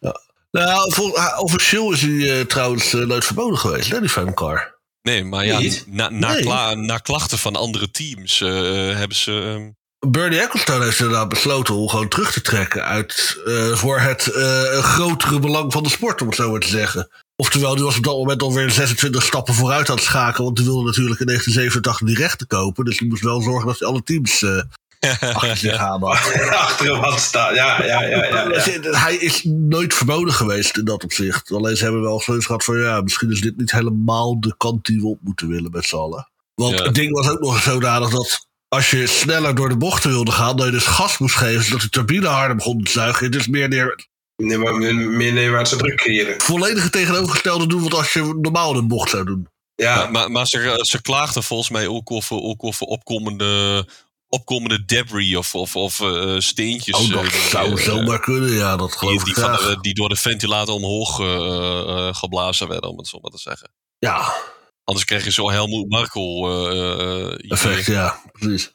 Nou, 0.51 0.93
vol, 0.93 1.17
ah, 1.19 1.41
officieel 1.43 1.93
is 1.93 2.03
hij 2.03 2.39
eh, 2.39 2.47
trouwens 2.47 2.93
eh, 2.95 3.01
nooit 3.01 3.25
verboden 3.25 3.59
geweest, 3.59 3.91
hè, 3.91 4.01
die 4.01 4.09
fancar. 4.09 4.79
Nee, 5.03 5.25
maar 5.25 5.47
ja, 5.47 5.61
na, 5.87 6.09
na, 6.11 6.33
Nee. 6.33 6.43
kla- 6.43 6.75
na 6.75 6.99
klachten 6.99 7.39
van 7.39 7.57
andere 7.57 7.91
teams 7.91 8.41
eh, 8.41 8.49
hebben 8.97 9.17
ze. 9.17 9.33
ehm, 9.45 9.71
Bernie 10.13 10.41
Ecclestone 10.41 10.85
heeft 10.85 10.99
inderdaad 11.01 11.29
besloten 11.29 11.75
om 11.75 11.89
gewoon 11.89 12.09
terug 12.09 12.33
te 12.33 12.41
trekken 12.41 12.85
uit 12.85 13.41
eh, 13.47 13.77
voor 13.77 14.01
het 14.01 14.27
eh, 14.27 14.63
grotere 14.79 15.39
belang 15.39 15.73
van 15.73 15.83
de 15.83 15.89
sport, 15.89 16.21
om 16.21 16.27
het 16.27 16.37
zo 16.37 16.51
maar 16.51 16.61
te 16.61 16.69
zeggen. 16.69 17.11
Oftewel, 17.41 17.75
die 17.75 17.85
was 17.85 17.97
op 17.97 18.05
dat 18.05 18.17
moment 18.17 18.43
alweer 18.43 18.71
26 18.71 19.23
stappen 19.23 19.55
vooruit 19.55 19.89
aan 19.89 19.95
het 19.95 20.05
schakelen, 20.05 20.45
want 20.45 20.57
die 20.57 20.67
wilde 20.67 20.85
natuurlijk 20.85 21.21
in 21.21 21.27
1987 21.27 22.07
die 22.07 22.17
rechten 22.17 22.47
kopen. 22.47 22.85
Dus 22.85 22.99
die 22.99 23.09
moest 23.09 23.23
wel 23.23 23.41
zorgen 23.41 23.67
dat 23.67 23.79
hij 23.79 23.89
alle 23.89 24.03
teams 24.03 24.43
eh 24.43 24.63
achter 25.35 25.57
zich 25.57 25.77
aan 25.77 26.03
had. 26.05 26.35
Achter 26.67 26.93
hem 26.93 27.03
had 27.03 27.21
staan. 27.21 27.55
Ja, 27.55 27.85
ja, 27.85 28.03
ja. 28.03 28.25
ja, 28.25 28.49
ja. 28.83 28.99
Hij 28.99 29.17
is 29.17 29.43
nooit 29.45 29.95
verboden 29.95 30.35
geweest 30.35 30.77
in 30.77 30.85
dat 30.85 31.05
opzicht. 31.05 31.53
Alleen 31.53 31.77
ze 31.77 31.83
hebben 31.85 32.03
wel 32.03 32.21
zoiets 32.21 32.47
gehad 32.47 32.65
van, 32.65 32.79
ja, 32.79 33.01
misschien 33.01 33.31
is 33.31 33.41
dit 33.41 33.57
niet 33.57 33.73
helemaal 33.73 34.41
de 34.41 34.55
kant 34.57 34.87
die 34.87 35.01
we 35.01 35.07
op 35.07 35.19
moeten 35.23 35.49
willen 35.49 35.71
met 35.71 35.85
z'n 35.85 35.97
allen. 35.97 36.31
Want 36.55 36.79
Ja. 36.79 36.85
het 36.85 36.95
ding 36.95 37.13
was 37.13 37.29
ook 37.29 37.41
nog 37.41 37.63
zodanig 37.63 38.11
dat 38.11 38.47
als 38.69 38.91
je 38.91 39.07
sneller 39.07 39.55
door 39.55 39.69
de 39.69 39.77
bochten 39.77 40.11
wilde 40.11 40.31
gaan, 40.33 40.57
dat 40.57 40.67
je 40.67 40.73
dus 40.73 40.87
gas 40.87 41.19
moest 41.19 41.37
geven, 41.37 41.65
zodat 41.65 41.81
de 41.81 41.89
turbine 41.89 42.27
harder 42.27 42.57
begon 42.57 42.83
te 42.85 42.91
zuigen. 42.91 43.25
Je 43.25 43.31
dus 43.31 43.49
meer 43.49 43.69
neer, 43.69 44.09
Nee, 44.41 44.59
maar 44.59 44.75
meer, 44.75 45.33
neerwaartse 45.33 45.77
druk 45.77 45.97
creëren. 45.97 46.41
volledige 46.41 46.91
tegenovergestelde 46.91 47.67
doen 47.67 47.83
wat 47.83 47.95
als 47.95 48.13
je 48.13 48.39
normaal 48.41 48.77
een 48.77 48.89
bocht 48.89 49.11
zou 49.11 49.25
doen. 49.25 49.49
Ja, 49.75 49.97
Maar, 49.97 50.11
maar, 50.11 50.31
maar 50.31 50.47
ze, 50.47 50.79
ze 50.81 51.03
klaagden 51.03 51.43
volgens 51.43 51.71
mij 51.71 51.87
ook 51.87 52.11
over, 52.11 52.37
ook 52.37 52.65
over 52.65 52.87
opkomende, 52.87 53.87
opkomende 54.29 54.85
debris 54.85 55.37
of, 55.37 55.55
of, 55.55 55.77
of 55.77 56.01
eh, 56.01 56.35
steentjes. 56.39 56.97
Oh, 56.99 57.11
dat 57.13 57.25
eh, 57.25 57.31
die, 57.31 57.41
zou 57.41 57.71
eh, 57.71 57.85
zomaar 57.85 58.21
kunnen, 58.21 58.51
ja, 58.53 58.77
dat 58.77 58.89
die, 58.89 58.99
geloof 58.99 59.25
die, 59.25 59.35
ik 59.35 59.41
van, 59.41 59.53
eh, 59.59 59.81
die 59.81 59.95
door 59.95 60.09
de 60.09 60.17
ventilator 60.17 60.75
omhoog 60.75 61.21
eh, 61.21 61.27
eh, 61.27 62.15
geblazen 62.15 62.69
werden, 62.69 62.91
om 62.91 62.99
het 62.99 63.07
zo 63.09 63.19
maar 63.21 63.31
te 63.31 63.39
zeggen. 63.39 63.73
Ja, 63.99 64.33
Anders 64.85 65.09
krijg 65.09 65.25
je 65.25 65.33
zo 65.33 65.51
Helmoet 65.51 65.93
eh, 65.93 66.01
eh, 66.01 67.35
idee. 67.39 67.51
effect, 67.51 67.87
ja, 67.87 68.21
precies. 68.33 68.73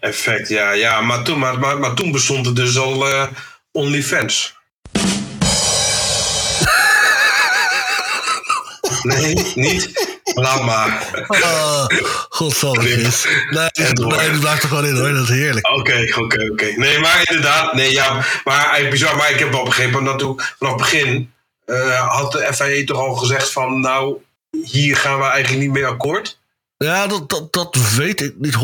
effect. 0.00 0.48
Ja, 0.48 0.70
ja. 0.72 1.00
Maar, 1.00 1.24
toen, 1.24 1.38
maar, 1.38 1.58
maar, 1.58 1.78
maar 1.78 1.94
toen 1.94 2.12
bestond 2.12 2.46
er 2.46 2.54
dus 2.54 2.78
al 2.78 3.08
eh 3.08 3.26
OnlyFans. 3.72 4.54
Nee, 9.04 9.34
niet? 9.54 10.12
Laat 10.34 10.64
maar. 10.64 11.24
Ah, 11.28 11.86
godsamme. 12.28 12.82
Nee, 13.50 13.92
die 13.92 14.38
blijft 14.38 14.62
er 14.62 14.68
gewoon 14.68 14.86
in 14.86 14.96
hoor, 14.96 15.12
dat 15.12 15.22
is 15.22 15.28
heerlijk. 15.28 15.70
Oké, 15.70 16.06
oké, 16.18 16.50
oké. 16.50 16.72
Nee, 16.76 16.98
maar 16.98 17.22
inderdaad. 17.24 17.72
Nee, 17.74 17.92
ja, 17.92 18.24
maar 18.44 18.60
eigenlijk 18.60 18.90
bizar. 18.90 19.16
Maar 19.16 19.30
ik 19.30 19.38
heb 19.38 19.52
wel 19.52 19.64
begrepen 19.64 20.04
dat 20.04 20.18
toen 20.18 20.40
vanaf 20.58 20.72
het 20.72 20.82
begin 20.82 21.32
eh, 21.64 22.08
had 22.08 22.32
de 22.32 22.50
FIA 22.54 22.84
toch 22.84 22.98
al 22.98 23.14
gezegd 23.14 23.52
van 23.52 23.80
nou, 23.80 24.16
hier 24.64 24.96
gaan 24.96 25.18
we 25.18 25.24
eigenlijk 25.24 25.62
niet 25.62 25.72
mee 25.72 25.86
akkoord. 25.86 26.38
Ja, 26.76 27.06
dat, 27.06 27.28
dat, 27.28 27.52
dat 27.52 27.76
weet 27.96 28.20
ik 28.20 28.34
niet 28.38 28.56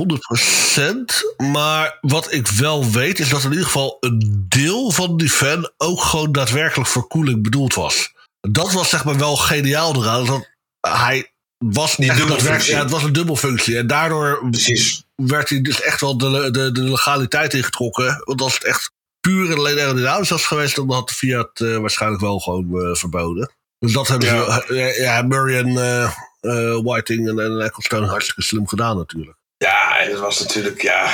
100%. 1.37 1.45
Maar 1.53 1.99
wat 2.01 2.33
ik 2.33 2.47
wel 2.47 2.91
weet, 2.91 3.19
is 3.19 3.29
dat 3.29 3.43
in 3.43 3.51
ieder 3.51 3.65
geval 3.65 3.97
een 4.01 4.47
deel 4.49 4.91
van 4.91 5.17
die 5.17 5.31
fan 5.31 5.71
ook 5.77 6.01
gewoon 6.01 6.33
daadwerkelijk 6.33 6.89
voor 6.89 7.07
koeling 7.07 7.43
bedoeld 7.43 7.75
was. 7.75 8.13
Dat 8.41 8.73
was 8.73 8.89
zeg 8.89 9.05
maar 9.05 9.19
wel 9.19 9.37
geniaal 9.37 9.97
eraan. 9.97 10.27
Dat 10.27 10.49
hij 10.81 11.33
was 11.59 11.99
echt 11.99 12.17
dubbelfunctie. 12.17 12.73
Ja, 12.73 12.83
het 12.83 12.91
was 12.91 13.03
een 13.03 13.13
dubbelfunctie. 13.13 13.77
En 13.77 13.87
daardoor 13.87 14.49
Precies. 14.51 15.05
werd 15.15 15.49
hij 15.49 15.61
dus 15.61 15.81
echt 15.81 16.01
wel 16.01 16.19
de, 16.19 16.51
de, 16.51 16.73
de 16.73 16.83
legaliteit 16.83 17.55
ingetrokken. 17.55 18.23
Want 18.25 18.41
als 18.41 18.55
het 18.55 18.65
echt 18.65 18.93
puur 19.21 19.51
en 19.51 19.57
alleen 19.57 19.79
aerodynamisch 19.79 20.29
was 20.29 20.47
geweest, 20.47 20.77
dan 20.77 20.93
had 20.93 21.09
de 21.09 21.15
Fiat 21.15 21.61
uh, 21.61 21.77
waarschijnlijk 21.77 22.23
wel 22.23 22.39
gewoon 22.39 22.69
uh, 22.73 22.95
verboden. 22.95 23.53
Dus 23.79 23.93
dat 23.93 24.09
hebben 24.09 24.29
ja. 24.29 24.65
ze, 24.67 24.73
uh, 24.73 24.99
ja, 24.99 25.23
Murray 25.23 25.59
en 25.59 26.83
Whiting 26.85 27.29
en, 27.29 27.39
en 27.39 27.61
Ecclestone 27.61 28.07
hartstikke 28.07 28.43
slim 28.43 28.69
gedaan 28.69 28.97
natuurlijk. 28.97 29.37
Ja, 29.57 29.97
het 29.99 30.19
was 30.19 30.41
natuurlijk, 30.41 30.83
ja, 30.83 31.13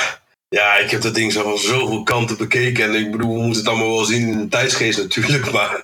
ja, 0.49 0.77
ik 0.77 0.91
heb 0.91 1.01
dat 1.01 1.15
ding 1.15 1.31
zo 1.31 1.43
van 1.43 1.57
zoveel 1.57 2.03
kanten 2.03 2.37
bekeken. 2.37 2.83
En 2.83 2.93
ik 2.93 3.11
bedoel, 3.11 3.33
we 3.33 3.41
moeten 3.41 3.59
het 3.59 3.67
allemaal 3.67 3.95
wel 3.95 4.05
zien 4.05 4.27
in 4.27 4.37
de 4.37 4.47
tijdsgeest 4.47 4.97
natuurlijk. 4.97 5.51
Maar 5.57 5.81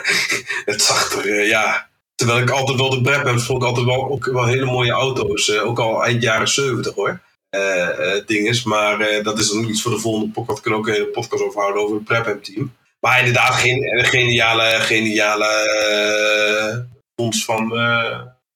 het 0.64 0.82
zag 0.82 1.24
er, 1.24 1.46
ja. 1.46 1.88
Terwijl 2.14 2.40
ik 2.40 2.50
altijd 2.50 2.78
wel 2.78 2.90
de 2.90 3.00
Brabham 3.00 3.40
vond 3.40 3.62
ik 3.62 3.68
altijd 3.68 3.86
wel, 3.86 4.10
ook 4.10 4.24
wel 4.24 4.46
hele 4.46 4.64
mooie 4.64 4.90
auto's. 4.90 5.58
ook 5.58 5.78
al 5.78 6.04
eind 6.04 6.22
jaren 6.22 6.48
70 6.48 6.94
hoor. 6.94 7.20
Uh, 7.50 8.26
dinges. 8.26 8.64
Maar 8.64 9.00
uh, 9.00 9.24
dat 9.24 9.38
is 9.38 9.50
dan 9.50 9.64
iets 9.64 9.82
voor 9.82 9.90
de 9.90 9.98
volgende 9.98 10.32
podcast. 10.32 10.60
Kunnen 10.60 10.80
ook 10.80 10.86
een 10.86 10.92
hele 10.92 11.06
podcast 11.06 11.42
over 11.42 11.60
houden 11.60 11.82
over 11.82 11.94
het 11.96 12.04
Prep 12.04 12.44
team. 12.44 12.74
Maar 13.00 13.18
inderdaad, 13.18 13.54
geen, 13.54 14.04
geniale, 14.04 14.62
geniale 14.62 15.46
fonds 17.20 17.44
van 17.44 17.70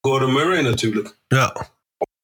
Gordon 0.01 0.33
Murray 0.33 0.63
natuurlijk. 0.63 1.17
Ja. 1.29 1.71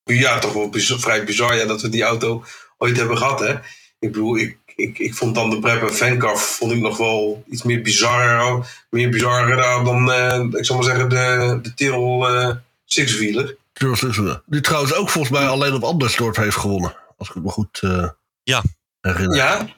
Ja, 0.05 0.39
toch 0.39 0.53
wel 0.53 0.68
bizar, 0.68 0.99
vrij 0.99 1.24
bizar 1.24 1.57
ja, 1.57 1.64
dat 1.64 1.83
we 1.83 1.89
die 1.89 2.03
auto 2.03 2.45
ooit 2.79 2.97
hebben 2.97 3.18
gehad. 3.18 3.41
Hè? 3.41 3.53
Ik 3.99 4.12
bedoel, 4.12 4.37
ik, 4.37 4.59
ik, 4.77 4.99
ik 4.99 5.14
vond 5.14 5.35
dan 5.35 5.51
de 5.51 5.59
Prep 5.59 5.83
en 5.83 5.95
Fancaf 5.95 6.57
vond 6.57 6.72
ik 6.72 6.81
nog 6.81 6.97
wel 6.97 7.45
iets 7.51 7.62
meer 7.62 7.83
bizar, 7.83 8.66
meer 8.91 9.09
bizarrer 9.09 9.57
dan, 9.85 10.12
ik 10.55 10.64
zal 10.64 10.77
maar 10.77 10.85
zeggen, 10.85 11.09
de, 11.09 11.59
de 11.62 11.74
Tyrrell 11.74 12.61
Sixwheeler. 12.85 13.57
Die 14.47 14.61
trouwens 14.61 14.95
ook 14.95 15.11
volgens 15.11 15.39
mij 15.39 15.49
alleen 15.49 15.74
op 15.74 15.83
Andersdorp 15.83 16.37
heeft 16.37 16.57
gewonnen. 16.57 16.97
Als 17.18 17.29
ik 17.29 17.35
het 17.35 17.45
me 17.45 17.51
goed 17.51 17.81
uh, 17.85 18.09
ja. 18.43 18.62
herinner. 19.01 19.37
Ja? 19.37 19.68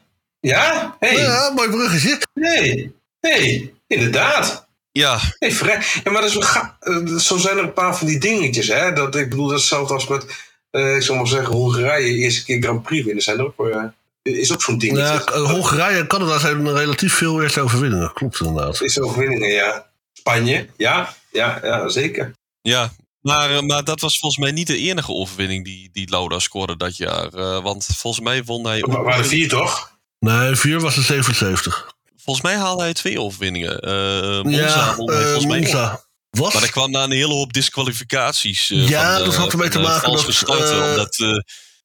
Ja? 0.41 0.97
Hey. 0.99 1.17
Ja, 1.17 1.53
mooi 1.55 1.71
bruggetje. 1.71 2.21
Nee. 2.35 2.95
Nee, 3.21 3.75
inderdaad. 3.87 4.67
Ja. 4.93 5.19
Hey, 5.39 5.53
vrij. 5.53 5.83
ja 6.05 6.11
maar 6.11 6.23
dat 6.23 6.31
is 6.31 6.37
eh, 6.81 7.17
zo 7.17 7.37
zijn 7.37 7.57
er 7.57 7.63
een 7.63 7.73
paar 7.73 7.97
van 7.97 8.07
die 8.07 8.19
dingetjes. 8.19 8.69
Hè? 8.69 8.93
Dat, 8.93 9.17
ik 9.17 9.31
bedoel, 9.31 9.47
dat 9.47 9.57
is 9.57 9.61
hetzelfde 9.61 9.95
als 9.95 10.07
met, 10.07 10.27
uh, 10.71 10.97
ik 10.97 11.03
zal 11.03 11.16
maar 11.16 11.27
zeggen, 11.27 11.55
Hongarije 11.55 12.14
eerste 12.14 12.45
keer 12.45 12.62
Grand 12.62 12.83
Prix 12.83 13.05
winnen. 13.05 13.23
Zijn 13.23 13.39
er 13.39 13.45
ook, 13.45 13.66
uh, 13.66 13.85
is 14.23 14.53
ook 14.53 14.62
zo'n 14.62 14.79
dingetje. 14.79 15.23
Ja, 15.35 15.39
Hongarije 15.39 15.99
en 15.99 16.07
Canada 16.07 16.39
zijn 16.39 16.73
relatief 16.73 17.14
veel 17.14 17.43
eerste 17.43 17.61
overwinningen. 17.61 18.12
Klopt 18.12 18.41
inderdaad. 18.41 18.81
Eerste 18.81 19.05
overwinningen, 19.05 19.49
ja. 19.49 19.87
Spanje, 20.12 20.69
ja. 20.77 21.14
Ja, 21.33 21.61
ja 21.62 21.89
zeker. 21.89 22.33
Ja, 22.62 22.93
maar, 23.21 23.51
eh, 23.51 23.61
maar 23.61 23.85
dat 23.85 24.01
was 24.01 24.19
volgens 24.19 24.43
mij 24.43 24.53
niet 24.53 24.66
de 24.66 24.79
enige 24.79 25.12
overwinning 25.12 25.64
die, 25.64 25.89
die 25.93 26.11
Lauda 26.11 26.39
scoorde 26.39 26.77
dat 26.77 26.97
jaar. 26.97 27.35
Uh, 27.35 27.62
want 27.62 27.87
volgens 27.97 28.25
mij 28.25 28.45
won 28.45 28.66
hij... 28.66 28.81
Maar 28.81 29.03
waren 29.03 29.27
vier 29.27 29.49
toch? 29.49 29.99
Nee, 30.19 30.57
vier 30.57 30.81
was 30.81 30.97
er 30.97 31.03
77. 31.03 31.93
Volgens 32.16 32.47
mij 32.47 32.57
haalde 32.57 32.83
hij 32.83 32.93
twee 32.93 33.21
overwinningen. 33.21 33.89
Uh, 33.89 34.43
Monza 34.43 34.61
ja, 34.61 34.97
won 34.97 35.11
hij 35.11 35.23
volgens 35.23 35.47
mij 35.47 35.61
Monza. 35.61 36.01
Was? 36.31 36.55
Maar 36.55 36.62
er 36.62 36.70
kwam 36.70 36.91
na 36.91 37.03
een 37.03 37.11
hele 37.11 37.33
hoop 37.33 37.53
disqualificaties. 37.53 38.68
ja, 38.68 39.16
van, 39.16 39.24
dat 39.24 39.35
had 39.35 39.53
ermee 39.53 39.68
te 39.68 39.79
maken 39.79 40.12
dat... 40.12 40.33
Starten, 40.33 40.89
omdat 40.89 41.16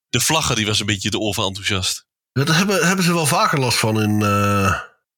de 0.09 0.19
vlagger 0.19 0.55
die 0.55 0.65
was 0.65 0.79
een 0.79 0.85
beetje 0.85 1.09
te 1.09 1.19
overenthousiast. 1.19 2.05
Ja, 2.31 2.43
daar 2.43 2.57
hebben, 2.57 2.87
hebben 2.87 3.05
ze 3.05 3.13
wel 3.13 3.25
vaker 3.25 3.59
last 3.59 3.77
van 3.77 4.01
in... 4.01 4.21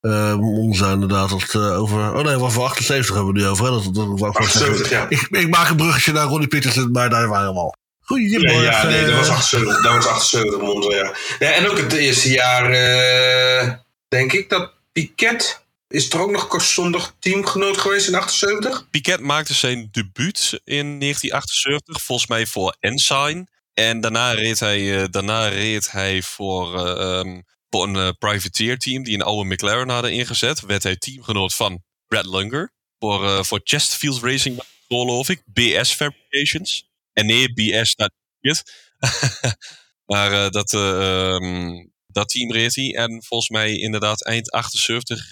Uh, 0.05 0.35
Monza 0.35 0.91
inderdaad. 0.91 1.29
Dat, 1.29 1.53
uh, 1.53 1.79
over, 1.79 2.13
oh 2.13 2.23
nee, 2.23 2.37
voor 2.37 2.65
78 2.65 3.15
hebben 3.15 3.33
we 3.33 3.39
nu 3.39 3.47
over. 3.47 3.65
Hè? 3.65 3.71
Dat, 3.71 3.83
dat, 3.83 4.17
dat 4.17 4.35
78, 4.35 4.89
ja. 4.89 5.05
ik, 5.09 5.27
ik, 5.29 5.49
maak 5.49 5.69
een 5.69 5.75
bruggetje 5.75 6.11
naar 6.11 6.25
Ronnie 6.25 6.47
Peterson, 6.47 6.91
maar 6.91 7.09
daar 7.09 7.27
waren 7.27 7.53
we 7.53 7.59
al. 7.59 7.75
Goedemorgen. 8.01 8.63
Ja, 8.63 8.81
ja, 8.81 8.87
nee, 8.87 9.05
dat 9.05 9.15
was 9.15 9.29
78, 9.29 9.81
dat 9.81 9.93
was 9.93 10.07
78 10.07 10.59
Monza, 10.59 10.95
ja. 10.95 11.13
ja. 11.39 11.51
En 11.51 11.69
ook 11.69 11.77
het 11.77 11.93
eerste 11.93 12.29
jaar, 12.29 12.71
uh, 12.71 13.73
denk 14.07 14.33
ik, 14.33 14.49
dat 14.49 14.73
Piquet... 14.91 15.63
Is 15.95 16.09
er 16.09 16.19
ook 16.19 16.31
nog 16.31 16.61
zondag 16.61 17.15
teamgenoot 17.19 17.77
geweest 17.77 18.07
in 18.07 18.15
78? 18.15 18.89
Piquet 18.89 19.19
maakte 19.19 19.53
zijn 19.53 19.87
debuut 19.91 20.61
in 20.63 20.99
1978, 20.99 22.01
volgens 22.01 22.27
mij 22.27 22.45
voor 22.45 22.75
Ensign. 22.79 23.47
En 23.73 24.01
daarna 24.01 24.31
reed 24.31 24.59
hij, 24.59 25.09
daarna 25.09 25.47
reed 25.47 25.91
hij 25.91 26.21
voor... 26.21 26.89
Um, 26.99 27.43
voor 27.69 27.83
een 27.83 27.95
uh, 27.95 28.09
privateer 28.19 28.77
team 28.77 29.03
die 29.03 29.13
een 29.13 29.21
oude 29.21 29.53
McLaren 29.53 29.89
hadden 29.89 30.13
ingezet. 30.13 30.59
Werd 30.59 30.83
hij 30.83 30.95
teamgenoot 30.95 31.55
van 31.55 31.83
Brad 32.07 32.25
Lunger. 32.25 32.73
Voor, 32.99 33.45
voor 33.45 33.61
Chesterfield 33.63 34.23
Racing, 34.23 34.61
geloof 34.87 35.29
ik. 35.29 35.41
BS 35.45 35.93
Fabrications. 35.93 36.89
En 37.13 37.25
nee, 37.25 37.53
BS, 37.53 37.95
dat 37.95 38.11
niet. 38.39 38.63
maar 40.11 40.51
dat, 40.51 40.73
um, 40.73 41.93
dat 42.15 42.29
team 42.29 42.51
reed 42.51 42.75
hij. 42.75 42.95
En 42.95 43.23
volgens 43.23 43.49
mij 43.49 43.75
inderdaad 43.77 44.25
eind 44.25 44.51
78 44.51 45.31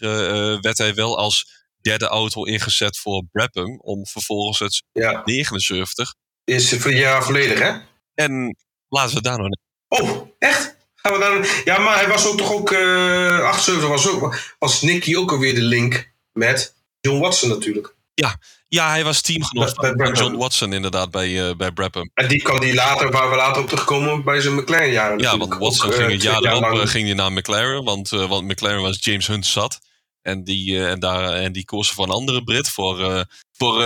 werd 0.62 0.78
hij 0.78 0.94
wel 0.94 1.18
als 1.18 1.62
derde 1.82 2.08
auto 2.08 2.44
ingezet 2.44 2.98
voor 2.98 3.24
Brabham. 3.32 3.80
Om 3.80 4.08
vervolgens 4.08 4.60
het 4.60 4.84
ja. 4.92 5.22
79. 5.26 6.14
Is 6.44 6.70
voor 6.70 6.92
een 6.92 6.98
jaar 6.98 7.24
volledig, 7.24 7.60
hè? 7.60 7.78
En 8.14 8.58
laten 8.88 9.16
we 9.16 9.22
daar 9.22 9.38
nog... 9.38 9.50
Oh, 9.88 10.28
echt? 10.40 10.76
Gaan 10.96 11.14
we 11.14 11.20
dan, 11.20 11.46
ja, 11.64 11.78
maar 11.78 11.96
hij 11.96 12.08
was 12.08 12.26
ook 12.26 12.38
toch 12.38 12.52
ook. 12.52 12.72
Uh, 12.72 13.40
78 13.40 13.90
was 13.90 14.08
ook. 14.08 14.40
Was 14.60 14.82
Nicky 14.82 15.16
ook 15.16 15.32
alweer 15.32 15.56
de 15.56 15.62
link 15.62 16.12
met 16.32 16.76
John 17.02 17.20
Watson 17.20 17.50
natuurlijk. 17.50 17.96
Ja, 18.14 18.38
ja 18.68 18.90
hij 18.90 19.04
was 19.04 19.22
teamgenoot 19.22 19.76
bij, 19.76 19.94
bij 19.94 20.12
John 20.12 20.36
Watson 20.36 20.74
inderdaad 20.74 21.12
bij, 21.12 21.30
uh, 21.30 21.56
bij 21.56 21.72
Brabham. 21.72 22.10
En 22.14 22.28
die 22.28 22.42
kan 22.42 22.60
die 22.60 22.74
later, 22.74 23.12
waar 23.12 23.30
we 23.30 23.36
later 23.36 23.62
op 23.62 23.68
terugkomen, 23.68 24.24
bij 24.24 24.42
zijn 24.42 24.56
McLaren 24.56 24.92
jaren. 24.92 25.20
Ja, 25.20 25.38
want 25.38 25.58
Watson 25.58 25.88
ook, 25.88 25.96
ging 25.96 26.12
het 26.12 26.22
jaar 26.22 26.44
erop 26.44 26.74
uh, 26.74 26.86
ging 26.86 27.06
hij 27.06 27.16
naar 27.16 27.32
McLaren, 27.32 27.84
want, 27.84 28.10
want 28.10 28.48
McLaren 28.48 28.82
was 28.82 28.98
James 29.00 29.28
Hunt 29.28 29.46
zat. 29.46 29.80
En 30.22 30.44
die, 30.44 30.86
en 30.86 31.00
daar, 31.00 31.34
en 31.34 31.52
die 31.52 31.66
koos 31.66 31.92
voor 31.92 32.04
een 32.06 32.12
andere 32.12 32.44
Brit, 32.44 32.70
voor, 32.70 33.26
voor 33.52 33.84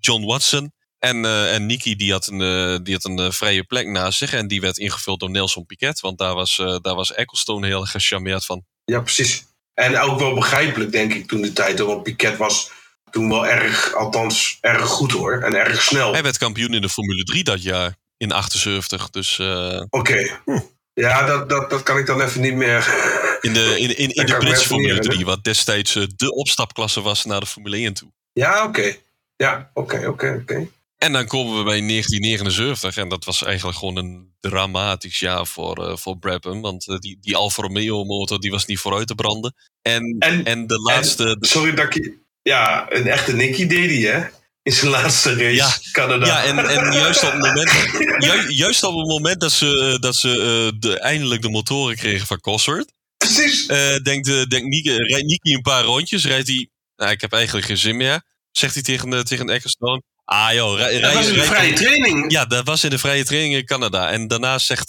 John 0.00 0.24
Watson. 0.24 0.72
En, 0.98 1.24
uh, 1.24 1.54
en 1.54 1.66
Niki 1.66 1.96
die 1.96 2.12
had 2.12 2.26
een, 2.26 2.40
uh, 2.40 2.78
die 2.82 2.94
had 2.94 3.04
een 3.04 3.20
uh, 3.20 3.30
vrije 3.30 3.64
plek 3.64 3.86
naast 3.86 4.18
zich. 4.18 4.32
En 4.32 4.48
die 4.48 4.60
werd 4.60 4.78
ingevuld 4.78 5.20
door 5.20 5.30
Nelson 5.30 5.66
Piquet. 5.66 6.00
Want 6.00 6.18
daar 6.18 6.34
was, 6.34 6.56
daar 6.56 6.94
was 6.94 7.12
Ecclestone 7.12 7.66
heel 7.66 7.84
gecharmeerd 7.84 8.44
van. 8.44 8.64
Ja, 8.84 9.00
precies. 9.00 9.44
En 9.74 9.98
ook 9.98 10.18
wel 10.18 10.34
begrijpelijk, 10.34 10.92
denk 10.92 11.14
ik, 11.14 11.28
toen 11.28 11.40
de 11.40 11.52
tijd. 11.52 11.78
Want 11.78 12.02
Piquet 12.02 12.36
was 12.36 12.70
toen 13.10 13.28
wel 13.28 13.46
erg, 13.46 13.94
althans 13.94 14.58
erg 14.60 14.86
goed 14.86 15.12
hoor. 15.12 15.42
En 15.42 15.54
erg 15.54 15.82
snel. 15.82 16.12
Hij 16.12 16.22
werd 16.22 16.38
kampioen 16.38 16.74
in 16.74 16.80
de 16.80 16.88
Formule 16.88 17.22
3 17.24 17.44
dat 17.44 17.62
jaar. 17.62 17.96
In 18.16 18.32
78. 18.32 19.10
Dus, 19.10 19.38
Oké. 19.40 19.86
Okay. 19.90 20.30
Hm. 20.44 20.58
Ja, 20.94 21.26
dat, 21.26 21.48
dat, 21.48 21.70
dat 21.70 21.82
kan 21.82 21.98
ik 21.98 22.06
dan 22.06 22.20
even 22.20 22.40
niet 22.40 22.54
meer. 22.54 22.94
In 23.40 23.52
de, 23.52 23.74
in, 23.78 23.96
in, 23.96 24.08
in 24.08 24.26
de 24.26 24.36
Britse 24.36 24.66
Formule 24.66 24.98
3. 24.98 25.24
Wat 25.24 25.44
destijds 25.44 25.92
de 25.92 26.34
opstapklasse 26.34 27.00
was 27.00 27.24
naar 27.24 27.40
de 27.40 27.46
Formule 27.46 27.76
1 27.76 27.94
toe. 27.94 28.12
Ja, 28.32 28.58
oké. 28.58 28.78
Okay. 28.78 29.00
Ja, 29.36 29.70
oké, 29.74 29.94
okay, 29.94 30.06
oké, 30.06 30.38
oké. 30.40 30.68
En 30.96 31.12
dan 31.12 31.26
komen 31.26 31.58
we 31.58 31.64
bij 31.64 31.80
1979 31.80 32.96
en 32.96 33.08
dat 33.08 33.24
was 33.24 33.42
eigenlijk 33.42 33.78
gewoon 33.78 33.96
een 33.96 34.34
dramatisch 34.40 35.18
jaar 35.18 35.46
voor, 35.46 35.78
uh, 35.78 35.96
voor 35.96 36.18
Brabham. 36.18 36.60
Want 36.60 36.88
uh, 36.88 36.98
die, 36.98 37.18
die 37.20 37.36
Alfa 37.36 37.62
Romeo 37.62 38.04
motor 38.04 38.40
die 38.40 38.50
was 38.50 38.66
niet 38.66 38.78
vooruit 38.78 39.06
te 39.06 39.14
branden. 39.14 39.54
En, 39.82 40.16
en, 40.18 40.44
en 40.44 40.66
de 40.66 40.78
laatste... 40.78 41.24
En, 41.24 41.36
sorry 41.40 41.74
dat 41.74 41.96
ik... 41.96 42.14
Ja, 42.42 42.86
een 42.88 43.06
echte 43.06 43.32
Nicky 43.32 43.66
deed 43.66 43.90
hij 43.90 44.12
hè? 44.12 44.26
In 44.62 44.72
zijn 44.72 44.90
laatste 44.90 45.34
race, 45.34 45.54
ja, 45.54 45.72
Canada. 45.92 46.26
Ja, 46.26 46.44
en, 46.44 46.58
en 46.58 46.92
juist, 46.92 47.22
op 47.22 47.32
het 47.32 47.40
moment, 47.40 47.70
ju, 48.24 48.52
juist 48.52 48.82
op 48.82 48.96
het 48.96 49.06
moment 49.06 49.40
dat 49.40 49.52
ze, 49.52 49.96
dat 50.00 50.16
ze 50.16 50.28
uh, 50.28 50.80
de, 50.80 50.98
eindelijk 50.98 51.42
de 51.42 51.48
motoren 51.50 51.96
kregen 51.96 52.26
van 52.26 52.40
Cosworth. 52.40 52.92
Precies. 53.16 53.66
denkt 54.02 54.50
denkt 54.50 54.68
Nicky, 54.68 54.88
rijdt 54.90 55.26
Nicky 55.26 55.54
een 55.54 55.62
paar 55.62 55.84
rondjes, 55.84 56.24
rijdt 56.24 56.48
hij... 56.48 56.68
Nou, 56.96 57.10
ik 57.10 57.20
heb 57.20 57.32
eigenlijk 57.32 57.66
geen 57.66 57.78
zin 57.78 57.96
meer. 57.96 58.22
Zegt 58.50 58.74
hij 58.74 58.82
tegen, 58.82 59.24
tegen 59.24 59.48
Ecclestone. 59.48 60.02
Ah 60.24 60.52
joh, 60.52 60.78
rij, 60.78 61.00
dat 61.00 61.12
was 61.12 61.26
in 61.26 61.34
de 61.34 61.42
vrije 61.42 61.72
training. 61.72 62.32
Ja, 62.32 62.44
dat 62.44 62.66
was 62.66 62.84
in 62.84 62.90
de 62.90 62.98
vrije 62.98 63.24
training 63.24 63.54
in 63.54 63.64
Canada. 63.64 64.10
En 64.10 64.28
daarna 64.28 64.58
zegt, 64.58 64.88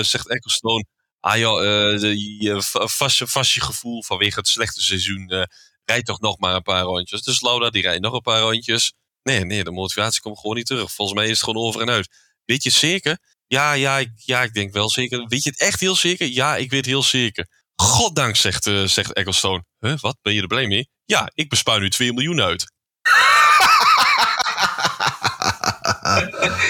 zegt 0.00 0.28
Ecclestone... 0.28 0.84
Ah 1.20 1.38
joh, 1.38 1.60
de, 2.00 2.56
vast, 2.84 3.22
vast 3.24 3.52
je 3.52 3.60
gevoel 3.60 4.02
vanwege 4.02 4.38
het 4.38 4.48
slechte 4.48 4.82
seizoen... 4.82 5.48
Rijd 5.90 6.04
toch 6.04 6.20
nog 6.20 6.38
maar 6.38 6.54
een 6.54 6.62
paar 6.62 6.82
rondjes. 6.82 7.22
Dus 7.22 7.40
Lauda, 7.40 7.70
die 7.70 7.82
rijdt 7.82 8.02
nog 8.02 8.12
een 8.12 8.20
paar 8.20 8.40
rondjes. 8.40 8.92
Nee, 9.22 9.44
nee, 9.44 9.64
de 9.64 9.70
motivatie 9.70 10.20
komt 10.20 10.38
gewoon 10.38 10.56
niet 10.56 10.66
terug. 10.66 10.92
Volgens 10.92 11.18
mij 11.18 11.28
is 11.28 11.32
het 11.36 11.42
gewoon 11.42 11.64
over 11.66 11.80
en 11.80 11.90
uit. 11.90 12.08
Weet 12.44 12.62
je 12.62 12.68
het 12.68 12.78
zeker? 12.78 13.18
Ja, 13.46 13.72
ja, 13.72 13.98
ik, 13.98 14.10
ja, 14.16 14.42
ik 14.42 14.54
denk 14.54 14.72
wel 14.72 14.90
zeker. 14.90 15.26
Weet 15.26 15.44
je 15.44 15.50
het 15.50 15.60
echt 15.60 15.80
heel 15.80 15.96
zeker? 15.96 16.26
Ja, 16.26 16.56
ik 16.56 16.70
weet 16.70 16.86
heel 16.86 17.02
zeker. 17.02 17.46
Goddank, 17.74 18.36
zegt, 18.36 18.66
uh, 18.66 18.86
zegt 18.86 19.12
Ecclestone. 19.12 19.64
Huh, 19.78 19.98
wat, 19.98 20.16
ben 20.22 20.34
je 20.34 20.40
er 20.40 20.46
blij 20.46 20.66
mee? 20.66 20.88
Ja, 21.04 21.30
ik 21.34 21.48
bespuit 21.48 21.80
nu 21.80 21.90
2 21.90 22.12
miljoen 22.12 22.40
uit. 22.40 22.72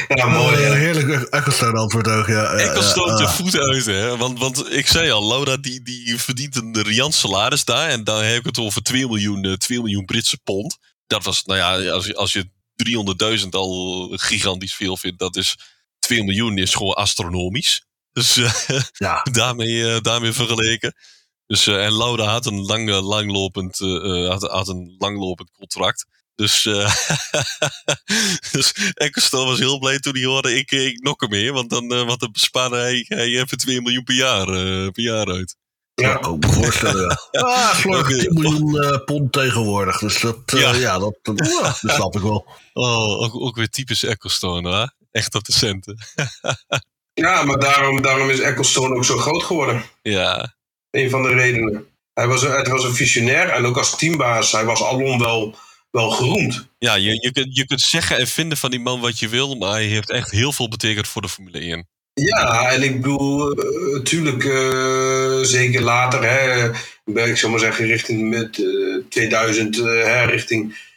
Ja, 0.08 0.26
mooi. 0.26 0.56
Uh, 0.56 0.72
heerlijk 0.72 1.22
Ecclestone 1.22 1.78
antwoord 1.78 2.08
ook, 2.08 2.26
ja. 2.26 2.52
Ecclestone 2.52 3.16
de 3.16 3.28
voet 3.28 3.58
uit, 3.58 3.86
hè. 3.86 4.16
Want, 4.16 4.38
want 4.38 4.72
ik 4.72 4.86
zei 4.86 5.10
al, 5.10 5.28
Laura 5.28 5.56
die, 5.56 5.82
die 5.82 6.20
verdient 6.20 6.56
een 6.56 6.82
riant 6.82 7.14
salaris 7.14 7.64
daar. 7.64 7.88
En 7.88 8.04
dan 8.04 8.22
heb 8.22 8.38
ik 8.38 8.44
het 8.44 8.58
over 8.58 8.82
2 8.82 9.06
miljoen, 9.06 9.56
2 9.58 9.78
miljoen 9.78 10.04
Britse 10.04 10.38
pond. 10.44 10.78
Dat 11.06 11.24
was, 11.24 11.44
nou 11.44 11.58
ja, 11.58 11.90
als, 11.92 12.14
als 12.14 12.32
je 12.32 12.48
300.000 13.42 13.48
al 13.50 14.08
gigantisch 14.12 14.74
veel 14.74 14.96
vindt, 14.96 15.18
dat 15.18 15.36
is 15.36 15.56
2 15.98 16.24
miljoen 16.24 16.58
is 16.58 16.74
gewoon 16.74 16.94
astronomisch. 16.94 17.84
Dus 18.12 18.36
uh, 18.36 18.52
ja. 18.92 19.22
daarmee, 19.32 19.74
uh, 19.74 20.00
daarmee 20.00 20.32
vergeleken. 20.32 20.94
Dus, 21.46 21.66
uh, 21.66 21.84
en 21.84 21.92
Lauda 21.92 22.24
had 22.24 22.46
een 22.46 22.60
lang, 22.60 22.90
langlopend, 22.90 23.80
uh, 23.80 24.28
had, 24.28 24.42
had, 24.42 24.68
een 24.68 24.94
langlopend 24.98 25.50
contract. 25.50 26.06
Dus, 26.40 26.64
uh, 26.64 26.94
dus 28.52 28.72
Ecclestone 28.94 29.44
was 29.44 29.58
heel 29.58 29.78
blij 29.78 29.98
toen 29.98 30.16
hij 30.16 30.24
hoorde, 30.24 30.56
ik, 30.56 30.70
ik 30.70 31.02
nok 31.02 31.20
hem 31.20 31.30
meer. 31.30 31.52
Want 31.52 31.70
dan, 31.70 31.88
want 31.88 32.20
dan 32.20 32.32
bespaarde 32.32 32.76
hij, 32.76 33.04
hij 33.08 33.26
even 33.26 33.58
2 33.58 33.80
miljoen 33.80 34.04
per 34.04 34.14
jaar, 34.14 34.46
per 34.90 35.02
jaar 35.02 35.26
uit. 35.26 35.56
Ja, 35.94 36.18
ik 36.18 36.26
ook 36.26 36.46
me 36.46 36.52
voorstellen. 36.52 37.18
Ja. 37.30 37.40
ah, 37.40 37.68
geloof 37.68 38.06
10 38.06 38.32
miljoen 38.32 38.74
uh, 38.74 39.04
pond 39.04 39.32
tegenwoordig. 39.32 39.98
Dus 39.98 40.20
dat, 40.20 40.52
uh, 40.54 40.60
ja. 40.60 40.74
ja. 40.74 40.98
dat, 40.98 41.18
dat, 41.22 41.38
dat 41.80 41.92
snap 41.94 42.16
ik 42.16 42.22
wel. 42.22 42.46
Oh, 42.72 43.22
ook, 43.22 43.34
ook 43.34 43.56
weer 43.56 43.68
typisch 43.68 44.04
Ecclestone, 44.04 44.76
hè? 44.76 44.86
Echt 45.10 45.34
op 45.34 45.44
de 45.44 45.52
centen. 45.52 45.98
ja, 47.12 47.42
maar 47.42 47.58
daarom, 47.58 48.02
daarom 48.02 48.30
is 48.30 48.40
Ecclestone 48.40 48.94
ook 48.94 49.04
zo 49.04 49.16
groot 49.16 49.42
geworden. 49.42 49.84
Ja. 50.02 50.54
Een 50.90 51.10
van 51.10 51.22
de 51.22 51.28
redenen. 51.28 51.86
Hij 52.14 52.26
was, 52.26 52.42
het 52.42 52.68
was 52.68 52.84
een 52.84 52.94
visionair 52.94 53.48
en 53.48 53.66
ook 53.66 53.76
als 53.76 53.96
teambaas. 53.96 54.52
Hij 54.52 54.64
was 54.64 54.82
alom 54.82 55.18
wel, 55.18 55.56
wel 55.90 56.10
geroemd. 56.10 56.68
Ja, 56.78 56.94
je, 56.94 57.10
je, 57.22 57.32
kunt, 57.32 57.56
je 57.56 57.66
kunt 57.66 57.80
zeggen 57.80 58.18
en 58.18 58.26
vinden 58.26 58.58
van 58.58 58.70
die 58.70 58.80
man 58.80 59.00
wat 59.00 59.18
je 59.18 59.28
wil, 59.28 59.54
maar 59.54 59.70
hij 59.70 59.84
heeft 59.84 60.10
echt 60.10 60.30
heel 60.30 60.52
veel 60.52 60.68
betekend 60.68 61.08
voor 61.08 61.22
de 61.22 61.28
Formule 61.28 61.58
1. 61.58 61.88
Ja, 62.14 62.70
en 62.70 62.82
ik 62.82 63.00
bedoel, 63.00 63.54
natuurlijk, 63.92 64.44
uh, 64.44 65.40
zeker 65.42 65.82
later, 65.82 66.22
hè, 66.22 66.70
ik 67.04 67.36
zou 67.36 67.50
maar 67.50 67.60
zeggen, 67.60 67.86
richting 67.86 68.28
met, 68.28 68.58
uh, 68.58 69.02
2000, 69.08 69.76
uh, 69.76 69.84
hè, 69.84 70.24
richting 70.24 70.88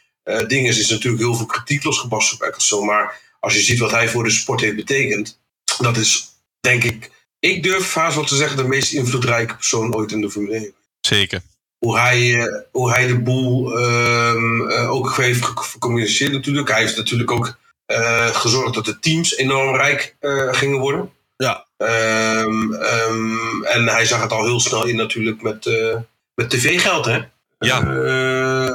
dingen, 0.46 0.70
is 0.70 0.90
natuurlijk 0.90 1.22
heel 1.22 1.34
veel 1.34 1.46
kritiek 1.46 1.84
losgebarsten 1.84 2.36
op 2.36 2.42
Ecclestone. 2.42 2.86
Maar 2.86 3.20
als 3.40 3.54
je 3.54 3.60
ziet 3.60 3.78
wat 3.78 3.90
hij 3.90 4.08
voor 4.08 4.24
de 4.24 4.30
sport 4.30 4.60
heeft 4.60 4.76
betekend, 4.76 5.40
dat 5.78 5.96
is, 5.96 6.26
denk 6.60 6.84
ik, 6.84 7.10
ik 7.38 7.62
durf 7.62 7.86
vaak 7.86 8.12
wel 8.12 8.24
te 8.24 8.36
zeggen, 8.36 8.56
de 8.56 8.68
meest 8.68 8.92
invloedrijke 8.92 9.54
persoon 9.54 9.94
ooit 9.94 10.12
in 10.12 10.20
de 10.20 10.30
Formule 10.30 10.54
1. 10.54 10.74
Zeker. 11.00 11.42
Hoe 11.78 11.98
hij, 11.98 12.48
hoe 12.70 12.90
hij 12.90 13.06
de 13.06 13.18
boel 13.18 13.78
um, 13.78 14.70
ook 14.70 15.16
heeft 15.16 15.44
gecommuniceerd 15.44 16.32
natuurlijk. 16.32 16.68
Hij 16.68 16.80
heeft 16.80 16.96
natuurlijk 16.96 17.30
ook 17.30 17.56
uh, 17.86 18.26
gezorgd 18.26 18.74
dat 18.74 18.84
de 18.84 18.98
teams 18.98 19.36
enorm 19.36 19.76
rijk 19.76 20.16
gingen 20.50 20.78
worden. 20.78 21.10
Ja. 21.36 21.66
Um, 21.76 22.72
um, 22.72 23.64
en 23.64 23.88
hij 23.88 24.04
zag 24.04 24.22
het 24.22 24.32
al 24.32 24.44
heel 24.44 24.60
snel 24.60 24.86
in 24.86 24.96
natuurlijk 24.96 25.42
met, 25.42 25.66
uh, 25.66 25.96
met 26.34 26.50
tv-geld, 26.50 27.04
hè? 27.04 27.18
Ja. 27.58 27.78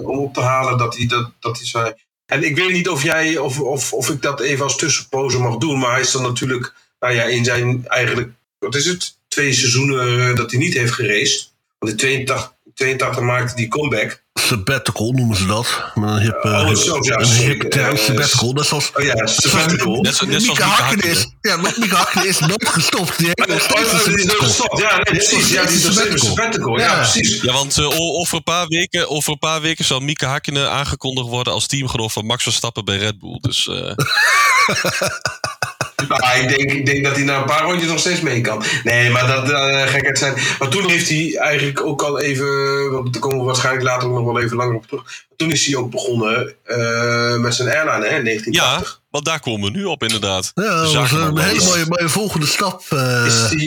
om 0.01 0.19
op 0.19 0.33
te 0.33 0.41
halen 0.41 0.77
dat 0.77 0.97
hij 0.97 1.07
dat, 1.07 1.31
dat 1.39 1.57
hij 1.57 1.65
zei. 1.65 1.93
En 2.29 2.43
ik 2.43 2.55
weet 2.55 2.71
niet 2.71 2.89
of 2.89 3.03
jij 3.03 3.37
of, 3.37 3.59
of, 3.59 3.93
of 3.93 4.09
ik 4.09 4.21
dat 4.21 4.39
even 4.39 4.63
als 4.63 4.77
tussenpoze 4.77 5.39
mag 5.39 5.57
doen, 5.57 5.79
maar 5.79 5.91
hij 5.91 6.01
is 6.01 6.11
dan 6.11 6.21
natuurlijk, 6.21 6.73
nou 6.99 7.13
ja, 7.13 7.23
in 7.23 7.43
zijn 7.43 7.87
eigenlijk, 7.87 8.29
wat 8.59 8.75
is 8.75 8.85
het? 8.85 9.17
Twee 9.27 9.53
seizoenen 9.53 10.35
dat 10.35 10.51
hij 10.51 10.59
niet 10.59 10.73
heeft 10.73 10.93
geraced. 10.93 11.51
Want 11.79 11.91
in 11.91 11.97
82, 11.97 12.53
82 12.79 13.23
maakte 13.23 13.53
hij 13.55 13.67
comeback 13.67 14.23
sabbatical 14.49 15.11
noemen 15.11 15.37
ze 15.37 15.45
dat. 15.45 15.91
Met 15.95 16.09
een 16.09 16.19
hip, 16.19 16.45
uh, 16.45 16.51
oh, 16.51 16.75
zo, 16.75 16.97
ja, 17.01 17.19
een 17.19 17.27
hip 17.27 17.61
term, 17.61 17.97
sabbatical. 17.97 18.53
Net 18.53 18.65
zoals... 18.65 18.91
Oh 18.93 19.03
ja, 19.03 19.25
sabbatical. 19.25 20.01
Net, 20.01 20.21
net 20.27 20.41
Mieke 20.41 20.63
Hakkinen 20.63 21.09
is, 21.09 21.27
ja, 21.41 21.57
Mieke 21.57 21.95
Hakkinen 21.95 22.27
is 22.27 22.39
nooit 22.39 22.67
gestopt. 22.67 23.17
Die 23.17 23.31
heeft 23.33 23.49
nog 23.49 23.61
steeds 23.61 23.91
een 23.91 24.49
sabbatical. 24.49 24.79
Ja, 24.79 24.95
nee, 24.95 25.03
precies. 25.03 25.49
Ja, 25.49 25.65
die 25.65 25.75
is 25.75 26.25
sabbatical. 26.25 26.79
Ja, 26.79 26.95
precies. 26.95 27.41
Ja, 27.41 27.53
want 27.53 27.77
uh, 27.77 27.99
over, 27.99 28.37
een 28.37 28.43
paar 28.43 28.67
weken, 28.67 29.09
over 29.09 29.31
een 29.31 29.39
paar 29.39 29.61
weken 29.61 29.85
zal 29.85 29.99
Mieke 29.99 30.25
Hakkinen 30.25 30.71
aangekondigd 30.71 31.27
worden 31.27 31.53
als 31.53 31.67
teamgenoot 31.67 32.11
van 32.11 32.25
Max 32.25 32.43
Verstappen 32.43 32.85
bij 32.85 32.97
Red 32.97 33.19
Bull. 33.19 33.37
Dus... 33.41 33.69
Nou, 36.07 36.39
ik 36.41 36.57
denk, 36.57 36.71
ik 36.71 36.85
denk 36.85 37.05
dat 37.05 37.15
hij 37.15 37.23
na 37.23 37.37
een 37.37 37.45
paar 37.45 37.63
rondjes 37.63 37.89
nog 37.89 37.99
steeds 37.99 38.21
mee 38.21 38.41
kan. 38.41 38.63
Nee, 38.83 39.09
maar 39.09 39.27
dat 39.27 39.49
uh, 39.49 39.81
gekheid 39.87 40.17
zijn. 40.17 40.33
Maar 40.59 40.67
toen 40.67 40.89
heeft 40.89 41.09
hij 41.09 41.37
eigenlijk 41.37 41.85
ook 41.85 42.01
al 42.01 42.19
even, 42.19 42.91
want 42.91 43.13
daar 43.13 43.21
komen 43.21 43.37
we 43.37 43.43
waarschijnlijk 43.43 43.85
later 43.85 44.07
ook 44.07 44.15
nog 44.15 44.25
wel 44.25 44.41
even 44.41 44.57
langer 44.57 44.75
op 44.75 44.87
terug. 44.87 45.03
Toen 45.35 45.51
is 45.51 45.65
hij 45.65 45.75
ook 45.75 45.91
begonnen 45.91 46.53
uh, 46.67 47.37
met 47.37 47.55
zijn 47.55 47.69
airline 47.69 48.07
hè, 48.07 48.17
in 48.17 48.23
1980. 48.23 48.53
Ja, 48.53 48.99
want 49.09 49.25
daar 49.25 49.39
komen 49.39 49.71
we 49.71 49.77
nu 49.77 49.85
op 49.85 50.03
inderdaad. 50.03 50.51
Ja, 50.55 50.81
dat 50.81 50.93
was 50.93 51.11
een 51.11 51.37
hele 51.37 51.63
mooie, 51.63 51.85
mooie 51.87 52.09
volgende 52.09 52.45
stap. 52.45 52.83
Uh... 52.93 53.25
Is 53.25 53.33
hij 53.33 53.57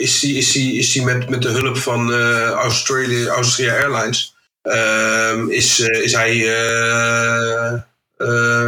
is 0.00 0.20
die, 0.20 0.36
is 0.36 0.52
die, 0.52 0.78
is 0.78 0.92
die 0.92 1.02
met, 1.02 1.28
met 1.28 1.42
de 1.42 1.48
hulp 1.48 1.76
van 1.76 2.12
Australia, 2.52 3.32
Austria 3.32 3.72
Airlines, 3.72 4.34
ehm, 4.62 5.48
is, 5.48 5.80
is 5.80 6.12
hij 6.12 6.36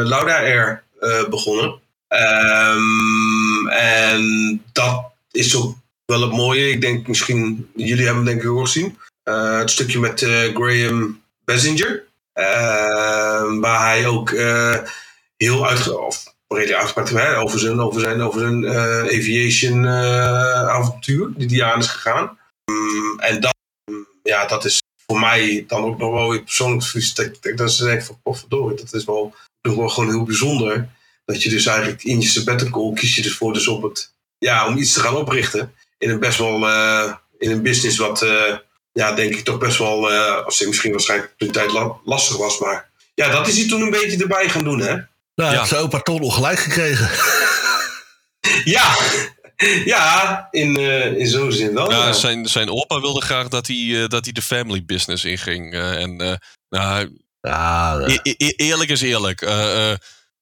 Lauda 0.05 0.39
Air 0.39 0.83
begonnen. 1.31 1.85
Um, 2.09 3.69
en 3.69 4.63
dat 4.73 5.13
is 5.31 5.57
ook 5.57 5.77
wel 6.05 6.21
het 6.21 6.33
mooie. 6.33 6.71
Ik 6.71 6.81
denk 6.81 7.07
misschien, 7.07 7.71
jullie 7.75 8.05
hebben 8.05 8.23
het 8.23 8.33
denk 8.33 8.43
ik 8.43 8.51
ook 8.51 8.61
gezien. 8.61 8.99
Uh, 9.25 9.59
het 9.59 9.71
stukje 9.71 9.99
met 9.99 10.21
uh, 10.21 10.55
Graham 10.55 11.23
Bessinger. 11.45 12.05
Uh, 12.35 13.59
waar 13.61 13.87
hij 13.87 14.07
ook 14.07 14.31
uh, 14.31 14.77
heel 15.37 15.67
uitge 15.69 15.99
of 15.99 16.35
redelijk 16.49 16.81
uitgepakt 16.81 17.37
over 17.37 17.59
zijn, 17.59 17.81
over 17.81 18.01
zijn, 18.01 18.21
over 18.21 18.41
zijn 18.41 18.69
aviation 19.05 19.87
avontuur 19.87 21.33
die 21.37 21.47
die 21.47 21.65
aan 21.65 21.79
is 21.79 21.87
gegaan. 21.87 22.39
Um, 22.71 23.21
en 23.21 23.41
dat, 23.41 23.55
ja, 24.23 24.47
dat 24.47 24.65
is 24.65 24.83
voor 25.07 25.21
mij 25.21 25.65
dan 25.67 25.85
ook 25.85 25.99
nog 25.99 26.13
wel 26.13 26.31
weer 26.31 26.43
persoonlijk 26.43 27.15
dat, 27.15 27.57
dat 27.57 27.69
is 27.69 27.81
echt 27.81 28.07
van. 28.07 28.19
Dat 28.49 28.93
is 28.93 29.05
wel, 29.05 29.35
wel 29.61 29.89
gewoon 29.89 30.11
heel 30.11 30.25
bijzonder 30.25 30.89
dat 31.27 31.43
je 31.43 31.49
dus 31.49 31.67
eigenlijk 31.67 32.03
in 32.03 32.21
je 32.21 32.27
sabbatical 32.27 32.93
kies 32.93 33.15
je 33.15 33.23
dus 33.23 33.37
voor 33.37 33.53
dus 33.53 33.69
op 33.69 33.83
het, 33.83 34.13
ja, 34.39 34.67
om 34.67 34.77
iets 34.77 34.93
te 34.93 35.01
gaan 35.01 35.17
oprichten. 35.17 35.75
In 35.99 36.11
een 36.11 36.19
best 36.19 36.39
wel, 36.39 36.69
uh, 36.69 37.13
in 37.39 37.51
een 37.51 37.63
business 37.63 37.99
wat, 37.99 38.23
uh, 38.23 38.57
ja, 38.93 39.13
denk 39.13 39.35
ik 39.35 39.45
toch 39.45 39.59
best 39.59 39.79
wel, 39.79 40.13
uh, 40.13 40.45
als 40.45 40.67
misschien 40.67 40.91
waarschijnlijk 40.91 41.35
toen 41.37 41.51
tijd 41.51 41.71
lastig 42.05 42.37
was. 42.37 42.59
Maar 42.59 42.91
ja, 43.15 43.31
dat 43.31 43.49
is 43.49 43.59
hij 43.59 43.69
toen 43.69 43.81
een 43.81 43.91
beetje 43.91 44.19
erbij 44.19 44.49
gaan 44.49 44.65
doen, 44.65 44.81
hè? 44.81 44.95
Nou, 45.35 45.53
ja. 45.53 45.59
heeft 45.59 45.69
zijn 45.69 45.83
opa 45.83 46.01
toch 46.01 46.35
gelijk 46.35 46.59
gekregen. 46.59 47.11
ja, 48.75 48.97
ja, 49.85 50.49
in, 50.51 50.81
uh, 50.81 51.17
in 51.17 51.27
zo'n 51.27 51.53
zin 51.53 51.75
wel. 51.75 51.91
Ja, 51.91 52.13
Zijn, 52.13 52.47
zijn 52.47 52.71
opa 52.71 53.01
wilde 53.01 53.21
graag 53.21 53.49
dat 53.49 53.67
hij, 53.67 53.77
uh, 53.77 54.09
dat 54.09 54.25
hij 54.25 54.33
de 54.33 54.43
family 54.43 54.85
business 54.85 55.25
inging. 55.25 55.75
Uh, 55.75 56.03
en 56.03 56.17
nou, 56.69 57.11
ja, 57.41 57.99
e 58.07 58.19
e 58.23 58.49
eerlijk 58.57 58.91
is 58.91 59.01
eerlijk. 59.01 59.41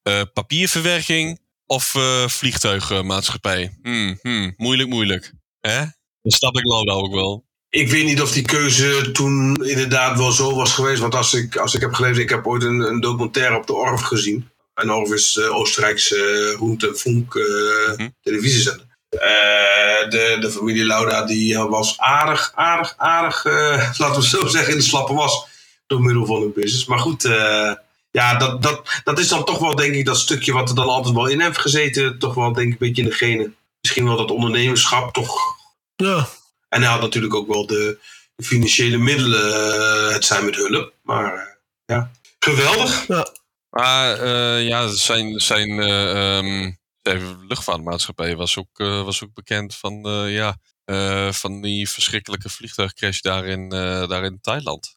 Uh, 0.09 0.21
papierverwerking 0.33 1.41
of 1.67 1.95
uh, 1.95 2.29
vliegtuigmaatschappij? 2.29 3.79
Hmm, 3.83 4.19
hmm, 4.23 4.55
moeilijk, 4.57 4.89
moeilijk. 4.89 5.33
Hè? 5.61 5.79
Dan 6.23 6.33
snap 6.33 6.57
ik 6.57 6.65
Lauda 6.65 6.93
ook 6.93 7.15
wel. 7.15 7.45
Ik 7.69 7.91
weet 7.91 8.05
niet 8.05 8.23
of 8.23 8.33
die 8.33 8.45
keuze 8.45 9.11
toen 9.13 9.55
inderdaad 9.55 10.19
wel 10.19 10.33
zo 10.33 10.55
was 10.55 10.73
geweest. 10.73 11.01
Want 11.01 11.15
als 11.15 11.35
ik, 11.35 11.57
als 11.57 11.75
ik 11.75 11.81
heb 11.81 11.93
gelezen, 11.93 12.23
ik 12.23 12.29
heb 12.29 12.47
ooit 12.47 12.63
een, 12.63 12.81
een 12.81 13.01
documentaire 13.01 13.57
op 13.57 13.67
de 13.67 13.73
Orf 13.73 14.01
gezien. 14.01 14.51
En 14.75 14.93
Orf 14.93 15.13
is 15.13 15.37
uh, 15.37 15.57
Oostenrijkse 15.57 16.53
Roent 16.59 16.85
en 16.87 16.97
Funk 16.97 17.33
-hmm. 17.97 18.15
televisiezender. 18.23 18.87
de, 20.09 20.37
de 20.41 20.51
familie 20.51 20.85
Lauda 20.85 21.25
die 21.25 21.59
was 21.59 21.99
aardig, 21.99 22.53
aardig, 22.55 22.95
aardig, 22.97 23.45
laten 24.03 24.21
we 24.21 24.29
zo 24.29 24.47
zeggen, 24.47 24.73
in 24.73 24.79
de 24.79 24.85
slappe 24.85 25.15
was. 25.15 25.47
Door 25.87 26.01
middel 26.01 26.27
van 26.27 26.41
hun 26.41 26.53
business. 26.53 26.85
Maar 26.85 26.99
goed, 26.99 27.29
ja, 28.15 28.35
dat, 28.35 28.63
dat, 28.63 29.01
dat 29.05 29.19
is 29.19 29.29
dan 29.29 29.45
toch 29.45 29.59
wel, 29.59 29.75
denk 29.75 29.95
ik, 29.95 30.05
dat 30.05 30.19
stukje 30.19 30.53
wat 30.53 30.69
er 30.69 30.75
dan 30.75 30.89
altijd 30.89 31.15
wel 31.15 31.27
in 31.27 31.41
heeft 31.41 31.59
gezeten. 31.59 32.19
Toch 32.19 32.35
wel, 32.35 32.53
denk 32.53 32.67
ik, 32.67 32.73
een 32.73 32.87
beetje 32.87 33.03
in 33.03 33.09
de 33.09 33.15
gene. 33.15 33.53
Misschien 33.81 34.05
wel 34.05 34.17
dat 34.17 34.31
ondernemerschap 34.31 35.13
toch. 35.13 35.39
Ja. 35.97 36.29
En 36.69 36.83
hij 36.83 36.91
had 36.91 37.01
natuurlijk 37.01 37.35
ook 37.35 37.47
wel 37.47 37.67
de, 37.67 37.99
financiële 38.37 38.97
middelen, 38.97 39.49
uh, 39.49 40.13
het 40.13 40.25
zijn 40.25 40.45
met 40.45 40.57
hulp. 40.57 40.93
Maar 41.03 41.35
uh, 41.35 41.43
ja, 41.85 42.11
geweldig. 42.39 43.07
Ja. 43.07 43.27
Maar 43.71 44.25
uh, 44.25 44.67
ja, 44.67 44.87
zijn, 44.87 45.41
zijn, 45.41 45.71
um, 45.71 46.79
zijn 47.03 47.47
luchtvaartmaatschappij 47.49 48.37
was 48.37 48.59
ook, 48.59 48.79
was 48.79 49.25
ook 49.25 49.35
bekend 49.35 49.75
van, 49.75 50.03
ja, 50.31 50.57
van 51.33 51.61
die 51.61 51.89
verschrikkelijke 51.91 52.49
vliegtuigcrash 52.49 53.21
daar 53.21 53.45
in, 53.45 53.69
daar 54.09 54.25
in 54.25 54.39
Thailand. 54.41 54.97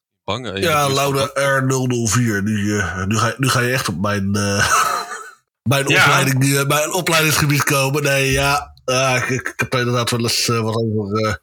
Ja, 0.55 0.89
Lauda 0.89 1.29
R004. 1.29 2.43
Nu, 2.43 2.57
uh, 2.57 3.05
nu, 3.05 3.17
ga, 3.17 3.33
nu 3.37 3.49
ga 3.49 3.59
je 3.59 3.73
echt 3.73 3.87
op 3.87 4.01
mijn, 4.01 4.37
uh, 4.37 4.71
mijn, 5.69 5.87
ja. 5.87 6.03
opleiding, 6.03 6.43
uh, 6.43 6.65
mijn 6.65 6.93
opleidingsgebied 6.93 7.63
komen. 7.63 8.03
Nee, 8.03 8.31
ja, 8.31 8.73
ik, 9.15 9.29
ik, 9.29 9.53
heb 9.55 9.75
inderdaad 9.75 10.09
wel 10.09 10.19
eens 10.19 10.47
wat 10.47 10.75
over. 10.75 11.39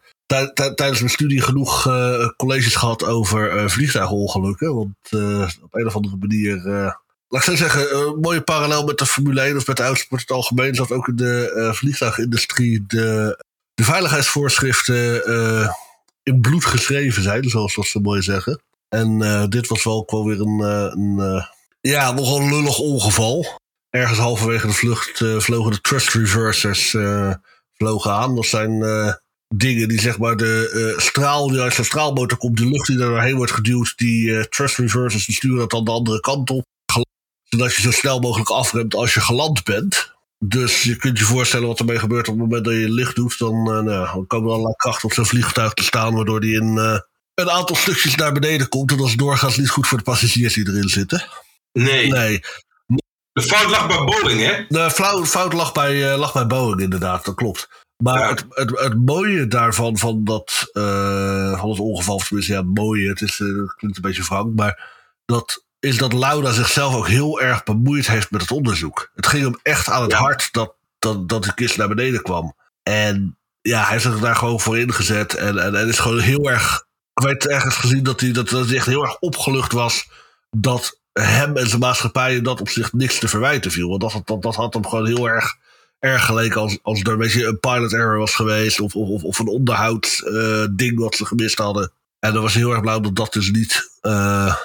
Tijdens 0.55 0.99
mijn 0.99 1.11
studie 1.11 1.43
genoeg 1.43 1.83
colleges 2.37 2.75
gehad 2.75 3.05
over 3.05 3.71
vliegtuigongelukken. 3.71 4.75
Want 4.75 4.97
op 5.63 5.75
een 5.75 5.87
of 5.87 5.95
andere 5.95 6.17
manier 6.17 6.63
laat 7.29 7.43
ik 7.43 7.49
zo 7.49 7.57
zeggen, 7.57 7.97
een 7.97 8.21
mooie 8.21 8.41
parallel 8.41 8.85
met 8.85 8.99
de 8.99 9.07
Formule 9.07 9.41
1 9.41 9.57
of 9.57 9.67
met 9.67 9.77
de 9.77 9.83
uitsport 9.83 10.21
in 10.21 10.27
het 10.27 10.37
algemeen, 10.37 10.73
dat 10.73 10.93
ook 10.93 11.09
in 11.09 11.17
de 11.17 11.53
uh, 11.57 11.73
vliegtuigindustrie 11.73 12.85
de, 12.87 13.45
de 13.75 13.85
veiligheidsvoorschriften 13.85 15.31
uh, 15.31 15.69
in 16.23 16.41
bloed 16.41 16.65
geschreven 16.65 17.23
zijn, 17.23 17.49
zoals 17.49 17.91
ze 17.91 18.01
mooi 18.01 18.23
zeggen. 18.23 18.61
En 18.95 19.23
uh, 19.23 19.45
dit 19.49 19.69
was 19.69 19.85
wel 19.85 20.03
gewoon 20.07 20.27
weer 20.27 20.41
een, 20.41 20.61
uh, 20.61 20.91
een 20.91 21.17
uh, 21.19 21.45
ja, 21.81 22.13
nogal 22.13 22.49
lullig 22.49 22.79
ongeval. 22.79 23.47
Ergens 23.91 24.19
halverwege 24.19 24.67
de 24.67 24.73
vlucht 24.73 25.25
vlogen 25.39 25.73
de 25.73 25.81
trust 25.81 26.09
reversers 26.09 26.97
vlogen 27.73 28.13
aan. 28.13 28.35
Dat 28.35 28.47
zijn 28.47 28.85
dingen 29.57 29.89
die 29.89 30.01
zeg 30.01 30.19
maar 30.19 30.37
de 30.37 30.95
straal 30.97 31.49
die 31.49 31.61
uit 31.61 31.77
de 31.77 31.85
straalmotor 31.85 32.39
komt, 32.39 32.57
de 32.57 32.69
lucht 32.69 32.87
die 32.87 32.99
er 32.99 33.09
doorheen 33.09 33.37
wordt 33.37 33.53
geduwd, 33.53 33.93
die 33.97 34.29
uh, 34.29 34.43
thrust 34.43 34.79
reversers 34.79 35.35
sturen 35.35 35.59
dat 35.59 35.71
dan 35.71 35.85
de 35.85 35.91
andere 35.91 36.21
kant 36.21 36.51
op. 36.51 36.65
Zodat 37.43 37.75
je 37.75 37.83
zo 37.83 37.91
snel 37.91 38.21
mogelijk 38.21 38.51
afremt 38.51 38.95
als 38.95 39.15
je 39.15 39.21
geland 39.21 39.65
bent. 39.65 40.13
Dus 40.39 40.83
je 40.83 40.97
kunt 40.97 41.19
je 41.19 41.25
voorstellen 41.25 41.67
wat 41.67 41.79
ermee 41.79 41.99
gebeurt 41.99 42.29
op 42.29 42.35
het 42.35 42.43
moment 42.43 42.65
dat 42.65 42.75
je 42.75 42.91
licht 42.91 43.17
doet. 43.17 43.39
Dan, 43.39 43.55
uh, 43.55 43.81
nou, 43.81 44.15
dan 44.15 44.27
komen 44.27 44.47
er 44.47 44.53
allerlei 44.53 44.75
krachten 44.77 45.09
op 45.09 45.15
zo'n 45.15 45.27
vliegtuig 45.27 45.75
te 45.75 45.85
staan, 45.85 46.15
waardoor 46.15 46.41
die 46.41 46.61
in 46.61 47.03
een 47.35 47.51
aantal 47.51 47.77
stukjes 47.77 48.15
naar 48.15 48.33
beneden 48.33 48.69
komt. 48.69 48.91
En 48.91 48.97
dat 48.97 49.07
is 49.07 49.17
doorgaans 49.17 49.57
niet 49.57 49.71
goed 49.71 49.87
voor 49.87 49.99
de 49.99 50.05
passagiers 50.05 50.55
die 50.55 50.69
erin 50.69 50.89
zitten. 50.89 51.25
Nee. 51.73 52.11
Nee. 52.11 52.41
De 53.33 53.43
fout 53.43 53.71
lag 53.71 53.87
bij 53.87 54.05
Boeing, 54.05 54.41
hè? 54.41 54.65
De 54.69 54.91
fout 55.27 55.53
lag 55.53 55.73
bij, 55.73 56.17
lag 56.17 56.33
bij 56.33 56.47
Boeing, 56.47 56.81
inderdaad, 56.81 57.25
dat 57.25 57.35
klopt. 57.35 57.69
Maar 57.97 58.19
ja. 58.19 58.29
het, 58.29 58.45
het, 58.49 58.79
het, 58.79 59.05
mooie 59.07 59.47
daarvan, 59.47 59.99
van, 59.99 60.25
dat, 60.25 60.71
uh, 60.73 61.61
van 61.61 61.71
het 61.71 61.79
ongeval, 61.79 62.19
tenminste, 62.19 62.53
ja, 62.53 62.59
het 62.59 62.75
mooie, 62.75 63.09
het, 63.09 63.21
is, 63.21 63.39
uh, 63.39 63.61
het 63.63 63.75
klinkt 63.75 63.97
een 63.97 64.03
beetje 64.03 64.23
frank, 64.23 64.55
maar 64.57 64.91
dat 65.25 65.65
is 65.81 65.99
dat 65.99 66.13
Lauda 66.13 66.53
zichzelf 66.53 66.95
ook 66.95 67.09
heel 67.09 67.41
erg 67.41 67.63
bemoeid 67.63 68.07
heeft 68.07 68.31
met 68.31 68.41
het 68.41 68.51
onderzoek. 68.51 69.11
Het 69.15 69.27
ging 69.27 69.45
hem 69.45 69.59
echt 69.63 69.89
aan 69.89 70.03
het 70.03 70.11
ja. 70.11 70.19
hart 70.19 70.53
dat, 70.53 70.75
dat, 70.99 71.29
dat 71.29 71.45
de 71.45 71.55
kist 71.55 71.77
naar 71.77 71.89
beneden 71.89 72.23
kwam. 72.23 72.57
En 72.83 73.39
ja, 73.61 73.81
hij 73.81 73.91
heeft 73.91 74.03
zich 74.03 74.19
daar 74.19 74.37
gewoon 74.37 74.61
voor 74.61 74.79
ingezet 74.79 75.35
en, 75.35 75.59
en, 75.59 75.75
en 75.75 75.89
is 75.89 75.99
gewoon 75.99 76.21
heel 76.21 76.51
erg. 76.51 76.87
Ik 77.15 77.25
weet 77.25 77.47
ergens 77.47 77.77
gezien 77.77 78.03
dat 78.03 78.21
hij, 78.21 78.33
dat, 78.33 78.49
dat 78.49 78.71
echt 78.71 78.87
heel 78.87 79.03
erg 79.03 79.19
opgelucht 79.19 79.73
was 79.73 80.09
dat 80.51 81.01
hem 81.13 81.57
en 81.57 81.69
zijn 81.69 81.81
maatschappij 81.81 82.41
dat 82.41 82.61
opzicht 82.61 82.93
niks 82.93 83.19
te 83.19 83.29
verwijten 83.29 83.71
viel. 83.71 83.89
Want 83.89 84.01
dat, 84.01 84.23
dat, 84.25 84.43
dat 84.43 84.55
had 84.55 84.75
hem 84.75 84.87
gewoon 84.87 85.07
heel 85.07 85.29
erg 85.29 85.57
erg 86.05 86.25
geleken 86.25 86.61
als, 86.61 86.79
als 86.83 87.01
er 87.01 87.09
een 87.09 87.19
beetje 87.19 87.47
een 87.47 87.61
pilot 87.61 87.93
error 87.93 88.19
was 88.19 88.35
geweest. 88.35 88.81
Of, 88.81 88.95
of, 88.95 89.23
of 89.23 89.39
een 89.39 89.49
onderhoudsding 89.49 90.93
uh, 90.93 90.99
wat 90.99 91.15
ze 91.15 91.27
gemist 91.27 91.59
hadden. 91.59 91.93
En 92.19 92.33
dan 92.33 92.43
was 92.43 92.53
hij 92.53 92.63
heel 92.63 92.71
erg 92.71 92.81
blauw 92.81 93.01
dat 93.01 93.17
dat 93.17 93.33
dus 93.33 93.51
niet, 93.51 93.99
uh, 94.03 94.57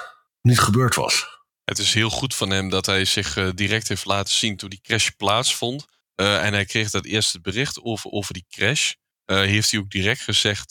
niet 0.42 0.60
gebeurd 0.60 0.94
was. 0.94 1.38
Het 1.64 1.78
is 1.78 1.94
heel 1.94 2.10
goed 2.10 2.34
van 2.34 2.50
hem 2.50 2.68
dat 2.68 2.86
hij 2.86 3.04
zich 3.04 3.36
uh, 3.36 3.48
direct 3.54 3.88
heeft 3.88 4.04
laten 4.04 4.34
zien 4.34 4.56
toen 4.56 4.68
die 4.68 4.80
crash 4.82 5.08
plaatsvond. 5.16 5.86
en 6.14 6.52
hij 6.52 6.64
kreeg 6.64 6.90
dat 6.90 7.04
eerste 7.04 7.40
bericht 7.40 7.82
over, 7.82 8.10
over 8.10 8.34
die 8.34 8.46
crash. 8.50 8.92
Heeft 9.38 9.70
hij 9.70 9.80
ook 9.80 9.90
direct 9.90 10.20
gezegd 10.20 10.70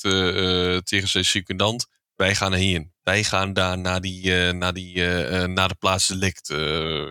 tegen 0.84 1.08
zijn 1.08 1.26
secundant: 1.26 1.86
Wij 2.16 2.36
gaan 2.36 2.54
hierheen. 2.54 2.94
Wij 3.04 3.24
gaan 3.24 3.54
daar 3.54 3.78
naar, 3.78 4.02
die, 4.02 4.34
naar, 4.54 4.74
die, 4.74 5.04
naar 5.48 5.68
de 5.68 5.76
plaats 5.80 6.08
delict. 6.08 6.48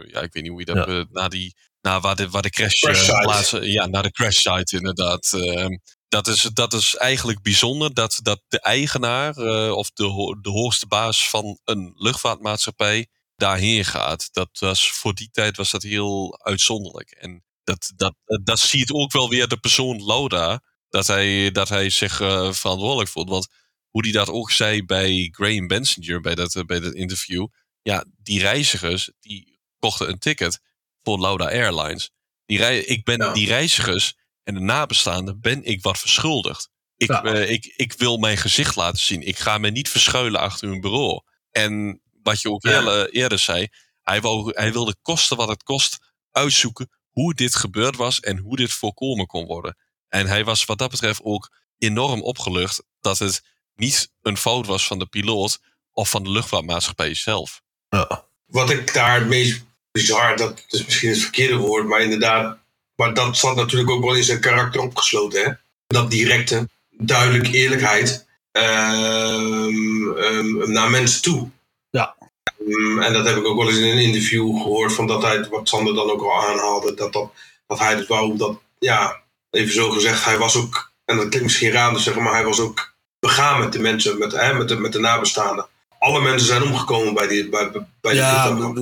ja, 0.06 0.20
ik 0.20 0.32
weet 0.32 0.42
niet 0.42 0.48
hoe 0.48 0.58
je 0.58 0.64
dat. 0.64 0.86
Ja. 0.86 1.04
naar 1.10 1.28
die 1.28 1.54
naar 1.82 2.00
waar 2.00 2.16
de, 2.16 2.30
waar 2.30 2.42
de 2.42 2.50
crash, 2.50 2.80
crash 2.80 3.06
plaatsen. 3.22 3.70
Ja, 3.70 3.86
naar 3.86 4.02
de 4.02 4.10
crash 4.10 4.36
site 4.36 4.76
inderdaad. 4.76 5.32
Uh, 5.32 5.66
dat, 6.08 6.26
is, 6.26 6.42
dat 6.42 6.72
is 6.72 6.96
eigenlijk 6.96 7.42
bijzonder 7.42 7.94
dat, 7.94 8.20
dat 8.22 8.42
de 8.48 8.60
eigenaar 8.60 9.38
uh, 9.38 9.72
of 9.72 9.90
de, 9.90 10.36
de 10.40 10.50
hoogste 10.50 10.86
baas 10.86 11.28
van 11.28 11.58
een 11.64 11.92
luchtvaartmaatschappij 11.96 13.06
daarheen 13.36 13.84
gaat. 13.84 14.28
Dat 14.32 14.48
was, 14.58 14.90
voor 14.90 15.14
die 15.14 15.28
tijd 15.32 15.56
was 15.56 15.70
dat 15.70 15.82
heel 15.82 16.38
uitzonderlijk. 16.42 17.10
En 17.10 17.44
dat, 17.64 17.92
dat, 17.96 18.14
dat 18.42 18.58
ziet 18.58 18.92
ook 18.92 19.12
wel 19.12 19.28
weer 19.28 19.48
de 19.48 19.58
persoon 19.58 20.04
Lauda. 20.04 20.62
Dat 20.88 21.06
hij, 21.06 21.50
dat 21.50 21.68
hij 21.68 21.90
zich 21.90 22.20
uh, 22.20 22.52
verantwoordelijk 22.52 23.10
voelt. 23.10 23.28
Want 23.28 23.48
hoe 23.90 24.02
hij 24.02 24.12
dat 24.12 24.28
ook 24.28 24.50
zei 24.50 24.84
bij 24.84 25.28
Graham 25.30 25.66
Bensinger, 25.66 26.20
bij 26.20 26.34
dat, 26.34 26.62
bij 26.66 26.80
dat 26.80 26.94
interview. 26.94 27.46
Ja, 27.82 28.04
die 28.22 28.40
reizigers, 28.40 29.10
die 29.20 29.60
kochten 29.78 30.08
een 30.08 30.18
ticket 30.18 30.60
voor 31.02 31.20
Lauda 31.20 31.44
Airlines. 31.44 32.10
Die 32.46 32.58
rei 32.58 32.80
ik 32.80 33.04
ben 33.04 33.18
ja. 33.18 33.32
die 33.32 33.46
reizigers 33.46 34.14
en 34.44 34.54
de 34.54 34.60
nabestaanden 34.60 35.40
ben 35.40 35.64
ik 35.64 35.82
wat 35.82 35.98
verschuldigd. 35.98 36.68
Ik, 36.96 37.08
ja. 37.08 37.24
uh, 37.24 37.50
ik, 37.50 37.72
ik 37.76 37.92
wil 37.92 38.16
mijn 38.16 38.36
gezicht 38.36 38.76
laten 38.76 39.02
zien. 39.02 39.22
Ik 39.22 39.38
ga 39.38 39.58
me 39.58 39.70
niet 39.70 39.88
verschuilen 39.88 40.40
achter 40.40 40.68
een 40.68 40.80
bureau. 40.80 41.20
En 41.50 42.02
wat 42.22 42.40
je 42.40 42.50
ook 42.50 42.62
ja. 42.62 43.06
eerder 43.06 43.38
zei, 43.38 43.68
hij, 44.02 44.20
wou, 44.20 44.52
hij 44.54 44.72
wilde 44.72 44.96
kosten 45.02 45.36
wat 45.36 45.48
het 45.48 45.62
kost 45.62 45.98
uitzoeken 46.30 46.88
hoe 47.10 47.34
dit 47.34 47.54
gebeurd 47.54 47.96
was 47.96 48.20
en 48.20 48.38
hoe 48.38 48.56
dit 48.56 48.72
voorkomen 48.72 49.26
kon 49.26 49.46
worden. 49.46 49.76
En 50.08 50.26
hij 50.26 50.44
was 50.44 50.64
wat 50.64 50.78
dat 50.78 50.90
betreft 50.90 51.20
ook 51.22 51.50
enorm 51.78 52.22
opgelucht 52.22 52.82
dat 53.00 53.18
het 53.18 53.42
niet 53.74 54.10
een 54.22 54.36
fout 54.36 54.66
was 54.66 54.86
van 54.86 54.98
de 54.98 55.06
piloot 55.06 55.60
of 55.92 56.10
van 56.10 56.22
de 56.22 56.30
luchtvaartmaatschappij 56.30 57.14
zelf. 57.14 57.62
Ja. 57.88 58.24
Wat 58.46 58.70
ik 58.70 58.94
daar 58.94 59.18
het 59.18 59.28
meest 59.28 59.64
bizar, 59.90 60.36
dat 60.36 60.64
is 60.68 60.84
misschien 60.84 61.10
het 61.10 61.18
verkeerde 61.18 61.56
woord, 61.56 61.86
maar 61.86 62.00
inderdaad, 62.00 62.58
maar 62.94 63.14
dat 63.14 63.36
zat 63.36 63.56
natuurlijk 63.56 63.90
ook 63.90 64.04
wel 64.04 64.14
in 64.14 64.24
zijn 64.24 64.40
karakter 64.40 64.80
opgesloten. 64.80 65.44
Hè? 65.44 65.52
Dat 65.86 66.10
directe, 66.10 66.68
duidelijke 66.90 67.50
eerlijkheid 67.50 68.26
um, 68.52 70.16
um, 70.16 70.72
naar 70.72 70.90
mensen 70.90 71.22
toe. 71.22 71.50
Ja. 71.90 72.16
Um, 72.60 73.02
en 73.02 73.12
dat 73.12 73.26
heb 73.26 73.36
ik 73.36 73.44
ook 73.44 73.58
wel 73.58 73.68
eens 73.68 73.78
in 73.78 73.88
een 73.88 74.02
interview 74.02 74.56
gehoord, 74.56 74.92
van 74.92 75.06
dat 75.06 75.22
hij, 75.22 75.48
wat 75.48 75.68
Sander 75.68 75.94
dan 75.94 76.10
ook 76.10 76.22
al 76.22 76.46
aanhaalde, 76.46 76.94
dat, 76.94 77.12
dat, 77.12 77.32
dat 77.66 77.78
hij 77.78 77.94
het 77.94 78.06
wou, 78.06 78.36
dat, 78.36 78.60
ja, 78.78 79.22
even 79.50 79.74
zo 79.74 79.90
gezegd, 79.90 80.24
hij 80.24 80.38
was 80.38 80.56
ook, 80.56 80.92
en 81.04 81.16
dat 81.16 81.28
klinkt 81.28 81.46
misschien 81.46 81.70
raar 81.70 81.94
te 81.94 82.00
zeggen, 82.00 82.22
maar 82.22 82.34
hij 82.34 82.44
was 82.44 82.60
ook 82.60 82.94
begaan 83.20 83.60
met 83.60 83.72
de 83.72 83.78
mensen, 83.78 84.18
met, 84.18 84.32
hè, 84.32 84.54
met, 84.54 84.68
de, 84.68 84.76
met 84.76 84.92
de 84.92 85.00
nabestaanden 85.00 85.68
alle 85.98 86.20
mensen 86.20 86.46
zijn 86.46 86.62
omgekomen 86.62 87.14
bij 87.14 87.26
die 87.26 87.48
bij, 87.48 87.70
bij 88.00 88.14
ja, 88.14 88.72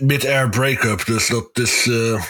mid-air 0.00 0.48
break-up. 0.48 1.06
Dus 1.06 1.26
dat 1.26 1.48
is 1.52 1.86
uh, 1.86 2.22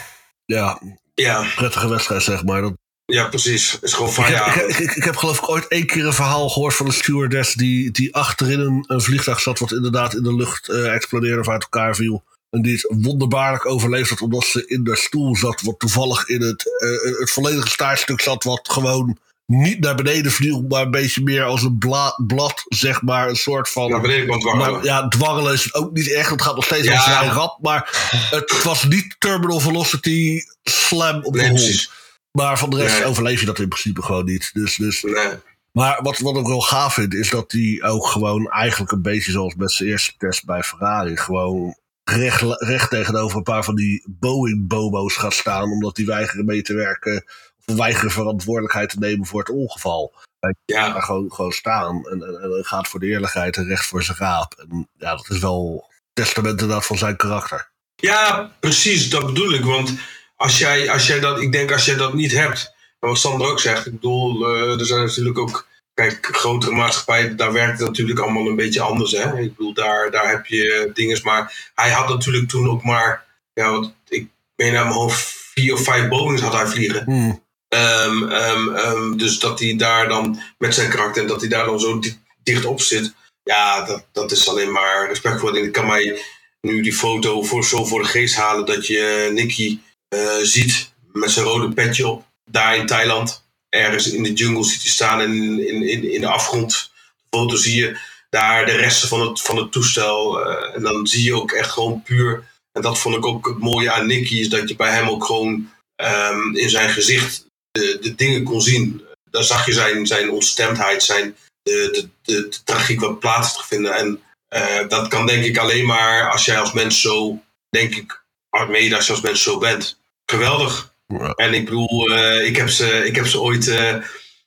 ja, 0.44 0.80
ja, 1.14 1.46
prettige 1.56 1.88
wedstrijd, 1.88 2.22
zeg 2.22 2.44
maar. 2.44 2.60
Dat... 2.60 2.72
Ja, 3.04 3.28
precies. 3.28 3.78
is 3.80 3.92
gewoon 3.92 4.12
van, 4.12 4.26
ik, 4.26 4.34
heb, 4.34 4.68
ik, 4.68 4.78
ik, 4.78 4.90
ik, 4.90 5.04
heb 5.04 5.16
geloof 5.16 5.38
ik 5.38 5.48
ooit 5.48 5.68
één 5.68 5.86
keer 5.86 6.06
een 6.06 6.12
verhaal 6.12 6.48
gehoord 6.48 6.74
van 6.74 6.86
een 6.86 6.92
stewardess 6.92 7.54
die, 7.54 7.90
die 7.90 8.14
achterin 8.14 8.60
een, 8.60 8.84
een 8.86 9.00
vliegtuig 9.00 9.40
zat, 9.40 9.58
wat 9.58 9.72
inderdaad 9.72 10.14
in 10.14 10.22
de 10.22 10.34
lucht 10.34 10.68
uh, 10.68 10.94
explodeerde 10.94 11.40
of 11.40 11.48
uit 11.48 11.62
elkaar 11.62 11.94
viel. 11.94 12.24
En 12.50 12.62
die 12.62 12.72
het 12.72 12.94
wonderbaarlijk 13.02 13.66
overleefd 13.66 14.10
had, 14.10 14.20
omdat 14.20 14.44
ze 14.44 14.66
in 14.66 14.84
de 14.84 14.96
stoel 14.96 15.36
zat, 15.36 15.60
wat 15.62 15.78
toevallig 15.78 16.28
in 16.28 16.42
het, 16.42 16.64
uh, 16.78 17.18
het 17.18 17.30
volledige 17.30 17.68
staartstuk 17.68 18.20
zat, 18.20 18.44
wat 18.44 18.68
gewoon 18.70 19.18
niet 19.46 19.80
naar 19.80 19.94
beneden 19.94 20.32
vliegt, 20.32 20.68
maar 20.68 20.82
een 20.82 20.90
beetje 20.90 21.22
meer 21.22 21.44
als 21.44 21.62
een 21.62 21.78
bla, 21.78 22.20
blad, 22.26 22.64
zeg 22.68 23.02
maar. 23.02 23.28
Een 23.28 23.36
soort 23.36 23.68
van. 23.68 23.90
Naar 23.90 24.00
beneden 24.00 24.28
kan 24.28 24.40
dwarrelen. 24.40 24.72
Maar, 24.72 24.84
ja, 24.84 25.08
dwarrelen 25.08 25.52
is 25.52 25.74
ook 25.74 25.92
niet 25.92 26.12
echt. 26.12 26.30
Het 26.30 26.42
gaat 26.42 26.54
nog 26.54 26.64
steeds 26.64 26.86
ja. 26.86 27.02
vrij 27.02 27.28
rap. 27.28 27.58
Maar 27.62 28.08
het 28.30 28.62
was 28.62 28.84
niet 28.84 29.16
terminal 29.18 29.60
velocity 29.60 30.40
slam 30.62 31.24
op 31.24 31.32
de 31.32 31.48
hond. 31.48 31.90
Maar 32.32 32.58
van 32.58 32.70
de 32.70 32.76
rest 32.76 32.98
Nee. 32.98 33.04
overleef 33.04 33.40
je 33.40 33.46
dat 33.46 33.58
in 33.58 33.68
principe 33.68 34.02
gewoon 34.02 34.24
niet. 34.24 34.50
Dus, 34.52 34.76
dus, 34.76 35.02
Nee. 35.02 35.32
maar 35.72 35.98
wat, 36.02 36.18
wat 36.18 36.36
ik 36.36 36.46
wel 36.46 36.60
gaaf 36.60 36.94
vind, 36.94 37.14
is 37.14 37.30
dat 37.30 37.52
hij 37.52 37.82
ook 37.82 38.06
gewoon 38.06 38.50
eigenlijk 38.50 38.92
een 38.92 39.02
beetje 39.02 39.32
zoals 39.32 39.54
met 39.54 39.72
zijn 39.72 39.88
eerste 39.88 40.12
test 40.18 40.44
bij 40.44 40.62
Ferrari. 40.62 41.16
Gewoon 41.16 41.76
recht, 42.08 42.42
recht 42.62 42.90
tegenover 42.90 43.36
een 43.36 43.42
paar 43.42 43.64
van 43.64 43.74
die 43.74 44.04
Boeing-bobo's 44.08 45.16
gaat 45.16 45.34
staan. 45.34 45.70
Omdat 45.70 45.96
die 45.96 46.06
weigeren 46.06 46.44
mee 46.44 46.62
te 46.62 46.74
werken. 46.74 47.24
Of 47.66 47.76
weigeren 47.76 48.10
verantwoordelijkheid 48.10 48.90
te 48.90 48.98
nemen 48.98 49.26
voor 49.26 49.40
het 49.40 49.50
ongeval. 49.50 50.14
Hij 50.40 50.54
Ja. 50.64 50.92
gaat 50.92 51.04
gewoon, 51.04 51.32
gewoon 51.32 51.52
staan 51.52 52.08
en, 52.08 52.22
en, 52.22 52.34
en 52.56 52.64
gaat 52.64 52.88
voor 52.88 53.00
de 53.00 53.06
eerlijkheid 53.06 53.56
en 53.56 53.66
recht 53.66 53.86
voor 53.86 54.02
zijn 54.02 54.16
raap. 54.18 54.54
En 54.54 54.88
ja, 54.96 55.16
dat 55.16 55.30
is 55.30 55.38
wel 55.38 55.90
testament 56.12 56.60
inderdaad 56.60 56.86
van 56.86 56.98
zijn 56.98 57.16
karakter. 57.16 57.70
Ja, 57.96 58.52
precies, 58.60 59.10
dat 59.10 59.26
bedoel 59.26 59.52
ik. 59.52 59.64
Want 59.64 59.92
als 60.36 60.58
jij, 60.58 60.90
als 60.90 61.06
jij 61.06 61.20
dat, 61.20 61.40
ik 61.40 61.52
denk 61.52 61.72
als 61.72 61.84
jij 61.84 61.96
dat 61.96 62.14
niet 62.14 62.32
hebt, 62.32 62.74
en 63.00 63.08
wat 63.08 63.18
Sander 63.18 63.48
ook 63.50 63.60
zegt, 63.60 63.86
ik 63.86 63.92
bedoel, 63.92 64.46
eh, 64.46 64.80
er 64.80 64.86
zijn 64.86 65.04
natuurlijk 65.04 65.38
ook, 65.38 65.66
kijk, 65.98 66.28
grotere 66.30 66.72
maatschappijen, 66.72 67.36
daar 67.36 67.52
werkt 67.52 67.78
het 67.78 67.88
natuurlijk 67.88 68.18
allemaal 68.18 68.46
een 68.46 68.56
beetje 68.56 68.80
anders. 68.80 69.12
Hè? 69.12 69.38
Ik 69.40 69.56
bedoel, 69.56 69.72
daar, 69.74 70.10
daar 70.10 70.30
heb 70.30 70.46
je 70.46 70.90
dingen, 70.94 71.20
maar 71.22 71.70
hij 71.74 71.90
had 71.90 72.08
natuurlijk 72.08 72.48
toen 72.48 72.68
ook 72.70 72.82
maar, 72.82 73.24
ja, 73.52 73.70
wat, 73.70 73.92
ik 74.08 74.28
meen 74.56 74.72
naar 74.72 74.84
mijn 74.84 74.96
hoofd, 74.96 75.36
vier 75.54 75.72
of 75.72 75.82
vijf 75.82 76.08
Boeings 76.08 76.42
had 76.42 76.52
hij 76.52 76.66
vliegen. 76.66 77.04
Hmm. 77.04 77.44
Ehm, 77.68 78.28
ehm, 78.28 78.68
ehm, 78.68 79.16
dus 79.16 79.38
dat 79.38 79.60
hij 79.60 79.76
daar 79.76 80.08
dan 80.08 80.40
met 80.58 80.74
zijn 80.74 80.90
karakter 80.90 81.26
dat 81.26 81.40
hij 81.40 81.48
daar 81.48 81.64
dan 81.64 81.80
zo 81.80 81.98
di- 81.98 82.18
dicht 82.42 82.64
op 82.64 82.80
zit. 82.80 83.14
Ja, 83.42 83.84
dat, 83.84 84.06
dat 84.12 84.30
is 84.30 84.48
alleen 84.48 84.72
maar 84.72 85.08
respectvol. 85.08 85.56
Ik 85.56 85.72
kan 85.72 85.86
mij 85.86 86.22
nu 86.60 86.82
die 86.82 86.92
foto 86.94 87.42
voor, 87.42 87.64
zo 87.64 87.84
voor 87.84 88.02
de 88.02 88.08
geest 88.08 88.36
halen 88.36 88.66
dat 88.66 88.86
je 88.86 89.30
Nicky 89.32 89.78
eh, 90.08 90.36
ziet 90.42 90.92
met 91.12 91.30
zijn 91.30 91.46
rode 91.46 91.72
petje 91.72 92.08
op. 92.08 92.24
Daar 92.44 92.76
in 92.76 92.86
Thailand. 92.86 93.47
Ergens 93.68 94.10
in 94.10 94.22
de 94.22 94.32
jungle 94.32 94.64
ziet 94.64 94.82
hij 94.82 94.90
staan 94.90 95.20
en 95.20 95.32
in, 95.32 95.82
in, 95.88 96.12
in, 96.12 96.20
de 96.20 96.28
afgrond. 96.28 96.90
De 97.16 97.38
foto 97.38 97.56
zie 97.56 97.76
je 97.76 97.98
daar 98.30 98.66
de 98.66 98.76
resten 98.76 99.08
van 99.08 99.20
het, 99.20 99.40
van 99.40 99.56
het 99.56 99.72
toestel. 99.72 100.40
eh, 100.40 100.74
en 100.74 100.82
dan 100.82 101.06
zie 101.06 101.24
je 101.24 101.34
ook 101.34 101.52
echt 101.52 101.70
gewoon 101.70 102.02
puur. 102.02 102.44
En 102.72 102.82
dat 102.82 102.98
vond 102.98 103.16
ik 103.16 103.26
ook 103.26 103.46
het 103.46 103.58
mooie 103.58 103.92
aan 103.92 104.06
Nicky. 104.06 104.34
Is 104.34 104.48
dat 104.48 104.68
je 104.68 104.76
bij 104.76 104.92
hem 104.92 105.08
ook 105.08 105.24
gewoon 105.24 105.70
ehm, 105.96 106.54
in 106.54 106.70
zijn 106.70 106.90
gezicht 106.90 107.46
de, 107.70 107.98
de 108.00 108.14
dingen 108.14 108.44
kon 108.44 108.60
zien. 108.60 109.06
Daar 109.30 109.44
zag 109.44 109.66
je 109.66 109.72
zijn, 109.72 110.06
zijn 110.06 110.30
ontstemdheid, 110.30 111.02
zijn, 111.02 111.36
de, 111.62 111.88
de, 111.92 112.08
de, 112.22 112.48
tragiek 112.64 113.00
wat 113.00 113.18
plaats 113.18 113.46
heeft 113.46 113.60
gevonden. 113.60 113.94
En 113.94 114.22
eh, 114.48 114.88
dat 114.88 115.08
kan 115.08 115.26
denk 115.26 115.44
ik 115.44 115.58
alleen 115.58 115.86
maar 115.86 116.30
als 116.30 116.44
jij 116.44 116.58
als 116.58 116.72
mens 116.72 117.00
zo, 117.00 117.42
denk 117.70 117.94
ik, 117.94 118.22
hard 118.48 118.68
mede 118.68 118.96
als 118.96 119.06
je 119.06 119.12
als 119.12 119.20
mens 119.20 119.42
zo 119.42 119.58
bent. 119.58 119.98
Geweldig. 120.26 120.94
En 121.16 121.54
ik 121.54 121.64
bedoel, 121.64 122.14
eh, 122.14 122.46
ik, 122.46 122.56
heb 122.56 122.68
ze, 122.68 123.06
ik 123.06 123.16
heb 123.16 123.26
ze 123.26 123.40
ooit, 123.40 123.68
eh, 123.68 123.96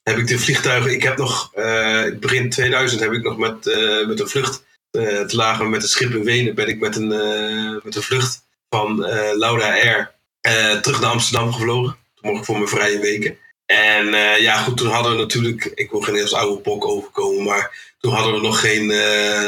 heb 0.04 0.18
ik 0.18 0.28
de 0.28 0.40
vliegtuigen. 0.40 0.92
Ik 0.92 1.04
heb 1.04 1.18
nog, 1.18 1.52
uh, 1.56 2.06
begin 2.20 2.50
2000 2.50 3.02
heb 3.02 3.12
ik 3.12 3.24
nog 3.24 3.38
met, 3.38 3.66
met 4.08 4.20
een 4.20 4.28
vlucht. 4.28 4.64
Te 4.92 5.36
lagen 5.36 5.70
met 5.70 5.84
een 5.84 5.90
schip 5.90 6.12
in 6.12 6.24
Wenen 6.24 6.56
ben 6.56 6.68
ik 6.68 6.80
met 6.80 6.96
een, 6.96 7.08
met 7.84 7.96
een 7.96 8.02
vlucht 8.02 8.44
van 8.70 9.06
Lauda 9.36 9.72
Air 9.72 10.12
terug 10.82 11.02
naar 11.02 11.10
Amsterdam 11.10 11.54
gevlogen. 11.54 11.98
Toen 12.16 12.32
mocht 12.32 12.40
ik 12.40 12.46
voor 12.46 12.56
mijn 12.58 12.68
vrije 12.68 13.00
weken. 13.00 13.38
En 13.66 14.06
ja, 14.42 14.58
goed, 14.58 14.78
toen 14.78 14.90
hadden 14.90 15.12
we 15.12 15.18
natuurlijk. 15.18 15.72
Ik 15.76 15.92
wil 15.92 16.02
geen 16.02 16.22
als 16.22 16.34
oude 16.34 16.62
pok 16.62 16.86
overkomen, 16.86 17.44
maar 17.44 17.94
toen 18.00 18.14
hadden 18.14 18.34
we 18.34 18.42
nog 18.42 18.60
geen, 18.60 18.92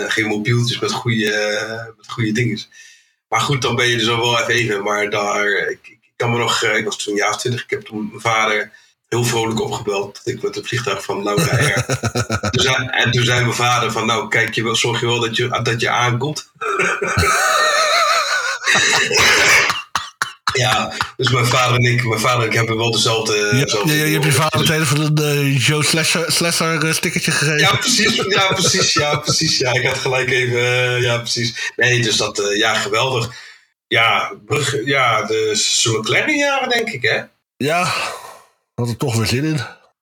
geen 0.10 0.26
mobieltjes 0.26 0.80
met 0.80 0.92
goede, 0.92 1.94
met 1.98 2.08
goede 2.10 2.32
dingen. 2.32 2.60
Maar 3.28 3.42
goed, 3.42 3.62
dan 3.62 3.76
ben 3.76 3.88
je 3.88 3.96
er 3.96 4.02
zo 4.02 4.18
wel 4.18 4.50
even. 4.50 4.84
Maar 4.84 5.10
daar, 5.10 5.70
ik 5.70 6.03
kan 6.24 6.32
me 6.32 6.38
nog, 6.38 6.64
ik 6.64 6.86
was 6.86 6.98
toen 6.98 7.14
een 7.14 7.20
jaar 7.20 7.30
of 7.30 7.38
twintig. 7.38 7.64
Ik 7.64 7.70
heb 7.70 7.82
toen 7.82 8.08
mijn 8.10 8.22
vader 8.22 8.72
heel 9.10 9.24
vrolijk 9.24 9.62
opgebeld. 9.62 10.22
Dat 10.24 10.34
ik 10.34 10.42
met 10.42 10.56
het 10.56 10.68
vliegtuig 10.68 11.04
van 11.04 11.24
Laura 11.24 11.52
Air. 11.58 11.86
en 12.90 13.12
toen 13.12 13.24
zei 13.24 13.42
mijn 13.42 13.54
vader 13.54 13.92
van 13.92 14.06
nou 14.06 14.28
kijk 14.28 14.56
je 14.56 14.64
wel, 14.64 14.76
zorg 14.76 15.00
je 15.00 15.06
wel 15.06 15.20
dat 15.20 15.36
je, 15.36 15.60
dat 15.64 15.82
je 15.82 15.90
aankomt. 15.90 16.50
ja, 20.64 20.94
dus 21.18 21.30
mijn 21.30 21.46
vader 21.46 21.76
en 21.76 21.84
ik, 21.84 22.06
mijn 22.06 22.20
vader 22.20 22.42
en 22.42 22.48
ik 22.48 22.54
hebben 22.54 22.78
wel 22.78 22.92
dezelfde... 22.92 23.36
Ja, 23.36 23.64
dezelfde 23.64 23.94
je, 23.94 24.06
je 24.06 24.14
hebt 24.14 24.26
je 24.26 24.32
vader 24.32 24.60
meteen 24.60 24.86
van 24.86 25.00
een 25.00 25.20
uh, 25.22 25.68
Joe 25.68 25.84
Slesser 26.28 26.84
uh, 26.84 26.94
stickertje 26.94 27.32
gegeven. 27.32 27.60
Ja, 27.60 27.76
precies. 27.76 28.16
Ja, 28.16 28.48
precies. 28.48 28.94
Ja, 28.94 29.16
precies. 29.16 29.58
Ja, 29.58 29.74
ik 29.74 29.86
had 29.86 29.98
gelijk 29.98 30.30
even... 30.30 31.02
Ja, 31.02 31.18
precies. 31.18 31.72
Nee, 31.76 32.02
dus 32.02 32.18
dat... 32.18 32.42
ja, 32.56 32.74
geweldig. 32.74 33.52
Ja, 33.94 34.32
ja, 34.86 35.24
de 35.24 35.96
McLaren 36.00 36.38
jaren 36.38 36.70
denk 36.70 36.90
ik, 36.90 37.02
hè? 37.02 37.24
Ja, 37.58 37.84
had 38.76 38.90
er 38.90 38.98
toch 38.98 39.16
weer 39.16 39.26
zin 39.26 39.44
in. 39.44 39.56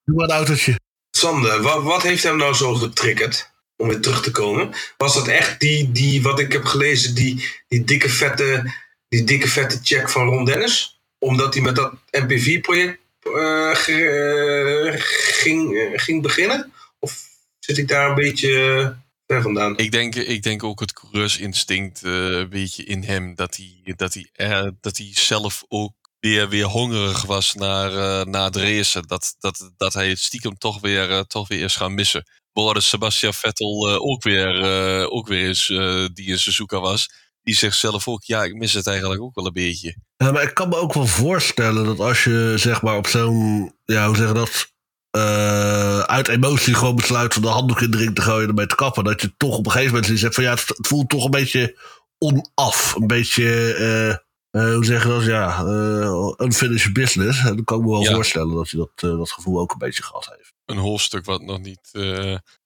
Doe 0.05 0.15
maar 0.15 0.29
een 0.29 0.35
autootje. 0.35 0.79
Sander, 1.17 1.61
wat, 1.61 1.83
wat 1.83 2.01
heeft 2.01 2.23
hem 2.23 2.37
nou 2.37 2.53
zo 2.53 2.73
getriggerd 2.73 3.51
om 3.77 3.87
weer 3.87 3.99
terug 3.99 4.21
te 4.21 4.31
komen? 4.31 4.73
Was 4.97 5.13
dat 5.13 5.27
echt 5.27 5.59
die, 5.59 5.91
die 5.91 6.21
wat 6.21 6.39
ik 6.39 6.51
heb 6.51 6.63
gelezen, 6.63 7.15
die, 7.15 7.49
die, 7.67 7.83
dikke, 7.83 8.09
vette, 8.09 8.73
die 9.07 9.23
dikke 9.23 9.47
vette 9.47 9.79
check 9.83 10.09
van 10.09 10.27
Ron 10.27 10.45
Dennis? 10.45 11.01
Omdat 11.19 11.53
hij 11.53 11.63
met 11.63 11.75
dat 11.75 11.93
MP4-project 11.93 12.99
uh, 13.23 13.87
eh, 13.87 14.93
ging, 15.41 15.71
uh, 15.71 15.99
ging 15.99 16.21
beginnen? 16.21 16.73
Of 16.99 17.19
zit 17.59 17.77
ik 17.77 17.87
daar 17.87 18.09
een 18.09 18.15
beetje 18.15 18.95
ver 19.31 19.41
vandaan? 19.41 19.77
Ik 19.77 19.91
denk, 19.91 20.15
ik 20.15 20.43
denk 20.43 20.63
ook 20.63 20.79
het 20.79 20.93
coureursinstinct 20.93 22.03
uh, 22.03 22.11
een 22.39 22.49
beetje 22.49 22.83
in 22.83 23.03
hem. 23.03 23.35
Dat 23.35 23.55
hij, 23.55 23.93
dat, 23.95 24.13
hij, 24.13 24.73
dat 24.81 24.97
hij 24.97 25.09
zelf 25.13 25.63
ook 25.67 25.93
weer, 26.19 26.49
weer 26.49 26.65
hongerig 26.65 27.21
was 27.25 27.53
naar, 27.53 27.91
uh, 27.91 28.23
naar 28.23 28.45
het 28.45 28.55
racen. 28.55 29.07
Dat, 29.07 29.35
dat, 29.39 29.71
dat 29.77 29.93
hij 29.93 30.09
het 30.09 30.19
stiekem 30.19 30.57
toch 30.57 30.79
weer, 30.79 31.09
uh, 31.09 31.19
toch 31.19 31.47
weer 31.47 31.63
is 31.63 31.75
gaan 31.75 31.93
missen. 31.93 32.23
Boris 32.53 32.89
Sebastian 32.89 33.33
Vettel 33.33 33.89
uh, 33.89 34.01
ook 34.01 34.23
weer, 34.23 34.49
ook 35.09 35.27
weer 35.27 35.47
eens, 35.47 35.67
die 36.13 36.27
in 36.27 36.39
Suzuka 36.39 36.79
was. 36.79 37.09
Die 37.43 37.55
zegt 37.55 37.77
zelf 37.77 38.07
ook, 38.07 38.23
ja, 38.23 38.43
ik 38.43 38.53
mis 38.53 38.73
het 38.73 38.87
eigenlijk 38.87 39.21
ook 39.21 39.35
wel 39.35 39.45
een 39.45 39.53
beetje. 39.53 39.95
Ja, 40.17 40.31
maar 40.31 40.43
ik 40.43 40.53
kan 40.53 40.69
me 40.69 40.75
ook 40.75 40.93
wel 40.93 41.07
voorstellen 41.07 41.85
dat 41.85 41.99
als 41.99 42.23
je 42.23 42.53
zeg 42.55 42.81
maar 42.81 42.97
op 42.97 43.07
zo'n, 43.07 43.75
ja, 43.85 44.07
hoe 44.07 44.15
zeg 44.15 44.27
je 44.27 44.33
dat? 44.33 44.70
Uit 46.05 46.27
emotie 46.27 46.73
gewoon 46.73 46.95
besluit 46.95 47.33
van 47.33 47.41
de 47.41 47.47
handdoek 47.47 47.81
in 47.81 47.91
de 47.91 47.97
ring 47.97 48.15
te 48.15 48.21
gooien 48.21 48.41
en 48.41 48.47
ermee 48.47 48.65
te 48.65 48.75
kappen. 48.75 49.03
Dat 49.03 49.21
je 49.21 49.33
toch 49.37 49.57
op 49.57 49.65
een 49.65 49.71
gegeven 49.71 49.93
moment 49.93 50.19
zegt 50.19 50.35
van 50.35 50.43
ja, 50.43 50.51
het, 50.51 50.65
voelt 50.67 51.09
toch 51.09 51.25
een 51.25 51.31
beetje 51.31 51.79
onaf. 52.17 52.95
Een 52.95 53.07
beetje 53.07 53.43
uh, 54.51 54.73
hoe 54.73 54.85
zeg 54.85 55.03
je 55.03 55.09
dat? 55.09 55.23
Ja, 55.23 55.61
unfinished 56.37 56.93
business. 56.93 57.39
En 57.39 57.55
dan 57.55 57.63
kan 57.63 57.79
ik 57.79 57.85
me 57.85 57.91
wel 57.91 58.05
voorstellen 58.05 58.55
dat 58.55 58.69
hij 58.69 58.79
dat, 58.79 59.17
dat 59.17 59.31
gevoel 59.31 59.59
ook 59.59 59.71
een 59.71 59.77
beetje 59.77 60.03
gehad 60.03 60.33
heeft. 60.35 60.53
Een 60.65 60.77
hoofdstuk 60.77 61.25
wat 61.25 61.41
nog 61.41 61.59
niet 61.59 61.91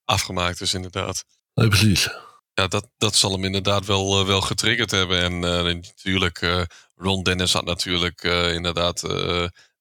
afgemaakt 0.06 0.62
is, 0.62 0.74
inderdaad. 0.74 1.24
Nee, 1.54 1.68
precies. 1.68 2.10
Ja, 2.54 2.68
dat, 2.68 2.90
dat 2.98 3.16
zal 3.16 3.32
hem 3.32 3.44
inderdaad 3.44 3.86
wel, 3.86 4.26
wel 4.26 4.42
getriggerd 4.42 4.92
hebben. 4.92 5.22
En 5.22 5.40
natuurlijk, 5.76 6.68
Ron 6.96 7.24
Dennis 7.24 7.54
had 7.54 7.66
natuurlijk 7.66 8.24
inderdaad 8.54 9.04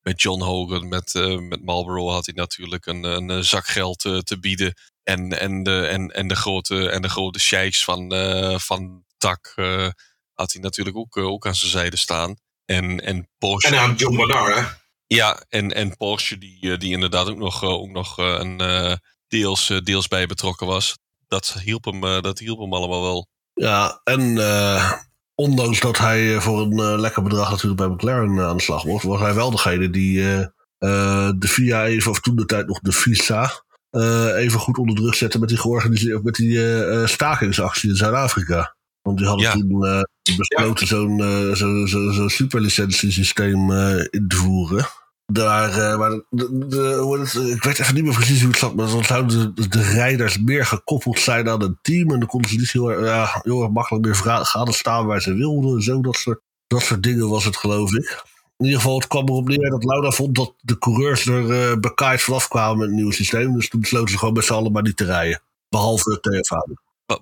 met 0.04 0.22
John 0.22 0.42
Hogan, 0.42 0.88
met, 0.88 1.14
met 1.40 1.64
Marlboro 1.64 2.08
had 2.08 2.26
hij 2.26 2.34
natuurlijk 2.34 2.86
een, 2.86 3.04
een 3.04 3.44
zak 3.44 3.66
geld 3.66 3.98
te 3.98 4.36
bieden. 4.40 4.74
En, 5.02 5.40
en, 5.40 5.62
de, 5.62 5.86
en, 5.86 6.10
en, 6.10 6.28
de 6.28 6.36
grote, 6.36 6.90
en 6.90 7.02
de 7.02 7.08
grote 7.08 7.38
sheiks 7.38 7.84
van, 7.84 8.12
van 8.60 9.04
Tak 9.18 9.54
had 10.34 10.52
hij 10.52 10.62
natuurlijk 10.62 10.96
ook, 10.96 11.16
eh, 11.16 11.26
ook 11.26 11.46
aan 11.46 11.54
zijn 11.54 11.70
zijde 11.70 11.96
staan. 11.96 12.36
En, 12.64 13.00
en 13.00 13.28
Porsche. 13.38 13.68
En 13.68 13.78
aan 13.78 13.94
John 13.94 14.16
Bernard, 14.16 14.54
hè? 14.54 14.66
Ja, 15.06 15.44
en, 15.48 15.74
en 15.74 15.96
Porsche, 15.96 16.38
die, 16.38 16.72
eh, 16.72 16.78
die 16.78 16.92
inderdaad 16.92 17.28
ook 17.28 17.36
nog, 17.36 17.62
eh, 17.62 17.68
ook 17.68 17.90
nog 17.90 18.16
een, 18.16 18.98
deels, 19.28 19.66
deels 19.82 20.08
bij 20.08 20.26
betrokken 20.26 20.66
was. 20.66 20.98
Dat 21.28 21.56
hielp 21.62 21.84
hem, 21.84 22.00
dat 22.22 22.38
hielp 22.38 22.58
hem 22.58 22.74
allemaal 22.74 23.02
wel. 23.02 23.28
Ja, 23.54 24.00
en 24.04 24.36
ondanks 25.34 25.80
dat 25.80 25.98
hij 25.98 26.40
voor 26.40 26.60
een 26.60 27.00
lekker 27.00 27.22
bedrag 27.22 27.50
natuurlijk 27.50 27.80
bij 27.80 27.88
McLaren 27.88 28.40
aan 28.40 28.56
de 28.56 28.62
slag 28.62 28.82
was, 28.82 29.02
was 29.02 29.20
hij 29.20 29.34
wel 29.34 29.50
degene 29.50 29.90
die 29.90 30.22
de 30.78 31.36
VIA 31.38 31.84
even, 31.84 32.10
of 32.10 32.20
toen 32.20 32.36
de 32.36 32.44
tijd 32.44 32.66
nog 32.66 32.80
de 32.80 32.92
FISA, 32.92 33.62
even 34.36 34.60
goed 34.60 34.78
onder 34.78 34.96
druk 34.96 35.14
zette 35.14 35.38
met 35.38 35.48
die, 35.48 35.58
georganiseerde, 35.58 36.22
met 36.22 36.34
die 36.34 36.58
stakingsactie 37.06 37.90
in 37.90 37.96
Zuid-Afrika. 37.96 38.74
Want 39.04 39.18
die 39.18 39.26
hadden 39.26 39.50
toen 39.50 39.84
uh, 39.84 40.00
besloten 40.36 40.86
zo'n 40.86 41.18
uh, 41.18 41.54
zo, 41.54 41.86
zo, 41.86 42.10
zo 42.10 42.28
superlicentiesysteem 42.28 43.70
uh, 43.70 43.98
in 44.10 44.28
te 44.28 44.36
voeren. 44.36 44.86
Daar, 45.26 45.98
maar 45.98 46.22
de, 46.30 47.52
ik 47.54 47.62
weet 47.62 47.78
even 47.78 47.94
niet 47.94 48.04
meer 48.04 48.14
precies 48.14 48.40
hoe 48.40 48.50
het 48.50 48.58
zat, 48.58 48.74
maar 48.74 48.86
dan 48.86 49.04
zouden 49.04 49.54
de, 49.54 49.68
de, 49.68 49.82
rijders 49.82 50.38
meer 50.38 50.66
gekoppeld 50.66 51.18
zijn 51.18 51.48
aan 51.48 51.62
een 51.62 51.78
team. 51.82 52.10
En 52.10 52.18
dan 52.18 52.28
konden 52.28 52.50
ze 52.50 52.56
niet 52.56 52.72
heel, 52.72 53.04
ja, 53.04 53.40
heel 53.42 53.62
erg 53.62 53.70
makkelijk 53.70 54.04
meer 54.04 54.14
gaan 54.44 54.72
staan 54.72 55.06
waar 55.06 55.20
ze 55.20 55.34
wilden. 55.34 55.82
Zo, 55.82 56.00
dat, 56.00 56.16
soort, 56.16 56.40
dat 56.66 56.82
soort 56.82 57.02
dingen 57.02 57.28
was 57.28 57.44
het, 57.44 57.56
geloof 57.56 57.92
ik. 57.92 58.22
In 58.56 58.64
ieder 58.64 58.80
geval, 58.80 58.98
het 58.98 59.08
kwam 59.08 59.28
erop 59.28 59.48
neer 59.48 59.70
dat 59.70 59.84
Lauda 59.84 60.10
vond 60.10 60.34
dat 60.34 60.54
de 60.60 60.78
coureurs 60.78 61.26
er 61.26 61.70
uh, 61.70 61.76
bekaaid 61.76 62.22
vanaf 62.22 62.48
kwamen 62.48 62.78
met 62.78 62.86
het 62.86 62.96
nieuwe 62.96 63.12
systeem. 63.12 63.54
Dus 63.54 63.68
toen 63.68 63.80
besloten 63.80 64.08
ze 64.08 64.18
gewoon 64.18 64.34
met 64.34 64.44
z'n 64.44 64.52
allen 64.52 64.72
maar 64.72 64.82
niet 64.82 64.96
te 64.96 65.04
rijden. 65.04 65.42
Behalve 65.68 66.20
TFA. 66.20 66.66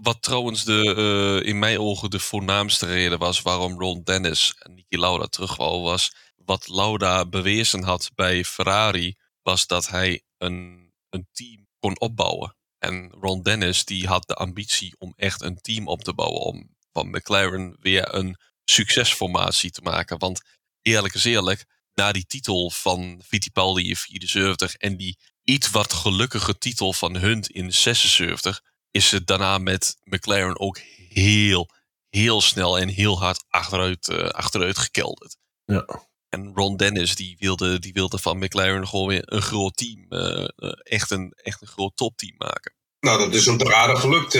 Wat, 0.03 0.23
trouwens 0.23 0.65
de, 0.65 0.95
uh, 1.43 1.49
in 1.49 1.59
mijn 1.59 1.79
ogen 1.79 2.11
de 2.11 2.19
voornaamste 2.19 2.87
reden 2.87 3.19
was 3.19 3.43
waarom 3.43 3.81
Ron 3.81 4.01
Dennis 4.05 4.55
en 4.59 4.75
Niki 4.75 4.99
Lauda 4.99 5.27
terug 5.27 5.57
was 5.57 6.13
wat 6.53 6.69
Lauda 6.69 7.27
bewezen 7.27 7.83
had 7.83 8.11
bij 8.15 8.45
Ferrari, 8.45 9.17
was 9.43 9.67
dat 9.67 9.89
hij 9.89 10.23
een, 10.39 10.93
een 11.09 11.29
team 11.33 11.67
kon 11.79 12.01
opbouwen. 12.01 12.57
En 12.79 13.11
Ron 13.11 13.43
Dennis 13.43 13.85
die 13.85 14.07
had 14.07 14.29
de 14.29 14.35
ambitie 14.35 14.95
om 14.99 15.13
echt 15.17 15.43
een 15.43 15.61
team 15.61 15.89
op 15.89 16.05
te 16.05 16.15
bouwen, 16.15 16.41
om 16.41 16.77
van 16.93 17.11
McLaren 17.11 17.77
weer 17.81 18.15
een 18.15 18.37
succesformatie 18.65 19.71
te 19.71 19.81
maken. 19.81 20.19
Want 20.19 20.41
eerlijk 20.83 21.15
is 21.15 21.25
eerlijk, 21.25 21.65
na 21.95 22.13
die 22.13 22.27
titel 22.27 22.71
van 22.71 23.23
Fittipaldi 23.25 23.89
in 23.89 23.97
74 23.97 24.75
en 24.75 24.97
die 24.97 25.19
iets 25.43 25.71
wat 25.71 25.93
gelukkige 25.93 26.59
titel 26.59 26.93
van 26.93 27.17
Hunt 27.17 27.51
in 27.51 27.73
76 27.73 28.63
is 28.91 29.11
het 29.11 29.27
daarna 29.27 29.59
met 29.59 29.97
McLaren 30.05 30.61
ook 30.61 30.79
heel, 31.09 31.69
heel 32.09 32.41
snel 32.41 32.79
en 32.79 32.89
heel 32.89 33.19
hard 33.19 33.45
achteruit, 33.49 34.09
uh, 34.09 34.29
achteruit 34.29 34.79
gekelderd. 34.79 35.37
Ja. 35.65 36.11
En 36.33 36.53
Ron 36.55 36.77
Dennis 36.77 37.17
die 37.17 37.37
wilde, 37.39 37.79
die 37.79 37.93
wilde 37.93 38.19
van 38.19 38.39
McLaren 38.39 38.89
gewoon 38.89 39.09
weer 39.09 39.23
een 39.25 39.43
groot 39.43 39.77
team, 39.77 40.07
uh, 40.11 40.49
echt, 40.83 41.11
een, 41.11 41.33
echt 41.43 41.61
een 41.61 41.69
groot 41.69 41.97
topteam 41.97 42.35
maken. 42.39 42.75
Nou, 43.01 43.19
dat 43.19 43.35
is 43.35 43.47
hem 43.47 43.59
toch 43.59 43.73
aardig 43.73 44.01
gelukt. 44.01 44.35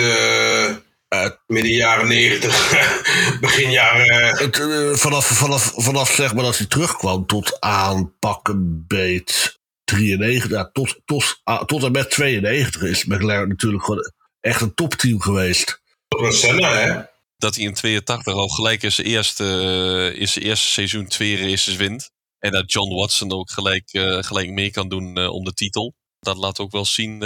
midden 1.47 1.71
jaren 1.71 2.07
90, 2.07 2.71
begin 3.41 3.71
jaren. 3.71 4.37
Het, 4.37 4.99
vanaf, 4.99 5.25
vanaf, 5.25 5.73
vanaf 5.75 6.11
zeg 6.11 6.33
maar 6.33 6.43
dat 6.43 6.57
hij 6.57 6.67
terugkwam 6.67 7.25
tot 7.25 7.61
aanpakken 7.61 8.85
beet 8.87 9.59
93, 9.83 10.49
ja, 10.49 10.69
tot, 10.71 11.01
tot, 11.05 11.39
ah, 11.43 11.63
tot 11.63 11.83
en 11.83 11.91
met 11.91 12.09
92 12.09 12.81
is 12.81 13.05
McLaren 13.05 13.47
natuurlijk 13.47 13.83
gewoon 13.83 14.11
echt 14.39 14.61
een 14.61 14.73
topteam 14.73 15.21
geweest. 15.21 15.81
Senna, 16.29 16.75
hè? 16.75 17.12
Dat 17.43 17.55
hij 17.55 17.63
in 17.63 17.73
82 17.73 18.33
al 18.33 18.47
gelijk 18.47 18.83
in 18.83 18.91
zijn 18.91 19.07
eerste, 19.07 19.43
uh, 19.43 20.19
in 20.19 20.27
zijn 20.27 20.45
eerste 20.45 20.67
seizoen 20.67 21.07
twee 21.07 21.37
races 21.37 21.75
wint. 21.75 22.09
En 22.39 22.51
dat 22.51 22.71
John 22.71 22.95
Watson 22.95 23.31
ook 23.31 23.51
gelijk, 23.51 23.93
uh, 23.93 24.23
gelijk 24.23 24.49
mee 24.49 24.71
kan 24.71 24.89
doen 24.89 25.19
uh, 25.19 25.33
om 25.33 25.43
de 25.43 25.53
titel. 25.53 25.93
Dat 26.19 26.37
laat 26.37 26.59
ook 26.59 26.71
wel 26.71 26.85
zien 26.85 27.23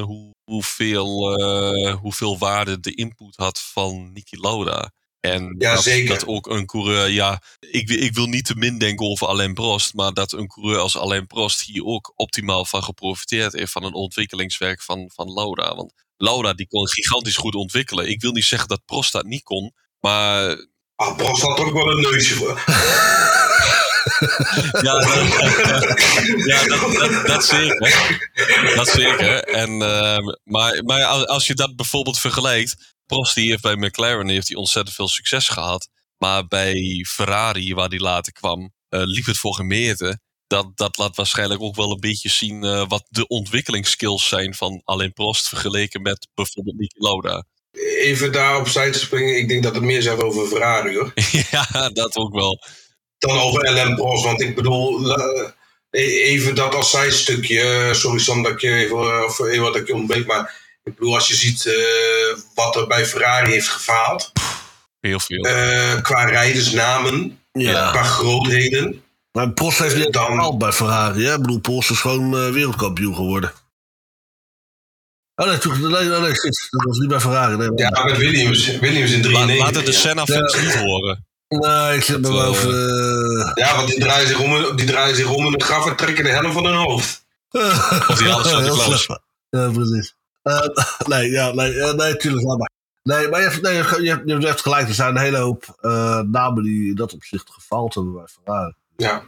hoe, 0.00 0.34
hoeveel, 0.44 1.40
hoeveel 1.94 2.38
waarde 2.38 2.80
de 2.80 2.94
input 2.94 3.36
had 3.36 3.60
van 3.60 4.12
Niki 4.12 4.40
Lauda. 4.40 4.92
En 5.20 5.54
ja, 5.58 5.74
dat, 5.74 6.06
dat 6.06 6.26
ook 6.26 6.46
een 6.46 6.66
coureur, 6.66 7.08
ja, 7.08 7.42
ik, 7.60 7.88
ik 7.90 8.14
wil 8.14 8.26
niet 8.26 8.44
te 8.44 8.56
min 8.56 8.78
denken 8.78 9.06
over 9.06 9.26
Alain 9.26 9.54
Prost, 9.54 9.94
maar 9.94 10.12
dat 10.12 10.32
een 10.32 10.48
coureur 10.48 10.78
als 10.78 10.96
Alain 10.96 11.26
Prost 11.26 11.62
hier 11.62 11.84
ook 11.84 12.12
optimaal 12.14 12.64
van 12.64 12.82
geprofiteerd 12.82 13.52
heeft 13.52 13.72
van 13.72 13.84
een 13.84 13.94
ontwikkelingswerk 13.94 14.82
van, 14.82 15.10
van 15.14 15.32
Lauda. 15.32 15.74
Want 15.74 15.92
Laura 16.18 16.52
die 16.52 16.66
kon 16.68 16.88
gigantisch 16.88 17.36
goed 17.36 17.54
ontwikkelen. 17.54 18.08
Ik 18.08 18.20
wil 18.20 18.32
niet 18.32 18.44
zeggen 18.44 18.68
dat 18.68 18.84
Prost 18.84 19.12
dat 19.12 19.24
niet 19.24 19.42
kon, 19.42 19.72
maar... 20.00 20.66
Ah, 20.96 21.16
Prost 21.16 21.42
had 21.42 21.58
ook 21.58 21.72
wel 21.72 21.90
een 21.90 22.00
neusje 22.00 22.34
voor. 22.34 22.60
Ja, 24.82 24.92
dat, 25.00 25.04
ja 26.44 26.64
dat, 26.66 26.92
dat, 26.92 27.26
dat 27.26 27.44
zeker. 27.44 28.30
Dat 28.74 28.88
zeker. 28.88 29.42
En, 29.44 29.82
ehm, 29.82 30.24
maar, 30.44 30.84
maar 30.84 31.04
als- 31.04 31.46
je 31.46 31.54
dat 31.54 31.76
bijvoorbeeld 31.76 32.18
vergelijkt. 32.18 32.94
Prost 33.06 33.34
die 33.34 33.50
heeft 33.50 33.62
bij 33.62 33.76
McLaren 33.76 34.28
heeft 34.28 34.48
hij 34.48 34.56
ontzettend 34.56 34.96
veel 34.96 35.08
succes 35.08 35.48
gehad. 35.48 35.88
Maar 36.18 36.46
bij 36.46 37.04
Ferrari, 37.08 37.74
waar 37.74 37.88
die 37.88 38.00
later 38.00 38.32
kwam, 38.32 38.72
eh, 38.88 39.00
liep 39.04 39.26
het 39.26 39.38
voor 39.38 39.54
gemeente. 39.54 40.20
Dat, 40.48 40.66
dat 40.74 40.96
laat 40.98 41.16
waarschijnlijk 41.16 41.60
ook 41.62 41.76
wel 41.76 41.90
een 41.90 42.00
beetje 42.00 42.28
zien 42.28 42.64
eh, 42.64 42.84
wat 42.88 43.04
de 43.08 43.26
ontwikkelingsskills 43.26 44.28
zijn 44.28 44.54
van 44.54 44.80
Alain 44.84 45.12
Prost 45.12 45.48
vergeleken 45.48 46.02
met 46.02 46.28
bijvoorbeeld 46.34 46.78
Niki 46.78 46.98
Lauda. 46.98 47.44
Even 48.00 48.32
daar 48.32 48.56
opzij 48.58 48.90
te 48.92 48.98
springen, 48.98 49.36
ik 49.38 49.48
denk 49.48 49.62
dat 49.62 49.74
het 49.74 49.84
meer 49.84 50.02
zegt 50.02 50.22
over 50.22 50.46
Ferrari 50.46 50.96
hoor. 50.96 51.12
ja, 51.50 51.88
dat 51.88 52.16
ook 52.16 52.34
wel. 52.34 52.58
Dan 53.18 53.38
over 53.38 53.70
LM 53.72 53.94
Prost, 53.94 54.24
want 54.24 54.40
ik 54.40 54.54
bedoel, 54.54 55.14
eh, 55.14 55.50
even 56.30 56.54
dat 56.54 56.74
als 56.74 56.90
zijstukje. 56.90 57.60
eh, 57.60 57.92
Sorry 57.92 58.18
Sam 58.18 58.42
dat 58.42 58.52
ik 58.52 58.60
je 58.60 58.74
even, 58.74 58.96
eh, 58.98 59.22
of 59.26 59.38
even 59.40 59.62
wat 59.62 59.76
ik 59.76 59.86
je 59.86 59.94
ontbreek, 59.94 60.26
maar 60.26 60.54
ik 60.82 60.94
bedoel, 60.94 61.14
als 61.14 61.28
je 61.28 61.34
ziet 61.34 61.66
eh, 61.66 62.38
wat 62.54 62.76
er 62.76 62.86
bij 62.86 63.06
Ferrari 63.06 63.50
heeft 63.52 63.68
gefaald, 63.68 64.32
Heel 65.00 65.20
veel. 65.20 65.42
eh, 65.44 66.02
qua 66.02 66.24
rijdersnamen, 66.24 67.40
Ja. 67.52 67.90
qua 67.90 68.02
grootheden. 68.02 69.02
Maar 69.38 69.50
Prost 69.52 69.78
heeft 69.78 69.96
niet 69.96 70.12
Dan- 70.12 70.24
gehaald 70.26 70.58
bij 70.58 70.72
Ferrari. 70.72 71.24
Hè? 71.24 71.34
Ik 71.34 71.40
bedoel, 71.40 71.60
Prost 71.60 71.90
is 71.90 72.00
gewoon 72.00 72.36
eh, 72.36 72.50
wereldkampioen 72.50 73.14
geworden. 73.14 73.52
Oh 75.34 75.46
nee, 75.46 75.58
nee, 75.90 76.08
nee, 76.08 76.20
nee, 76.20 76.34
shit. 76.34 76.66
dat 76.70 76.84
was 76.84 76.98
niet 76.98 77.08
bij 77.08 77.20
Ferrari. 77.20 77.56
Nee, 77.56 77.70
Ja, 77.74 78.04
met 78.04 78.16
Williams, 78.16 78.78
Williams 78.78 79.10
in 79.12 79.22
La, 79.30 79.44
93. 79.44 79.58
laten 79.66 79.84
de 79.84 79.92
ja. 79.92 79.98
Senna-fans 79.98 80.60
niet 80.60 80.74
horen. 80.74 81.26
nee 81.48 81.96
ik 81.96 82.02
zit 82.02 82.20
me 82.20 82.28
eh, 82.28 82.48
over... 82.48 82.68
eh, 82.70 83.50
Ja, 83.54 83.76
want 83.76 83.88
die 83.88 84.00
draaien 84.00 84.28
zich 84.28 84.40
om, 84.40 84.76
die 84.76 84.86
draaien 84.86 85.16
zich 85.16 85.30
om 85.30 85.44
in 85.46 85.52
de 85.52 85.64
graf 85.64 85.86
en 85.86 85.96
trekken 85.96 86.24
de 86.24 86.30
helm 86.30 86.52
van 86.52 86.64
hun 86.66 86.74
hoofd. 86.76 87.24
Of 87.50 88.14
die 88.18 88.32
alles 88.32 88.48
van 88.48 88.58
de 88.58 88.64
Heel 88.64 88.74
Klaus. 88.74 89.02
slecht. 89.02 89.20
Ja, 89.50 89.70
precies. 89.70 90.14
Eh, 90.42 90.60
nee, 91.12 91.30
ja, 91.30 91.52
nee, 91.52 91.80
eh, 91.80 91.92
nee, 91.94 92.16
tuurlijk, 92.16 92.44
laat 92.46 92.58
maar. 92.58 92.70
Nee, 93.02 93.28
maar 93.28 93.40
je 93.42 93.48
hebt, 93.48 93.62
nee, 93.62 93.72
je, 93.74 93.82
hebt, 93.82 93.96
je 94.02 94.08
hebt- 94.08 94.22
je 94.26 94.32
hebt 94.32 94.44
echt 94.44 94.60
gelijk. 94.60 94.88
Er 94.88 94.94
zijn 94.94 95.16
een 95.16 95.22
hele 95.22 95.38
hoop 95.38 95.76
eh, 95.80 96.20
namen 96.20 96.62
die 96.62 96.88
in 96.88 96.94
dat 96.94 97.12
opzicht 97.14 97.50
gefaald 97.50 97.94
hebben 97.94 98.12
bij 98.14 98.26
Ferrari. 98.26 98.72
Ja. 99.02 99.24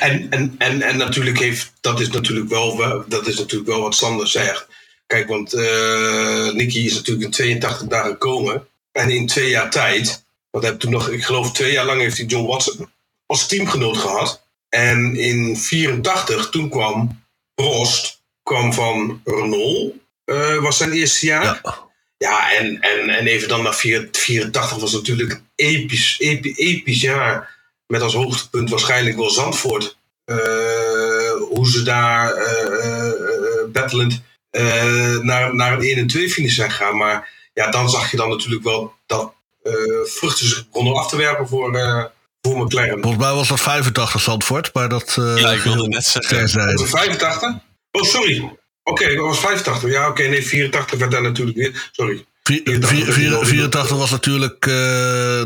En, 0.00 0.30
en, 0.30 0.54
en, 0.58 0.82
en 0.82 0.96
natuurlijk 0.96 1.38
heeft, 1.38 1.72
dat 1.80 2.00
is 2.00 2.10
natuurlijk 2.10 2.48
wel, 2.48 3.04
dat 3.08 3.26
is 3.26 3.38
natuurlijk 3.38 3.70
wel 3.70 3.80
wat 3.80 3.94
Sander 3.94 4.28
zegt. 4.28 4.66
Kijk, 5.06 5.28
want 5.28 5.52
eh 5.52 6.50
Nicky 6.52 6.78
is 6.78 6.94
natuurlijk 6.94 7.24
in 7.24 7.30
82 7.30 7.88
dagen 7.88 8.10
gekomen. 8.10 8.66
En 8.92 9.10
in 9.10 9.26
twee 9.26 9.50
jaar 9.50 9.70
tijd, 9.70 10.24
want 10.50 10.64
hij 10.64 10.72
heeft 10.72 10.80
toen 10.80 10.90
nog, 10.90 11.08
ik 11.08 11.24
geloof 11.24 11.52
twee 11.52 11.72
jaar 11.72 11.84
lang 11.84 12.00
heeft 12.00 12.16
hij 12.16 12.26
John 12.26 12.46
Watson 12.46 12.90
als 13.26 13.46
teamgenoot 13.46 13.96
gehad. 13.96 14.46
En 14.68 15.16
in 15.16 15.56
84, 15.56 16.50
toen 16.50 16.68
kwam 16.68 17.24
Prost, 17.54 18.22
kwam 18.42 18.72
van 18.72 19.20
Renault, 19.24 19.94
eh, 20.24 20.62
was 20.62 20.76
zijn 20.76 20.92
eerste 20.92 21.26
jaar. 21.26 21.60
Ja. 21.62 21.82
Ja, 22.16 22.52
en, 22.52 22.80
en, 22.80 23.08
en 23.08 23.26
even 23.26 23.48
dan 23.48 23.62
naar 23.62 23.74
4 23.74 24.08
84 24.12 24.78
was 24.78 24.92
natuurlijk 24.92 25.30
een 25.30 25.46
episch, 25.54 26.18
epi, 26.18 26.52
episch 26.52 27.00
jaar. 27.00 27.53
Met 27.94 28.02
als 28.02 28.14
hoogtepunt 28.14 28.70
waarschijnlijk 28.70 29.16
wel 29.16 29.30
Zandvoort. 29.30 29.96
Eh, 30.24 30.36
hoe 31.48 31.68
ze 31.70 31.82
daar 31.82 32.32
eh, 32.32 33.06
eh, 33.06 33.12
battlend 33.72 34.22
eh, 34.50 35.16
naar, 35.18 35.54
naar 35.54 35.72
een 35.72 35.80
1 35.82 35.96
en 35.98 36.06
2 36.06 36.30
finish 36.30 36.54
zijn 36.54 36.70
gegaan. 36.70 36.96
Maar 36.96 37.28
ja, 37.52 37.70
dan 37.70 37.90
zag 37.90 38.10
je 38.10 38.16
dan 38.16 38.28
natuurlijk 38.28 38.64
wel 38.64 38.94
dat 39.06 39.34
eh, 39.62 39.72
vruchten 40.04 40.46
zich 40.46 40.68
begonnen 40.68 40.94
af 40.96 41.08
te 41.08 41.16
werpen 41.16 41.48
voor, 41.48 41.72
voor 42.42 42.64
McLaren. 42.64 43.02
Volgens 43.02 43.22
mij 43.24 43.32
was 43.34 43.48
dat 43.48 43.60
85 43.60 44.20
Zandvoort, 44.20 44.70
maar 44.74 44.88
dat... 44.88 45.16
eh, 45.18 45.36
Ja, 45.38 45.50
ik 45.52 45.62
wilde 45.62 45.88
net 45.88 46.04
zeggen. 46.04 46.40
Was 46.40 46.50
terzijde. 46.52 46.80
het 46.82 46.90
85? 46.90 47.52
Oh, 47.90 48.02
sorry. 48.02 48.52
Oké, 48.82 49.14
dat 49.14 49.26
was 49.26 49.38
85. 49.38 49.90
Ja, 49.90 50.08
oké, 50.08 50.22
nee, 50.22 50.46
84 50.46 50.98
werd 50.98 51.10
daar 51.10 51.22
natuurlijk 51.22 51.56
weer. 51.56 51.88
Sorry. 51.92 52.24
Vier- 52.48 52.62
vier- 52.86 53.12
vier- 53.12 53.46
84 53.46 53.96
was 53.96 54.10
natuurlijk 54.10 54.66
eh, 54.66 54.72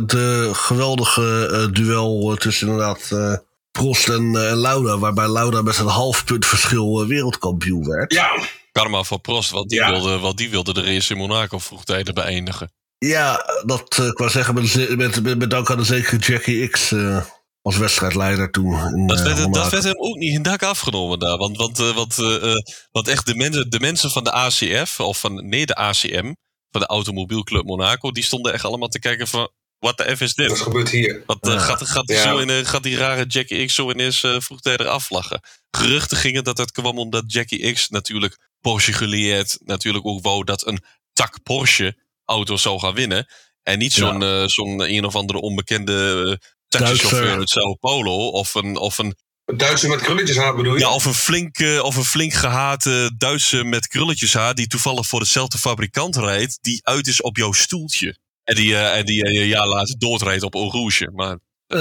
de 0.07 0.51
geweldige 0.53 1.49
eh, 1.53 1.73
duel 1.75 2.31
eh, 2.33 2.37
tussen 2.37 2.67
inderdaad 2.69 3.09
eh, 3.11 3.35
Prost 3.71 4.09
en, 4.09 4.37
eh, 4.49 4.53
Lauda. 4.57 4.99
Waarbij 4.99 5.29
Lauda 5.29 5.63
met 5.63 5.79
een 5.79 5.87
half 5.87 6.25
punt 6.25 6.47
verschil 6.47 7.07
wereldkampioen 7.07 7.89
werd. 7.89 8.13
Ja, 8.13 8.31
Karma 8.73 9.03
voor 9.03 9.19
Prost, 9.21 9.51
want 9.51 9.69
die, 9.69 9.79
Ja. 9.79 9.91
wilde, 9.91 10.19
want 10.19 10.37
die 10.37 10.51
wilde 10.51 10.73
de 10.75 10.83
race 10.83 11.13
in 11.13 11.19
Monaco 11.19 11.59
vroegtijdig 11.59 12.15
beëindigen. 12.15 12.73
Ja, 12.99 13.45
dat 13.67 13.99
eh, 13.99 14.07
ik 14.07 14.19
wou 14.19 14.31
zeggen 14.31 14.55
met, 14.55 14.97
met, 14.97 15.23
met, 15.23 15.39
met 15.39 15.51
dank 15.51 15.71
aan 15.71 15.77
de 15.79 15.85
zekere 15.85 16.17
Jackie 16.17 16.69
X 16.69 16.93
eh, 16.93 17.21
als 17.63 17.77
wedstrijdleider 17.77 18.51
toen. 18.51 18.95
In, 18.95 19.07
Dat 19.07 19.21
werd, 19.21 19.53
dat 19.55 19.71
werd 19.71 19.85
hem 19.85 19.99
ook 19.99 20.17
niet 20.17 20.33
in 20.35 20.43
dak 20.43 20.63
afgenomen 20.63 21.19
daar. 21.19 21.37
Want, 21.37 21.57
want, 21.57 21.79
eh, 21.79 21.95
want, 21.95 22.19
eh, 22.19 22.35
eh, 22.53 22.57
want 22.91 23.09
echt 23.09 23.27
de 23.27 23.35
mensen, 23.35 23.71
de 23.71 23.81
mensen 23.81 24.11
van 24.11 24.25
de 24.25 24.33
ACF, 24.33 25.01
of 25.01 25.19
van 25.21 25.49
nee, 25.49 25.67
de 25.67 25.75
ACM, 25.77 26.33
van 26.71 26.81
de 26.81 26.87
Automobielclub 26.87 27.65
Monaco, 27.65 28.11
die 28.13 28.23
stonden 28.23 28.53
echt 28.53 28.65
allemaal 28.65 28.89
te 28.89 28.99
kijken 28.99 29.29
van, 29.29 29.51
what 29.79 29.97
the 29.97 30.17
F 30.17 30.21
is 30.21 30.35
dit? 30.35 30.61
gebeurt 30.61 30.91
hier. 30.91 31.23
Wat, 31.27 31.39
eh, 31.41 31.53
Ja. 31.53 31.59
gaat, 31.59 31.87
gaat, 31.87 32.09
Ja. 32.11 32.23
zo 32.23 32.39
in, 32.39 32.51
eh, 32.51 32.65
gaat 32.65 32.83
die 32.83 32.97
rare 32.97 33.25
Jackie 33.27 33.67
X 33.67 33.75
zo 33.75 33.91
ineens 33.91 34.23
eh 34.23 34.41
vroegtijdig 34.41 34.87
afvlachen? 34.87 35.41
Geruchten 35.71 36.17
gingen 36.17 36.45
dat 36.45 36.59
het 36.59 36.73
kwam 36.73 36.99
omdat 36.99 37.25
Jackie 37.33 37.73
X 37.73 37.89
natuurlijk 37.89 38.39
Porsche 38.61 38.93
geleerd 38.93 39.59
natuurlijk 39.65 40.07
ook 40.07 40.23
wou 40.23 40.45
dat 40.45 40.67
een 40.67 40.83
tak 41.13 41.43
Porsche 41.43 41.97
auto 42.25 42.57
zou 42.57 42.79
gaan 42.79 42.95
winnen. 42.95 43.27
En 43.63 43.79
niet 43.79 43.93
zo'n 43.93 44.23
eh, 44.23 44.45
zo'n 44.47 44.81
een 44.91 45.05
of 45.05 45.17
andere 45.17 45.41
onbekende 45.41 46.41
taxichauffeur 46.69 47.37
uit 47.39 47.51
Sao 47.51 47.75
Paulo. 47.75 48.29
Of 48.29 48.55
een, 48.55 48.77
of 48.77 48.99
een, 48.99 49.17
Een 49.49 49.57
Duitser 49.57 49.89
met 49.89 50.01
krulletjes 50.01 50.37
haar 50.37 50.55
bedoel 50.57 50.75
je? 50.75 50.81
ja, 50.81 50.95
of 50.95 51.05
een, 51.05 51.15
flink, 51.15 51.59
eh, 51.59 51.83
of 51.83 51.97
een 51.97 52.05
flink 52.05 52.33
gehate 52.33 53.11
Duitse 53.19 53.65
met 53.65 53.87
krulletjes 53.89 54.35
haar. 54.35 54.55
Die 54.55 54.67
toevallig 54.67 55.07
voor 55.07 55.21
dezelfde 55.21 55.59
fabrikant 55.59 56.17
rijdt. 56.17 56.59
Die 56.61 56.81
uit 56.83 57.07
is 57.07 57.23
op 57.23 57.37
jouw 57.37 57.53
stoeltje. 57.53 58.17
En 58.45 58.55
die, 58.55 58.75
eh, 58.75 58.99
en 58.99 59.05
die 59.05 59.27
een 59.27 59.47
jaar 59.47 59.67
later 59.67 59.99
doodrijdt 59.99 60.43
op 60.43 60.55
Rouge. 60.55 61.11
Maar 61.15 61.39
Eh, 61.67 61.79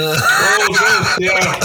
Oh, 0.68 0.74
zo, 0.76 1.14
ja. 1.22 1.58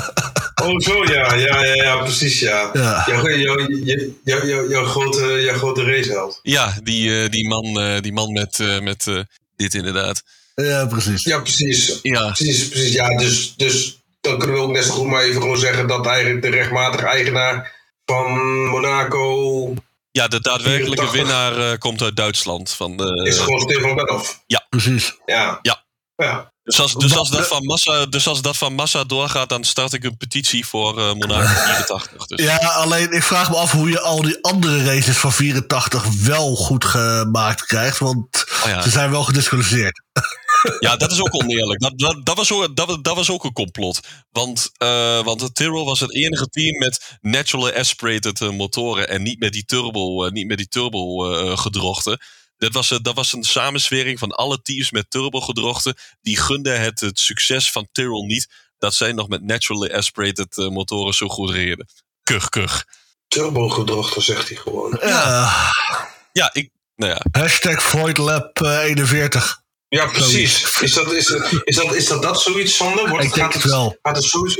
Oh, 0.63 0.79
zo, 0.79 1.03
ja. 1.03 1.33
Ja, 1.33 1.63
ja, 1.65 1.73
ja, 1.73 1.97
precies, 1.97 2.39
ja. 2.39 2.69
ja. 2.73 3.03
Jouw, 3.07 4.85
grote, 4.85 5.41
jouw 5.41 5.57
grote 5.57 5.83
raceheld. 5.83 6.39
Ja, 6.41 6.77
die, 6.83 7.21
eh, 7.23 7.29
die 7.29 7.47
man, 7.47 7.79
eh, 7.79 8.01
die 8.01 8.13
man 8.13 8.31
met, 8.31 8.59
eh, 8.59 8.79
met 8.79 9.07
eh, 9.07 9.19
dit 9.55 9.73
inderdaad. 9.73 10.23
ja, 10.55 10.85
precies. 10.85 11.23
Ja, 11.23 11.39
precies. 11.39 11.99
Ja, 12.01 12.31
Precies, 12.31 12.67
precies. 12.67 12.91
Ja, 12.93 13.17
dus, 13.17 13.53
dus 13.55 14.02
dan 14.23 14.37
kunnen 14.37 14.55
we 14.55 14.61
ook 14.61 14.71
net 14.71 14.85
zo 14.85 14.93
goed 14.93 15.07
maar 15.07 15.23
even 15.23 15.41
gewoon 15.41 15.57
zeggen 15.57 15.87
dat 15.87 16.05
eigenlijk 16.05 16.41
de 16.41 16.49
rechtmatige 16.49 17.05
eigenaar 17.05 17.81
van 18.05 18.39
Monaco 18.65 19.73
ja 20.13 20.27
de 20.27 20.41
daadwerkelijke 20.41 21.07
84. 21.07 21.11
winnaar 21.11 21.71
eh, 21.71 21.77
komt 21.77 22.01
uit 22.01 22.15
Duitsland. 22.15 22.71
Van 22.71 22.97
de, 22.97 23.23
is 23.27 23.39
gewoon 23.39 23.59
Stefan 23.59 23.95
Bellof. 23.95 24.43
precies. 24.69 25.19
Ja. 25.25 25.59
Ja. 25.61 25.83
Ja. 26.15 26.52
Dus, 26.63 26.79
als, 26.79 26.93
dus, 26.93 27.15
als 27.15 27.29
dat 27.29 27.47
van 27.47 27.65
massa, 27.65 28.05
dus 28.05 28.27
als 28.27 28.41
dat 28.41 28.57
van 28.57 28.73
massa 28.73 29.03
doorgaat, 29.03 29.49
dan 29.49 29.63
start 29.63 29.93
ik 29.93 30.03
een 30.03 30.17
petitie 30.17 30.65
voor 30.65 30.99
eh 30.99 31.13
Monaco 31.13 31.47
84. 31.47 32.07
Dus. 32.27 32.41
Ja, 32.45 32.57
alleen 32.57 33.11
ik 33.11 33.23
vraag 33.23 33.49
me 33.49 33.55
af 33.55 33.71
hoe 33.71 33.89
je 33.89 34.01
al 34.01 34.21
die 34.21 34.43
andere 34.43 34.83
races 34.83 35.17
van 35.17 35.33
84 35.33 36.05
wel 36.23 36.55
goed 36.55 36.85
gemaakt 36.85 37.65
krijgt. 37.65 37.99
Want 37.99 38.45
Oh 38.63 38.69
ja. 38.69 38.81
ze 38.81 38.89
zijn 38.89 39.11
wel 39.11 39.23
gedisqualificeerd. 39.23 40.01
Ja, 40.79 40.95
dat 40.95 41.11
is 41.11 41.19
ook 41.19 41.43
oneerlijk. 41.43 41.79
Dat, 41.79 41.99
dat, 41.99 42.25
dat, 42.25 42.37
was, 42.37 42.51
ook, 42.51 42.75
dat, 42.75 43.03
dat 43.03 43.15
was 43.15 43.29
ook 43.29 43.43
een 43.43 43.53
complot. 43.53 43.99
Want, 44.31 44.71
eh 44.77 45.23
want 45.23 45.41
het 45.41 45.55
Tyrrell 45.55 45.83
was 45.83 45.99
het 45.99 46.15
enige 46.15 46.47
team 46.47 46.77
met 46.77 47.17
naturally 47.21 47.73
aspirated 47.73 48.41
eh, 48.41 48.49
motoren 48.49 49.09
en 49.09 49.23
niet 49.23 49.39
met 49.39 49.53
die 49.53 49.65
turbo, 49.65 50.25
eh, 50.25 50.31
niet 50.31 50.47
met 50.47 50.57
die 50.57 50.67
turbo 50.67 51.17
gedrochten. 51.55 52.19
Dat 52.63 52.73
was, 52.73 52.91
eh, 52.91 52.97
dat 53.01 53.15
was 53.15 53.33
een 53.33 53.43
samenswering 53.43 54.19
van 54.19 54.31
alle 54.31 54.61
teams 54.61 54.91
met 54.91 55.09
turbo 55.09 55.39
gedrochten. 55.41 55.95
Die 56.21 56.37
gunden 56.37 56.79
het, 56.81 56.99
het 56.99 57.19
succes 57.19 57.71
van 57.71 57.87
Tyrrell 57.91 58.25
niet 58.25 58.47
dat 58.77 58.93
zij 58.95 59.11
nog 59.11 59.27
met 59.27 59.43
naturally 59.43 59.91
aspirated 59.93 60.57
eh, 60.57 60.67
motoren 60.67 61.13
zo 61.13 61.27
goed 61.27 61.49
reden. 61.49 61.87
Kuch, 62.23 62.49
kuch. 62.49 62.85
Turbo-gedrochter, 63.27 64.21
zegt 64.21 64.47
hij 64.47 64.57
gewoon. 64.57 64.99
Ja. 65.01 65.51
Ja, 66.31 66.49
ik, 66.53 66.69
nou 66.95 67.11
ja. 67.11 67.21
Hashtag 67.41 67.83
Voidlab 67.83 68.61
eh, 68.61 68.77
41. 68.83 69.61
Ja, 69.87 70.05
precies. 70.05 70.79
Is 70.81 70.93
dat, 70.93 71.11
is, 71.13 71.27
dat- 71.27 71.51
is, 71.63 71.75
dat, 71.75 71.95
is 71.95 72.07
dat, 72.07 72.21
dat 72.21 72.41
zoiets, 72.41 72.75
Sander? 72.75 73.09
Wordt, 73.09 73.25
Ik 73.25 73.33
denk 73.33 73.53
gaat, 73.53 73.61
het 73.63 73.71
wel. 73.71 73.97
Gaat 74.01 74.15
het 74.15 74.25
zoiets, 74.25 74.55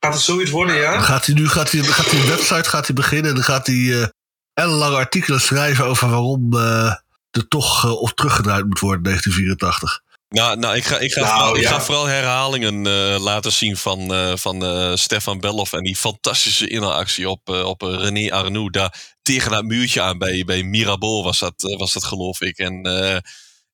gaat 0.00 0.12
het 0.14 0.22
zoiets 0.22 0.50
worden, 0.50 0.76
ja? 0.76 1.00
Gaat 1.00 1.26
hij 1.26 1.34
nu 1.34 1.48
gaat 1.48 1.70
hij, 1.70 1.82
gaat 1.82 2.10
hij 2.10 2.20
een 2.20 2.26
website 2.26 2.68
gaat 2.68 2.86
hij 2.86 2.94
beginnen 2.94 3.28
en 3.28 3.34
dan 3.34 3.44
gaat 3.44 3.66
hij 3.66 4.00
eh 4.02 4.06
ellenlange 4.54 4.96
artikelen 4.96 5.40
schrijven 5.40 5.84
over 5.84 6.08
waarom 6.08 6.52
eh 6.58 6.94
er 7.38 7.48
toch 7.48 7.84
eh, 7.84 8.00
op 8.00 8.10
teruggedraaid 8.10 8.66
moet 8.66 8.78
worden 8.78 8.98
in 8.98 9.04
1984. 9.04 10.06
Nou, 10.28 10.58
nou 10.58 10.76
ik, 10.76 10.84
ga, 10.84 10.98
ik, 10.98 11.12
ga 11.12 11.20
Nou, 11.20 11.32
vooral, 11.32 11.56
ik 11.56 11.66
ga 11.66 11.80
vooral 11.80 12.06
herhalingen 12.06 12.86
eh, 12.86 13.22
laten 13.22 13.52
zien 13.52 13.76
van, 13.76 14.14
eh, 14.14 14.36
van 14.36 14.64
eh, 14.64 14.94
Stefan 14.94 15.40
Bellof. 15.40 15.72
En 15.72 15.82
die 15.82 15.96
fantastische 15.96 16.68
interactie 16.68 17.28
op, 17.28 17.48
op 17.48 17.82
René 17.82 18.32
Arnoux. 18.32 18.72
Daar 18.72 19.16
tegen 19.22 19.50
dat 19.50 19.64
muurtje 19.64 20.00
aan 20.00 20.18
bij, 20.18 20.44
bij 20.44 20.62
Mirabeau 20.62 21.22
was 21.22 21.38
dat, 21.38 21.54
was 21.78 21.92
dat 21.92 22.04
geloof 22.04 22.40
ik. 22.40 22.58
En, 22.58 22.82
eh, 22.82 23.18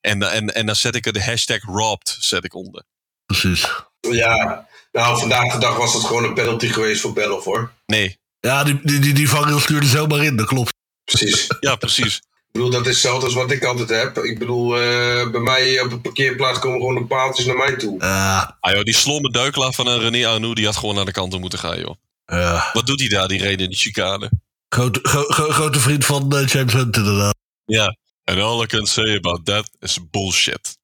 en, 0.00 0.22
en, 0.22 0.54
en 0.54 0.66
dan 0.66 0.76
zet 0.76 0.94
ik 0.94 1.06
er 1.06 1.12
de 1.12 1.24
hashtag 1.24 1.62
robbed 1.62 2.16
zet 2.20 2.44
ik 2.44 2.54
onder. 2.54 2.84
Precies. 3.26 3.68
Ja, 4.00 4.66
nou, 4.92 5.18
vandaag 5.18 5.52
de 5.52 5.58
dag 5.58 5.76
was 5.76 5.94
het 5.94 6.04
gewoon 6.04 6.24
een 6.24 6.34
penalty 6.34 6.68
geweest 6.68 7.00
voor 7.00 7.12
Bellof, 7.12 7.44
hoor. 7.44 7.72
Nee, 7.86 8.18
Ja, 8.40 8.64
die, 8.64 8.80
die, 8.82 8.98
die, 8.98 9.14
die 9.14 9.28
vangrail 9.28 9.60
stuurde 9.60 9.86
zomaar 9.86 10.24
in, 10.24 10.36
dat 10.36 10.46
klopt. 10.46 10.72
Precies. 11.04 11.46
ja, 11.60 11.76
precies. 11.76 12.22
Ik 12.54 12.60
bedoel, 12.60 12.70
dat 12.78 12.86
is 12.86 12.92
hetzelfde 12.92 13.24
als 13.26 13.34
wat 13.34 13.50
ik 13.50 13.64
altijd 13.64 13.88
heb. 13.88 14.18
Ik 14.18 14.38
bedoel, 14.38 14.76
eh, 14.80 15.30
bij 15.30 15.40
mij 15.40 15.80
op 15.80 15.92
een 15.92 16.00
parkeerplaats 16.00 16.58
komen 16.58 16.78
gewoon 16.78 16.94
de 16.94 17.04
paaltjes 17.04 17.46
naar 17.46 17.56
mij 17.56 17.76
toe. 17.76 18.00
Ja, 18.00 18.56
Ah 18.60 18.72
joh, 18.74 18.82
die 18.82 18.94
slomme 18.94 19.30
duikelaar 19.30 19.72
van 19.72 19.86
een 19.86 19.98
René 20.00 20.26
Arnoux, 20.26 20.54
die 20.54 20.64
had 20.64 20.76
gewoon 20.76 20.94
naar 20.94 21.04
de 21.04 21.12
kant 21.12 21.40
moeten 21.40 21.58
gaan, 21.58 21.78
joh. 21.78 21.94
ja. 22.26 22.70
Wat 22.72 22.86
doet 22.86 23.00
hij 23.00 23.08
daar, 23.08 23.28
die 23.28 23.40
reden 23.42 23.58
in 23.64 23.68
die 23.70 23.78
chicane? 23.78 24.30
Grote, 24.68 25.00
gro- 25.02 25.24
gro- 25.28 25.50
grote 25.50 25.78
vriend 25.80 26.04
van 26.04 26.32
eh, 26.36 26.46
James 26.46 26.72
Hunt, 26.72 26.96
inderdaad. 26.96 27.34
Ja. 27.64 27.96
And 28.24 28.38
all 28.38 28.62
I 28.62 28.66
can 28.66 28.86
say 28.86 29.16
about 29.16 29.44
that 29.44 29.70
is 29.80 29.98
bullshit. 30.10 30.76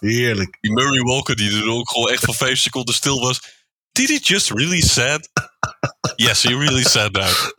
Heerlijk. 0.00 0.58
Die 0.60 0.72
Murray 0.72 1.00
Walker, 1.02 1.36
die 1.36 1.50
er 1.62 1.68
ook 1.70 1.90
gewoon 1.90 2.10
echt 2.10 2.24
voor 2.24 2.34
vijf 2.34 2.58
seconden 2.58 2.94
stil 2.94 3.20
was. 3.20 3.40
Did 3.92 4.08
he 4.08 4.18
just 4.22 4.50
really 4.50 4.80
said? 4.80 5.28
yes, 6.26 6.42
he 6.42 6.48
really 6.56 6.84
said 6.84 7.12
that. 7.14 7.52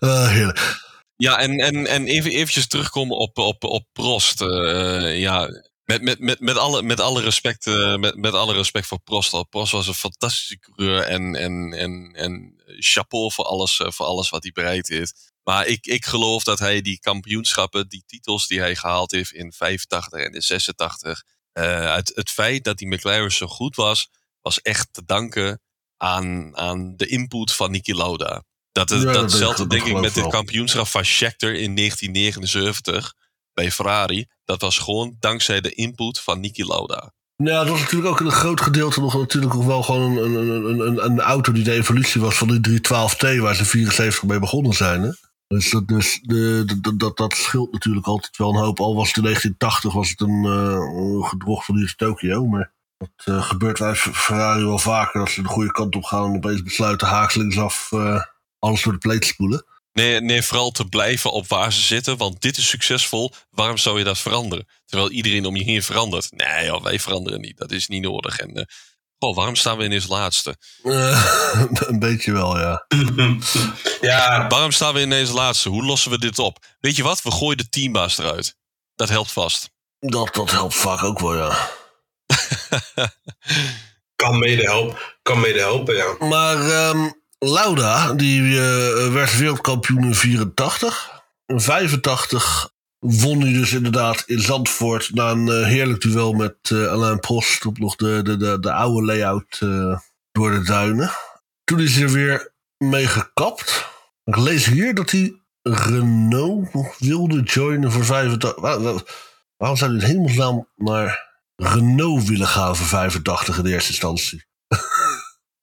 Ah, 0.00 0.28
heerlijk. 0.28 0.82
Ja, 1.24 1.38
en, 1.38 1.58
en, 1.58 1.86
en 1.86 2.06
even 2.06 2.30
eventjes 2.30 2.66
terugkomen 2.66 3.16
op, 3.16 3.38
op, 3.38 3.64
op 3.64 3.86
Prost. 3.92 4.40
eh, 4.40 5.18
ja, 5.20 5.48
met, 5.84 6.02
met, 6.02 6.18
met, 6.18 6.40
met, 6.40 6.56
alle, 6.56 6.82
met, 6.82 7.00
alle 7.00 7.20
respect, 7.22 7.66
eh, 7.66 7.96
met, 7.96 8.16
met 8.16 8.34
alle 8.34 8.52
respect 8.54 8.86
voor 8.86 9.00
Prost. 9.00 9.48
Prost 9.48 9.72
was 9.72 9.86
een 9.86 9.94
fantastische 9.94 10.58
coureur 10.58 11.02
en, 11.02 11.34
en, 11.34 11.72
en, 11.72 12.12
en 12.14 12.62
chapeau 12.78 13.32
voor 13.32 13.44
alles, 13.44 13.80
eh, 13.80 13.90
voor 13.90 14.06
alles 14.06 14.30
wat 14.30 14.42
hij 14.42 14.52
bereikt 14.52 14.88
heeft. 14.88 15.32
Maar 15.42 15.66
ik, 15.66 15.86
ik 15.86 16.04
geloof 16.04 16.42
dat 16.44 16.58
hij 16.58 16.80
die 16.80 17.00
kampioenschappen, 17.00 17.88
die 17.88 18.04
titels 18.06 18.46
die 18.46 18.60
hij 18.60 18.76
gehaald 18.76 19.10
heeft 19.10 19.32
in 19.32 19.52
85 19.52 20.20
en 20.20 20.32
in 20.32 20.42
86, 20.42 21.22
eh, 21.52 21.94
het, 21.94 22.12
het 22.14 22.30
feit 22.30 22.64
dat 22.64 22.78
die 22.78 22.88
McLaren 22.88 23.32
zo 23.32 23.46
goed 23.46 23.76
was, 23.76 24.10
was 24.40 24.60
echt 24.60 24.88
te 24.92 25.04
danken 25.04 25.60
aan, 25.96 26.56
aan 26.56 26.96
de 26.96 27.06
input 27.06 27.52
van 27.52 27.70
Niki 27.70 27.94
Lauda. 27.94 28.42
Dat, 28.74 28.90
Ja, 28.90 28.96
dat 28.96 29.14
datzelfde 29.14 29.66
denk 29.66 29.70
ik- 29.70 29.70
denk 29.70 29.86
ik 29.86 29.92
dat 29.92 30.02
met 30.02 30.14
het 30.24 30.32
kampioenschap 30.32 30.86
van 30.86 31.04
Scheckter 31.04 31.54
in 31.54 31.74
1979 31.74 33.14
bij 33.54 33.70
Ferrari. 33.70 34.26
Dat 34.44 34.60
was 34.60 34.78
gewoon 34.78 35.16
dankzij 35.20 35.60
de 35.60 35.70
input 35.74 36.20
van 36.20 36.40
Niki 36.40 36.64
Lauda. 36.66 37.12
Ja, 37.36 37.58
het 37.60 37.68
was 37.68 37.80
natuurlijk 37.80 38.10
ook 38.10 38.20
in 38.20 38.26
een 38.26 38.32
groot 38.32 38.60
gedeelte 38.60 39.00
nog 39.00 39.14
natuurlijk 39.14 39.54
wel 39.54 39.82
gewoon 39.82 40.16
een, 40.16 40.34
een, 40.34 40.48
een, 40.64 40.80
een, 40.80 41.04
een 41.04 41.20
auto 41.20 41.52
die 41.52 41.64
de 41.64 41.72
evolutie 41.72 42.20
was 42.20 42.36
van 42.36 42.48
die 42.60 42.80
312T 42.80 43.38
waar 43.40 43.54
ze 43.54 43.64
74 43.64 44.22
mee 44.22 44.38
begonnen 44.38 44.72
zijn. 44.72 45.02
Hè? 45.02 45.10
Dus, 45.46 45.70
dat, 45.70 45.88
dus 45.88 46.18
de, 46.22 46.62
de- 46.66 46.80
dat, 46.80 46.98
dat, 46.98 47.16
dat 47.16 47.34
scheelt 47.34 47.72
natuurlijk 47.72 48.06
altijd 48.06 48.36
wel 48.36 48.48
een 48.54 48.60
hoop. 48.60 48.80
Al 48.80 48.94
was 48.94 49.06
het 49.08 49.16
in 49.16 49.22
1980 49.22 49.92
was 49.92 50.08
het 50.10 50.20
een 50.20 50.44
eh, 50.44 51.28
gedrocht 51.28 51.64
van 51.66 51.76
hier 51.76 51.94
Tokio. 51.96 52.46
Maar 52.46 52.72
dat 52.96 53.10
eh, 53.24 53.42
gebeurt 53.42 53.78
bij 53.78 53.94
Ferrari 53.96 54.64
wel 54.64 54.78
vaker. 54.78 55.20
Dat 55.20 55.30
ze 55.30 55.42
de 55.42 55.48
goede 55.48 55.72
kant 55.72 55.96
op 55.96 56.04
gaan 56.04 56.24
en 56.30 56.36
opeens 56.36 56.62
besluiten 56.62 57.06
haakslinksaf 57.08 57.92
eh 57.92 58.20
alles 58.64 58.82
door 58.82 58.92
de 58.92 58.98
pleet 58.98 59.24
spoelen. 59.24 59.64
Nee, 59.92 60.20
nee, 60.20 60.42
vooral 60.42 60.70
te 60.70 60.84
blijven 60.84 61.32
op 61.32 61.48
waar 61.48 61.72
ze 61.72 61.80
zitten, 61.80 62.16
want 62.16 62.40
dit 62.40 62.56
is 62.56 62.68
succesvol. 62.68 63.32
Waarom 63.50 63.76
zou 63.76 63.98
je 63.98 64.04
dat 64.04 64.18
veranderen? 64.18 64.66
Terwijl 64.86 65.10
iedereen 65.10 65.46
om 65.46 65.56
je 65.56 65.64
heen 65.64 65.82
verandert. 65.82 66.30
Nee, 66.30 66.64
joh, 66.64 66.82
wij 66.82 67.00
veranderen 67.00 67.40
niet. 67.40 67.58
Dat 67.58 67.70
is 67.70 67.86
niet 67.86 68.02
nodig. 68.02 68.38
En 68.38 68.54
eh, 68.54 68.64
oh, 69.18 69.36
waarom 69.36 69.56
staan 69.56 69.76
we 69.76 69.84
ineens 69.84 70.08
laatste? 70.08 70.56
Eh, 70.82 71.34
een 71.90 71.98
beetje 71.98 72.32
wel, 72.32 72.58
ja. 72.58 72.86
Ja, 74.00 74.46
Waarom 74.48 74.70
staan 74.70 74.94
we 74.94 75.00
ineens 75.00 75.30
laatste? 75.30 75.68
Hoe 75.68 75.84
lossen 75.84 76.10
we 76.10 76.18
dit 76.18 76.38
op? 76.38 76.58
Weet 76.80 76.96
je 76.96 77.02
wat? 77.02 77.22
We 77.22 77.30
gooien 77.30 77.56
de 77.56 77.68
teambaas 77.68 78.18
eruit. 78.18 78.56
Dat 78.94 79.08
helpt 79.08 79.32
vast. 79.32 79.70
Dat, 79.98 80.34
dat 80.34 80.50
helpt 80.50 80.74
vaak 80.74 81.02
ook 81.02 81.18
wel, 81.18 81.36
ja. 81.36 81.70
kan 84.22 84.38
mede 84.38 84.62
helpen. 84.62 84.98
Kan 85.22 85.40
mede 85.40 85.58
helpen, 85.58 85.96
ja. 85.96 86.16
Maar 86.18 86.70
ehm, 86.70 87.10
Lauda, 87.44 88.12
die 88.14 88.42
eh, 88.60 89.12
werd 89.12 89.36
wereldkampioen 89.38 90.04
in 90.04 90.14
84. 90.14 91.22
In 91.46 91.60
85 91.60 92.70
won 92.98 93.40
hij 93.40 93.52
dus 93.52 93.72
inderdaad 93.72 94.22
in 94.26 94.40
Zandvoort 94.40 95.14
na 95.14 95.30
een 95.30 95.48
eh, 95.48 95.64
heerlijk 95.66 96.00
duel 96.00 96.32
met 96.32 96.56
eh, 96.62 96.86
Alain 96.86 97.20
Prost 97.20 97.66
op 97.66 97.78
nog 97.78 97.96
de, 97.96 98.20
de, 98.22 98.36
de, 98.36 98.58
de 98.60 98.72
oude 98.72 99.06
layout 99.06 99.58
door 100.32 100.50
de 100.50 100.62
duinen. 100.62 101.10
Toen 101.64 101.80
is 101.80 101.94
hij 101.94 102.04
er 102.04 102.10
weer 102.12 102.52
mee 102.78 103.06
gekapt. 103.06 103.86
Ik 104.24 104.36
lees 104.36 104.66
hier 104.66 104.94
dat 104.94 105.10
hij 105.10 105.38
Renault 105.62 106.68
wilde 106.98 107.42
joinen 107.42 107.92
voor 107.92 108.04
85. 108.04 108.60
Waar- 108.62 108.80
waar- 108.82 109.02
waarom 109.56 109.78
zou 109.78 109.96
hij 109.96 110.00
in 110.00 110.06
hemelsnaam 110.14 110.68
naar 110.76 111.32
Renault 111.56 112.24
willen 112.28 112.46
gaan 112.46 112.76
voor 112.76 112.86
85 112.86 113.56
in 113.58 113.64
de 113.64 113.70
eerste 113.70 113.90
instantie? 113.90 114.44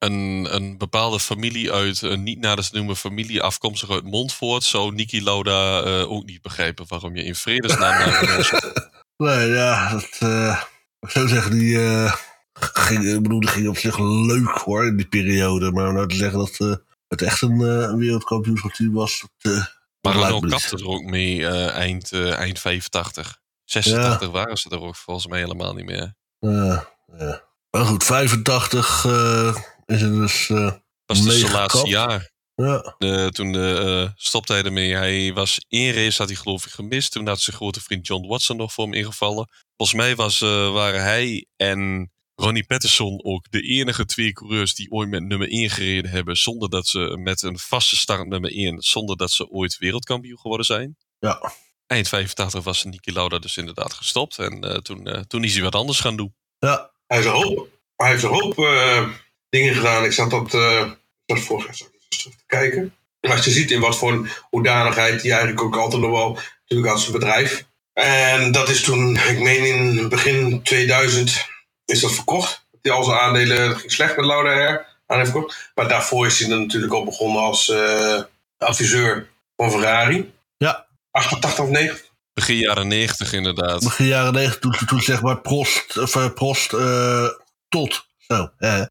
Een, 0.01 0.47
een 0.55 0.77
bepaalde 0.77 1.19
familie 1.19 1.71
uit, 1.71 2.01
een 2.01 2.23
niet 2.23 2.39
nader 2.39 2.69
te 2.69 2.75
noemen 2.75 2.95
familie 2.95 3.41
afkomstig 3.41 3.89
uit 3.89 4.03
Montfort, 4.03 4.63
zou 4.63 4.93
Niki 4.93 5.23
Lauda 5.23 5.83
eh, 5.83 6.11
ook 6.11 6.25
niet 6.25 6.41
begrijpen 6.41 6.85
waarom 6.87 7.15
je 7.15 7.23
in 7.23 7.35
vredesnaam 7.35 7.99
naar 7.99 8.61
Nee, 9.17 9.47
ja, 9.47 9.91
dat, 9.91 10.17
eh, 10.19 10.61
ik 11.05 11.09
zou 11.09 11.27
zeggen, 11.27 11.51
die 11.51 11.77
eh, 11.77 12.13
ging, 12.53 13.03
ik 13.03 13.21
bedoel, 13.21 13.39
die 13.39 13.49
ging 13.49 13.67
op 13.67 13.77
zich 13.77 13.99
leuk 13.99 14.47
hoor, 14.47 14.85
in 14.85 14.97
die 14.97 15.07
periode. 15.07 15.71
Maar 15.71 15.87
om 15.87 15.93
nou 15.93 16.07
te 16.07 16.15
zeggen 16.15 16.39
dat 16.39 16.81
het 17.07 17.21
echt 17.21 17.41
een, 17.41 17.59
een 17.59 17.97
wereldkampioenschapteam 17.97 18.93
was, 18.93 19.25
dat, 19.37 19.53
Maar 20.01 20.13
Renault 20.13 20.49
kapte 20.49 20.77
er 20.77 20.87
ook 20.87 21.03
mee 21.03 21.47
eind, 21.69 22.13
eind 22.13 22.59
85. 22.59 23.39
86 23.65 24.29
waren 24.29 24.57
ze 24.57 24.69
er 24.69 24.81
ook 24.81 24.95
volgens 24.95 25.27
mij 25.27 25.39
helemaal 25.39 25.73
niet 25.73 25.85
meer. 25.85 26.15
Ja, 26.39 26.87
ja. 27.17 27.49
Maar 27.71 27.85
goed, 27.85 28.03
85 28.03 29.05
eh, 29.05 29.55
is 29.91 30.01
het 30.01 30.13
dus, 30.13 30.49
eh, 30.49 30.71
was 31.05 31.21
dus 31.23 31.39
zijn 31.39 31.51
laatste 31.51 31.87
jaar. 31.87 32.31
ja. 32.55 32.95
Eh, 32.97 33.27
toen 33.27 33.55
eh, 33.55 34.09
stopte 34.15 34.53
hij 34.53 34.63
ermee. 34.63 34.93
Hij 34.95 35.33
was 35.33 35.65
één 35.67 35.93
race 35.93 36.17
had 36.17 36.27
hij 36.29 36.37
geloof 36.37 36.65
ik 36.65 36.71
gemist. 36.71 37.11
Toen 37.11 37.27
had 37.27 37.41
zijn 37.41 37.55
grote 37.55 37.81
vriend 37.81 38.07
John 38.07 38.27
Watson 38.27 38.57
nog 38.57 38.73
voor 38.73 38.83
hem 38.83 38.93
ingevallen. 38.93 39.49
Volgens 39.77 39.97
mij 39.99 40.15
was, 40.15 40.41
eh, 40.41 40.71
waren 40.73 41.01
hij 41.03 41.45
en 41.55 42.11
Ronnie 42.35 42.65
Patterson 42.65 43.23
ook 43.23 43.45
de 43.51 43.61
enige 43.61 44.05
twee 44.05 44.33
coureurs 44.33 44.75
die 44.75 44.91
ooit 44.91 45.09
met 45.09 45.23
nummer 45.23 45.47
1 45.51 45.69
gereden 45.69 46.11
hebben. 46.11 46.37
Zonder 46.37 46.69
dat 46.69 46.87
ze 46.87 47.17
met 47.19 47.41
een 47.41 47.57
vaste 47.59 47.95
start 47.95 48.27
nummer 48.27 48.51
1. 48.55 48.81
Zonder 48.81 49.17
dat 49.17 49.31
ze 49.31 49.49
ooit 49.49 49.77
wereldkampioen 49.77 50.39
geworden 50.39 50.65
zijn. 50.65 50.97
Ja. 51.19 51.51
Eind 51.87 52.07
85 52.07 52.63
was 52.63 52.83
Niki 52.83 53.13
Lauda 53.13 53.39
dus 53.39 53.57
inderdaad 53.57 53.93
gestopt. 53.93 54.39
En 54.39 54.61
eh, 54.61 54.77
toen, 54.77 55.07
eh, 55.07 55.21
toen 55.21 55.43
is 55.43 55.53
hij 55.53 55.63
wat 55.63 55.75
anders 55.75 55.99
gaan 55.99 56.15
doen. 56.15 56.35
ja, 56.59 56.91
Hij 57.07 57.17
heeft 57.17 57.29
een 57.29 57.35
hoop, 57.41 57.67
hij 57.95 58.09
heeft 58.09 58.23
een 58.23 58.29
hoop 58.29 58.57
eh, 58.57 59.07
dingen 59.51 59.75
gedaan. 59.75 60.03
Ik 60.03 60.11
zat 60.11 60.29
dat, 60.29 60.53
eh 60.53 60.91
dat 61.25 61.39
vorig 61.39 61.63
jaar 61.63 61.75
eens 62.09 62.21
terug 62.21 62.35
te 62.35 62.43
kijken. 62.45 62.95
Als 63.21 63.45
je 63.45 63.51
ziet 63.51 63.71
in 63.71 63.79
wat 63.79 63.97
voor 63.97 64.11
een 64.11 64.29
hoedanigheid 64.49 65.21
die 65.21 65.31
eigenlijk 65.31 65.61
ook 65.61 65.75
altijd 65.75 66.01
nog 66.01 66.11
wel 66.11 66.39
natuurlijk 66.61 66.91
als 66.91 67.05
een 67.05 67.11
bedrijf. 67.11 67.65
En 67.93 68.51
dat 68.51 68.69
is 68.69 68.81
toen, 68.81 69.15
ik 69.15 69.39
meen 69.39 69.65
in 69.65 70.09
begin 70.09 70.61
2000 70.63 71.45
is 71.85 71.99
dat 71.99 72.13
verkocht. 72.13 72.65
Die 72.81 72.91
al 72.91 73.03
zijn 73.03 73.19
aandelen 73.19 73.69
dat 73.69 73.77
ging 73.77 73.91
slecht 73.91 74.15
met 74.15 74.25
Lauda 74.25 74.49
Air 74.49 74.85
aan 75.05 75.17
heeft 75.17 75.31
verkocht. 75.31 75.71
Maar 75.75 75.87
daarvoor 75.87 76.25
is 76.25 76.39
hij 76.39 76.49
dan 76.49 76.61
natuurlijk 76.61 76.93
al 76.93 77.03
begonnen 77.03 77.41
als 77.41 77.69
eh, 77.69 78.21
adviseur 78.57 79.29
van 79.55 79.71
Ferrari. 79.71 80.33
Ja. 80.57 80.85
88 81.11 81.63
of 81.63 81.69
90. 81.69 82.09
Begin 82.33 82.57
jaren 82.57 82.87
90 82.87 83.33
inderdaad. 83.33 83.83
begin 83.83 84.05
jaren 84.05 84.33
90, 84.33 84.59
toen, 84.59 84.87
toen 84.87 85.01
zeg 85.01 85.21
maar 85.21 85.41
Prost, 85.41 85.97
of, 85.97 86.15
eh, 86.15 86.33
Prost 86.33 86.73
eh, 86.73 87.27
tot, 87.69 88.07
zo, 88.17 88.51
eh, 88.57 88.85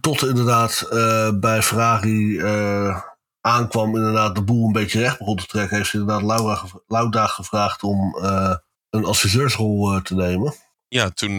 tot 0.00 0.22
inderdaad 0.22 0.80
eh, 0.90 1.30
bij 1.34 1.62
Ferrari 1.62 2.38
eh, 2.38 3.00
aankwam, 3.40 3.96
inderdaad 3.96 4.34
de 4.34 4.42
boel 4.42 4.66
een 4.66 4.72
beetje 4.72 5.00
recht 5.00 5.18
begon 5.18 5.36
te 5.36 5.46
trekken, 5.46 5.76
heeft 5.76 5.92
inderdaad 5.92 6.22
Laura, 6.22 6.62
Lauda 6.86 7.26
gevraagd 7.26 7.82
om 7.82 8.18
eh, 8.18 8.54
een 8.90 9.04
adviseursrol 9.04 10.02
te 10.02 10.14
nemen. 10.14 10.54
Ja, 10.88 11.10
toen, 11.10 11.38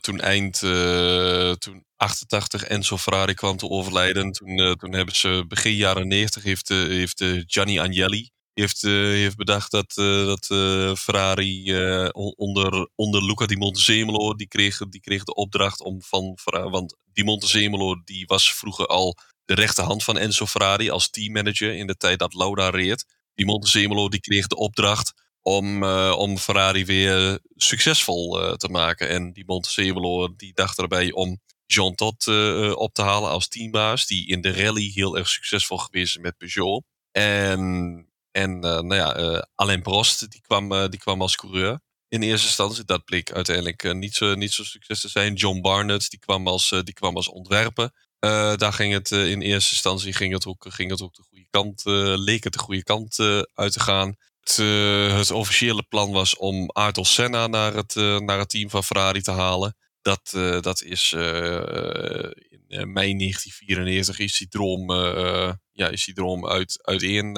toen 0.00 0.20
eind 0.20 0.62
eh, 0.62 1.50
toen 1.50 1.84
88 1.96 2.64
Enzo 2.64 2.96
Ferrari 2.96 3.34
kwam 3.34 3.56
te 3.56 3.68
overlijden. 3.68 4.32
Toen, 4.32 4.76
toen 4.78 4.92
hebben 4.92 5.14
ze 5.14 5.44
begin 5.48 5.74
jaren 5.74 6.08
90 6.08 6.42
heeft, 6.42 6.68
heeft 6.68 7.24
Gianni 7.46 7.78
Agnelli 7.78 8.30
heeft, 8.54 8.82
eh, 8.84 8.90
heeft 8.92 9.36
bedacht 9.36 9.70
dat, 9.70 9.96
eh, 9.96 10.24
dat 10.26 10.50
eh, 10.50 10.94
Ferrari 10.94 11.74
on- 12.12 12.34
onder, 12.36 12.88
onder 12.94 13.24
Luca 13.24 13.46
Di 13.46 13.56
Montezemolo 13.56 14.34
die 14.34 14.48
kreeg, 14.48 14.78
die 14.78 15.00
kreeg 15.00 15.24
de 15.24 15.34
opdracht 15.34 15.80
om 15.80 16.02
van 16.02 16.38
Ferrari, 16.40 16.68
want 16.70 16.96
Di 17.12 17.24
Montezemolo 17.24 18.02
die 18.04 18.26
was 18.26 18.54
vroeger 18.54 18.86
al 18.86 19.16
de 19.44 19.54
rechterhand 19.54 20.04
van 20.04 20.18
Enzo 20.18 20.46
Ferrari 20.46 20.90
als 20.90 21.10
teammanager 21.10 21.74
in 21.74 21.86
de 21.86 21.96
tijd 21.96 22.18
dat 22.18 22.34
Lauda 22.34 22.68
reed. 22.70 23.04
Di 23.34 23.44
Montezemolo 23.44 24.08
die 24.08 24.20
kreeg 24.20 24.46
de 24.46 24.56
opdracht 24.56 25.12
om, 25.42 25.84
om 26.12 26.38
Ferrari 26.38 26.84
weer 26.84 27.38
succesvol 27.56 28.56
te 28.56 28.68
maken. 28.68 29.08
En 29.08 29.32
die 29.32 29.44
Montezemolo 29.46 30.34
die 30.36 30.52
dacht 30.54 30.78
erbij 30.78 31.12
om 31.12 31.40
Jean 31.66 31.94
Todt 31.94 32.26
op 32.76 32.94
te 32.94 33.02
halen 33.02 33.30
als 33.30 33.48
teambaas. 33.48 34.06
Die 34.06 34.26
in 34.28 34.40
de 34.40 34.52
rally 34.52 34.90
heel 34.94 35.16
erg 35.16 35.28
succesvol 35.28 35.78
geweest 35.78 36.16
is 36.16 36.22
met 36.22 36.36
Peugeot. 36.36 36.84
En, 37.10 38.08
en 38.34 38.64
eh, 38.64 38.80
nou 38.80 38.94
ja, 38.94 39.14
eh, 39.14 39.42
Alain 39.54 39.82
Prost 39.82 40.30
die 40.30 40.40
kwam, 40.40 40.72
eh, 40.72 40.88
die 40.88 41.00
kwam 41.00 41.20
als 41.20 41.36
coureur. 41.36 41.80
in 42.08 42.22
eerste 42.22 42.46
instantie. 42.46 42.84
Dat 42.84 43.04
bleek 43.04 43.32
uiteindelijk 43.32 43.94
niet, 43.94 44.14
zo, 44.14 44.34
niet 44.34 44.52
zo 44.52 44.64
succes 44.64 45.00
te 45.00 45.08
zijn. 45.08 45.34
John 45.34 45.60
Barnett, 45.60 46.10
die 46.10 46.18
kwam 46.18 46.48
als, 46.48 46.68
die 46.68 46.92
kwam 46.92 47.16
als 47.16 47.28
ontwerper. 47.28 47.90
Daar 48.56 48.72
ging 48.72 48.92
het 48.92 49.10
in 49.10 49.40
eerste 49.40 49.70
instantie 49.70 50.12
ging 50.12 50.32
het 50.32 50.46
ook, 50.46 50.66
ging 50.68 50.90
het 50.90 51.02
ook 51.02 51.14
de 51.14 51.22
goede 51.22 51.46
kant, 51.50 51.82
leek 52.24 52.44
het 52.44 52.52
de 52.52 52.58
goede 52.58 52.82
kant 52.82 53.18
uit 53.54 53.72
te 53.72 53.80
gaan. 53.80 54.16
Het, 54.40 54.56
het 55.16 55.30
officiële 55.30 55.82
plan 55.82 56.12
was 56.12 56.36
om 56.36 56.70
Ayrton 56.70 57.04
Senna 57.04 57.46
naar 57.46 57.74
het, 57.74 57.94
naar 57.94 58.38
het 58.38 58.48
team 58.48 58.70
van 58.70 58.84
Ferrari 58.84 59.22
te 59.22 59.30
halen. 59.30 59.76
Dat, 60.02 60.30
dat 60.60 60.82
is 60.82 61.12
in 61.12 62.92
mei 62.92 63.16
1994 63.16 64.18
is 64.18 64.38
die 64.38 64.48
droom, 64.48 64.92
ja, 65.72 65.88
is 65.88 66.04
die 66.04 66.14
droom 66.14 66.48
uit, 66.48 66.78
uiteen, 66.82 67.36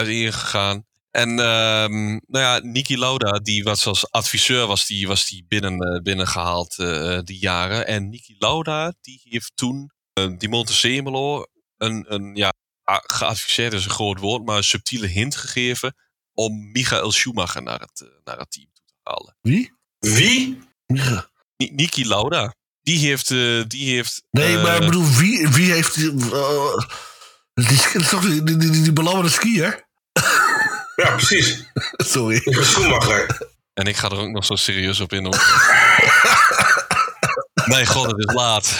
eh 0.00 0.06
uiteen 0.06 0.32
gegaan. 0.32 0.86
En 1.10 1.28
ehm, 1.28 2.06
nou 2.06 2.44
ja, 2.44 2.58
Niki 2.62 2.98
Lauda, 2.98 3.38
die 3.38 3.64
was 3.64 3.86
als 3.86 4.10
adviseur 4.10 4.66
was 4.66 4.86
die, 4.86 5.06
was 5.06 5.28
die 5.28 5.44
binnen, 5.48 5.78
eh, 5.78 6.02
binnengehaald 6.02 6.78
eh, 6.78 7.18
die 7.22 7.38
jaren. 7.38 7.86
En 7.86 8.08
Niki 8.08 8.34
Lauda, 8.38 8.94
die 9.00 9.20
heeft 9.24 9.52
toen 9.54 9.90
eh, 10.12 10.28
die 10.38 10.48
Montezemolo 10.48 11.44
een, 11.76 12.04
een 12.08 12.34
ja, 12.34 12.52
geadviseerd 12.84 13.72
is 13.72 13.84
een 13.84 13.90
groot 13.90 14.18
woord, 14.18 14.44
maar 14.44 14.56
een 14.56 14.64
subtiele 14.64 15.06
hint 15.06 15.36
gegeven 15.36 15.94
om 16.34 16.70
Michael 16.72 17.12
Schumacher 17.12 17.62
naar 17.62 17.80
het, 17.80 18.10
naar 18.24 18.38
het 18.38 18.50
team 18.50 18.68
toe 18.72 18.84
te 18.86 18.94
halen. 19.02 19.36
Wie? 19.40 19.72
Wie? 19.98 20.58
Ni- 21.56 21.70
Niki 21.72 22.06
Lauda, 22.06 22.54
die 22.82 22.98
heeft, 22.98 23.28
die 23.68 23.94
heeft 23.94 24.22
Nee, 24.30 24.58
maar 24.58 24.74
ik 24.74 24.84
bedoel, 24.84 25.10
wie, 25.10 25.48
wie 25.48 25.72
heeft... 25.72 25.94
die, 25.94 26.14
die, 27.54 27.66
die, 27.92 28.06
toch 28.08 28.20
die, 28.20 28.92
die, 28.92 29.28
skier? 29.30 29.85
Ja, 30.96 31.10
precies. 31.10 31.64
Sorry. 32.12 32.36
Ik 32.36 32.54
ben 32.54 32.64
Schumacher. 32.66 33.38
En 33.74 33.86
ik 33.86 33.96
ga 33.96 34.08
er 34.08 34.18
ook 34.18 34.30
nog 34.30 34.44
zo 34.44 34.54
serieus 34.56 35.00
op 35.00 35.12
in. 35.12 35.24
hoor. 35.24 35.42
nee, 37.72 37.86
god, 37.86 38.06
het 38.10 38.18
is 38.28 38.34
laat. 38.34 38.78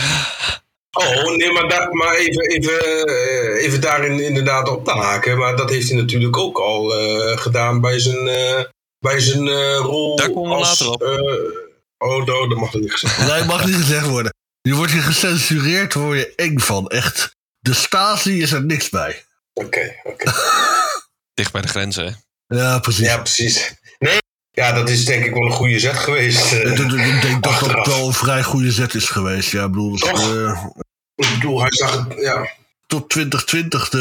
Oh, 0.90 1.36
nee, 1.36 1.52
maar, 1.52 1.68
daar, 1.68 1.88
maar 1.94 2.14
even, 2.14 2.48
even, 2.48 2.80
eh, 3.06 3.64
even 3.64 3.80
daarin 3.80 4.20
inderdaad 4.20 4.68
op 4.68 4.84
te 4.84 4.90
haken. 4.90 5.38
Maar 5.38 5.56
dat 5.56 5.70
heeft 5.70 5.88
hij 5.88 5.96
natuurlijk 5.98 6.36
ook 6.36 6.58
al 6.58 6.94
eh, 6.94 7.38
gedaan 7.38 7.80
bij 7.80 7.98
zijn, 7.98 8.28
eh, 8.28 8.64
bij 8.98 9.20
zijn 9.20 9.48
eh, 9.48 9.76
rol 9.76 10.16
Daar 10.16 10.30
komen 10.30 10.50
we 10.50 10.56
als... 10.56 10.68
later 10.80 10.88
op. 10.92 11.02
eh, 11.02 12.08
oh, 12.08 12.24
no, 12.24 12.48
dat 12.48 12.58
mag 12.58 12.72
er 12.72 12.80
niet 12.80 12.92
gezegd 12.92 13.16
worden. 13.16 13.36
Nee, 13.36 13.44
mag 13.46 13.64
niet 13.66 13.74
gezegd 13.74 14.06
worden. 14.06 14.34
Je 14.60 14.74
wordt 14.74 14.92
hier 14.92 15.02
gecensureerd, 15.02 15.92
daar 15.92 16.02
word 16.02 16.18
je 16.18 16.32
eng 16.36 16.58
van. 16.58 16.88
Echt. 16.88 17.30
De 17.58 17.74
Stasi 17.74 18.42
is 18.42 18.52
er 18.52 18.64
niks 18.64 18.88
bij. 18.88 19.24
Oké, 19.52 19.94
oké. 20.04 20.32
Dicht 21.36 21.52
bij 21.52 21.60
de 21.62 21.68
grenzen, 21.68 22.04
hè? 22.06 22.56
Ja, 22.56 22.78
precies. 22.78 23.06
Ja, 23.06 23.16
precies. 23.18 23.74
Nee, 23.98 24.18
ja, 24.50 24.72
dat 24.72 24.88
is 24.88 25.04
denk 25.04 25.24
ik 25.24 25.32
wel 25.32 25.44
een 25.46 25.52
goede 25.52 25.78
zet 25.78 25.96
geweest. 25.96 26.52
eh. 26.52 26.70
Ik, 26.72 26.78
ik- 26.78 26.92
ik 27.14 27.22
denk 27.22 27.42
dat 27.42 27.60
dat 27.60 27.86
wel 27.86 28.06
een 28.06 28.12
vrij 28.12 28.42
goede 28.42 28.72
zet 28.72 28.94
is 28.94 29.08
geweest. 29.08 29.50
Ja, 29.50 29.64
ik 29.64 29.70
bedoel, 29.70 29.96
Toch? 29.96 30.34
eh, 30.34 30.64
Ik 31.14 31.28
bedoel, 31.34 31.60
hij 31.60 31.72
zag 31.72 32.04
het, 32.08 32.18
ja. 32.20 32.48
tot 32.86 33.08
2020 33.10 33.88
de, 33.88 33.98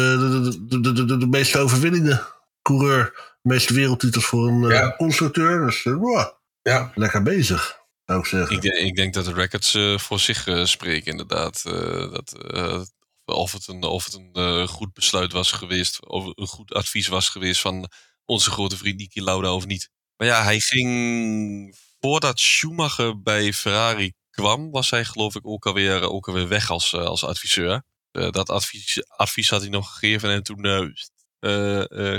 de, 0.67 0.79
de, 0.81 0.93
de, 0.93 1.05
de, 1.05 1.17
de 1.17 1.27
meeste 1.27 1.57
overwinningen. 1.57 2.25
Coureur, 2.61 3.03
de 3.41 3.49
meeste 3.49 3.73
wereldtitels 3.73 4.25
voor 4.25 4.47
een 4.47 4.63
eh, 4.63 4.77
Ja. 4.77 4.93
constructeur. 4.97 5.65
Dus 5.65 5.85
eh, 5.85 5.93
wow, 5.93 6.27
ja. 6.61 6.91
lekker 6.95 7.23
bezig, 7.23 7.79
zou 8.05 8.19
ik 8.19 8.25
zeggen. 8.25 8.55
Ik, 8.55 8.61
denk- 8.61 8.75
ik 8.75 8.95
denk 8.95 9.13
dat 9.13 9.25
de 9.25 9.33
records 9.33 9.73
eh, 9.73 9.97
voor 9.97 10.19
zich 10.19 10.47
eh, 10.47 10.63
spreken, 10.65 11.11
inderdaad. 11.11 11.63
Eh, 11.65 12.11
dat, 12.11 12.35
eh, 12.51 12.81
of 13.25 13.51
het 13.51 13.67
een, 13.67 13.83
of 13.83 14.05
het 14.05 14.13
een 14.13 14.29
eh, 14.33 14.67
goed 14.67 14.93
besluit 14.93 15.31
was 15.31 15.51
geweest, 15.51 16.07
of 16.07 16.31
een 16.35 16.47
goed 16.47 16.73
advies 16.73 17.07
was 17.07 17.29
geweest 17.29 17.61
van 17.61 17.89
onze 18.25 18.51
grote 18.51 18.77
vriend 18.77 18.97
Niki 18.97 19.21
Lauda 19.21 19.53
of 19.53 19.65
niet. 19.65 19.89
Maar 20.17 20.27
ja, 20.27 20.43
hij 20.43 20.59
ging 20.59 21.77
voordat 21.99 22.39
Schumacher 22.39 23.21
bij 23.21 23.53
Ferrari 23.53 24.13
kwam, 24.31 24.71
was 24.71 24.89
hij 24.89 25.05
geloof 25.05 25.35
ik 25.35 25.47
ook 25.47 25.65
alweer, 25.65 26.09
ook 26.09 26.27
alweer 26.27 26.47
weg 26.47 26.69
als, 26.69 26.93
eh, 26.93 27.05
als 27.05 27.23
adviseur. 27.23 27.83
Eh, 28.11 28.29
dat 28.29 28.49
advies, 28.49 29.03
advies 29.07 29.49
had 29.49 29.61
hij 29.61 29.69
nog 29.69 29.91
gegeven 29.91 30.29
en 30.29 30.43
toen 30.43 30.59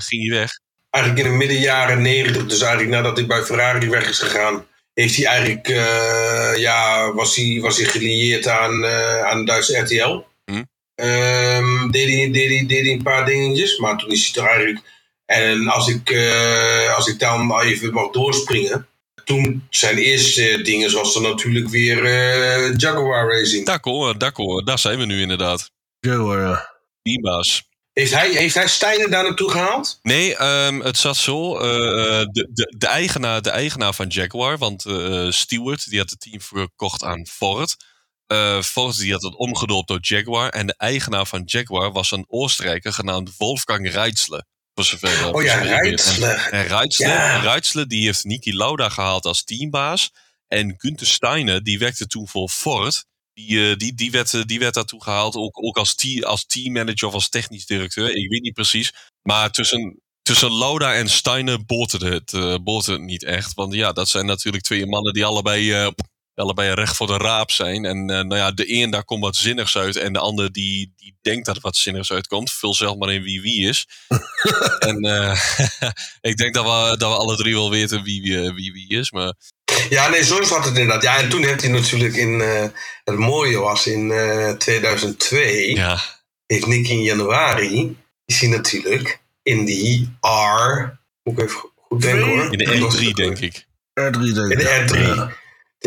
ging 0.01 0.29
hij 0.29 0.39
weg. 0.39 0.51
Eigenlijk 0.91 1.27
in 1.27 1.33
de 1.33 1.39
midden 1.39 1.61
jaren 1.61 2.03
negentig, 2.03 2.47
dus 2.47 2.61
eigenlijk 2.61 2.91
nadat 2.91 3.17
hij 3.17 3.27
bij 3.27 3.43
Ferrari 3.43 3.89
weg 3.89 4.09
is 4.09 4.19
gegaan, 4.19 4.67
heeft 4.95 5.17
hij 5.17 5.27
eigenlijk, 5.27 5.67
ja, 6.59 7.13
was 7.13 7.37
hij, 7.37 7.61
was 7.61 7.77
hij 7.77 7.87
gelieerd 7.87 8.47
aan, 8.47 8.87
aan 9.25 9.45
Duitse 9.45 9.79
RTL. 9.79 10.25
Ehm, 10.97 11.91
deed, 11.91 12.09
hij, 12.09 12.31
deed, 12.31 12.49
hij, 12.49 12.67
deed 12.67 12.85
hij 12.85 12.93
een 12.93 13.03
paar 13.03 13.27
dingetjes, 13.27 13.79
maar 13.79 13.99
toen 13.99 14.11
is 14.11 14.25
hij 14.25 14.33
toch 14.33 14.47
eigenlijk. 14.47 14.81
En 15.27 15.69
als 15.69 15.89
ik, 15.89 16.11
eh, 16.11 16.95
als 16.95 17.07
ik 17.07 17.19
dan 17.19 17.61
even 17.61 17.93
mag 17.93 18.11
doorspringen. 18.11 18.87
Toen 19.25 19.67
zijn 19.71 19.97
eerste 19.99 20.63
dingen 20.63 20.93
was 20.93 21.15
er 21.15 21.23
natuurlijk 21.23 21.69
weer 21.69 22.05
eh, 22.05 22.75
Jaguar 22.77 23.29
Racing. 23.33 23.67
D'accord, 23.67 24.21
d'accord, 24.21 24.67
daar 24.67 24.79
zijn 24.79 24.99
we 24.99 25.05
nu 25.05 25.21
inderdaad. 25.21 25.71
Jaguar, 26.01 26.41
ja. 26.41 26.75
Teambaas. 27.03 27.65
Heeft 27.93 28.15
hij, 28.15 28.31
heeft 28.31 28.55
hij 28.55 28.69
Steiner 28.69 29.11
daar 29.11 29.23
naartoe 29.23 29.51
gehaald? 29.51 29.99
Nee, 30.03 30.37
ehm, 30.37 30.81
het 30.81 30.97
zat 30.97 31.17
zo. 31.17 31.59
eh, 31.59 32.21
eh, 32.21 32.27
de, 32.31 32.49
de, 32.53 32.75
de, 32.79 32.87
eigenaar, 32.87 33.43
de 33.43 33.51
eigenaar 33.51 33.95
van 33.95 34.07
Jaguar, 34.09 34.59
want 34.59 34.85
eh 34.85 35.31
Stewart 35.31 35.91
die 35.91 35.99
had 35.99 36.11
het 36.11 36.21
team 36.21 36.41
verkocht 36.41 37.03
aan 37.05 37.27
Ford. 37.27 37.77
Ford 38.63 38.97
die 38.99 39.13
had 39.13 39.23
het 39.23 39.37
omgedoopt 39.37 39.89
door 39.89 39.99
Jaguar. 40.01 40.49
En 40.49 40.67
de 40.67 40.75
eigenaar 40.77 41.27
van 41.27 41.43
Jaguar 41.45 41.93
was 41.93 42.11
een 42.11 42.25
Oostenrijker 42.29 42.93
genaamd 42.93 43.37
Wolfgang 43.37 43.91
Reitzle. 43.91 44.47
Voor 44.75 44.85
zover, 44.85 45.35
Oh 45.35 45.43
ja. 45.43 45.59
Reitzle. 45.59 46.27
En, 46.27 46.53
en 46.53 46.67
Reitzle, 46.67 47.07
Ja. 47.07 47.39
Reitzle 47.39 47.87
die 47.87 48.05
heeft 48.05 48.25
Niki 48.25 48.55
Lauda 48.57 48.89
gehaald 48.89 49.25
als 49.25 49.45
teambaas. 49.45 50.11
En 50.49 50.75
Günther 50.79 51.07
Steiner 51.07 51.63
die 51.63 51.79
werkte 51.79 52.07
toen 52.07 52.29
voor 52.29 52.49
Ford. 52.49 53.05
Die, 53.33 53.71
eh, 53.71 53.77
die, 53.77 53.95
die, 53.95 54.11
werd, 54.11 54.35
eh, 54.35 54.43
die 54.45 54.59
werd 54.59 54.75
daartoe 54.75 55.03
gehaald, 55.03 55.35
ook, 55.35 55.65
ook 55.65 55.77
als, 55.77 55.95
team, 55.95 56.23
als 56.25 56.47
teammanager 56.47 57.09
of 57.09 57.15
als 57.15 57.29
technisch 57.29 57.67
directeur. 57.67 58.17
Ik 58.17 58.31
weet 58.31 58.43
niet 58.43 58.55
precies. 58.55 58.93
Maar 59.23 59.51
tussen, 59.51 60.01
tussen 60.23 60.53
Lauda 60.53 60.95
en 60.95 61.09
Steiner 61.09 61.65
boterde 61.65 62.11
het, 62.11 62.63
boterde 62.65 62.93
het 63.01 63.11
niet 63.11 63.25
echt. 63.25 63.55
Want 63.55 63.75
ja, 63.75 63.93
dat 63.93 64.09
zijn 64.09 64.27
natuurlijk 64.27 64.65
twee 64.65 64.87
mannen 64.87 65.13
die 65.13 65.25
allebei, 65.25 65.93
allebei 66.45 66.73
recht 66.75 66.97
voor 66.97 67.07
de 67.07 67.17
raap 67.17 67.51
zijn. 67.51 67.85
En 67.85 67.99
eh, 68.11 68.17
nou 68.21 68.37
ja, 68.37 68.51
de 68.53 68.73
een 68.73 68.91
daar 68.91 69.05
komt 69.05 69.23
wat 69.23 69.37
zinnigs 69.37 69.77
uit. 69.77 69.97
En 69.97 70.13
de 70.13 70.19
ander 70.19 70.53
die, 70.53 70.93
die 70.97 71.17
denkt 71.23 71.47
dat 71.47 71.57
er 71.57 71.63
wat 71.63 71.77
zinnigs 71.77 72.13
uitkomt. 72.13 72.53
Vul 72.53 72.75
zelf 72.75 72.97
maar 72.97 73.13
in 73.13 73.23
wie 73.23 73.41
wie 73.41 73.69
is. 73.69 73.87
en 74.89 74.99
eh, 75.05 75.41
ik 76.31 76.37
denk 76.37 76.55
dat 76.55 76.65
we, 76.65 76.97
dat 76.97 77.11
we 77.11 77.17
alle 77.19 77.37
drie 77.37 77.55
wel 77.55 77.71
weten 77.71 78.03
wie 78.03 78.23
wie, 78.23 78.53
wie, 78.53 78.73
wie 78.73 78.89
is. 78.99 79.11
Maar 79.11 79.35
Ja, 79.91 80.09
nee, 80.09 80.25
zo 80.25 80.43
zat 80.43 80.65
het 80.65 80.77
inderdaad. 80.79 81.03
Ja, 81.03 81.17
en 81.19 81.29
toen 81.29 81.43
heeft 81.45 81.61
hij 81.63 81.71
natuurlijk 81.71 82.15
in. 82.15 82.41
eh, 82.41 82.65
het 83.05 83.19
mooie 83.19 83.59
was 83.59 83.87
in 83.87 84.11
eh, 84.11 84.51
2002. 84.51 85.75
ja, 85.75 85.99
Heeft 86.47 86.67
Nick 86.67 86.89
in 86.89 87.03
januari. 87.03 87.97
Is 88.25 88.41
hij 88.41 88.49
natuurlijk 88.49 89.21
in 89.43 89.65
die 89.65 90.17
R. 90.21 90.99
Moet 91.23 91.39
ik 91.39 91.45
even 91.45 91.61
goed 91.75 92.03
denken 92.03 92.27
hoor. 92.27 92.53
in 92.53 92.59
de 92.59 92.91
N3 93.09 93.11
denk 93.15 93.39
ik. 93.39 93.67
R3 94.01 94.19
denk 94.21 94.37
In 94.37 94.51
ik. 94.51 94.59
de 94.59 94.85
R3. 94.89 94.99
Ja. 94.99 95.33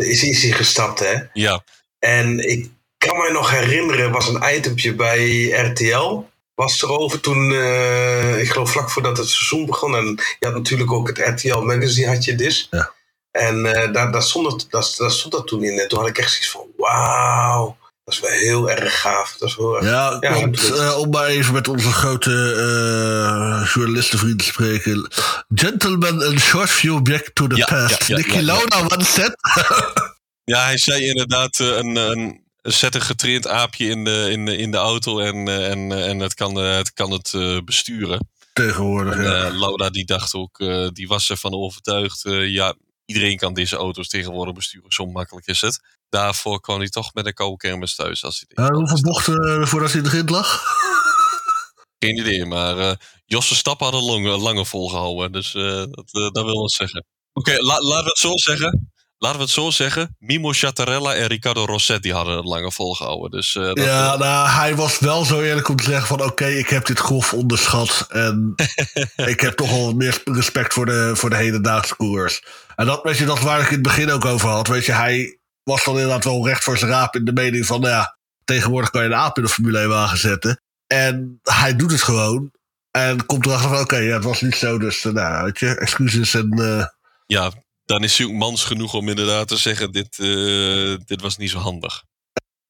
Is, 0.06 0.24
is 0.24 0.42
hij 0.42 0.52
gestapt, 0.52 0.98
hè? 0.98 1.14
Ja, 1.32 1.64
En 1.98 2.48
ik 2.48 2.70
kan 2.98 3.16
me 3.16 3.30
nog 3.32 3.50
herinneren, 3.50 4.12
was 4.12 4.28
een 4.28 4.56
itempje 4.56 4.94
bij 4.94 5.48
RTL. 5.50 6.22
Was 6.54 6.82
erover 6.82 7.20
toen, 7.20 7.52
eh, 7.52 8.40
ik 8.40 8.50
geloof 8.50 8.70
vlak 8.70 8.90
voordat 8.90 9.16
het 9.16 9.28
seizoen 9.28 9.66
begon. 9.66 9.96
En 9.96 10.06
je 10.38 10.46
had 10.46 10.54
natuurlijk 10.54 10.92
ook 10.92 11.08
het 11.08 11.18
RTL 11.18 11.58
Magazine, 11.58 12.08
had 12.08 12.24
je 12.24 12.34
dus. 12.34 12.68
Ja. 12.70 12.92
En 13.30 13.66
eh, 13.66 13.92
daar, 13.92 14.12
daar, 14.12 14.22
stond 14.22 14.52
het, 14.52 14.70
daar, 14.70 14.94
daar 14.96 15.10
stond 15.10 15.32
dat 15.32 15.46
toen 15.46 15.64
in. 15.64 15.78
En 15.78 15.88
toen 15.88 15.98
had 15.98 16.08
ik 16.08 16.18
echt 16.18 16.30
zoiets 16.30 16.50
van, 16.50 16.66
wauw, 16.76 17.76
dat 18.10 18.22
is 18.22 18.28
wel 18.30 18.38
heel 18.38 18.70
erg 18.70 19.00
gaaf. 19.00 19.36
Dat 19.38 19.48
is 19.48 19.54
heel 19.56 19.76
erg 19.76 19.84
Ja, 19.84 20.18
eh, 20.20 20.98
om 20.98 21.10
maar 21.10 21.26
even 21.26 21.52
met 21.52 21.68
onze 21.68 21.92
grote 21.92 22.30
eh 22.32 23.70
journalistenvriend 23.74 24.38
te 24.38 24.44
spreken. 24.44 25.08
Gentlemen, 25.54 26.22
a 26.22 26.38
short 26.38 26.70
view 26.70 27.02
back 27.02 27.30
to 27.32 27.46
the 27.46 27.56
Ja, 27.56 27.64
past. 27.64 27.90
ja, 28.00 28.06
ja, 28.06 28.16
Nicky 28.16 28.30
ja, 28.30 28.36
ja. 28.38 28.42
Lauda 28.44 28.80
once 28.80 29.04
said. 29.12 29.36
Ja, 30.44 30.64
hij 30.64 30.78
zei 30.78 31.06
inderdaad 31.06 31.60
eh, 31.60 31.66
een, 31.76 31.96
een, 31.96 32.44
zet 32.62 32.94
een 32.94 33.00
getraind 33.00 33.46
aapje 33.48 33.86
in 33.86 34.04
de, 34.04 34.28
in 34.30 34.44
de, 34.44 34.56
in 34.56 34.70
de 34.70 34.76
auto 34.76 35.18
en, 35.18 35.48
eh, 35.48 35.70
en, 35.70 35.92
en 35.92 36.18
het 36.18 36.34
kan, 36.34 36.54
het, 36.54 36.92
kan 36.92 37.10
het 37.10 37.32
eh, 37.34 37.58
besturen. 37.64 38.28
Tegenwoordig, 38.52 39.14
En, 39.16 39.22
ja. 39.22 39.44
eh, 39.46 39.58
Laura 39.58 39.90
die 39.90 40.04
dacht 40.04 40.34
ook, 40.34 40.58
eh, 40.60 40.88
die 40.92 41.08
was 41.08 41.30
ervan 41.30 41.54
overtuigd, 41.54 42.24
eh, 42.24 42.52
ja, 42.52 42.74
iedereen 43.04 43.36
kan 43.36 43.54
deze 43.54 43.76
auto's 43.76 44.08
tegenwoordig 44.08 44.54
besturen, 44.54 44.92
zo 44.92 45.06
makkelijk 45.06 45.46
is 45.46 45.60
het. 45.60 45.80
Daarvoor 46.10 46.60
kwam 46.60 46.78
hij 46.78 46.88
toch 46.88 47.14
met 47.14 47.26
een 47.26 47.34
koude 47.34 47.56
kermis 47.56 47.94
thuis. 47.94 48.24
Als 48.24 48.44
hij 48.48 48.64
Ja, 48.64 48.72
hoeveel 48.72 49.00
bochten 49.00 49.60
eh, 49.60 49.66
voordat 49.66 49.92
hij 49.92 50.02
erin 50.02 50.30
lag? 50.30 50.62
Geen 51.98 52.18
idee, 52.18 52.46
maar 52.46 52.78
eh 52.78 52.92
Josse 53.26 53.54
Stappen 53.54 53.86
had 53.86 53.94
een 53.94 54.04
lange, 54.04 54.36
lange 54.38 54.64
volgehouden, 54.64 55.32
dus 55.32 55.52
dat, 55.52 56.10
dat 56.32 56.44
wil 56.44 56.60
wat 56.60 56.72
zeggen. 56.72 57.04
Oké, 57.32 57.52
la- 57.56 57.80
laten 57.82 58.04
we 58.04 58.08
het 58.08 58.18
zo 58.18 58.30
zeggen. 58.36 58.92
laten 59.18 59.38
we 59.38 59.44
het 59.44 59.52
zo 59.52 59.70
zeggen. 59.70 60.16
Mimo 60.18 60.52
Chattarella 60.52 61.14
en 61.14 61.26
Riccardo 61.26 61.64
Rossetti 61.64 62.12
hadden 62.12 62.36
het 62.36 62.44
langer 62.44 62.72
volgehouden. 62.72 63.30
Dus, 63.30 63.54
uh, 63.54 63.64
dat, 63.64 63.78
ja, 63.78 64.16
nou, 64.16 64.48
hij 64.48 64.74
was 64.76 64.98
wel 64.98 65.24
zo 65.24 65.40
eerlijk 65.40 65.68
om 65.68 65.76
te 65.76 65.84
zeggen 65.84 66.06
van... 66.06 66.22
oké, 66.22 66.46
ik 66.46 66.68
heb 66.68 66.86
dit 66.86 66.98
grof 66.98 67.32
onderschat. 67.34 68.06
En 68.08 68.54
ik 69.34 69.40
heb 69.40 69.56
toch 69.56 69.70
wel 69.70 69.92
meer 69.92 70.20
respect 70.24 70.72
voor 70.72 70.86
de, 70.86 71.10
voor 71.14 71.30
de 71.30 71.36
hedendaagse 71.36 71.96
koers. 71.96 72.42
En 72.76 72.86
dat, 72.86 73.02
weet 73.02 73.18
je, 73.18 73.24
dat 73.24 73.40
waar 73.40 73.60
ik 73.60 73.66
in 73.68 73.72
het 73.74 73.82
begin 73.82 74.10
ook 74.10 74.24
over 74.24 74.48
had. 74.48 74.68
Weet 74.68 74.84
je, 74.86 74.92
hij 74.92 75.38
was 75.62 75.84
dan 75.84 75.94
inderdaad 75.94 76.24
wel 76.24 76.46
recht 76.46 76.64
voor 76.64 76.78
zijn 76.78 76.90
raap 76.90 77.14
in 77.14 77.24
de 77.24 77.32
mening 77.32 77.66
van... 77.66 77.80
Nou 77.80 77.92
ja, 77.92 78.16
tegenwoordig 78.44 78.90
kan 78.90 79.02
je 79.02 79.08
een 79.08 79.14
aap 79.14 79.36
in 79.36 79.42
de 79.42 79.48
Formule 79.48 79.78
1 79.78 79.88
wagen 79.88 80.18
zetten. 80.18 80.60
En 80.86 81.40
hij 81.42 81.76
doet 81.76 81.90
het 81.90 82.02
gewoon. 82.02 82.52
En 82.90 83.26
komt 83.26 83.46
erachter 83.46 83.68
van, 83.68 83.78
oké, 83.78 83.96
ja, 83.96 84.14
het 84.14 84.24
was 84.24 84.40
niet 84.40 84.54
zo. 84.54 84.78
Dus, 84.78 85.02
nou, 85.02 85.44
weet 85.44 85.58
je, 85.58 85.74
excuses 85.74 86.34
en... 86.34 86.58
Uh... 86.58 86.84
Ja, 87.26 87.50
dan 87.84 88.04
is 88.04 88.18
hij 88.18 88.26
ook 88.26 88.32
mans 88.32 88.64
genoeg 88.64 88.94
om 88.94 89.08
inderdaad 89.08 89.48
te 89.48 89.56
zeggen: 89.56 89.92
dit, 89.92 90.18
uh, 90.18 90.96
dit 91.04 91.20
was 91.20 91.36
niet 91.36 91.50
zo 91.50 91.58
handig. 91.58 92.02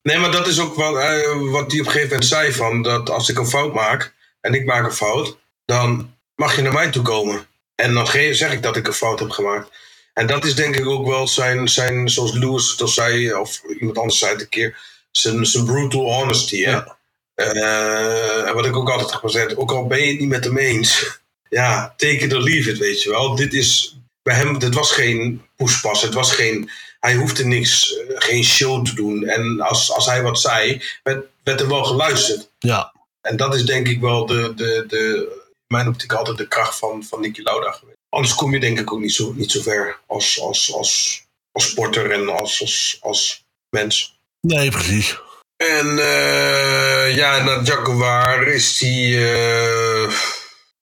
Nee, 0.02 0.18
maar 0.18 0.30
dat 0.30 0.46
is 0.46 0.60
ook 0.60 0.74
wat, 0.74 0.94
uh, 0.94 1.50
wat 1.50 1.70
hij 1.70 1.80
op 1.80 1.86
een 1.86 1.92
gegeven 1.92 2.08
moment 2.08 2.24
zei: 2.24 2.52
van 2.52 2.82
dat 2.82 3.10
als 3.10 3.28
ik 3.28 3.38
een 3.38 3.46
fout 3.46 3.74
maak 3.74 4.14
en 4.40 4.54
ik 4.54 4.64
maak 4.64 4.84
een 4.84 4.92
fout, 4.92 5.38
dan 5.64 6.16
mag 6.34 6.56
je 6.56 6.62
naar 6.62 6.72
mij 6.72 6.90
toe 6.90 7.02
komen. 7.02 7.46
En 7.74 7.94
dan 7.94 8.06
zeg 8.06 8.52
ik 8.52 8.62
dat 8.62 8.76
ik 8.76 8.86
een 8.86 8.92
fout 8.92 9.20
heb 9.20 9.30
gemaakt. 9.30 9.70
En 10.12 10.26
dat 10.26 10.44
is 10.44 10.54
denk 10.54 10.76
ik 10.76 10.86
ook 10.86 11.06
wel 11.06 11.28
zijn, 11.28 11.68
zijn 11.68 12.08
zoals 12.08 12.32
Lewis 12.32 12.76
dat 12.76 12.90
zei, 12.90 13.34
of 13.34 13.62
iemand 13.78 13.98
anders 13.98 14.18
zei 14.18 14.32
het 14.32 14.40
een 14.40 14.48
keer, 14.48 14.78
zijn, 15.10 15.46
zijn 15.46 15.64
brutal 15.64 16.12
honesty. 16.12 16.56
Ja. 16.56 16.98
Uh, 17.34 18.48
en 18.48 18.54
wat 18.54 18.66
ik 18.66 18.76
ook 18.76 18.90
altijd 18.90 19.10
heb 19.10 19.20
gezegd, 19.20 19.56
ook 19.56 19.72
al 19.72 19.86
ben 19.86 20.00
je 20.00 20.10
het 20.10 20.20
niet 20.20 20.28
met 20.28 20.44
hem 20.44 20.58
eens, 20.58 21.20
ja, 21.48 21.94
take 21.96 22.16
it 22.16 22.32
or 22.32 22.40
leave 22.40 22.70
it, 22.70 22.78
weet 22.78 23.02
je 23.02 23.10
wel. 23.10 23.34
Dit 23.34 23.54
is, 23.54 23.96
bij 24.22 24.34
hem, 24.34 24.58
dit 24.58 24.74
was 24.74 24.92
geen 24.92 25.42
poespas. 25.56 26.02
Het 26.02 26.14
was 26.14 26.32
geen, 26.32 26.70
hij 27.00 27.14
hoefde 27.14 27.44
niks, 27.44 27.96
eh, 27.96 28.14
geen 28.18 28.44
show 28.44 28.84
te 28.84 28.94
doen. 28.94 29.24
En 29.26 29.60
als, 29.60 29.92
als 29.92 30.06
hij 30.06 30.22
wat 30.22 30.40
zei, 30.40 30.82
werd, 31.02 31.26
werd 31.42 31.60
er 31.60 31.68
wel 31.68 31.84
geluisterd. 31.84 32.50
Ja. 32.58 32.92
En 33.20 33.36
dat 33.36 33.54
is 33.54 33.64
denk 33.64 33.88
ik 33.88 34.00
wel 34.00 34.26
de, 34.26 34.52
de, 34.54 34.84
de 34.88 35.38
mijn 35.66 35.88
optiek 35.88 36.12
altijd 36.12 36.38
de 36.38 36.48
kracht 36.48 36.78
van, 36.78 37.04
van 37.04 37.20
Nicky 37.20 37.42
Lauda 37.42 37.72
geweest. 37.72 37.98
Anders 38.10 38.34
kom 38.34 38.52
je 38.52 38.60
denk 38.60 38.78
ik 38.78 38.92
ook 38.92 39.00
niet 39.00 39.14
zo, 39.14 39.32
niet 39.32 39.50
zo 39.50 39.62
ver 39.62 40.00
als, 40.06 40.40
als, 40.40 40.72
als, 40.74 41.22
als 41.52 41.70
sporter 41.70 42.10
en 42.10 42.28
als, 42.28 42.60
als, 42.60 42.98
als 43.00 43.44
mens. 43.68 44.18
Nee, 44.40 44.70
precies. 44.70 45.18
En 45.56 45.86
uh, 45.86 47.16
ja, 47.16 47.42
naar 47.42 47.62
Jaguar 47.62 48.46
is 48.46 48.80
hij. 48.80 49.06
Uh, 49.06 50.12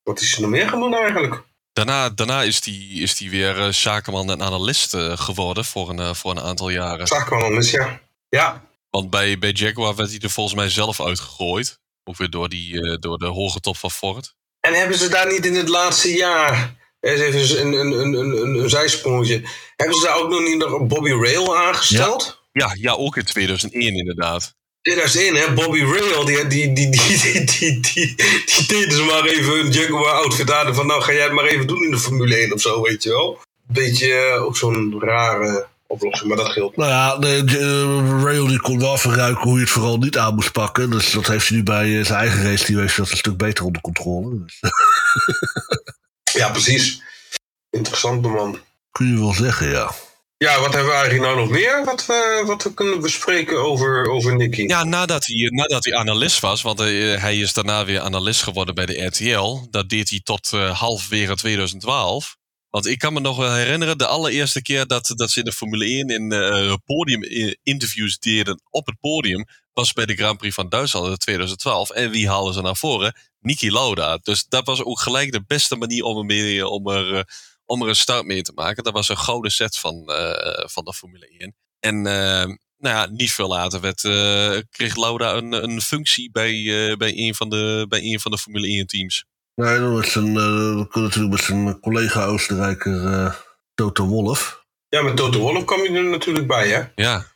wat 0.03 0.21
is 0.21 0.35
er 0.35 0.41
nog 0.41 0.51
meer 0.51 0.69
gedaan 0.69 0.95
eigenlijk? 0.95 1.43
Daarna, 1.73 2.11
daarna 2.11 2.43
is 2.43 2.65
hij 2.65 2.75
is 2.75 3.17
die 3.17 3.31
weer 3.31 3.59
uh, 3.59 3.69
zakenman 3.69 4.31
en 4.31 4.43
analist 4.43 4.95
uh, 4.95 5.17
geworden 5.17 5.65
voor 5.65 5.89
een, 5.89 5.99
uh, 5.99 6.15
voor 6.15 6.31
een 6.31 6.41
aantal 6.41 6.69
jaren. 6.69 7.07
Zakenman 7.07 7.45
analist, 7.45 7.71
ja. 7.71 8.01
Ja. 8.29 8.65
Want 8.91 9.11
bij, 9.11 9.39
bij 9.39 9.51
Jaguar 9.53 9.95
werd 9.95 10.11
hij 10.11 10.19
er 10.19 10.31
volgens 10.31 10.57
mij 10.57 10.69
zelf 10.69 11.01
uitgegooid. 11.01 11.79
Ook 12.05 12.17
weer 12.17 12.31
door, 12.31 12.49
die, 12.49 12.99
door 12.99 13.19
de 13.19 13.27
hoge 13.27 13.61
top 13.61 13.77
van 13.77 13.91
Ford. 13.91 14.35
En 14.61 14.75
hebben 14.75 14.99
ze 14.99 15.09
daar 15.09 15.33
niet 15.33 15.47
in 15.47 15.55
het 15.55 15.69
laatste 15.69 16.13
jaar 16.13 16.77
is 17.01 17.19
dus 17.33 17.55
even 17.55 17.66
een, 17.66 17.73
een, 17.73 17.93
een, 17.93 18.43
een, 18.43 18.59
een 18.59 18.70
zijsprongetje. 18.70 19.43
Hebben 19.77 19.97
ze 19.97 20.05
daar 20.05 20.16
ook 20.16 20.31
nog 20.31 20.41
niet 20.41 20.57
nog 20.57 20.87
Bobby 20.87 21.11
Rail 21.11 21.57
aangesteld? 21.57 22.43
Ja, 22.53 22.77
ja, 22.81 22.93
ook 22.93 23.16
in 23.16 23.25
2001 23.25 23.95
inderdaad. 23.95 24.57
2001, 24.83 25.35
hè? 25.35 25.55
Bobby 25.55 25.83
Rail, 25.83 26.25
die, 26.25 26.47
die, 26.47 26.73
die, 26.73 26.91
die, 26.91 27.45
die, 27.45 27.81
die, 27.81 28.15
die, 28.15 28.66
deden 28.66 28.93
ze 28.93 29.03
maar 29.03 29.25
even 29.25 29.59
een 29.59 29.70
Jaguar 29.70 30.12
outfit 30.12 30.53
aan. 30.53 30.75
Van 30.75 30.87
nou, 30.87 31.03
ga 31.03 31.12
jij 31.12 31.23
het 31.23 31.33
maar 31.33 31.45
even 31.45 31.66
doen 31.66 31.85
in 31.85 31.91
de 31.91 31.99
Formule 31.99 32.37
1 32.37 32.53
of 32.53 32.61
zo, 32.61 32.83
weet 32.83 33.03
je 33.03 33.09
wel. 33.09 33.39
Beetje 33.66 34.12
eh, 34.12 34.45
ook 34.45 34.57
zo'n 34.57 34.95
rare 34.99 35.66
oplossing, 35.87 36.29
maar 36.29 36.37
dat 36.37 36.53
geldt. 36.53 36.77
Nou 36.77 36.91
ja, 36.91 37.16
de, 37.16 38.20
Rail 38.23 38.47
die 38.47 38.61
kon 38.61 38.79
wel 38.79 38.97
verruiken 38.97 39.43
hoe 39.43 39.55
je 39.55 39.61
het 39.61 39.70
vooral 39.70 39.99
niet 39.99 40.19
aan 40.19 40.35
moest 40.35 40.53
pakken. 40.53 40.91
Dus 40.91 41.11
dat 41.11 41.27
heeft 41.27 41.49
hij 41.49 41.57
nu 41.57 41.62
bij 41.62 41.99
eh, 41.99 42.05
zijn 42.05 42.19
eigen 42.19 42.43
race, 42.43 42.66
die 42.66 42.79
heeft 42.79 42.97
dat 42.97 43.11
een 43.11 43.16
stuk 43.16 43.37
beter 43.37 43.65
onder 43.65 43.83
controle. 43.83 44.43
Dus. 44.45 44.61
ja, 46.33 46.51
precies. 46.51 47.03
Interessant 47.71 48.23
man. 48.23 48.59
Kun 48.91 49.07
je 49.07 49.19
wel 49.19 49.35
zeggen, 49.35 49.69
ja. 49.69 49.95
Ja, 50.37 50.61
wat 50.61 50.75
hebben 50.75 50.93
we 50.93 50.99
eigenlijk 50.99 51.25
nou 51.25 51.37
nog 51.37 51.51
meer 51.51 51.85
wat 51.85 52.07
we, 52.07 52.43
wat 52.47 52.63
we 52.63 52.75
kunnen 52.75 53.01
bespreken 53.01 53.63
over, 53.63 54.11
over 54.11 54.37
Nicky? 54.37 54.63
Ja, 54.63 54.85
nadat 54.85 55.27
hij, 55.27 55.51
nadat 55.51 55.85
hij 55.85 55.95
analist 55.95 56.41
was, 56.41 56.63
want 56.63 56.79
hij, 56.79 56.95
hij 56.95 57.37
is 57.37 57.53
daarna 57.53 57.85
weer 57.85 58.01
analist 58.01 58.43
geworden 58.43 58.75
bij 58.75 58.87
de 58.87 59.05
RTL. 59.05 59.67
Dat 59.71 59.89
deed 59.89 60.11
hij 60.11 60.21
tot 60.23 60.53
uh, 60.55 60.79
halfwege 60.79 61.35
2012. 61.37 62.37
Want 62.71 62.87
ik 62.87 62.99
kan 62.99 63.13
me 63.13 63.21
nog 63.21 63.37
wel 63.37 63.53
herinneren, 63.53 63.99
de 63.99 64.07
allereerste 64.07 64.63
keer 64.63 64.87
dat, 64.87 65.13
dat 65.17 65.31
ze 65.31 65.39
in 65.39 65.45
de 65.45 65.53
Formule 65.53 65.85
1 65.85 66.09
in 66.09 66.33
uh, 66.33 66.75
podium-interviews 66.85 68.19
deden 68.19 68.61
op 68.71 68.87
het 68.87 69.01
podium, 69.01 69.45
was 69.73 69.93
bij 69.93 70.07
de 70.07 70.15
Grand 70.15 70.39
Prix 70.39 70.55
van 70.55 70.69
Duitsland 70.69 71.07
in 71.07 71.17
2012. 71.17 71.91
En 71.91 72.11
wie 72.11 72.29
halen 72.29 72.55
ze 72.55 72.61
naar 72.61 72.77
voren? 72.77 73.15
Niki 73.49 73.73
Lauda. 73.73 74.19
Dus 74.23 74.45
dat 74.49 74.66
was 74.66 74.85
ook 74.85 75.01
gelijk 75.01 75.33
de 75.33 75.45
beste 75.47 75.77
manier 75.77 76.03
om 76.03 76.19
er, 76.19 76.25
mee, 76.25 76.69
om 76.69 76.89
er 76.89 77.27
om 77.66 77.83
er 77.83 77.89
een 77.89 77.97
start 77.97 78.25
mee 78.25 78.43
te 78.43 78.53
maken. 78.55 78.85
Dat 78.85 78.93
was 78.93 79.09
een 79.09 79.19
gouden 79.19 79.51
set 79.51 79.79
van, 79.79 79.95
uh, 80.07 80.66
van 80.66 80.85
de 80.85 80.93
Formule 80.93 81.29
1. 81.39 81.55
En 81.81 81.97
uh, 81.97 82.57
nou 82.79 82.97
ja, 82.97 83.07
niet 83.07 83.33
veel 83.33 83.49
later 83.49 83.81
werd, 83.81 84.05
uh, 84.05 84.59
kreeg 84.70 84.97
Lauda 84.97 85.35
een, 85.35 85.53
een 85.53 85.81
functie 85.81 86.31
bij, 86.31 86.95
bij, 86.99 87.12
een 87.16 87.35
van 87.35 87.49
de, 87.49 87.87
bij 87.89 88.03
een 88.03 88.20
van 88.20 88.31
de 88.31 88.39
Formule 88.39 88.66
1 88.66 88.87
teams. 88.87 89.25
Nee, 89.55 89.79
dat 89.79 89.93
was 89.93 90.15
een, 90.15 90.33
natuurlijk 90.93 91.31
met 91.31 91.43
zijn 91.43 91.81
collega 91.81 92.25
Oostenrijker 92.25 93.37
Toto 93.75 94.07
Wolff. 94.07 94.65
Ja, 94.89 95.03
met 95.03 95.16
Toto 95.16 95.39
Wolff 95.39 95.65
kwam 95.65 95.83
je 95.83 95.91
er 95.91 96.05
natuurlijk 96.05 96.47
bij, 96.47 96.69
hè? 96.69 97.03
Ja. 97.03 97.27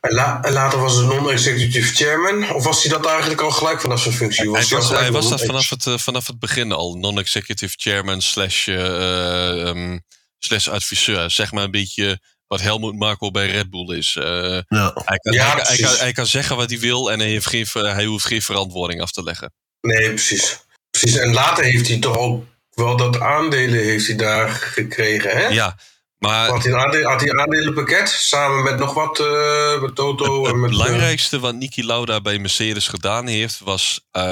En, 0.00 0.14
la 0.14 0.42
en, 0.42 0.52
later 0.52 0.78
was 0.78 0.96
hij 0.96 1.04
non-executive 1.04 1.94
chairman. 1.94 2.54
Of 2.54 2.64
was 2.64 2.82
hij 2.82 2.92
dat 2.92 3.06
eigenlijk 3.06 3.40
al 3.40 3.50
gelijk 3.50 3.80
vanaf 3.80 4.02
zijn 4.02 4.14
functie? 4.14 4.50
Was 4.50 4.70
hij 4.70 4.78
was, 4.78 4.90
hij 4.90 5.12
was 5.12 5.28
dat 5.28 5.44
vanaf 5.44 5.70
het, 5.70 5.86
uh, 5.86 5.98
vanaf 5.98 6.26
het 6.26 6.38
begin 6.38 6.72
al. 6.72 6.94
Non-executive 6.94 7.74
chairman 7.76 8.20
slash, 8.20 8.66
uh, 8.66 9.66
um, 9.66 10.02
slash 10.38 10.68
adviseur. 10.68 11.30
Zeg 11.30 11.52
maar 11.52 11.64
een 11.64 11.70
beetje 11.70 12.20
wat 12.46 12.60
Helmut 12.60 12.98
Marko 12.98 13.30
bij 13.30 13.50
Red 13.50 13.70
Bull 13.70 13.96
is. 13.96 14.16
Uh, 14.18 14.24
ja. 14.68 14.92
hij, 15.04 15.16
kan, 15.16 15.32
ja, 15.32 15.54
hij, 15.54 15.62
hij, 15.64 15.76
kan, 15.76 15.96
hij, 15.96 16.12
kan, 16.12 16.26
zeggen 16.26 16.56
wat 16.56 16.70
hij 16.70 16.78
wil 16.78 17.12
en 17.12 17.18
hij, 17.18 17.28
heeft 17.28 17.46
geen, 17.46 17.66
hij 17.72 18.04
hoeft 18.04 18.26
geen 18.26 18.42
verantwoording 18.42 19.00
af 19.00 19.10
te 19.10 19.22
leggen. 19.22 19.52
Nee, 19.80 20.08
precies. 20.08 20.58
precies. 20.90 21.16
En 21.16 21.32
later 21.32 21.64
heeft 21.64 21.88
hij 21.88 21.98
toch 21.98 22.18
ook 22.18 22.44
wel 22.70 22.96
dat 22.96 23.20
aandelen 23.20 23.78
heeft 23.78 24.06
hij 24.06 24.16
daar 24.16 24.48
gekregen, 24.48 25.30
hè? 25.30 25.46
Ja, 25.46 25.76
maar, 26.22 26.48
had, 26.48 26.64
hij 26.64 26.74
aandeel, 26.74 27.08
had 27.08 27.20
hij 27.20 27.30
een 27.30 27.40
aandelenpakket 27.40 28.08
samen 28.08 28.62
met 28.62 28.78
nog 28.78 28.94
wat 28.94 29.20
uh, 29.20 29.80
met 29.80 29.94
Toto? 29.94 30.44
Het, 30.44 30.52
en 30.52 30.60
met, 30.60 30.70
belangrijkste 30.70 31.38
wat 31.38 31.54
Niki 31.54 31.84
Lauda 31.84 32.20
bij 32.20 32.38
Mercedes 32.38 32.88
gedaan 32.88 33.26
heeft 33.26 33.58
was. 33.58 34.00
Um, 34.12 34.22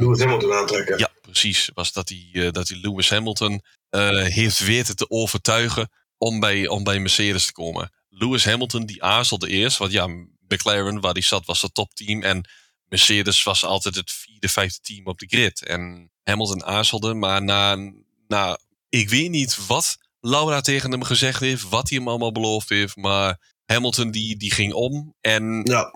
Lewis 0.00 0.20
Hamilton 0.20 0.52
aantrekken. 0.52 0.98
Ja, 0.98 1.10
precies. 1.22 1.70
Was 1.74 1.92
dat 1.92 2.08
hij, 2.08 2.28
uh, 2.32 2.50
dat 2.50 2.68
hij 2.68 2.78
Lewis 2.82 3.10
Hamilton 3.10 3.62
uh, 3.90 4.24
heeft 4.24 4.58
weten 4.58 4.96
te 4.96 5.10
overtuigen 5.10 5.90
om 6.18 6.40
bij, 6.40 6.68
om 6.68 6.84
bij 6.84 6.98
Mercedes 6.98 7.46
te 7.46 7.52
komen. 7.52 7.92
Lewis 8.08 8.44
Hamilton 8.44 8.86
die 8.86 9.02
aarzelde 9.02 9.48
eerst, 9.48 9.78
want 9.78 9.92
ja, 9.92 10.06
McLaren 10.48 11.00
waar 11.00 11.12
hij 11.12 11.22
zat 11.22 11.46
was 11.46 11.62
het 11.62 11.74
topteam 11.74 12.22
en 12.22 12.48
Mercedes 12.88 13.42
was 13.42 13.64
altijd 13.64 13.94
het 13.94 14.12
vierde, 14.12 14.48
vijfde 14.48 14.78
team 14.82 15.06
op 15.06 15.18
de 15.18 15.26
grid. 15.26 15.64
En 15.64 16.10
Hamilton 16.22 16.64
aarzelde, 16.64 17.14
maar 17.14 17.42
na, 17.42 17.92
na 18.28 18.58
ik 18.88 19.08
weet 19.08 19.30
niet 19.30 19.66
wat 19.66 19.96
Laura 20.20 20.60
tegen 20.60 20.90
hem 20.90 21.02
gezegd 21.02 21.40
heeft, 21.40 21.68
wat 21.68 21.88
hij 21.88 21.98
hem 21.98 22.08
allemaal 22.08 22.32
beloofd 22.32 22.68
heeft. 22.68 22.96
Maar 22.96 23.38
Hamilton 23.64 24.10
die, 24.10 24.36
die 24.36 24.52
ging 24.52 24.72
om. 24.72 25.14
En 25.20 25.60
ja. 25.64 25.92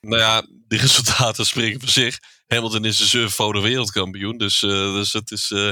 nou 0.00 0.22
ja, 0.22 0.46
de 0.48 0.76
resultaten 0.76 1.46
spreken 1.52 1.80
voor 1.80 1.88
zich. 1.88 2.18
Hamilton 2.46 2.84
is 2.84 2.96
de 2.96 3.06
zevenvoudige 3.06 3.66
wereldkampioen. 3.66 4.38
Dus, 4.38 4.62
uh, 4.62 4.70
dus 4.70 5.12
het 5.12 5.30
is... 5.30 5.50
Uh... 5.50 5.70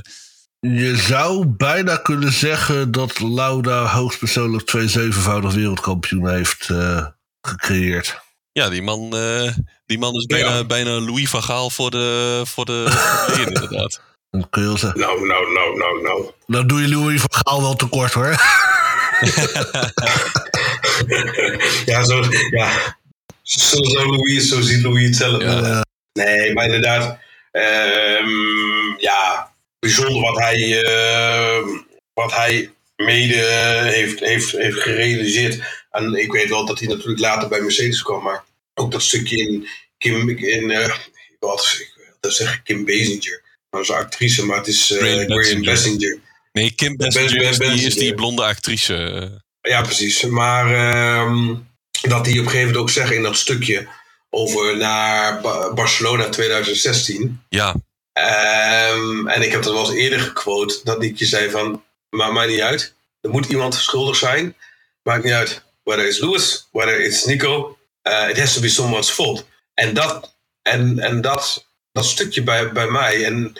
Je 0.60 0.96
zou 0.96 1.46
bijna 1.46 1.96
kunnen 1.96 2.32
zeggen 2.32 2.90
dat 2.90 3.20
Lauda 3.20 3.86
hoogstpersoonlijk 3.86 4.66
twee 4.66 4.88
zevenvoudig 4.88 5.54
wereldkampioen 5.54 6.28
heeft 6.28 6.68
uh, 6.68 7.06
gecreëerd. 7.40 8.22
Ja, 8.52 8.68
die 8.68 8.82
man, 8.82 9.10
die 9.86 9.98
man 9.98 10.14
is 10.14 10.26
bijna, 10.26 10.54
ja. 10.54 10.64
bijna 10.64 11.00
Louis 11.00 11.30
van 11.30 11.42
Gaal 11.42 11.70
voor 11.70 11.90
de, 11.90 12.42
voor 12.44 12.64
de, 12.64 12.86
voor 13.26 13.36
de 13.36 13.42
inderdaad. 13.42 14.00
Wel 14.50 14.78
zeggen. 14.78 15.00
Nou, 15.00 15.26
nou, 15.26 15.52
nou, 15.52 15.76
nou, 15.76 16.02
nou. 16.02 16.30
Dan 16.46 16.66
doe 16.66 16.80
je 16.80 16.88
Louis 16.88 17.20
van 17.20 17.34
Gaal 17.34 17.60
wel 17.60 17.74
tekort 17.74 18.12
hoor. 18.12 18.26
ja, 21.92 22.04
zo, 22.04 22.24
ja. 22.50 22.96
Zo, 23.42 23.82
zo, 23.82 24.06
Louis, 24.06 24.48
zo 24.48 24.60
ziet 24.60 24.82
Louis 24.82 25.06
het 25.06 25.16
zelf. 25.16 25.42
Ja. 25.42 25.84
Nee, 26.12 26.52
maar 26.52 26.64
inderdaad. 26.64 27.18
Um, 27.52 28.98
ja, 28.98 29.52
bijzonder 29.78 30.22
wat 30.22 30.38
hij, 30.38 30.82
uh, 30.82 31.66
wat 32.14 32.34
hij 32.34 32.70
mede 32.96 33.42
heeft, 33.92 34.20
heeft, 34.20 34.50
heeft 34.50 34.80
gerealiseerd. 34.80 35.84
En 35.90 36.14
ik 36.14 36.32
weet 36.32 36.48
wel 36.48 36.66
dat 36.66 36.78
hij 36.78 36.88
natuurlijk 36.88 37.20
later 37.20 37.48
bij 37.48 37.60
Mercedes 37.60 38.02
kwam, 38.02 38.22
maar 38.22 38.44
ook 38.74 38.92
dat 38.92 39.02
stukje 39.02 39.36
in 39.36 39.68
Kim, 39.98 40.28
in, 40.28 40.70
uh, 40.70 40.94
wat, 41.38 41.76
ik 41.78 42.16
wil 42.20 42.30
zeggen 42.30 42.62
Kim 42.62 42.84
Basinger 42.84 43.43
zo'n 43.82 43.96
actrice, 43.96 44.44
maar 44.44 44.56
het 44.56 44.66
is 44.66 44.90
uh, 44.90 44.98
Graham 44.98 45.62
Bessinger. 45.62 46.18
Nee, 46.52 46.70
Kim 46.70 46.96
Bessinger, 46.96 47.42
is, 47.42 47.58
die, 47.58 47.86
is 47.86 47.94
die 47.94 48.14
blonde 48.14 48.42
actrice. 48.44 49.30
Ja, 49.60 49.82
precies. 49.82 50.22
Maar 50.22 50.74
ehm, 50.74 51.54
dat 52.02 52.24
die 52.24 52.32
op 52.40 52.44
een 52.44 52.50
gegeven 52.50 52.58
moment 52.58 52.76
ook 52.76 52.90
zeggen 52.90 53.16
in 53.16 53.22
dat 53.22 53.36
stukje 53.36 53.88
over 54.30 54.76
naar 54.76 55.40
Ba- 55.40 55.72
Barcelona 55.72 56.28
2016. 56.28 57.40
Ja, 57.48 57.74
Ehm, 58.12 59.26
en 59.28 59.42
ik 59.42 59.50
heb 59.50 59.62
dat 59.62 59.72
wel 59.72 59.86
eens 59.90 59.94
eerder 60.00 60.20
gequote, 60.20 60.80
dat 60.84 60.98
Nietje 60.98 61.26
zei 61.26 61.50
van, 61.50 61.84
maakt 62.10 62.32
mij 62.32 62.46
niet 62.46 62.60
uit. 62.60 62.94
Er 63.20 63.30
moet 63.30 63.46
iemand 63.46 63.74
schuldig 63.74 64.16
zijn. 64.16 64.56
Maakt 65.02 65.24
niet 65.24 65.32
uit. 65.32 65.62
Whether 65.82 66.06
it's 66.06 66.18
Lewis, 66.18 66.68
whether 66.72 67.00
it's 67.00 67.24
Nico. 67.24 67.78
uh, 68.08 68.28
it 68.28 68.38
has 68.38 68.52
to 68.54 68.60
be 68.60 68.68
someone's 68.68 69.10
fault. 69.10 69.46
En 69.74 69.94
dat, 69.94 70.34
en, 70.62 70.98
en 70.98 71.20
dat, 71.20 71.66
dat 71.94 72.04
stukje 72.04 72.42
bij, 72.42 72.72
bij 72.72 72.86
mij, 72.90 73.24
en 73.24 73.52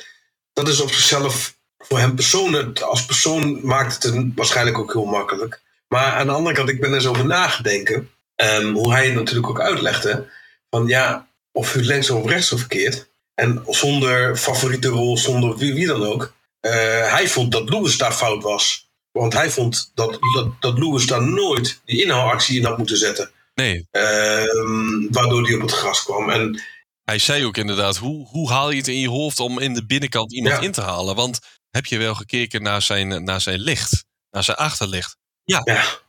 dat 0.52 0.68
is 0.68 0.80
op 0.80 0.92
zichzelf 0.92 1.54
voor 1.78 1.98
hem 1.98 2.14
persoonlijk, 2.14 2.80
als 2.80 3.04
persoon 3.04 3.60
maakt 3.66 3.94
het 3.94 4.02
hem 4.14 4.32
waarschijnlijk 4.34 4.78
ook 4.78 4.92
heel 4.92 5.04
makkelijk. 5.04 5.60
Maar 5.88 6.12
aan 6.12 6.26
de 6.26 6.32
andere 6.32 6.54
kant, 6.54 6.68
ik 6.68 6.80
ben 6.80 6.92
er 6.92 7.00
zo 7.00 7.10
over 7.10 7.26
nagedenken, 7.26 8.10
ehm, 8.34 8.72
hoe 8.72 8.92
hij 8.92 9.04
het 9.06 9.14
natuurlijk 9.14 9.48
ook 9.48 9.60
uitlegde, 9.60 10.26
van 10.70 10.86
ja, 10.86 11.28
of 11.52 11.74
u 11.74 11.84
links 11.84 12.10
of 12.10 12.26
rechts 12.28 12.52
of 12.52 12.58
verkeerd, 12.58 13.06
en 13.34 13.62
zonder 13.68 14.36
favoriete 14.36 14.88
rol, 14.88 15.18
zonder 15.18 15.56
wie, 15.56 15.74
wie 15.74 15.86
dan 15.86 16.04
ook. 16.06 16.32
eh, 16.60 17.12
hij 17.12 17.28
vond 17.28 17.52
dat 17.52 17.68
Lewis 17.70 17.96
daar 17.98 18.12
fout 18.12 18.42
was. 18.42 18.88
Want 19.12 19.32
hij 19.32 19.50
vond 19.50 19.90
dat, 19.94 20.18
dat, 20.34 20.48
dat 20.60 20.78
Lewis 20.78 21.06
daar 21.06 21.22
nooit 21.22 21.80
die 21.84 22.02
inhaalactie 22.04 22.58
in 22.58 22.64
had 22.64 22.78
moeten 22.78 22.96
zetten. 22.96 23.30
nee. 23.54 23.86
Ehm, 23.90 25.10
waardoor 25.10 25.42
hij 25.46 25.54
op 25.54 25.60
het 25.60 25.72
gras 25.72 26.02
kwam. 26.04 26.30
En 26.30 26.60
Hij 27.04 27.18
zei 27.18 27.44
ook 27.44 27.56
inderdaad, 27.56 27.96
hoe, 27.96 28.26
hoe 28.28 28.50
haal 28.50 28.70
je 28.70 28.76
het 28.76 28.88
in 28.88 28.98
je 29.00 29.08
hoofd 29.08 29.40
om 29.40 29.58
in 29.58 29.74
de 29.74 29.86
binnenkant 29.86 30.32
iemand 30.32 30.54
Ja. 30.54 30.60
in 30.60 30.72
te 30.72 30.80
halen? 30.80 31.14
Want 31.14 31.38
heb 31.70 31.86
je 31.86 31.98
wel 31.98 32.14
gekeken 32.14 32.62
naar 32.62 32.82
zijn, 32.82 33.24
naar 33.24 33.40
zijn 33.40 33.58
licht, 33.60 34.04
naar 34.30 34.44
zijn 34.44 34.56
achterlicht? 34.56 35.16
ja, 35.44 35.62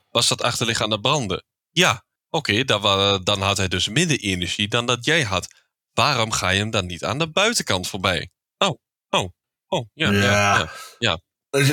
Was 0.09 0.27
dat 0.27 0.41
achterlicht 0.41 0.81
aan 0.81 0.91
het 0.91 1.01
branden? 1.01 1.43
Ja, 1.72 2.03
oké, 2.30 2.63
dan, 2.63 2.81
wa- 2.81 3.17
dan 3.17 3.41
had 3.41 3.57
hij 3.57 3.67
dus 3.67 3.88
minder 3.88 4.19
energie 4.19 4.67
dan 4.67 4.85
dat 4.85 5.05
jij 5.05 5.23
had. 5.23 5.47
Waarom 5.93 6.31
ga 6.31 6.49
je 6.49 6.59
hem 6.59 6.69
dan 6.72 6.85
niet 6.85 7.03
aan 7.03 7.19
de 7.19 7.30
buitenkant 7.31 7.88
voorbij? 7.88 8.30
Oh, 8.57 8.77
oh, 9.09 9.30
oh, 9.67 9.88
ja, 9.93 10.11
ja. 10.11 10.22
Ja. 10.22 10.72
ja, 10.99 11.19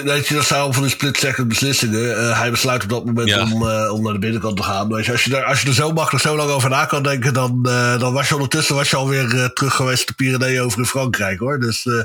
Weet 0.05 0.27
je, 0.27 0.35
dat 0.35 0.45
zijn 0.47 0.73
van 0.73 0.83
die 0.83 0.91
split-second 0.93 1.49
beslissingen. 1.49 2.17
Eh, 2.19 2.39
hij 2.39 2.51
besluit 2.51 2.83
op 2.83 2.89
dat 2.89 3.05
moment 3.05 3.29
Ja. 3.29 3.43
om, 3.43 3.69
eh, 3.69 3.93
om 3.93 4.03
naar 4.03 4.13
de 4.13 4.19
binnenkant 4.19 4.57
te 4.57 4.63
gaan. 4.63 4.93
Weet 4.93 5.05
je, 5.05 5.13
als, 5.13 5.25
je 5.25 5.37
er, 5.37 5.45
als 5.45 5.61
je 5.63 5.69
er 5.69 5.75
zo 5.75 5.93
makkelijk 5.93 6.25
zo 6.25 6.37
lang 6.37 6.51
over 6.51 6.71
na 6.71 6.85
kan 6.85 7.03
denken, 7.03 7.35
dan, 7.35 7.61
eh, 7.69 7.99
dan 8.01 8.13
was 8.13 8.29
je 8.29 8.35
ondertussen 8.35 8.75
was 8.75 8.91
je 8.91 8.97
alweer 8.97 9.51
terug 9.55 9.75
geweest 9.75 10.07
de 10.07 10.13
Pyreneeën 10.15 10.61
over 10.61 10.79
in 10.79 10.87
Frankrijk 10.87 11.39
hoor. 11.39 11.61
Dus 11.61 11.87
eh, 11.87 12.03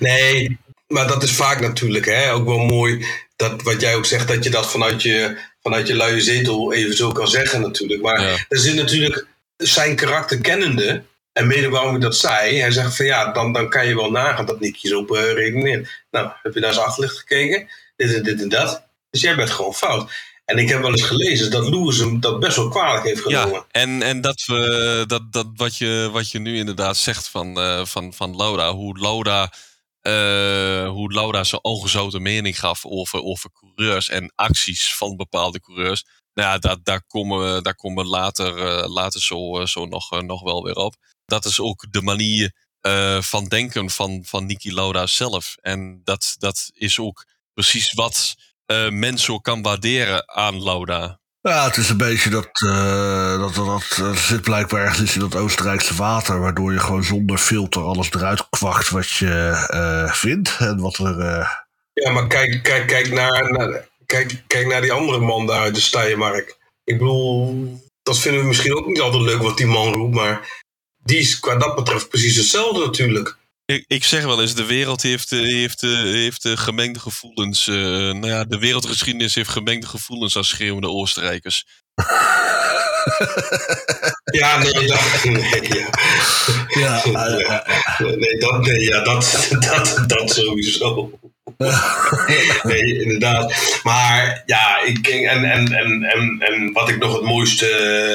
nee, 0.00 0.58
maar 0.88 1.06
dat 1.06 1.22
is 1.22 1.32
vaak 1.32 1.60
natuurlijk 1.60 2.04
hè, 2.04 2.32
ook 2.32 2.44
wel 2.46 2.58
mooi. 2.58 3.06
Dat 3.36 3.62
wat 3.62 3.80
jij 3.80 3.94
ook 3.94 4.06
zegt, 4.06 4.28
dat 4.28 4.44
je 4.44 4.50
dat 4.50 4.70
vanuit 4.70 5.02
je, 5.02 5.36
vanuit 5.62 5.86
je 5.86 5.94
luie 5.94 6.20
zetel 6.20 6.72
even 6.72 6.96
zo 6.96 7.12
kan 7.12 7.28
zeggen 7.28 7.60
natuurlijk. 7.60 8.02
Maar 8.02 8.20
Ja. 8.22 8.36
er 8.48 8.58
zit 8.58 8.74
natuurlijk 8.74 9.26
zijn 9.56 9.96
karakter 9.96 10.38
kennende. 10.40 11.02
En 11.36 11.46
mede 11.46 11.68
waarom 11.68 11.90
hij 11.90 12.00
dat 12.00 12.16
zei, 12.16 12.60
hij 12.60 12.70
zegt 12.70 12.96
van 12.96 13.06
ja, 13.06 13.32
dan, 13.32 13.52
dan 13.52 13.68
kan 13.68 13.86
je 13.86 13.94
wel 13.94 14.10
nagaan 14.10 14.46
dat 14.46 14.60
Nicky 14.60 14.88
zo 14.88 14.98
op 14.98 15.16
eh, 15.16 15.32
redeneert. 15.32 16.04
Nou, 16.10 16.30
heb 16.42 16.54
je 16.54 16.60
naar 16.60 16.72
zijn 16.72 16.86
achterlicht 16.86 17.18
gekeken? 17.18 17.68
Dit 17.96 18.14
en 18.14 18.22
dit 18.22 18.42
en 18.42 18.48
dat. 18.48 18.86
Dus 19.10 19.20
jij 19.20 19.36
bent 19.36 19.50
gewoon 19.50 19.74
fout. 19.74 20.12
En 20.44 20.58
ik 20.58 20.68
heb 20.68 20.80
wel 20.80 20.90
eens 20.90 21.02
gelezen 21.02 21.50
dat 21.50 21.68
Lewis 21.68 21.98
hem 21.98 22.20
dat 22.20 22.40
best 22.40 22.56
wel 22.56 22.68
kwalijk 22.68 23.04
heeft 23.04 23.20
genomen. 23.20 23.52
Ja, 23.52 23.66
en, 23.70 24.02
en 24.02 24.20
dat, 24.20 24.44
we, 24.46 25.04
dat, 25.06 25.32
dat 25.32 25.46
wat, 25.54 25.76
je, 25.76 26.08
wat 26.12 26.30
je 26.30 26.38
nu 26.38 26.56
inderdaad 26.56 26.96
zegt 26.96 27.28
van, 27.28 27.60
eh, 27.60 27.84
van, 27.84 28.12
van 28.14 28.36
Laura, 28.36 28.72
hoe 28.72 28.98
Laura, 28.98 29.52
eh, 30.00 30.88
hoe 30.88 31.12
Laura 31.12 31.44
zijn 31.44 31.64
ongezouten 31.64 32.22
mening 32.22 32.58
gaf 32.58 32.84
over, 32.84 33.22
over 33.22 33.50
coureurs 33.52 34.08
en 34.08 34.32
acties 34.34 34.96
van 34.96 35.16
bepaalde 35.16 35.60
coureurs. 35.60 36.04
Nou 36.34 36.48
ja, 36.48 36.58
daar, 36.58 36.76
daar 36.82 37.02
komen 37.06 37.54
we, 37.54 37.62
daar 37.62 37.76
komen 37.76 38.04
we 38.04 38.10
later, 38.10 38.54
later 38.88 39.20
zo, 39.20 39.66
zo 39.66 39.86
nog, 39.86 40.22
nog 40.22 40.42
wel 40.42 40.62
weer 40.62 40.76
op. 40.76 40.94
Dat 41.26 41.44
is 41.44 41.60
ook 41.60 41.84
de 41.90 42.02
manier 42.02 42.52
eh, 42.80 43.20
van 43.22 43.44
denken 43.44 43.90
van, 43.90 44.24
van 44.26 44.46
Niki 44.46 44.74
Lauda 44.74 45.06
zelf. 45.06 45.54
En 45.60 46.00
dat, 46.04 46.34
dat 46.38 46.70
is 46.74 46.98
ook 46.98 47.24
precies 47.54 47.92
wat 47.92 48.34
eh 48.66 48.88
men 48.90 49.18
zo 49.18 49.38
kan 49.38 49.62
waarderen 49.62 50.28
aan 50.34 50.62
Lauda. 50.62 51.18
ja, 51.40 51.64
het 51.64 51.76
is 51.76 51.88
een 51.88 51.96
beetje 51.96 52.30
dat, 52.30 52.48
eh, 52.66 53.38
dat, 53.38 53.54
dat, 53.54 53.66
dat 53.66 53.96
er 53.96 54.16
zit 54.18 54.40
blijkbaar 54.42 54.84
ergens 54.84 55.14
in 55.14 55.20
dat 55.20 55.34
Oostenrijkse 55.34 55.94
water, 55.94 56.40
waardoor 56.40 56.72
je 56.72 56.78
gewoon 56.80 57.04
zonder 57.04 57.38
filter 57.38 57.82
alles 57.82 58.10
eruit 58.12 58.48
kwakt 58.48 58.88
wat 58.88 59.08
je 59.08 59.66
eh, 59.70 60.12
vindt. 60.12 60.56
En 60.58 60.80
wat 60.80 60.96
er. 60.98 61.20
eh, 61.20 61.48
Ja, 61.92 62.10
maar 62.10 62.26
kijk, 62.26 62.62
kijk, 62.62 62.86
kijk, 62.86 63.10
naar, 63.12 63.52
naar- 63.52 63.88
kijk, 64.06 64.42
kijk 64.46 64.66
naar 64.66 64.80
die 64.80 64.92
andere 64.92 65.18
man 65.20 65.46
daar 65.46 65.60
uit 65.60 65.74
de 65.74 65.80
Steiermark. 65.80 66.56
Ik 66.84 66.98
bedoel, 66.98 67.80
dat 68.02 68.18
vinden 68.18 68.40
we 68.40 68.46
misschien 68.46 68.76
ook 68.76 68.86
niet 68.86 69.00
altijd 69.00 69.22
leuk 69.22 69.42
wat 69.42 69.56
die 69.56 69.66
man 69.66 69.92
roept, 69.92 70.14
maar 70.14 70.64
die 71.06 71.18
is 71.18 71.40
qua 71.40 71.56
dat 71.56 71.74
betreft 71.74 72.08
precies 72.08 72.36
hetzelfde 72.36 72.84
natuurlijk. 72.84 73.36
Ik, 73.64 73.84
ik 73.86 74.04
zeg 74.04 74.24
wel 74.24 74.40
eens, 74.40 74.54
de 74.54 74.64
wereld 74.64 75.02
heeft, 75.02 75.32
eh, 75.32 75.40
heeft, 75.40 75.82
eh, 75.82 75.90
heeft 75.90 76.44
eh, 76.44 76.56
gemengde 76.56 77.00
gevoelens. 77.00 77.68
eh, 77.68 77.74
nou 77.74 78.26
ja, 78.26 78.44
de 78.44 78.58
wereldgeschiedenis 78.58 79.34
heeft 79.34 79.50
gemengde 79.50 79.86
gevoelens 79.86 80.36
als 80.36 80.48
schreeuwende 80.48 80.88
Oostenrijkers. 80.88 81.64
Ja, 84.32 84.58
nee, 84.58 84.72
dat, 84.86 85.24
nee, 85.24 85.68
ja. 85.68 85.88
ja, 86.68 87.04
eh, 87.98 88.06
nee, 88.16 88.38
dat, 88.38 88.66
nee, 88.66 88.80
ja, 88.80 89.00
dat, 89.02 89.48
dat, 89.60 90.04
dat 90.06 90.30
sowieso. 90.30 91.18
Nee, 92.62 93.02
inderdaad. 93.02 93.54
Maar 93.82 94.42
ja, 94.46 94.82
ik, 94.84 95.08
en, 95.08 95.44
en, 95.50 95.72
en, 95.72 96.02
en, 96.02 96.36
en 96.40 96.72
wat 96.72 96.88
ik 96.88 96.98
nog 96.98 97.12
het 97.12 97.22
mooiste 97.22 97.66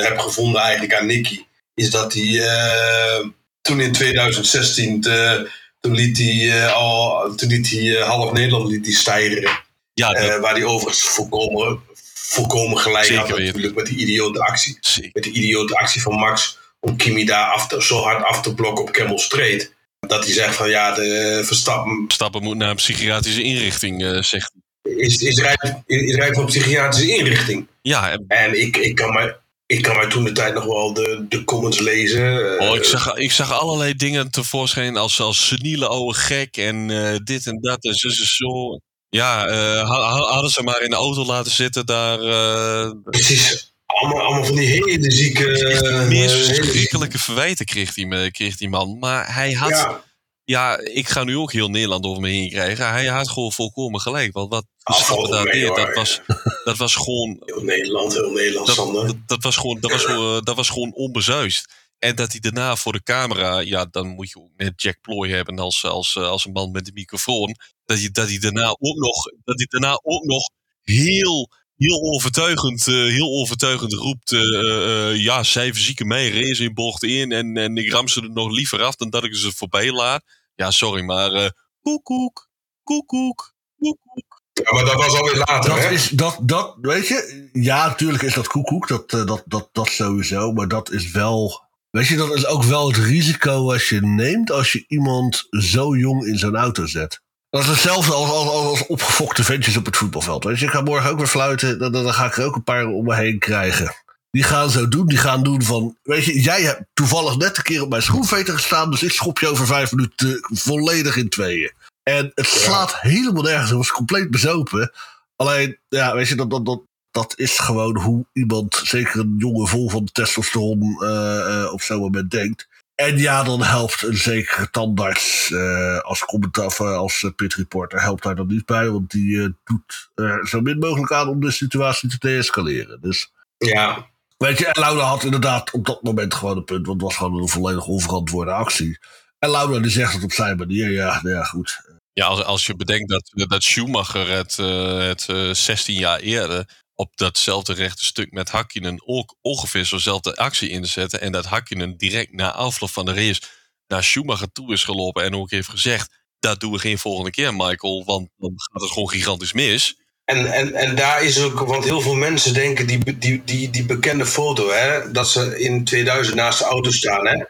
heb 0.03 0.19
gevonden 0.19 0.61
eigenlijk 0.61 0.93
aan 0.95 1.05
Nicky, 1.05 1.43
is 1.81 1.89
dat 1.91 2.13
hij 2.13 2.39
eh, 2.47 3.27
toen 3.61 3.79
in 3.81 3.91
2016, 3.91 5.01
te- 5.01 5.49
toen 5.79 5.93
liet 5.95 6.17
hij 6.17 6.61
eh, 6.65 6.73
al, 6.73 7.35
toen 7.35 7.49
liet 7.49 7.69
hij 7.69 7.97
eh, 7.97 8.07
half 8.07 8.31
Nederland 8.31 8.69
liet 8.71 8.85
hij 8.85 8.93
stijgeren. 8.95 9.59
Ja, 9.93 10.13
dat, 10.13 10.23
Eh, 10.23 10.39
waar 10.39 10.53
hij 10.53 10.63
overigens 10.63 11.03
volkomen, 11.03 11.79
volkomen 12.13 12.77
gelijk 12.77 13.05
Zeker 13.05 13.21
had 13.29 13.39
natuurlijk 13.39 13.75
met 13.75 13.85
die 13.85 13.97
idiote 13.97 14.39
actie. 14.45 14.77
zeker. 14.81 15.09
Met 15.13 15.23
die 15.23 15.33
idiote 15.33 15.75
actie 15.75 16.01
van 16.01 16.13
Max 16.15 16.57
om 16.79 16.95
Kimi 16.97 17.25
daar 17.25 17.45
af 17.51 17.67
te- 17.67 17.83
zo 17.83 18.01
hard 18.01 18.23
af 18.23 18.41
te 18.41 18.53
blokken 18.53 18.83
op 18.85 18.91
Camel 18.91 19.19
Street. 19.19 19.73
Dat 19.99 20.23
hij 20.25 20.33
zegt 20.33 20.55
van 20.55 20.69
ja, 20.69 20.93
de 20.95 21.41
Verstappen 21.45 22.05
Stappen 22.07 22.43
moet 22.43 22.57
naar 22.57 22.69
een 22.69 22.75
psychiatrische 22.75 23.41
inrichting, 23.43 24.03
eh, 24.03 24.21
zegt 24.21 24.51
hij. 24.81 24.93
is, 24.93 25.17
is, 25.21 25.39
rijp, 25.39 25.81
is 25.85 26.15
rijp 26.15 26.33
voor 26.33 26.43
een 26.43 26.49
psychiatrische 26.49 27.15
inrichting. 27.15 27.67
Ja, 27.81 28.11
en, 28.11 28.25
En 28.27 28.61
ik, 28.61 28.77
ik, 28.77 28.95
kan 28.95 29.13
mij, 29.13 29.35
ik 29.71 29.81
kan 29.81 29.95
mij 29.95 30.07
toen 30.07 30.23
de 30.23 30.31
tijd 30.31 30.53
nog 30.53 30.63
wel 30.65 30.93
de, 30.93 31.25
de 31.29 31.43
comments 31.43 31.79
lezen. 31.79 32.59
oh, 32.59 32.75
ik, 32.75 32.81
Eh, 32.83 32.89
zag, 32.89 33.15
ik 33.15 33.31
zag 33.31 33.51
allerlei 33.59 33.93
dingen 33.95 34.31
tevoorschijn 34.31 34.97
als, 34.97 35.19
als 35.19 35.47
seniele 35.47 35.87
oude 35.87 36.17
gek 36.17 36.57
en 36.57 36.89
eh, 36.91 37.15
dit 37.23 37.45
en 37.47 37.57
dat 37.61 37.83
en 37.83 37.93
zo 37.95 38.09
zo. 38.09 38.79
Ja, 39.09 39.45
eh, 39.47 39.89
ha- 39.89 40.09
ha- 40.09 40.31
hadden 40.33 40.51
ze 40.51 40.63
maar 40.63 40.81
in 40.81 40.89
de 40.89 40.95
auto 40.95 41.25
laten 41.25 41.51
zitten 41.51 41.85
daar. 41.85 42.19
eh, 42.21 42.91
Precies. 43.03 43.73
Allemaal, 43.85 44.21
allemaal 44.21 44.45
van 44.45 44.55
die 44.55 44.67
hele 44.67 45.11
zieke... 45.11 45.43
de 45.43 45.61
meest 45.63 45.81
eh, 45.83 46.07
hele 46.09 46.43
zieke- 46.43 46.63
verschrikkelijke 46.63 47.19
verwijten 47.19 47.65
kreeg 47.65 47.93
die, 47.93 48.31
kreeg 48.31 48.57
die 48.57 48.69
man. 48.69 48.97
Maar 48.99 49.33
hij 49.35 49.51
had... 49.51 49.69
Ja, 49.69 50.03
Ja, 50.51 50.77
ik 50.77 51.07
ga 51.07 51.23
nu 51.23 51.37
ook 51.37 51.51
heel 51.51 51.69
Nederland 51.69 52.05
over 52.05 52.21
me 52.21 52.29
heen 52.29 52.49
krijgen. 52.49 52.89
Hij 52.89 53.05
had 53.05 53.29
gewoon 53.29 53.51
volkomen 53.51 53.99
gelijk. 53.99 54.33
Want 54.33 54.49
wat 54.49 54.65
valt 54.83 55.31
daar 55.31 55.43
mee, 55.43 55.53
deed, 55.53 55.67
hoor. 55.67 55.77
dat 55.77 55.95
was, 55.95 56.21
dat 56.63 56.77
was 56.77 56.95
gewoon... 56.95 57.41
heel 57.45 57.63
Nederland, 57.63 58.13
heel 58.13 58.31
Nederland, 58.31 58.67
Dat, 58.67 59.07
dat, 59.07 59.15
dat 59.25 59.43
was 59.43 59.55
gewoon, 59.55 59.77
dat, 59.79 59.91
was 59.91 60.03
gewoon, 60.05 60.43
dat 60.43 60.55
was 60.55 60.69
gewoon 60.69 60.93
onbezuist. 60.93 61.73
En 61.99 62.15
dat 62.15 62.31
hij 62.31 62.39
daarna 62.39 62.75
voor 62.75 62.93
de 62.93 63.03
camera... 63.03 63.59
Ja, 63.59 63.85
dan 63.85 64.07
moet 64.07 64.29
je 64.29 64.39
ook 64.39 64.51
net 64.57 64.81
Jack 64.81 65.01
Ploy 65.01 65.29
hebben 65.29 65.59
als, 65.59 65.85
als, 65.85 66.17
als 66.17 66.45
een 66.45 66.51
man 66.51 66.71
met 66.71 66.87
een 66.87 66.93
microfoon. 66.93 67.55
Dat 67.85 67.99
hij, 67.99 68.09
dat 68.11 68.27
hij, 68.27 68.39
daarna, 68.39 68.67
ook 68.79 68.97
nog, 68.97 69.23
dat 69.43 69.57
hij 69.57 69.67
daarna 69.69 69.99
ook 70.03 70.23
nog 70.23 70.49
heel... 70.81 71.49
Heel 71.75 72.01
overtuigend, 72.01 72.87
eh, 72.87 72.93
heel 72.93 73.39
overtuigend 73.39 73.93
roept. 73.93 74.31
eh, 74.31 74.39
eh, 74.41 75.09
eh, 75.09 75.23
ja, 75.23 75.43
zij 75.43 75.73
verzieken 75.73 76.07
mij 76.07 76.29
race 76.29 76.63
in 76.63 76.73
bocht 76.73 77.03
in. 77.03 77.31
En, 77.31 77.57
en 77.57 77.77
ik 77.77 77.91
ram 77.91 78.07
ze 78.07 78.21
er 78.21 78.31
nog 78.31 78.51
liever 78.51 78.81
af 78.83 78.95
dan 78.95 79.09
dat 79.09 79.23
ik 79.23 79.35
ze 79.35 79.51
voorbij 79.51 79.91
laat. 79.91 80.23
Ja, 80.55 80.71
sorry, 80.71 81.03
maar 81.03 81.31
eh 81.31 81.49
koekoek, 81.81 82.49
koekoek, 82.83 83.53
koekoek. 83.79 84.41
Ja, 84.53 84.73
maar 84.73 84.85
dat 84.85 84.93
was 84.93 85.17
alweer 85.17 85.37
later, 85.37 85.69
dat 85.69 85.79
hè? 85.79 85.89
is, 85.89 86.09
dat, 86.09 86.37
dat, 86.41 86.77
weet 86.81 87.07
je, 87.07 87.49
ja, 87.53 87.87
natuurlijk 87.87 88.23
is 88.23 88.33
dat 88.33 88.47
koekoek, 88.47 88.87
dat, 88.87 89.13
eh, 89.13 89.25
dat, 89.25 89.43
dat, 89.45 89.69
dat 89.71 89.87
sowieso, 89.87 90.51
maar 90.51 90.67
dat 90.67 90.91
is 90.91 91.11
wel, 91.11 91.63
weet 91.89 92.07
je, 92.07 92.15
dat 92.15 92.33
is 92.33 92.45
ook 92.45 92.63
wel 92.63 92.87
het 92.87 92.97
risico 92.97 93.71
als 93.71 93.89
je 93.89 94.01
neemt 94.01 94.51
als 94.51 94.71
je 94.71 94.85
iemand 94.87 95.47
zo 95.49 95.95
jong 95.95 96.25
in 96.25 96.37
zo'n 96.37 96.55
auto 96.55 96.85
zet. 96.85 97.21
Dat 97.49 97.61
is 97.61 97.67
hetzelfde 97.67 98.13
als, 98.13 98.29
als, 98.29 98.47
als, 98.49 98.65
als 98.65 98.87
opgefokte 98.87 99.43
ventjes 99.43 99.77
op 99.77 99.85
het 99.85 99.97
voetbalveld. 99.97 100.43
Weet 100.43 100.59
je, 100.59 100.65
ik 100.65 100.71
ga 100.71 100.81
morgen 100.81 101.09
ook 101.11 101.17
weer 101.17 101.27
fluiten, 101.27 101.79
dan, 101.79 101.91
dan 101.91 102.13
ga 102.13 102.25
ik 102.25 102.37
er 102.37 102.45
ook 102.45 102.55
een 102.55 102.63
paar 102.63 102.85
om 102.85 103.05
me 103.05 103.15
heen 103.15 103.39
krijgen. 103.39 103.93
Die 104.31 104.43
gaan 104.43 104.69
zo 104.69 104.87
doen, 104.87 105.07
die 105.07 105.17
gaan 105.17 105.43
doen 105.43 105.63
van, 105.63 105.97
weet 106.03 106.25
je, 106.25 106.41
jij 106.41 106.61
hebt 106.61 106.83
toevallig 106.93 107.37
net 107.37 107.57
een 107.57 107.63
keer 107.63 107.81
op 107.81 107.89
mijn 107.89 108.01
schoenveter 108.01 108.53
gestaan, 108.53 108.91
dus 108.91 109.03
ik 109.03 109.11
schop 109.11 109.39
je 109.39 109.47
over 109.47 109.65
vijf 109.65 109.91
minuten 109.91 110.39
volledig 110.41 111.15
in 111.15 111.29
tweeën. 111.29 111.71
En 112.03 112.31
het 112.35 112.47
slaat 112.47 112.99
helemaal 112.99 113.43
nergens, 113.43 113.69
het 113.69 113.77
was 113.77 113.91
compleet 113.91 114.31
bezopen. 114.31 114.91
Alleen, 115.35 115.77
ja, 115.89 116.15
weet 116.15 116.27
je, 116.27 116.35
dat, 116.35 116.49
dat, 116.49 116.65
dat, 116.65 116.81
dat 117.11 117.33
is 117.37 117.59
gewoon 117.59 117.97
hoe 117.97 118.25
iemand, 118.33 118.81
zeker 118.83 119.19
een 119.19 119.35
jongen 119.37 119.67
vol 119.67 119.89
van 119.89 120.09
testosteron, 120.11 120.97
uh, 120.99 121.69
op 121.71 121.81
zo'n 121.81 121.99
moment 121.99 122.31
denkt. 122.31 122.67
En 122.95 123.17
ja, 123.17 123.43
dan 123.43 123.63
helpt 123.63 124.03
een 124.03 124.17
zekere 124.17 124.69
tandarts 124.69 125.49
uh, 125.49 125.99
als 125.99 126.25
commentaar, 126.25 126.95
als 126.95 127.31
pit 127.35 127.53
reporter, 127.53 128.01
helpt 128.01 128.23
daar 128.23 128.35
dan 128.35 128.47
niet 128.47 128.65
bij. 128.65 128.89
Want 128.89 129.11
die 129.11 129.55
doet 129.63 130.09
er 130.15 130.47
zo 130.47 130.61
min 130.61 130.79
mogelijk 130.79 131.11
aan 131.11 131.27
om 131.27 131.39
de 131.39 131.51
situatie 131.51 132.09
te 132.09 132.17
deescaleren. 132.19 133.01
Dus 133.01 133.31
ja. 133.57 134.10
Weet 134.41 134.57
je, 134.57 134.65
en 134.65 134.81
Laura 134.81 135.03
had 135.03 135.23
inderdaad 135.23 135.71
op 135.71 135.85
dat 135.85 136.03
moment 136.03 136.33
gewoon 136.33 136.57
een 136.57 136.63
punt, 136.63 136.85
want 136.85 137.01
het 137.01 137.09
was 137.09 137.17
gewoon 137.17 137.41
een 137.41 137.47
volledig 137.47 137.85
onverantwoorde 137.85 138.51
actie. 138.51 138.99
En 139.39 139.49
Laura 139.49 139.79
die 139.79 139.91
zegt 139.91 140.13
het 140.13 140.23
op 140.23 140.31
zijn 140.31 140.57
manier, 140.57 140.91
ja, 140.91 141.19
nou 141.21 141.35
ja 141.35 141.43
goed. 141.43 141.81
Ja, 142.13 142.25
als, 142.25 142.43
als 142.43 142.65
je 142.65 142.75
bedenkt 142.75 143.09
dat, 143.09 143.31
dat 143.49 143.63
Schumacher 143.63 144.29
het, 144.29 144.57
uh, 144.57 144.97
het 144.97 145.27
uh, 145.29 145.49
eh, 145.49 145.55
16 145.55 145.95
jaar 145.95 146.19
eerder 146.19 146.81
op 146.95 147.17
datzelfde 147.17 147.73
rechte 147.73 148.05
stuk 148.05 148.31
met 148.31 148.49
Hakkinen 148.49 149.01
ook 149.05 149.35
ongeveer 149.41 149.85
zo'nzelfde 149.85 150.35
actie 150.35 150.69
inzette. 150.69 151.17
En 151.17 151.31
dat 151.31 151.45
Hakkinen 151.45 151.97
direct 151.97 152.33
na 152.33 152.51
afloop 152.51 152.89
van 152.89 153.05
de 153.05 153.13
race 153.13 153.41
naar 153.87 154.03
Schumacher 154.03 154.51
toe 154.51 154.73
is 154.73 154.83
gelopen 154.83 155.23
en 155.23 155.35
ook 155.35 155.51
heeft 155.51 155.69
gezegd, 155.69 156.23
dat 156.39 156.59
doen 156.59 156.71
we 156.71 156.79
geen 156.79 156.97
volgende 156.97 157.31
keer 157.31 157.53
Michael, 157.55 158.03
want 158.05 158.29
dan 158.37 158.53
gaat 158.55 158.81
het 158.81 158.91
gewoon 158.91 159.09
gigantisch 159.09 159.53
mis. 159.53 160.00
En, 160.31 160.45
en, 160.45 160.73
en 160.73 160.95
daar 160.95 161.23
is 161.23 161.43
ook, 161.43 161.59
want 161.59 161.83
heel 161.83 162.01
veel 162.01 162.13
mensen 162.13 162.53
denken 162.53 162.87
die, 162.87 163.17
die, 163.17 163.41
die, 163.45 163.69
die 163.69 163.85
bekende 163.85 164.25
foto, 164.25 164.71
hè, 164.71 165.11
dat 165.11 165.29
ze 165.29 165.59
in 165.59 165.83
2000 165.83 166.35
naast 166.35 166.59
de 166.59 166.65
auto 166.65 166.91
staan. 166.91 167.27
Hè? 167.27 167.43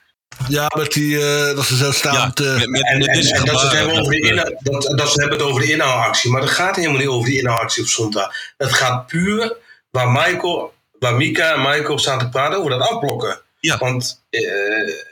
Ja, 0.47 0.71
met 0.77 0.91
die, 0.91 1.15
uh, 1.15 1.55
dat 1.55 1.65
ze 1.65 1.75
zo 1.75 1.91
staan. 1.91 2.13
Ja, 2.13 2.25
met, 2.25 2.69
met, 2.69 2.83
en, 2.83 3.01
en, 3.01 3.25
en 3.25 3.45
dat, 3.45 3.59
ze 3.59 3.65
het 3.65 3.75
hebben 3.75 3.99
over 3.99 4.11
de 4.11 4.57
dat, 4.59 4.93
dat 4.97 5.11
ze 5.11 5.19
hebben 5.21 5.37
het 5.37 5.47
over 5.47 5.61
de 5.61 5.71
inhoudactie. 5.71 6.31
Maar 6.31 6.41
dat 6.41 6.49
gaat 6.49 6.75
helemaal 6.75 6.97
niet 6.97 7.07
over 7.07 7.29
die 7.29 7.39
inhoudactie 7.39 7.83
op 7.83 7.89
zondag. 7.89 8.31
Het 8.57 8.73
gaat 8.73 9.07
puur 9.07 9.57
waar 9.89 10.11
Michael, 10.11 10.73
waar 10.99 11.15
Mika 11.15 11.53
en 11.53 11.61
Michael 11.61 11.99
staan 11.99 12.19
te 12.19 12.29
praten 12.29 12.57
over 12.57 12.71
dat 12.71 12.81
afblokken. 12.81 13.41
Ja. 13.59 13.77
Want 13.77 14.21
uh, 14.29 14.41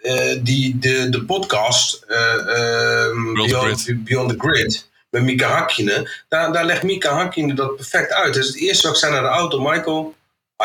uh, 0.03 0.39
die, 0.41 0.77
de, 0.79 1.09
de 1.09 1.23
podcast 1.23 2.05
um, 2.07 3.33
Beyond, 3.33 3.85
the 3.85 3.95
Beyond 3.95 4.29
the 4.29 4.35
Grid 4.37 4.88
met 5.09 5.23
Mika 5.23 5.47
Hakkinen, 5.47 6.09
daar, 6.27 6.53
daar 6.53 6.65
legt 6.65 6.83
Mika 6.83 7.13
Hakkinen 7.13 7.55
dat 7.55 7.75
perfect 7.75 8.11
uit. 8.11 8.33
Dus 8.33 8.47
het 8.47 8.55
eerste 8.55 8.87
wat 8.87 8.95
ik 8.95 9.01
zei 9.01 9.13
naar 9.13 9.21
de 9.21 9.27
auto, 9.27 9.59
Michael, 9.59 10.15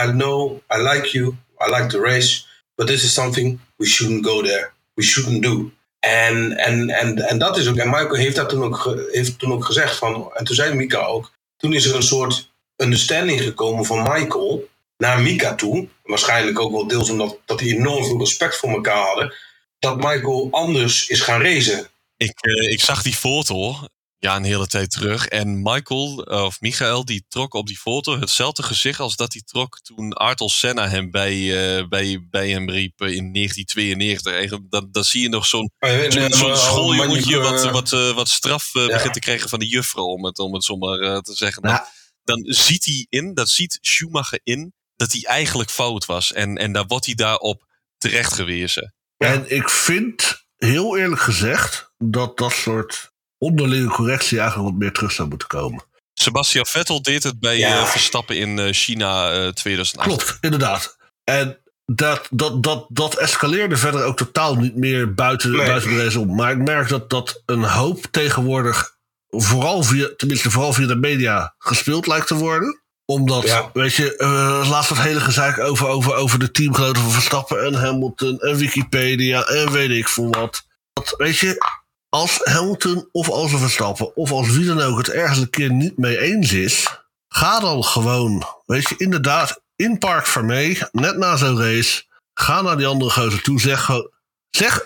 I 0.05 0.11
know, 0.11 0.57
I 0.75 0.79
like 0.79 1.09
you, 1.19 1.37
I 1.69 1.71
like 1.71 1.87
the 1.87 2.01
race, 2.01 2.45
but 2.75 2.87
this 2.87 3.03
is 3.03 3.13
something 3.13 3.61
we 3.77 3.87
shouldn't 3.87 4.27
go 4.27 4.43
there. 4.43 4.71
We 4.95 5.03
shouldn't 5.03 5.43
do. 5.43 5.73
En, 5.99 6.57
en, 6.57 6.91
en, 6.91 7.19
en 7.19 7.39
dat 7.39 7.57
is 7.57 7.69
ook, 7.69 7.77
en 7.77 7.91
Michael 7.91 8.15
heeft 8.15 8.37
dat 8.37 8.49
toen 8.49 8.63
ook, 8.63 9.07
heeft 9.11 9.39
toen 9.39 9.53
ook 9.53 9.65
gezegd, 9.65 9.97
van, 9.97 10.31
en 10.35 10.45
toen 10.45 10.57
zei 10.57 10.75
Mika 10.75 11.05
ook, 11.05 11.33
toen 11.57 11.73
is 11.73 11.87
er 11.87 11.97
een 11.97 12.03
soort 12.03 12.53
understanding 12.77 13.41
gekomen 13.41 13.85
van 13.85 14.03
Michael 14.03 14.69
naar 14.97 15.21
Mika 15.21 15.55
toe, 15.55 15.89
waarschijnlijk 16.03 16.61
ook 16.61 16.73
wel 16.73 16.87
deels 16.87 17.11
omdat 17.11 17.39
dat 17.45 17.59
die 17.59 17.77
enorm 17.77 18.05
veel 18.05 18.19
respect 18.19 18.57
voor 18.57 18.71
elkaar 18.71 19.07
hadden, 19.07 19.35
dat 19.79 19.97
Michael 19.97 20.49
anders 20.51 21.09
is 21.09 21.21
gaan 21.21 21.43
racen. 21.43 21.87
Ik, 22.17 22.47
uh, 22.47 22.73
ik 22.73 22.81
zag 22.81 23.03
die 23.03 23.15
foto 23.15 23.77
ja, 24.25 24.37
een 24.37 24.45
hele 24.45 24.67
tijd 24.67 24.91
terug. 24.91 25.27
En 25.27 25.63
Michael, 25.63 26.25
eh, 26.25 26.43
of 26.43 26.61
Michael, 26.61 27.05
die 27.05 27.25
trok 27.29 27.55
op 27.55 27.67
die 27.67 27.79
foto 27.79 28.19
hetzelfde 28.19 28.63
gezicht 28.63 29.01
als 29.01 29.17
dat 29.17 29.33
hij 29.33 29.43
trok 29.45 29.81
toen 29.81 30.13
Artel 30.13 30.49
Senna 30.49 30.89
hem 30.89 31.11
bij, 31.11 31.35
uh, 31.35 31.89
bij, 31.89 32.27
bij 32.31 32.51
hem 32.51 32.71
riep 32.71 33.01
in 33.01 33.33
1992. 33.33 34.61
Dan, 34.69 34.89
dan 34.91 35.05
zie 35.05 35.23
je 35.23 35.29
nog 35.29 35.47
zo'n 35.47 35.71
oh, 35.79 36.11
zo, 36.11 36.29
zo 36.29 36.55
schooljongetje 36.55 37.39
wat, 37.39 37.71
wat, 37.71 37.91
wat 37.91 38.29
straf 38.29 38.71
ja. 38.73 38.87
begint 38.87 39.15
te 39.15 39.21
krijgen 39.21 39.49
van 39.49 39.59
de 39.59 39.69
juffrouw, 39.69 40.05
om 40.05 40.25
het, 40.25 40.39
om 40.39 40.55
het 40.55 40.65
zomaar 40.65 41.21
te 41.21 41.35
zeggen. 41.35 41.63
Dan, 41.63 41.81
dan 42.23 42.43
ziet 42.45 42.85
hij 42.85 43.07
in, 43.09 43.35
dat 43.35 43.49
ziet 43.49 43.79
Schumacher 43.81 44.41
in, 44.43 44.73
dat 44.97 45.13
hij 45.13 45.23
eigenlijk 45.23 45.71
fout 45.71 46.05
was. 46.05 46.33
En, 46.33 46.57
en 46.57 46.73
daar 46.73 46.87
wordt 46.87 47.07
hij 47.07 47.15
daarop 47.15 47.67
terecht 47.99 48.33
gewezen. 48.33 48.95
En 49.17 49.51
ik 49.51 49.69
vind, 49.69 50.45
heel 50.57 50.99
eerlijk 50.99 51.21
gezegd, 51.21 51.93
dat 51.99 52.37
dat 52.37 52.53
soort 52.53 53.13
onderlinge 53.45 53.89
correctie 53.89 54.39
eigenlijk 54.39 54.71
wat 54.71 54.79
meer 54.79 54.93
terug 54.93 55.13
zou 55.13 55.29
moeten 55.29 55.49
komen. 55.49 55.85
Sebastian 56.15 56.67
Vettel 56.67 57.03
deed 57.03 57.23
het 57.23 57.41
bij 57.41 57.59
ja. 57.59 57.81
uh, 57.81 57.87
Verstappen 57.87 58.37
in 58.37 58.59
uh, 58.59 58.73
China 58.73 59.45
uh, 59.45 59.49
2008. 59.49 60.09
Klopt, 60.09 60.39
inderdaad. 60.41 60.97
En 61.25 61.59
dat, 61.87 62.27
dat, 62.31 62.63
dat, 62.63 62.87
dat 62.89 63.15
escaleerde 63.15 63.77
verder 63.77 64.05
ook 64.05 64.17
totaal 64.17 64.55
niet 64.55 64.77
meer 64.77 65.15
buiten, 65.15 65.51
nee. 65.51 65.67
buiten 65.67 65.91
de 65.91 66.05
race 66.05 66.21
om. 66.21 66.35
Maar 66.35 66.53
ik 66.53 66.59
merk 66.59 66.89
dat, 66.89 67.11
dat 67.11 67.43
een 67.47 67.65
hoop 67.65 68.07
tegenwoordig, 68.11 68.97
vooral 69.29 69.83
via, 69.83 70.11
tenminste 70.17 70.51
vooral 70.51 70.73
via 70.73 70.87
de 70.87 70.97
media, 70.97 71.55
gespeeld 71.59 72.07
lijkt 72.07 72.27
te 72.27 72.35
worden 72.35 72.83
omdat, 73.07 73.45
ja. 73.45 73.71
weet 73.73 73.95
je, 73.95 74.15
uh, 74.19 74.71
laatst 74.71 74.89
dat 74.89 74.99
hele 74.99 75.21
gezeik 75.21 75.59
over, 75.59 75.87
over, 75.87 76.15
over 76.15 76.39
de 76.39 76.51
teamgenoten 76.51 77.03
van 77.03 77.11
Verstappen 77.11 77.65
en 77.65 77.75
Hamilton 77.75 78.39
en 78.39 78.57
Wikipedia 78.57 79.43
en 79.43 79.73
weet 79.73 79.91
ik 79.91 80.09
veel 80.09 80.31
wat. 80.31 80.67
Dat, 80.93 81.15
weet 81.17 81.39
je, 81.39 81.83
als 82.15 82.41
Hamilton 82.43 83.09
of 83.13 83.29
als 83.31 83.53
een 83.53 83.59
Verstappen 83.59 84.17
of 84.17 84.33
als 84.33 84.51
wie 84.51 84.67
dan 84.67 84.81
ook 84.81 84.99
het 84.99 85.09
ergens 85.09 85.39
een 85.39 85.51
keer 85.51 85.73
niet 85.73 85.99
mee 85.99 86.21
eens 86.21 86.53
is, 86.53 87.05
ga 87.29 87.61
dan 87.61 87.85
gewoon, 87.85 88.45
weet 88.67 88.89
je, 88.89 88.95
inderdaad, 88.99 89.61
in 89.77 89.99
Park 89.99 90.27
Vermee, 90.27 90.79
net 90.93 91.17
na 91.17 91.37
zo'n 91.37 91.59
race, 91.59 92.03
ga 92.35 92.63
naar 92.63 92.77
die 92.77 92.87
andere 92.87 93.11
gozer 93.11 93.43
toe, 93.43 93.61
zeg 93.61 93.85
gewoon, 93.85 94.11
zeg, 94.51 94.85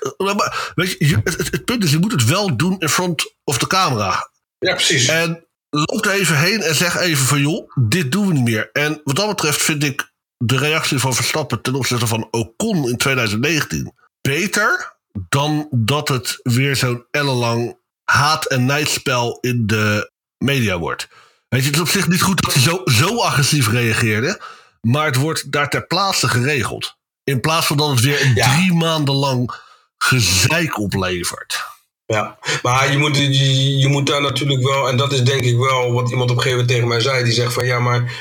weet 0.75 0.97
je, 0.99 1.21
het, 1.25 1.37
het, 1.37 1.51
het, 1.51 1.65
punt 1.65 1.85
is, 1.85 1.91
je 1.91 1.99
moet 1.99 2.13
het 2.13 2.25
wel 2.25 2.57
doen 2.57 2.79
in 2.79 2.89
front 2.89 3.35
of 3.45 3.59
de 3.59 3.67
camera. 3.67 4.31
Ja, 4.59 4.75
precies. 4.75 5.09
En 5.09 5.47
loop 5.71 6.05
er 6.05 6.13
even 6.13 6.39
heen 6.39 6.61
en 6.61 6.75
zeg 6.75 6.97
even 6.97 7.27
van, 7.27 7.41
joh, 7.41 7.71
dit 7.89 8.13
doen 8.13 8.27
we 8.27 8.33
niet 8.33 8.45
meer. 8.45 8.71
En 8.73 9.01
wat 9.05 9.17
dat 9.17 9.29
betreft 9.29 9.63
vind 9.63 9.85
ik 9.85 10.13
de 10.37 10.59
reactie 10.59 10.99
van 10.99 11.15
Verstappen 11.15 11.61
ten 11.61 11.75
opzichte 11.75 12.07
van 12.07 12.29
Ocon 12.31 12.89
in 12.89 12.97
2019 12.97 13.93
beter 14.21 14.97
dan 15.29 15.69
dat 15.71 16.09
het 16.09 16.39
weer 16.43 16.77
zo'n 16.77 17.05
ellenlang 17.11 17.79
haat- 18.05 18.47
en 18.47 18.65
nijdspel 18.65 19.39
in 19.41 19.67
de 19.67 20.11
media 20.39 20.79
wordt. 20.79 21.09
Weet 21.49 21.61
je, 21.61 21.67
het 21.67 21.77
is 21.77 21.83
op 21.83 21.89
zich 21.89 22.09
niet 22.09 22.23
goed 22.23 22.43
dat 22.43 22.53
hij 22.53 22.63
zo, 22.63 22.81
zo 22.85 23.21
agressief 23.21 23.71
reageerde. 23.71 24.41
Maar 24.81 25.07
het 25.07 25.17
wordt 25.17 25.53
daar 25.53 25.69
ter 25.69 25.87
plaatse 25.87 26.29
geregeld. 26.29 26.97
In 27.25 27.41
plaats 27.41 27.67
van 27.67 27.77
dat 27.77 27.91
het 27.91 28.01
weer 28.01 28.33
ja. 28.35 28.55
drie 28.55 28.73
maanden 28.73 29.15
lang 29.15 29.55
gezeik 29.97 30.79
oplevert. 30.79 31.65
Ja, 32.07 32.39
maar 32.63 32.91
je 32.91 32.99
moet, 32.99 33.17
je, 33.17 33.79
je 33.79 33.89
moet 33.89 34.07
daar 34.07 34.21
natuurlijk 34.21 34.63
wel, 34.63 34.89
en 34.89 34.97
dat 34.97 35.13
is 35.13 35.23
denk 35.23 35.41
ik 35.43 35.57
wel 35.57 35.93
wat 35.93 36.11
iemand 36.11 36.31
op 36.31 36.37
een 36.37 36.43
gegeven 36.43 36.51
moment 36.51 36.69
tegen 36.69 36.89
mij 36.89 37.01
zei. 37.01 37.25
Die 37.25 37.33
zegt 37.33 37.53
van 37.53 37.67
ja, 37.67 37.79
maar 37.79 38.13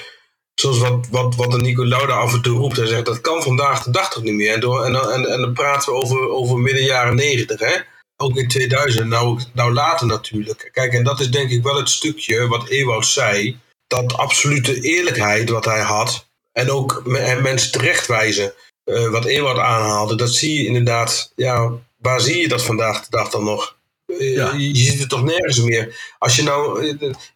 zoals 0.61 0.77
wat, 0.79 1.07
wat, 1.09 1.35
wat 1.35 1.51
de 1.51 1.57
Nico 1.57 1.85
Lauda 1.85 2.13
af 2.13 2.33
en 2.33 2.41
toe 2.41 2.57
roept. 2.57 2.77
Hij 2.77 2.85
zegt 2.85 3.05
dat 3.05 3.21
kan 3.21 3.43
vandaag 3.43 3.83
de 3.83 3.91
dag 3.91 4.13
toch 4.13 4.23
niet 4.23 4.33
meer. 4.33 4.53
En, 4.53 4.59
door, 4.59 4.83
en, 4.83 4.91
dan, 4.91 5.11
en, 5.11 5.25
en 5.25 5.41
dan 5.41 5.53
praten 5.53 5.93
we 5.93 5.99
over, 5.99 6.29
over 6.29 6.57
midden 6.57 6.83
jaren 6.83 7.15
negentig. 7.15 7.59
Hè? 7.59 7.75
Ook 8.17 8.35
in 8.35 8.47
2000, 8.47 9.07
nou, 9.07 9.41
nou 9.53 9.73
later 9.73 10.07
natuurlijk. 10.07 10.69
Kijk, 10.73 10.93
en 10.93 11.03
dat 11.03 11.19
is 11.19 11.31
denk 11.31 11.49
ik 11.49 11.63
wel 11.63 11.75
het 11.75 11.89
stukje 11.89 12.47
wat 12.47 12.67
Ewout 12.67 13.05
zei. 13.05 13.59
Dat 13.87 14.13
absolute 14.13 14.81
eerlijkheid 14.81 15.49
wat 15.49 15.65
hij 15.65 15.81
had. 15.81 16.27
En 16.51 16.71
ook 16.71 17.01
mensen 17.41 17.71
terechtwijzen. 17.71 18.53
Uh, 18.85 19.09
wat 19.09 19.25
Ewout 19.25 19.57
aanhaalde. 19.57 20.15
Dat 20.15 20.33
zie 20.33 20.57
je 20.57 20.65
inderdaad. 20.65 21.31
Ja, 21.35 21.71
waar 21.97 22.21
zie 22.21 22.37
je 22.37 22.47
dat 22.47 22.63
vandaag 22.63 23.01
de 23.01 23.09
dag 23.09 23.29
dan 23.29 23.43
nog? 23.43 23.75
Uh, 24.07 24.35
ja. 24.35 24.53
je, 24.53 24.67
je 24.67 24.83
ziet 24.83 24.99
het 24.99 25.09
toch 25.09 25.23
nergens 25.23 25.61
meer. 25.61 26.15
Als 26.17 26.35
je 26.35 26.43
nou, 26.43 26.81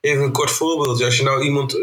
even 0.01 0.23
een 0.23 0.31
kort 0.31 0.51
voorbeeld. 0.51 1.03
Als 1.03 1.17
je 1.17 1.23
nou 1.23 1.43
iemand 1.43 1.77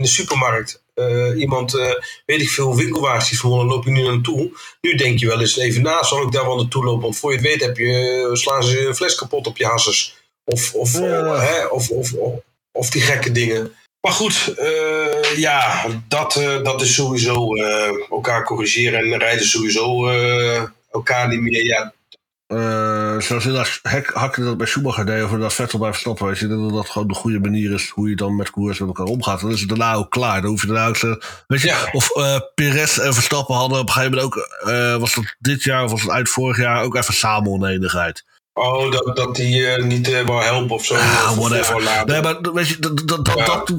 in 0.00 0.06
de 0.06 0.12
supermarkt 0.12 0.82
uh, 0.94 1.40
iemand, 1.40 1.74
uh, 1.74 1.90
weet 2.26 2.40
ik 2.40 2.50
veel, 2.50 2.76
winkelwagens 2.76 3.28
ziet 3.28 3.38
verwonnen, 3.38 3.66
loop 3.66 3.84
je 3.84 3.90
nu 3.90 4.02
naartoe. 4.02 4.50
Nu 4.80 4.94
denk 4.94 5.18
je 5.18 5.26
wel 5.26 5.40
eens 5.40 5.58
even 5.58 5.82
na, 5.82 6.02
zal 6.02 6.22
ik 6.22 6.32
daar 6.32 6.46
wel 6.46 6.56
naartoe 6.56 6.84
lopen? 6.84 7.02
Want 7.02 7.18
voor 7.18 7.30
je 7.30 7.36
het 7.36 7.46
weet 7.46 7.60
heb 7.60 7.76
je, 7.76 8.26
uh, 8.28 8.34
slaan 8.34 8.62
ze 8.62 8.86
een 8.86 8.94
fles 8.94 9.14
kapot 9.14 9.46
op 9.46 9.56
je 9.56 9.66
hassers. 9.66 10.18
Of, 10.44 10.74
of, 10.74 10.98
ja. 10.98 11.40
hè, 11.40 11.64
of, 11.64 11.90
of, 11.90 12.12
of, 12.12 12.40
of, 12.72 12.90
die 12.90 13.02
gekke 13.02 13.32
dingen. 13.32 13.74
Maar 14.00 14.12
goed, 14.12 14.54
ja, 15.36 15.86
dat, 16.08 16.32
dat 16.62 16.82
is 16.82 16.94
sowieso 16.94 17.54
elkaar 18.10 18.44
corrigeren 18.44 19.12
en 19.12 19.18
rijden 19.18 19.46
sowieso 19.46 20.08
elkaar 20.90 21.28
niet 21.28 21.40
meer. 21.40 21.64
Ja, 21.64 21.94
uh, 22.52 23.18
zoals 23.18 23.46
in 23.46 23.52
dat 23.52 23.80
hakken 24.12 24.44
dat 24.44 24.56
bij 24.56 24.66
Schumacher 24.66 25.06
deed 25.06 25.22
over 25.22 25.38
dat 25.38 25.54
Vettel 25.54 25.78
bij 25.78 25.90
Verstappen. 25.90 26.26
Weet 26.26 26.38
je, 26.38 26.48
dat 26.48 26.70
dat 26.70 26.90
gewoon 26.90 27.08
de 27.08 27.14
goede 27.14 27.38
manier 27.38 27.72
is 27.72 27.88
hoe 27.88 28.08
je 28.08 28.16
dan 28.16 28.36
met 28.36 28.50
koers 28.50 28.78
met 28.78 28.88
elkaar 28.88 29.06
omgaat. 29.06 29.40
Dan 29.40 29.50
is 29.50 29.60
het 29.60 29.68
daarna 29.68 29.94
ook 29.94 30.10
klaar. 30.10 30.40
Dan 30.40 30.50
hoef 30.50 30.60
je 30.60 30.66
daarna 30.66 30.88
ook 30.88 30.96
zo, 30.96 31.16
weet 31.46 31.60
je, 31.60 31.66
ja. 31.66 31.88
of 31.92 32.16
uh, 32.16 32.38
Perez 32.54 32.98
en 32.98 33.14
Verstappen 33.14 33.54
hadden 33.54 33.78
op 33.78 33.86
een 33.86 33.92
gegeven 33.92 34.16
moment 34.16 34.36
ook, 34.36 34.48
uh, 34.66 34.96
was 34.96 35.14
dat 35.14 35.36
dit 35.38 35.62
jaar 35.62 35.84
of 35.84 35.90
was 35.90 36.02
het 36.02 36.10
uit 36.10 36.28
vorig 36.28 36.56
jaar, 36.56 36.82
ook 36.82 36.96
even 36.96 37.14
samen 37.14 37.50
oneenigheid. 37.50 38.24
Oh, 38.52 38.92
dat, 38.92 39.16
dat 39.16 39.36
die 39.36 39.82
niet 39.82 40.24
wil 40.24 40.40
helpen 40.40 40.74
of 40.74 40.84
zo. 40.84 40.94
Ah, 40.94 41.36
whatever. 41.36 42.04
Nee, 42.06 42.22
maar 42.22 42.52
weet 42.52 42.68
je, 42.68 42.78
dat, 42.78 43.02
dat, 43.08 43.24
dat, 43.24 43.38
ja. 43.38 43.44
dat 43.44 43.72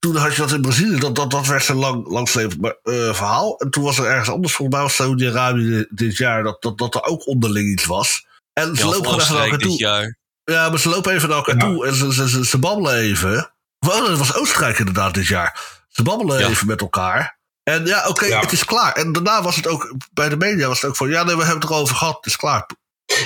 toen 0.00 0.16
had 0.16 0.34
je 0.34 0.40
dat 0.40 0.52
in 0.52 0.60
Brazilië, 0.60 0.98
dat, 0.98 1.14
dat, 1.14 1.30
dat 1.30 1.46
werd 1.46 1.64
zo'n 1.64 1.76
lang, 1.76 2.08
langslepend 2.08 2.64
uh, 2.64 3.14
verhaal. 3.14 3.58
En 3.58 3.70
toen 3.70 3.82
was 3.82 3.98
er 3.98 4.06
ergens 4.06 4.28
anders, 4.28 4.54
volgens 4.54 4.76
mij 4.76 4.86
was 4.86 4.94
Saudi-Arabië 4.94 5.86
dit 5.90 6.16
jaar, 6.16 6.42
dat, 6.42 6.62
dat, 6.62 6.78
dat 6.78 6.94
er 6.94 7.02
ook 7.02 7.26
onderling 7.26 7.72
iets 7.72 7.84
was. 7.86 8.26
En 8.52 8.76
ze 8.76 8.84
ja, 8.84 8.90
lopen 8.90 9.04
gewoon 9.04 9.20
even 9.20 9.34
naar 9.34 9.44
elkaar 9.44 9.58
toe. 9.58 9.78
Jaar. 9.78 10.18
Ja, 10.44 10.68
maar 10.68 10.78
ze 10.78 10.88
lopen 10.88 11.12
even 11.14 11.28
naar 11.28 11.36
elkaar 11.36 11.56
ja. 11.56 11.60
toe 11.60 11.86
en 11.86 11.94
ze, 11.94 12.14
ze, 12.14 12.28
ze, 12.28 12.46
ze 12.46 12.58
babbelen 12.58 12.94
even. 12.94 13.52
Oh, 13.86 14.06
dat 14.06 14.18
was 14.18 14.34
Oostenrijk 14.34 14.78
inderdaad 14.78 15.14
dit 15.14 15.26
jaar. 15.26 15.60
Ze 15.88 16.02
babbelen 16.02 16.38
Ja. 16.38 16.48
even 16.48 16.66
met 16.66 16.80
elkaar. 16.80 17.38
En 17.62 17.86
ja, 17.86 18.08
oké, 18.08 18.24
Ja. 18.24 18.40
het 18.40 18.52
is 18.52 18.64
klaar. 18.64 18.92
En 18.92 19.12
daarna 19.12 19.42
was 19.42 19.56
het 19.56 19.66
ook, 19.66 19.94
bij 20.12 20.28
de 20.28 20.36
media 20.36 20.68
was 20.68 20.80
het 20.80 20.90
ook 20.90 20.96
van, 20.96 21.08
ja, 21.08 21.22
nee, 21.22 21.36
we 21.36 21.42
hebben 21.44 21.60
het 21.60 21.70
erover 21.70 21.96
gehad, 21.96 22.16
het 22.16 22.26
is 22.26 22.36
klaar. 22.36 22.66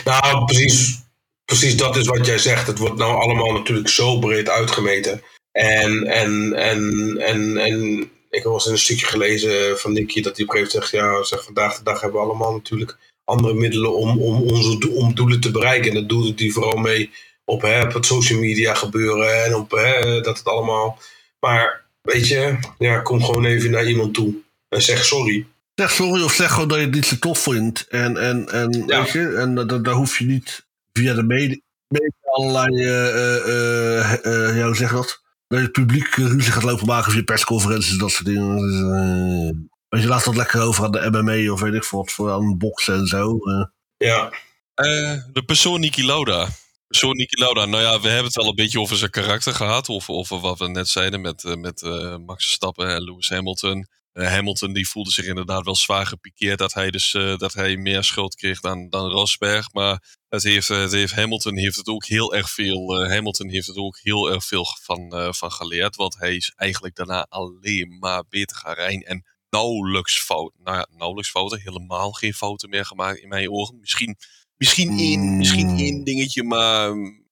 Nou, 0.04 0.44
precies, 0.44 1.02
precies 1.44 1.76
dat 1.76 1.96
is 1.96 2.06
wat 2.06 2.26
jij 2.26 2.38
zegt. 2.38 2.66
Het 2.66 2.78
wordt 2.78 2.96
nou 2.96 3.20
allemaal 3.22 3.52
natuurlijk 3.52 3.88
zo 3.88 4.18
breed 4.18 4.48
uitgemeten. 4.48 5.22
En, 5.54 6.06
en, 6.06 6.52
en, 6.54 7.16
en, 7.18 7.56
en 7.56 8.00
ik 8.30 8.42
heb 8.42 8.52
eens 8.52 8.66
een 8.66 8.78
stukje 8.78 9.06
gelezen 9.06 9.78
van 9.78 9.92
Nicky 9.92 10.22
dat 10.22 10.36
hij 10.36 10.46
op 10.46 10.54
een 10.54 10.58
gegeven 10.60 10.98
moment 11.00 11.26
zegt, 11.28 11.30
ja, 11.40 11.44
vandaag 11.44 11.76
de 11.76 11.82
dag 11.84 12.00
hebben 12.00 12.20
we 12.20 12.26
allemaal 12.26 12.52
natuurlijk 12.52 12.96
andere 13.24 13.54
middelen 13.54 13.96
om, 13.96 14.18
om 14.22 14.42
onze 14.42 14.78
do- 14.78 14.92
om 14.94 15.14
doelen 15.14 15.40
te 15.40 15.50
bereiken. 15.50 15.88
En 15.90 15.96
dat 15.96 16.08
doelde 16.08 16.32
hij 16.36 16.50
vooral 16.50 16.76
mee 16.76 17.10
op, 17.44 17.62
hè, 17.62 17.82
op 17.82 17.92
het 17.92 18.06
social 18.06 18.38
media 18.38 18.74
gebeuren 18.74 19.44
en 19.44 19.54
op 19.54 19.70
hè, 19.70 20.20
dat 20.20 20.38
het 20.38 20.46
allemaal. 20.46 20.98
Maar 21.40 21.84
weet 22.02 22.28
je, 22.28 22.58
ja, 22.78 22.98
kom 22.98 23.24
gewoon 23.24 23.44
even 23.44 23.70
naar 23.70 23.86
iemand 23.88 24.14
toe 24.14 24.34
en 24.68 24.82
zeg 24.82 25.04
sorry. 25.04 25.46
Zeg 25.74 25.90
sorry 25.90 26.22
of 26.22 26.32
zeg 26.32 26.52
gewoon 26.52 26.68
dat 26.68 26.78
je 26.78 26.84
het 26.84 26.94
niet 26.94 27.06
zo 27.06 27.16
tof 27.18 27.38
vindt. 27.38 27.86
En, 27.88 28.16
en, 28.16 28.48
en, 28.48 28.84
Ja. 28.86 29.02
weet 29.02 29.12
je, 29.12 29.28
en 29.28 29.54
da- 29.54 29.64
da- 29.64 29.78
daar 29.78 29.94
hoef 29.94 30.18
je 30.18 30.24
niet 30.24 30.64
via 30.92 31.14
de 31.14 31.22
media, 31.22 31.58
media 31.88 32.10
allerlei, 32.22 32.84
eh, 32.84 34.12
eh, 34.12 34.56
ja, 34.56 34.66
hoe 34.66 34.76
zeg 34.76 34.92
dat? 34.92 35.22
Dat 35.46 35.58
je 35.58 35.64
het 35.64 35.72
publiek 35.72 36.14
ruzie 36.14 36.52
gaat 36.52 36.62
lopen 36.62 36.86
maken 36.86 37.12
via 37.12 37.22
persconferenties 37.22 37.92
en 37.92 37.98
dat 37.98 38.10
soort 38.10 38.24
dingen. 38.24 38.56
Dus, 38.56 38.80
eh, 38.80 39.64
weet 39.88 40.02
je, 40.02 40.08
laat 40.08 40.24
dat 40.24 40.36
lekker 40.36 40.60
over 40.62 40.84
aan 40.84 40.92
de 40.92 41.10
MMA 41.10 41.52
of 41.52 41.60
weet 41.60 41.74
ik 41.74 41.84
wat, 41.84 42.12
voor 42.12 42.32
aan 42.32 42.58
boksen 42.58 42.94
en 42.94 43.06
zo. 43.06 43.36
eh. 43.38 43.64
Ja, 43.96 44.32
Eh, 44.74 45.14
de 45.32 45.42
persoon 45.46 45.80
Niki 45.80 46.04
Lauda. 46.04 46.48
Persoon 46.86 47.16
Niki 47.16 47.40
Lauda. 47.40 47.64
Nou 47.64 47.82
ja, 47.82 48.00
we 48.00 48.06
hebben 48.06 48.24
het 48.24 48.34
wel 48.34 48.48
een 48.48 48.54
beetje 48.54 48.80
over 48.80 48.96
zijn 48.96 49.10
karakter 49.10 49.54
gehad. 49.54 49.88
Of 49.88 50.10
over 50.10 50.40
wat 50.40 50.58
we 50.58 50.68
net 50.68 50.88
zeiden 50.88 51.20
met, 51.20 51.56
met 51.58 51.82
eh, 51.82 52.16
Max 52.16 52.44
Verstappen 52.44 52.88
en 52.88 53.02
Lewis 53.04 53.28
Hamilton. 53.28 53.86
Eh, 54.12 54.28
Hamilton 54.28 54.72
die 54.72 54.88
voelde 54.88 55.10
zich 55.10 55.24
inderdaad 55.26 55.64
wel 55.64 55.76
zwaar 55.76 56.06
gepikeerd 56.06 56.58
dat 56.58 56.74
hij, 56.74 56.90
dus, 56.90 57.10
dat 57.36 57.52
hij 57.52 57.76
meer 57.76 58.04
schuld 58.04 58.34
kreeg 58.34 58.60
dan, 58.60 58.88
dan 58.88 59.10
Rosberg. 59.10 59.72
Maar 59.72 60.02
het 60.34 60.42
heeft, 60.42 60.70
eh, 60.70 60.80
het 60.80 60.92
heeft, 60.92 61.14
Hamilton 61.14 61.56
heeft 61.56 61.76
het 61.76 61.88
ook 61.88 62.04
heel 62.04 62.34
erg 62.34 62.50
veel, 62.50 63.00
eh, 63.00 63.10
Hamilton 63.10 63.48
heeft 63.48 63.66
het 63.66 63.76
ook 63.76 63.98
heel 64.02 64.30
erg 64.30 64.44
veel 64.44 64.66
van, 64.82 65.10
eh, 65.10 65.32
van 65.32 65.52
geleerd. 65.52 65.96
Want 65.96 66.16
hij 66.18 66.36
is 66.36 66.52
eigenlijk 66.56 66.94
daarna 66.94 67.26
alleen 67.28 67.96
maar 68.00 68.22
beter 68.28 68.56
gaan 68.56 68.74
rijden. 68.74 69.06
En 69.06 69.24
nauwelijks 69.50 70.20
fouten. 70.20 70.60
Nou 70.62 70.76
ja, 70.76 70.86
nauwelijks 70.90 71.30
fouten. 71.30 71.60
Helemaal 71.60 72.12
geen 72.12 72.34
fouten 72.34 72.68
meer 72.68 72.84
gemaakt 72.86 73.18
in 73.18 73.28
mijn 73.28 73.50
ogen. 73.50 73.78
Misschien 73.80 74.16
Misschien 74.56 74.98
één, 74.98 75.36
misschien 75.36 75.66
Mm. 75.66 75.78
één 75.78 76.04
dingetje, 76.04 76.42
maar 76.42 76.88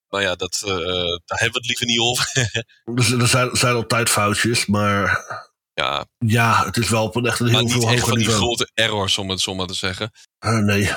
nou 0.09 0.23
ja, 0.23 0.35
dat, 0.35 0.59
daar 1.25 1.39
hebben 1.39 1.53
we 1.53 1.59
het 1.59 1.67
liever 1.67 1.87
niet 1.87 1.99
over. 1.99 2.27
Dus 2.95 3.11
er 3.11 3.29
zijn, 3.29 3.57
zijn 3.57 3.75
altijd 3.75 4.11
foutjes, 4.11 4.67
maar 4.67 5.25
ja, 5.75 6.07
ja, 6.19 6.65
het 6.65 6.77
is 6.77 6.89
wel 6.89 7.05
op 7.05 7.17
een 7.17 7.27
echt 7.27 7.41
een 7.41 7.49
heel 7.49 7.63
maar 7.63 7.71
veel 7.73 7.89
hoger 7.89 8.09
van 8.09 8.19
die 8.19 8.29
grote 8.29 8.71
errors, 8.75 9.19
om 9.19 9.31
het 9.31 9.41
zo 9.41 9.55
maar 9.55 9.67
te 9.67 9.75
zeggen. 9.75 10.11
Nee. 10.41 10.91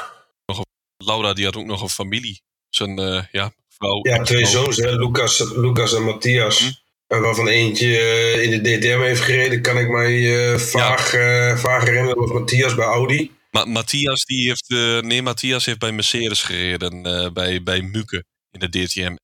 Laura, 0.97 1.33
die 1.33 1.45
had 1.45 1.55
ook 1.55 1.65
nog 1.65 1.81
een 1.81 1.89
familie. 1.89 2.41
Zijn 2.69 2.99
eh, 2.99 3.23
ja, 3.31 3.53
vrouw. 3.67 3.99
Ja, 4.01 4.23
twee 4.23 4.45
zoons, 4.45 4.77
hè? 4.77 4.91
Lucas, 4.91 5.39
Lucas 5.55 5.93
en 5.93 6.03
Matthias. 6.03 6.59
Hm. 6.59 6.83
En 7.07 7.21
waarvan 7.21 7.47
eentje 7.47 7.97
eh, 7.97 8.43
in 8.43 8.49
de 8.49 8.77
DTM 8.77 8.99
heeft 8.99 9.21
gereden, 9.21 9.61
kan 9.61 9.77
ik 9.77 9.89
mij 9.89 10.51
eh, 10.51 10.59
vaag, 10.59 11.13
eh, 11.13 11.57
vaag 11.57 11.83
herinneren. 11.83 12.17
Was 12.17 12.31
Matthias 12.31 12.75
bij 12.75 12.85
Audi. 12.85 13.31
Ma 13.51 13.65
Matthias, 13.65 14.25
die 14.25 14.47
heeft, 14.47 14.69
nee, 15.03 15.21
Matthias 15.21 15.65
heeft 15.65 15.79
bij 15.79 15.91
Mercedes 15.91 16.41
gereden, 16.41 17.03
bij, 17.33 17.63
bij 17.63 17.81
Muke 17.81 18.25
in 18.51 18.59
de 18.59 18.69
DTM. 18.69 19.15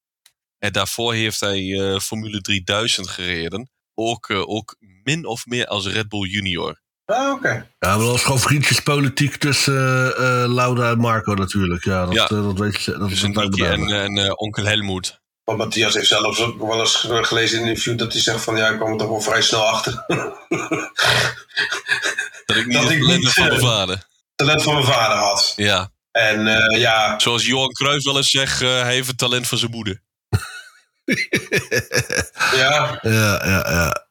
En 0.58 0.72
daarvoor 0.72 1.14
heeft 1.14 1.40
hij 1.40 2.00
Formule 2.02 2.42
3000 2.42 3.08
gereden. 3.08 3.70
Ook, 3.94 4.30
ook 4.30 4.76
min 5.04 5.26
of 5.26 5.46
meer 5.46 5.66
als 5.66 5.88
Red 5.88 6.08
Bull 6.08 6.30
Junior. 6.30 6.81
Ah, 7.12 7.32
oké. 7.32 7.50
Ja, 7.80 7.90
maar 7.90 7.98
dat 7.98 8.08
was 8.08 8.24
gewoon 8.24 8.40
vriendjespolitiek 8.40 9.36
tussen 9.36 9.74
eh, 10.18 10.44
eh, 10.44 10.50
Lauda 10.54 10.90
en 10.92 10.98
Marco 10.98 11.34
natuurlijk. 11.34 11.84
Ja, 11.84 12.06
dat, 12.06 12.14
Ja. 12.14 12.24
eh, 12.24 12.30
dat 12.44 12.58
weet 12.60 12.82
je. 12.84 12.92
Dat 12.98 13.12
is 13.12 13.20
Dus 13.22 13.36
me 13.36 13.48
Niki 13.48 13.64
en, 13.64 14.18
eh, 14.18 14.32
onkel 14.36 14.66
Helmoet. 14.66 15.20
Want 15.44 15.58
Matthias 15.58 15.94
heeft 15.94 16.08
zelfs 16.08 16.40
ook 16.40 16.62
wel 16.62 16.80
eens 16.80 16.96
gelezen 17.12 17.58
in 17.58 17.64
een 17.64 17.70
interview 17.70 17.98
dat 17.98 18.12
hij 18.14 18.22
zegt 18.22 18.44
van 18.44 18.58
ja, 18.58 18.68
ik 18.70 18.78
kwam 18.78 18.92
er 18.92 18.98
toch 18.98 19.10
wel 19.10 19.22
vrij 19.22 19.42
snel 19.42 19.68
achter. 19.68 19.94
Dat 22.46 22.58
ik 22.58 22.66
niet 22.66 22.74
Dat 22.76 22.84
het 22.84 22.92
ik 22.92 23.02
talent 23.02 23.20
niet, 23.24 23.34
van 23.34 23.48
mijn 23.48 23.60
vader. 23.60 24.08
Talent 24.36 24.64
van 24.64 24.74
mijn 24.74 24.86
vader 24.86 25.18
had. 25.18 25.54
Ja, 25.56 25.92
En 26.12 26.48
eh, 26.48 26.80
ja, 26.80 27.20
zoals 27.20 27.46
Johan 27.46 27.72
Cruijff 27.72 28.04
wel 28.06 28.18
eens 28.18 28.30
zegt, 28.30 28.62
eh, 28.62 28.68
hij 28.82 28.94
heeft 28.94 29.08
het 29.08 29.18
talent 29.18 29.48
van 29.48 29.58
zijn 29.58 29.72
moeder. 29.72 30.02
ja, 32.56 33.00
Ja, 33.02 33.46
ja, 33.46 33.70
ja. 33.70 34.06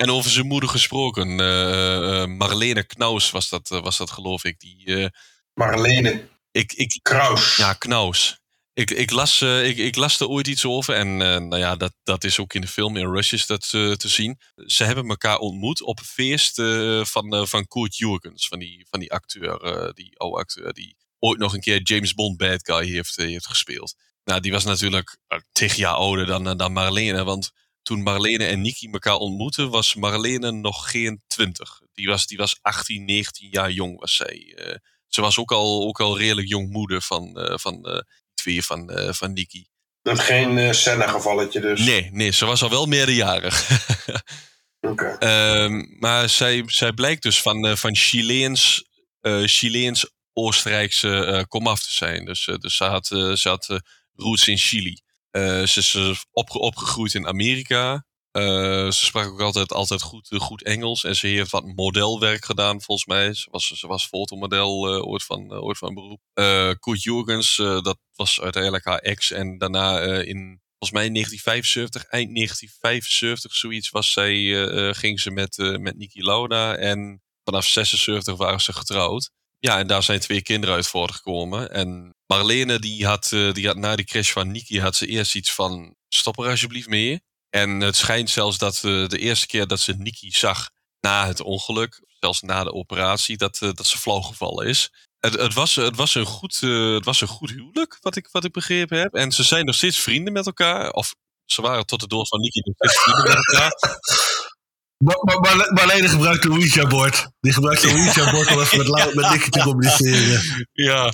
En 0.00 0.10
over 0.10 0.30
zijn 0.30 0.46
moeder 0.46 0.68
gesproken, 0.68 1.40
eh, 1.40 2.22
eh, 2.22 2.28
Marlene 2.28 2.84
Knaus 2.86 3.30
was 3.30 3.48
dat, 3.48 3.70
eh, 3.70 3.80
was 3.82 3.96
dat 3.96 4.10
geloof 4.10 4.44
ik. 4.44 4.58
Die, 4.60 4.96
eh, 4.96 5.06
Marlene 5.54 6.28
ik, 6.50 6.72
ik, 6.72 6.98
Kraus. 7.02 7.56
ja, 7.56 7.72
Knaus. 7.72 8.38
Ik, 8.72 8.90
ik, 8.90 9.10
las, 9.10 9.40
eh, 9.40 9.68
ik, 9.68 9.76
ik 9.76 9.96
las 9.96 10.20
er 10.20 10.28
ooit 10.28 10.46
iets 10.46 10.64
over 10.64 10.94
en 10.94 11.06
eh, 11.22 11.38
nou 11.38 11.56
ja, 11.58 11.76
dat, 11.76 11.92
dat 12.02 12.24
is 12.24 12.38
ook 12.38 12.54
in 12.54 12.60
de 12.60 12.66
film 12.66 12.96
in 12.96 13.12
Rushes 13.12 13.46
dat, 13.46 13.68
eh, 13.72 13.92
te 13.92 14.08
zien. 14.08 14.38
Ze 14.66 14.84
hebben 14.84 15.08
elkaar 15.08 15.38
ontmoet 15.38 15.82
op 15.82 15.98
een 15.98 16.04
feest 16.04 16.58
eh, 16.58 17.04
van, 17.04 17.34
eh, 17.34 17.44
van 17.46 17.66
Kurt 17.66 17.96
Jurgens, 17.96 18.48
van 18.48 18.58
die, 18.58 18.86
van 18.90 19.00
die 19.00 19.12
acteur, 19.12 19.60
eh, 19.60 19.92
die 19.92 20.18
oude 20.18 20.36
acteur 20.38 20.72
die 20.72 20.96
ooit 21.18 21.38
nog 21.38 21.54
een 21.54 21.60
keer 21.60 21.82
James 21.82 22.14
Bond 22.14 22.36
bad 22.36 22.60
guy 22.62 22.88
heeft, 22.88 23.18
eh, 23.18 23.26
heeft 23.26 23.46
gespeeld. 23.46 23.94
Nou, 24.24 24.40
die 24.40 24.52
was 24.52 24.64
natuurlijk 24.64 25.18
tig 25.52 25.74
jaar 25.76 25.94
ouder 25.94 26.26
dan, 26.26 26.48
eh, 26.48 26.56
dan 26.56 26.72
Marlene, 26.72 27.24
want 27.24 27.50
toen 27.82 28.02
Marlene 28.02 28.44
en 28.44 28.60
Niki 28.60 28.88
elkaar 28.92 29.16
ontmoetten, 29.16 29.70
was 29.70 29.94
Marlene 29.94 30.50
nog 30.50 30.90
geen 30.90 31.22
twintig. 31.26 31.80
Die 31.92 32.08
was, 32.08 32.26
die 32.26 32.38
was 32.38 32.58
18, 32.60 33.04
19 33.04 33.48
jaar 33.50 33.70
jong 33.70 34.00
was 34.00 34.16
zij. 34.16 34.54
Eh, 34.56 34.76
ze 35.06 35.20
was 35.20 35.38
ook 35.38 35.52
al, 35.52 35.86
ook 35.86 36.00
al 36.00 36.18
redelijk 36.18 36.48
jong 36.48 36.70
moeder 36.70 37.02
van, 37.02 37.38
eh, 37.38 37.58
van 37.58 37.84
eh, 37.84 38.00
twee 38.34 38.64
van, 38.64 38.90
van 39.14 39.32
Niki. 39.32 39.68
Geen 40.02 40.74
Senna-gevalletje 40.74 41.60
dus. 41.60 41.80
Nee, 41.80 42.10
nee, 42.12 42.30
ze 42.30 42.46
was 42.46 42.62
al 42.62 42.70
wel 42.70 42.86
meerderjarig. 42.86 43.70
Oké. 44.90 45.16
Ehm, 45.18 45.98
maar 45.98 46.28
zij, 46.28 46.62
zij 46.66 46.92
blijkt 46.92 47.22
dus 47.22 47.42
van, 47.42 47.76
van 47.76 47.96
Chileens, 47.96 48.84
Chileens 49.44 50.06
Oostenrijkse 50.32 51.24
eh, 51.24 51.42
komaf 51.48 51.82
te 51.82 51.92
zijn. 51.92 52.24
Dus, 52.24 52.44
dus 52.58 52.76
ze 52.76 52.84
had, 52.84 53.06
ze 53.06 53.48
had 53.48 53.80
roots 54.14 54.48
in 54.48 54.58
Chili. 54.58 55.00
Eh, 55.30 55.62
ze 55.62 55.78
is 55.78 55.94
eh, 55.94 56.16
opge- 56.30 56.58
opgegroeid 56.58 57.14
in 57.14 57.26
Amerika. 57.26 58.04
Eh, 58.30 58.42
ze 58.90 59.04
sprak 59.04 59.26
ook 59.26 59.40
altijd, 59.40 59.72
altijd 59.72 60.02
goed, 60.02 60.28
goed 60.36 60.62
Engels. 60.62 61.04
En 61.04 61.16
ze 61.16 61.26
heeft 61.26 61.50
wat 61.50 61.64
modelwerk 61.74 62.44
gedaan, 62.44 62.82
volgens 62.82 63.06
mij. 63.06 63.34
Ze 63.34 63.48
was, 63.50 63.66
ze 63.66 63.86
was 63.86 64.06
fotomodel 64.06 64.88
eh, 64.88 65.06
ooit, 65.06 65.24
van, 65.24 65.52
ooit 65.52 65.78
van 65.78 65.94
beroep. 65.94 66.20
Koert 66.78 67.02
Jurgens, 67.02 67.56
dat 67.56 67.98
was 68.14 68.40
uiteindelijk 68.40 68.84
haar 68.84 68.98
ex. 68.98 69.30
En 69.30 69.58
daarna 69.58 70.00
in, 70.00 70.60
volgens 70.78 70.90
mij 70.98 71.06
in 71.06 71.12
1975, 71.14 72.04
eind 72.04 72.34
1975, 72.34 73.54
zoiets 73.54 73.90
was 73.90 74.12
zij, 74.12 74.34
ging 74.94 75.20
ze 75.20 75.30
met, 75.30 75.56
met 75.80 75.96
Niki 75.96 76.22
Lauda. 76.22 76.76
En 76.76 77.22
vanaf 77.44 77.66
76 77.66 78.36
waren 78.36 78.60
ze 78.60 78.72
getrouwd. 78.72 79.30
Ja, 79.60 79.78
en 79.78 79.86
daar 79.86 80.02
zijn 80.02 80.20
twee 80.20 80.42
kinderen 80.42 80.74
uit 80.74 80.86
voortgekomen. 80.86 81.70
En 81.70 82.14
Marlene, 82.26 82.78
die 82.78 83.06
had, 83.06 83.32
eh, 83.32 83.52
die 83.52 83.66
had 83.66 83.76
na 83.76 83.96
die 83.96 84.04
crash 84.04 84.32
van 84.32 84.50
Niki, 84.50 84.80
had 84.80 84.96
ze 84.96 85.06
eerst 85.06 85.34
iets 85.34 85.52
van, 85.52 85.94
stop 86.08 86.38
er 86.38 86.50
alsjeblieft 86.50 86.88
mee. 86.88 87.22
En 87.50 87.80
het 87.80 87.96
schijnt 87.96 88.30
zelfs 88.30 88.58
dat 88.58 88.74
eh, 88.76 89.06
de 89.06 89.18
eerste 89.18 89.46
keer 89.46 89.66
dat 89.66 89.80
ze 89.80 89.92
Niki 89.92 90.30
zag 90.30 90.70
na 91.00 91.26
het 91.26 91.40
ongeluk, 91.40 92.02
zelfs 92.20 92.40
na 92.40 92.64
de 92.64 92.72
operatie, 92.72 93.36
dat, 93.36 93.58
eh, 93.62 93.72
dat 93.72 93.86
ze 93.86 93.98
flauw 93.98 94.20
gevallen 94.20 94.66
is. 94.66 94.90
Het, 95.18 95.34
het, 95.34 95.54
was, 95.54 95.74
het, 95.74 95.96
was 95.96 96.14
een 96.14 96.26
goed, 96.26 96.60
het 96.60 97.04
was 97.04 97.20
een 97.20 97.28
goed 97.28 97.50
huwelijk, 97.50 97.98
wat 98.00 98.16
ik, 98.16 98.28
wat 98.32 98.44
ik 98.44 98.52
begrepen 98.52 98.98
heb. 98.98 99.14
En 99.14 99.32
ze 99.32 99.42
zijn 99.42 99.64
nog 99.64 99.74
steeds 99.74 99.98
vrienden 99.98 100.32
met 100.32 100.46
elkaar. 100.46 100.90
Of 100.90 101.14
ze 101.44 101.62
waren 101.62 101.86
tot 101.86 102.00
de 102.00 102.06
dood 102.06 102.28
van 102.28 102.40
Niki 102.40 102.60
nog 102.64 102.74
steeds 102.76 103.02
vrienden 103.02 103.24
met 103.24 103.46
elkaar. 103.46 103.98
Maar, 105.04 105.18
maar, 105.20 105.40
maar 105.56 105.72
Marlene 105.72 106.08
gebruikt 106.08 106.44
een 106.44 106.50
Ouija-bord. 106.52 107.28
Die 107.40 107.52
gebruikt 107.52 107.82
een 107.82 107.90
Ouija-bord 107.90 108.50
om 108.52 108.60
even 108.60 108.78
met, 108.78 108.86
Lau- 108.88 109.14
met 109.14 109.30
Nicky 109.32 109.48
te 109.48 109.60
communiceren. 109.60 110.68
Ja. 110.72 111.12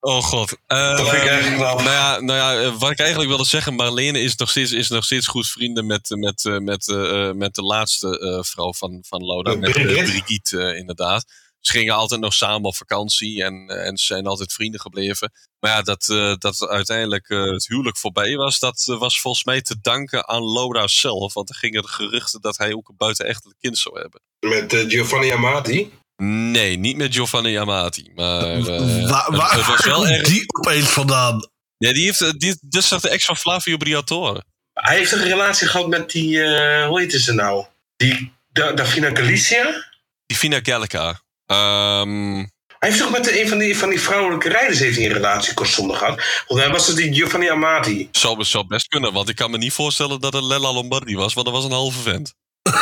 Oh 0.00 0.22
god. 0.22 0.56
Dat 0.66 1.08
vind 1.08 1.22
ik 1.22 1.28
eigenlijk 1.28 1.58
wel. 1.58 1.74
Nou 1.76 1.90
ja, 1.90 2.20
nou 2.20 2.38
ja, 2.38 2.62
eh, 2.62 2.78
wat 2.78 2.90
ik 2.90 2.98
eigenlijk 2.98 3.28
wilde 3.28 3.44
zeggen, 3.44 3.74
Marlene 3.74 4.20
is 4.20 4.36
nog 4.36 4.50
steeds, 4.50 4.72
is 4.72 4.88
nog 4.88 5.04
steeds 5.04 5.26
goed 5.26 5.48
vrienden 5.48 5.86
met, 5.86 6.08
met, 6.10 6.44
eh, 6.44 6.58
met, 6.58 6.88
eh, 6.88 7.28
eh, 7.28 7.34
met 7.34 7.54
de 7.54 7.62
laatste 7.62 8.18
eh, 8.18 8.42
vrouw 8.42 8.72
van, 8.72 9.04
van 9.08 9.24
Loda, 9.24 9.50
Met 9.50 9.60
met 9.60 9.76
eh, 9.76 9.82
Brigitte? 10.04 10.62
Eh, 10.62 10.78
inderdaad. 10.78 11.24
Ze 11.60 11.72
gingen 11.72 11.94
altijd 11.94 12.20
nog 12.20 12.34
samen 12.34 12.62
op 12.68 12.76
vakantie 12.76 13.44
en, 13.44 13.68
eh, 13.68 13.86
en 13.86 13.96
ze 13.96 14.04
zijn 14.04 14.26
altijd 14.26 14.52
vrienden 14.52 14.80
gebleven. 14.80 15.32
Maar 15.60 15.70
ja, 15.70 15.82
dat, 15.82 16.08
eh, 16.08 16.34
dat 16.38 16.68
uiteindelijk 16.68 17.28
eh, 17.28 17.42
het 17.42 17.66
huwelijk 17.66 17.96
voorbij 17.98 18.36
was, 18.36 18.58
dat 18.58 18.84
was 18.98 19.20
volgens 19.20 19.44
mij 19.44 19.60
te 19.60 19.76
danken 19.80 20.28
aan 20.28 20.42
Loda 20.42 20.86
zelf. 20.88 21.34
Want 21.34 21.48
er 21.48 21.54
gingen 21.54 21.88
geruchten 21.88 22.40
dat 22.40 22.58
hij 22.58 22.72
ook 22.74 22.88
een 22.88 22.96
buitenechtelijk 22.96 23.58
kind 23.60 23.78
zou 23.78 24.00
hebben. 24.00 24.20
Met 24.40 24.84
Giovanni 24.92 25.30
Amati. 25.30 25.92
Nee, 26.22 26.76
niet 26.76 26.96
met 26.96 27.14
Giovanni 27.14 27.56
Amati. 27.58 28.10
Maar 28.14 28.42
eh, 28.42 28.64
waar 29.08 29.26
het- 29.26 29.36
waar 29.36 29.56
het 29.56 29.66
was 29.66 29.84
wel 29.84 30.06
erg... 30.06 30.26
die 30.26 30.44
opeens 30.58 30.88
vandaan? 30.88 31.48
Ja, 31.76 31.92
die 31.92 32.04
heeft, 32.04 32.40
die, 32.40 32.58
is 32.70 32.88
toch 32.88 33.00
de 33.00 33.08
ex 33.08 33.24
van 33.24 33.36
Flavio 33.36 33.76
Briatore. 33.76 34.44
Hij 34.72 34.96
heeft 34.96 35.12
een 35.12 35.22
relatie 35.22 35.68
gehad 35.68 35.88
met 35.88 36.10
die, 36.10 36.42
eh, 36.42 36.86
hoe 36.86 37.00
heet 37.00 37.12
ze 37.12 37.32
nou? 37.32 37.66
Die 37.96 38.32
Da 38.52 38.72
Davina 38.72 39.08
Galicia? 39.14 39.88
Divina 40.26 40.58
Gallica. 40.62 41.20
Ehm, 41.50 42.34
Hij 42.78 42.88
heeft 42.88 42.98
toch 42.98 43.10
met 43.10 43.30
een 43.38 43.48
van 43.48 43.58
die, 43.58 43.78
van 43.78 43.90
die 43.90 44.00
vrouwelijke 44.00 44.48
rijders 44.48 44.78
heeft 44.78 44.96
hij 44.96 45.06
een 45.06 45.12
relatie 45.12 45.54
kort 45.54 45.68
gehad. 45.68 46.22
Want 46.46 46.60
hij 46.60 46.70
was 46.70 46.86
het 46.86 46.96
die 46.96 47.14
Giovanni 47.14 47.48
Amati. 47.50 48.08
zou, 48.12 48.44
zou 48.44 48.66
best 48.66 48.88
kunnen, 48.88 49.12
want 49.12 49.28
ik 49.28 49.36
kan 49.36 49.50
me 49.50 49.58
niet 49.58 49.72
voorstellen 49.72 50.20
dat 50.20 50.32
het 50.32 50.42
Lella 50.42 50.72
Lombardi 50.72 51.16
was, 51.16 51.34
want 51.34 51.46
dat 51.46 51.54
was 51.54 51.64
een 51.64 51.70
halve 51.70 51.98
vent. 52.00 52.34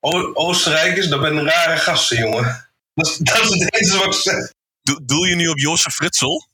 O 0.00 0.30
Oostenrijkers, 0.34 1.08
dat 1.08 1.20
ben 1.20 1.36
een 1.36 1.44
rare 1.48 1.76
gasten, 1.76 2.16
jongen. 2.18 2.70
Dat 2.94 3.06
is, 3.06 3.16
dat 3.16 3.40
is 3.42 3.48
het 3.50 3.74
enige 3.74 3.96
wat 3.98 4.14
ik 4.14 4.20
zeg. 4.20 4.52
Do- 4.82 5.00
doel 5.02 5.24
je 5.24 5.34
nu 5.34 5.48
op 5.48 5.58
Jozef 5.58 5.94
Fritsel? 5.94 6.48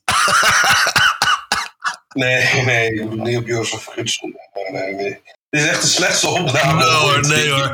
Nee, 2.13 2.61
nee, 2.63 3.03
niet 3.05 3.37
op 3.37 3.47
Jozef 3.47 3.81
Fritsel. 3.81 4.27
Nee, 4.53 4.81
nee, 4.81 4.93
nee. 4.93 5.21
Dit 5.53 5.61
is 5.61 5.67
echt 5.67 5.81
de 5.81 5.87
slechtste 5.87 6.27
opname. 6.27 6.83
Nee 6.83 6.93
hoor, 6.93 7.13
ooit. 7.13 7.27
nee 7.27 7.49
hoor. 7.49 7.71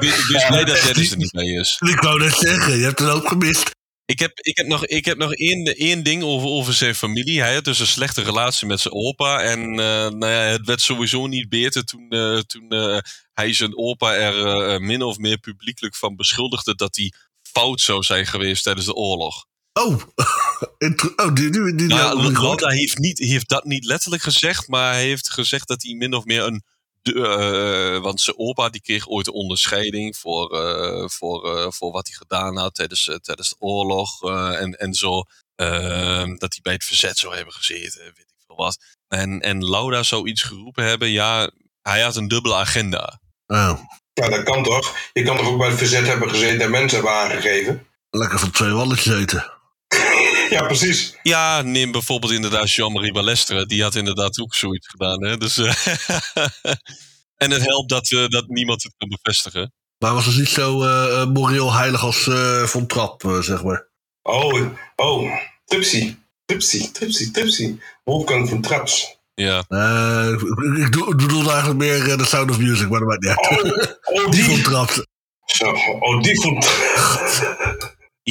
Nee 0.49 0.65
dat 0.65 0.81
Dennis 0.81 1.11
er 1.11 1.18
niet 1.18 1.34
mee 1.34 1.60
is. 1.60 1.77
Ik 1.80 1.99
wou 1.99 2.19
net 2.19 2.35
zeggen, 2.35 2.77
je 2.77 2.84
hebt 2.84 2.99
het 2.99 3.10
ook 3.10 3.27
gemist. 3.27 3.72
Ik 4.06 4.19
heb, 4.19 4.39
ik 4.39 4.57
heb 4.57 4.68
nog, 4.68 4.85
ik 4.85 5.06
heb 5.06 5.18
nog 5.18 5.34
één, 5.34 5.64
één 5.76 6.03
ding 6.03 6.23
over, 6.23 6.47
over 6.47 6.73
zijn 6.73 6.95
familie. 6.95 7.41
Hij 7.41 7.53
had 7.53 7.64
dus 7.64 7.80
een 7.80 7.88
slechte 7.88 8.22
relatie 8.22 8.68
met 8.68 8.80
zijn 8.80 8.93
opa. 8.93 9.41
En 9.41 9.60
eh, 9.60 9.76
nou 10.10 10.26
ja, 10.26 10.41
het 10.41 10.65
werd 10.65 10.81
sowieso 10.81 11.27
niet 11.27 11.49
beter 11.49 11.84
toen, 11.84 12.10
eh, 12.10 12.38
toen 12.38 12.69
eh, 12.69 12.97
hij 13.34 13.53
zijn 13.53 13.77
opa 13.77 14.15
er 14.15 14.45
eh, 14.45 14.80
min 14.80 15.01
of 15.01 15.18
meer 15.18 15.38
publiekelijk 15.38 15.95
van 15.95 16.15
beschuldigde 16.15 16.76
dat 16.76 16.95
hij 16.95 17.14
fout 17.41 17.81
zou 17.81 18.03
zijn 18.03 18.26
geweest 18.26 18.64
tijdens 18.64 18.85
de 18.85 18.93
oorlog. 18.93 19.45
Oh, 19.73 19.93
oh 21.15 21.34
die, 21.34 21.49
die, 21.49 21.76
die, 21.76 21.88
Nou, 21.88 22.31
Lauda 22.31 22.69
heeft, 22.69 22.97
niet, 22.97 23.19
heeft 23.19 23.49
dat 23.49 23.64
niet 23.64 23.85
letterlijk 23.85 24.23
gezegd, 24.23 24.68
maar 24.68 24.93
hij 24.93 25.03
heeft 25.03 25.30
gezegd 25.30 25.68
dat 25.68 25.84
hij 25.84 25.93
min 25.93 26.14
of 26.14 26.26
meer 26.26 26.43
een. 26.43 26.64
De, 27.02 27.14
eh, 27.14 28.02
want 28.02 28.22
zijn 28.22 28.38
opa 28.40 28.70
die 28.70 28.82
kreeg 28.82 29.08
ooit 29.08 29.28
een 29.28 29.34
onderscheiding 29.34 30.18
voor, 30.18 30.62
eh, 30.62 31.10
voor, 31.10 31.58
eh, 31.58 31.72
voor 31.72 31.92
wat 31.92 32.08
hij 32.08 32.16
gedaan 32.16 32.58
had 32.58 32.76
tijdens, 32.76 33.04
tijdens 33.22 33.50
de 33.50 33.56
oorlog 33.60 34.24
eh, 34.24 34.62
en, 34.62 34.74
en 34.74 34.94
zo. 34.94 35.24
dat 36.36 36.54
hij 36.54 36.60
bij 36.62 36.74
het 36.74 36.84
verzet 36.84 37.18
zou 37.18 37.36
hebben 37.36 37.54
gezeten, 37.54 38.02
weet 38.02 38.20
ik 38.20 38.44
veel 38.48 38.56
wat. 38.56 38.78
En, 39.08 39.42
en 39.42 39.66
Lauda 39.66 40.04
zou 40.04 40.28
iets 40.28 40.42
geroepen 40.42 40.84
hebben, 40.84 41.10
ja, 41.10 41.52
hij 41.82 42.02
had 42.02 42.16
een 42.16 42.28
dubbele 42.28 42.56
agenda. 42.56 43.22
Oh, 43.48 43.80
Ja, 44.14 44.30
dat 44.30 44.44
kan 44.44 44.64
toch? 44.64 44.96
Je 45.14 45.24
kan 45.24 45.38
toch 45.38 45.48
ook 45.48 45.58
bij 45.58 45.70
het 45.70 45.78
verzet 45.78 46.08
hebben 46.08 46.30
gezeten 46.30 46.62
en 46.62 46.72
mensen 46.72 46.98
hebben 46.98 47.16
aangegeven? 47.18 47.88
lekker 48.10 48.40
van 48.40 48.52
twee 48.52 48.72
walletjes 48.72 49.14
eten. 49.14 49.59
Ja, 50.56 50.66
precies. 50.66 51.16
Ja, 51.24 51.62
neem 51.62 51.92
bijvoorbeeld 51.92 52.32
inderdaad 52.32 52.72
Jean-Marie 52.72 53.14
Balestre. 53.14 53.66
Die 53.66 53.84
had 53.84 53.96
inderdaad 53.96 54.40
ook 54.40 54.56
zoiets 54.56 54.88
gedaan. 54.88 55.24
Hè? 55.26 55.38
Dus, 55.38 55.58
eh, 55.58 55.74
en 57.44 57.52
het 57.52 57.66
helpt 57.66 57.90
dat, 57.90 58.12
eh, 58.12 58.28
dat 58.28 58.48
niemand 58.48 58.84
het 58.84 58.94
kan 58.98 59.10
bevestigen. 59.22 59.74
Maar 59.98 60.14
was 60.14 60.26
dus 60.26 60.36
niet 60.36 60.50
zo 60.50 60.84
eh, 60.84 61.22
eh, 61.22 61.28
moreel 61.28 61.74
heilig 61.74 62.04
als 62.04 62.28
eh 62.28 62.64
Von 62.64 62.88
Trap, 62.88 63.38
zeg 63.40 63.64
maar. 63.64 63.88
Oh, 64.22 64.66
oh. 64.96 65.32
Tipsy. 65.66 66.16
Tipsy, 66.46 66.92
tipsy, 66.92 67.32
tipsy. 67.32 67.76
Wolfgang 68.04 68.50
van 68.50 68.62
Traps. 68.62 69.18
Ja, 69.34 69.64
Eh, 69.68 70.30
ik, 70.32 70.78
ik, 70.86 70.92
doe- 70.92 71.10
ik 71.10 71.18
bedoelde 71.18 71.50
eigenlijk 71.50 71.80
meer 71.80 72.18
The 72.18 72.26
Sound 72.26 72.50
of 72.52 72.60
Music, 72.60 72.90
maar 72.90 73.00
dat 73.00 73.08
maakt 73.10 73.22
niet 73.22 73.30
uit. 73.30 73.50
Oh, 74.04 74.24
oh 74.24 74.30
Die 74.32 74.44
die. 74.44 74.44
Von 74.44 74.62
Trap. 74.62 75.06
Zo, 75.46 75.66
oh, 76.00 76.22
die 76.22 76.42
van 76.42 76.58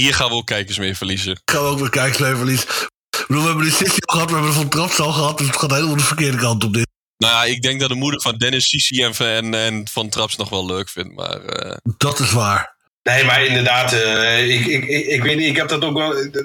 hier 0.01 0.15
gaan 0.15 0.29
we 0.29 0.35
ook 0.35 0.47
kijkers 0.47 0.79
mee 0.79 0.97
verliezen. 0.97 1.41
Gaan 1.45 1.63
we 1.63 1.69
ook 1.69 1.79
weer 1.79 2.37
verlies. 2.37 2.63
Ik 2.63 3.25
bedoel, 3.27 3.43
we 3.43 3.49
hebben 3.49 3.65
die 3.67 3.75
Sissy 3.75 3.99
al 4.01 4.15
gehad, 4.15 4.31
we 4.31 4.37
hebben 4.37 4.53
de 4.53 4.59
Von 4.61 4.69
Traps 4.69 5.01
al 5.01 5.13
gehad, 5.13 5.39
dus 5.39 5.47
het 5.47 5.57
gaat 5.57 5.71
helemaal 5.71 5.97
de 5.97 6.03
verkeerde 6.03 6.39
kant 6.39 6.65
op 6.65 6.75
dit. 6.75 6.87
Nou 7.17 7.33
ja, 7.33 7.45
ik 7.55 7.63
denk 7.63 7.81
dat 7.81 7.89
de 7.89 7.95
moeder 7.95 8.21
van 8.21 8.37
Dennis 8.37 8.69
Sisi 8.69 9.03
en, 9.03 9.15
en, 9.19 9.55
en 9.55 9.89
Van 9.89 10.09
Traps 10.09 10.37
nog 10.37 10.49
wel 10.49 10.67
leuk 10.67 10.89
vindt. 10.89 11.15
Maar 11.15 11.45
eh, 11.45 11.77
Dat 11.97 12.19
is 12.19 12.33
waar. 12.33 12.77
Nee, 13.03 13.25
maar 13.25 13.45
inderdaad, 13.45 13.93
eh, 13.93 14.49
ik, 14.49 14.67
ik, 14.67 14.85
ik, 14.85 15.07
ik 15.07 15.23
weet 15.23 15.37
niet, 15.37 15.49
ik 15.49 15.57
heb 15.57 15.69
dat 15.69 15.85
ook 15.85 15.97
wel. 15.97 16.17
eh, 16.17 16.41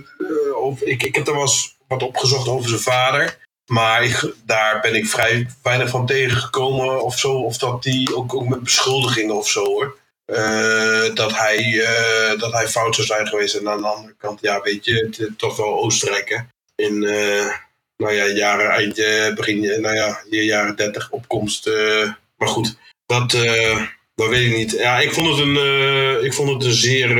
of, 0.62 0.82
ik, 0.82 1.04
ik 1.04 1.16
heb 1.16 1.28
er 1.28 1.34
wel 1.34 1.42
eens 1.42 1.76
wat 1.88 2.04
opgezocht 2.04 2.48
over 2.48 2.70
zijn 2.70 2.82
vader. 2.82 3.38
Maar 3.66 4.04
ik, 4.04 4.34
daar 4.46 4.80
ben 4.82 4.96
ik 4.96 5.08
vrij 5.08 5.48
weinig 5.64 5.90
van 5.90 6.06
tegengekomen 6.06 7.04
of 7.04 7.20
zo. 7.20 7.32
Of 7.32 7.58
dat 7.58 7.84
die 7.84 8.16
ook, 8.16 8.36
ook 8.36 8.48
met 8.48 8.64
beschuldigingen 8.64 9.36
of 9.36 9.48
zo 9.50 9.64
hoor. 9.66 9.98
Eh, 10.34 11.16
dat, 11.16 11.38
hij, 11.38 11.82
eh, 11.84 12.40
dat 12.40 12.52
hij 12.54 12.68
fout 12.68 12.96
zou 12.96 13.08
zijn 13.08 13.28
geweest. 13.28 13.56
En 13.56 13.70
aan 13.70 13.82
de 13.82 13.88
andere 13.88 14.16
kant, 14.18 14.42
ja, 14.42 14.62
weet 14.62 14.86
je, 14.86 15.10
het, 15.18 15.38
toch 15.38 15.56
wel 15.56 15.84
Oostenrijk 15.84 16.30
hè. 16.30 16.38
In, 16.86 17.04
eh, 17.04 17.50
nou 17.98 18.14
ja, 18.14 18.28
jaren, 18.28 18.70
eind, 18.70 18.96
begin, 19.36 19.82
nou 19.82 19.96
ja, 19.96 20.24
jaren 20.30 20.76
30 20.76 21.10
opkomst. 21.10 21.70
maar 22.38 22.48
goed, 22.48 22.76
dat. 23.06 23.32
dat 24.16 24.30
weet 24.30 24.50
ik 24.52 24.56
niet. 24.56 24.72
Ja, 24.72 25.00
ik 25.00 25.14
vond 25.14 25.28
het 25.28 25.38
een, 25.40 26.24
ik 26.24 26.34
vond 26.34 26.50
het 26.50 26.64
een 26.64 26.74
zeer 26.74 27.18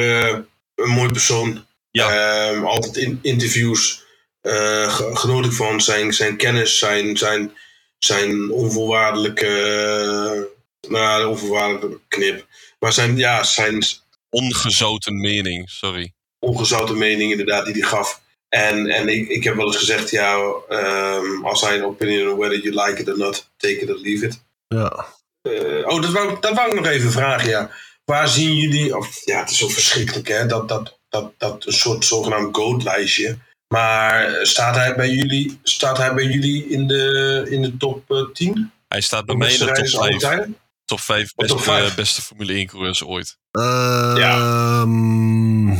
een 0.76 0.90
mooi 0.90 1.12
persoon. 1.12 1.66
Ehm, 1.92 2.64
altijd 2.64 2.98
in 2.98 3.20
interviews 3.22 4.06
ge- 4.42 5.12
genoot 5.14 5.46
ik 5.46 5.52
van 5.52 5.82
zijn, 5.82 6.14
zijn 6.14 6.38
kennis, 6.38 6.80
zijn, 6.80 7.18
zijn, 7.18 7.52
zijn 8.00 8.52
onvoorwaardelijke, 8.52 10.50
nou, 10.88 11.26
onvoorwaardelijke 11.26 12.00
knip. 12.08 12.46
Maar 12.84 12.94
zijn, 12.94 13.18
ja, 13.18 13.44
zijn 13.44 13.84
ongezouten 14.30 15.20
mening, 15.20 15.70
sorry. 15.70 16.14
ongezouten 16.40 16.98
mening 16.98 17.32
inderdaad 17.32 17.66
die 17.66 17.74
hij 17.74 17.84
gaf. 17.90 18.22
En, 18.50 18.88
en 18.88 19.08
ik, 19.08 19.28
ik 19.28 19.44
heb 19.44 19.56
wel 19.56 19.66
eens 19.66 19.78
gezegd, 19.78 20.10
ja, 20.10 20.36
ehm, 20.70 21.46
als 21.46 21.62
hij 21.62 21.76
een 21.78 21.86
opinion 21.86 22.38
whether 22.38 22.60
you 22.62 22.86
like 22.86 23.02
it 23.02 23.10
or 23.10 23.18
not, 23.18 23.52
take 23.58 23.80
it 23.80 23.90
or 23.90 23.98
leave 23.98 24.26
it. 24.26 24.44
Ja. 24.68 25.06
Eh, 25.42 25.88
oh, 25.88 26.02
dat 26.02 26.12
wou, 26.12 26.34
ik- 26.34 26.42
dat 26.42 26.54
wou 26.56 26.68
ik 26.70 26.76
nog 26.76 26.86
even 26.86 27.12
vragen, 27.12 27.50
ja. 27.50 27.70
Waar 28.06 28.28
zien 28.28 28.56
jullie, 28.56 28.98
of 28.98 29.26
ja, 29.26 29.40
het 29.40 29.50
is 29.50 29.58
zo 29.58 29.68
verschrikkelijk 29.68 30.28
hè, 30.28 30.46
dat, 30.46 30.68
dat, 30.68 31.00
dat, 31.10 31.34
dat 31.38 31.66
een 31.66 31.74
soort 31.74 32.06
zogenaamd 32.06 32.56
goat-lijstje. 32.56 33.38
Maar 33.68 34.26
eh, 34.34 34.44
staat 34.44 34.76
hij 34.76 34.96
bij 34.96 35.10
jullie, 35.10 35.60
staat 35.64 35.98
hij 35.98 36.14
bij 36.14 36.26
jullie 36.26 36.68
in 36.70 36.88
de, 36.88 37.46
in 37.50 37.62
de 37.62 37.78
top 37.78 38.12
eh, 38.12 38.26
10? 38.34 38.72
Hij 38.88 39.02
staat 39.02 39.26
bij 39.26 39.36
mij 39.36 39.54
in 39.54 39.60
de 39.60 39.66
top 39.66 39.76
beste 39.76 39.98
rijders 39.98 40.22
aller 40.24 40.46
5. 40.46 40.62
Top 40.86 41.00
5 41.00 41.32
Oh, 41.36 41.48
top 41.48 41.58
beste, 41.58 41.72
vijf. 41.72 41.96
beste 41.96 42.22
Formule 42.22 42.54
1 42.54 42.68
coureurs 42.68 43.04
ooit. 43.04 43.38
Ehm, 43.52 45.76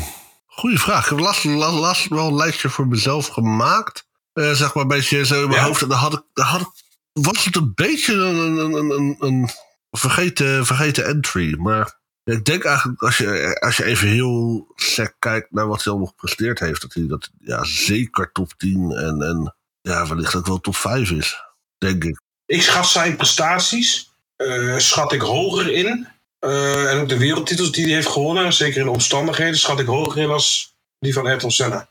Goeie 0.46 0.80
vraag. 0.80 1.04
Ik 1.04 1.10
heb 1.10 1.20
laatst, 1.20 1.44
laatst, 1.44 1.80
laatst 1.80 2.08
wel 2.08 2.28
een 2.28 2.36
lijstje 2.36 2.70
voor 2.70 2.88
mezelf 2.88 3.28
gemaakt. 3.28 4.08
Eh, 4.34 4.52
zeg 4.52 4.74
maar 4.74 4.84
een 4.84 4.90
beetje 4.90 5.26
zo 5.26 5.42
in 5.42 5.48
mijn 5.48 5.60
Ja. 5.62 5.66
hoofd. 5.68 5.82
En 5.82 5.90
daar 5.90 5.98
had 5.98 6.14
ik, 6.14 6.24
daar 6.34 6.46
had 6.46 6.62
ik, 6.62 6.68
was 7.14 7.46
het 7.46 7.56
een 7.56 7.72
beetje 7.76 8.14
een, 8.14 8.36
een, 8.58 8.74
een, 8.74 8.90
een, 8.92 9.16
een 9.20 9.50
vergeten, 9.92 10.66
vergeten 10.66 11.06
entry. 11.06 11.56
Maar 11.58 12.00
ik 12.24 12.46
denk 12.46 12.64
eigenlijk, 12.64 13.02
als 13.02 13.18
je, 13.18 13.58
als 13.60 13.78
je 13.78 13.84
even 13.84 14.08
heel 14.08 14.72
sec 14.76 15.16
kijkt 15.20 15.52
naar 15.52 15.68
wat 15.68 15.84
hij 15.84 15.94
allemaal 15.94 16.12
gepresteerd 16.12 16.60
heeft, 16.60 16.82
dat 16.82 16.94
hij 16.94 17.08
dat 17.08 17.30
ja, 17.40 17.64
zeker 17.64 18.32
top 18.32 18.54
10 18.58 18.92
en, 18.92 19.22
en 19.22 19.56
ja, 19.82 20.08
wellicht 20.08 20.36
ook 20.36 20.48
wel 20.48 20.60
top 20.60 20.76
5 20.76 21.12
is. 21.12 21.44
Denk 21.78 22.04
ik. 22.04 22.22
Ik 22.46 22.62
schat 22.62 22.88
zijn 22.88 23.16
prestaties, 23.16 24.12
eh, 24.44 24.78
schat 24.78 25.14
ik 25.14 25.22
hoger 25.22 25.72
in. 25.74 26.08
Eh, 26.40 26.92
en 26.92 27.00
ook 27.00 27.10
de 27.10 27.18
wereldtitels 27.18 27.72
die 27.72 27.86
hij 27.86 27.94
heeft 27.94 28.08
gewonnen, 28.08 28.54
zeker 28.54 28.80
in 28.80 28.86
de 28.86 28.92
omstandigheden, 28.92 29.58
schat 29.58 29.80
ik 29.80 29.86
hoger 29.86 30.22
in 30.22 30.30
als 30.30 30.74
die 31.00 31.14
van 31.14 31.26
Ayrton 31.26 31.52
Senna. 31.52 31.88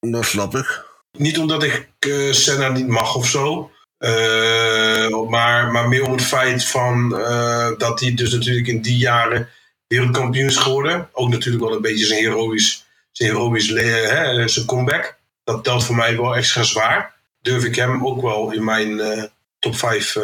Dat 0.00 0.24
snap 0.24 0.54
ik. 0.54 0.84
Niet 1.18 1.38
omdat 1.38 1.62
ik 1.62 1.88
eh, 1.98 2.32
Senna 2.32 2.68
niet 2.68 2.86
mag 2.88 3.14
of 3.14 3.26
zo. 3.28 3.70
eh, 3.98 5.20
maar, 5.28 5.70
maar 5.72 5.88
meer 5.88 6.02
om 6.04 6.12
het 6.12 6.22
feit 6.22 6.64
van 6.64 7.18
eh, 7.18 7.70
dat 7.78 8.00
hij 8.00 8.14
dus 8.14 8.32
natuurlijk 8.32 8.66
in 8.66 8.82
die 8.82 8.96
jaren 8.98 9.48
wereldkampioen 9.86 10.48
is 10.48 10.56
geworden. 10.56 11.08
Ook 11.12 11.28
natuurlijk 11.28 11.64
wel 11.64 11.74
een 11.74 11.82
beetje 11.82 12.06
zijn 12.06 12.20
heroïsch, 12.24 12.76
zijn 13.12 13.30
heroïsch 13.30 13.68
le- 13.70 13.82
hè, 13.82 14.48
zijn 14.48 14.66
comeback. 14.66 15.18
Dat 15.44 15.64
telt 15.64 15.84
voor 15.84 15.96
mij 15.96 16.16
wel 16.16 16.36
extra 16.36 16.62
zwaar. 16.62 17.14
Durf 17.40 17.64
ik 17.64 17.76
hem 17.76 18.06
ook 18.06 18.20
wel 18.22 18.52
in 18.52 18.64
mijn 18.64 19.00
eh, 19.00 19.22
top 19.58 19.76
5 19.76 20.16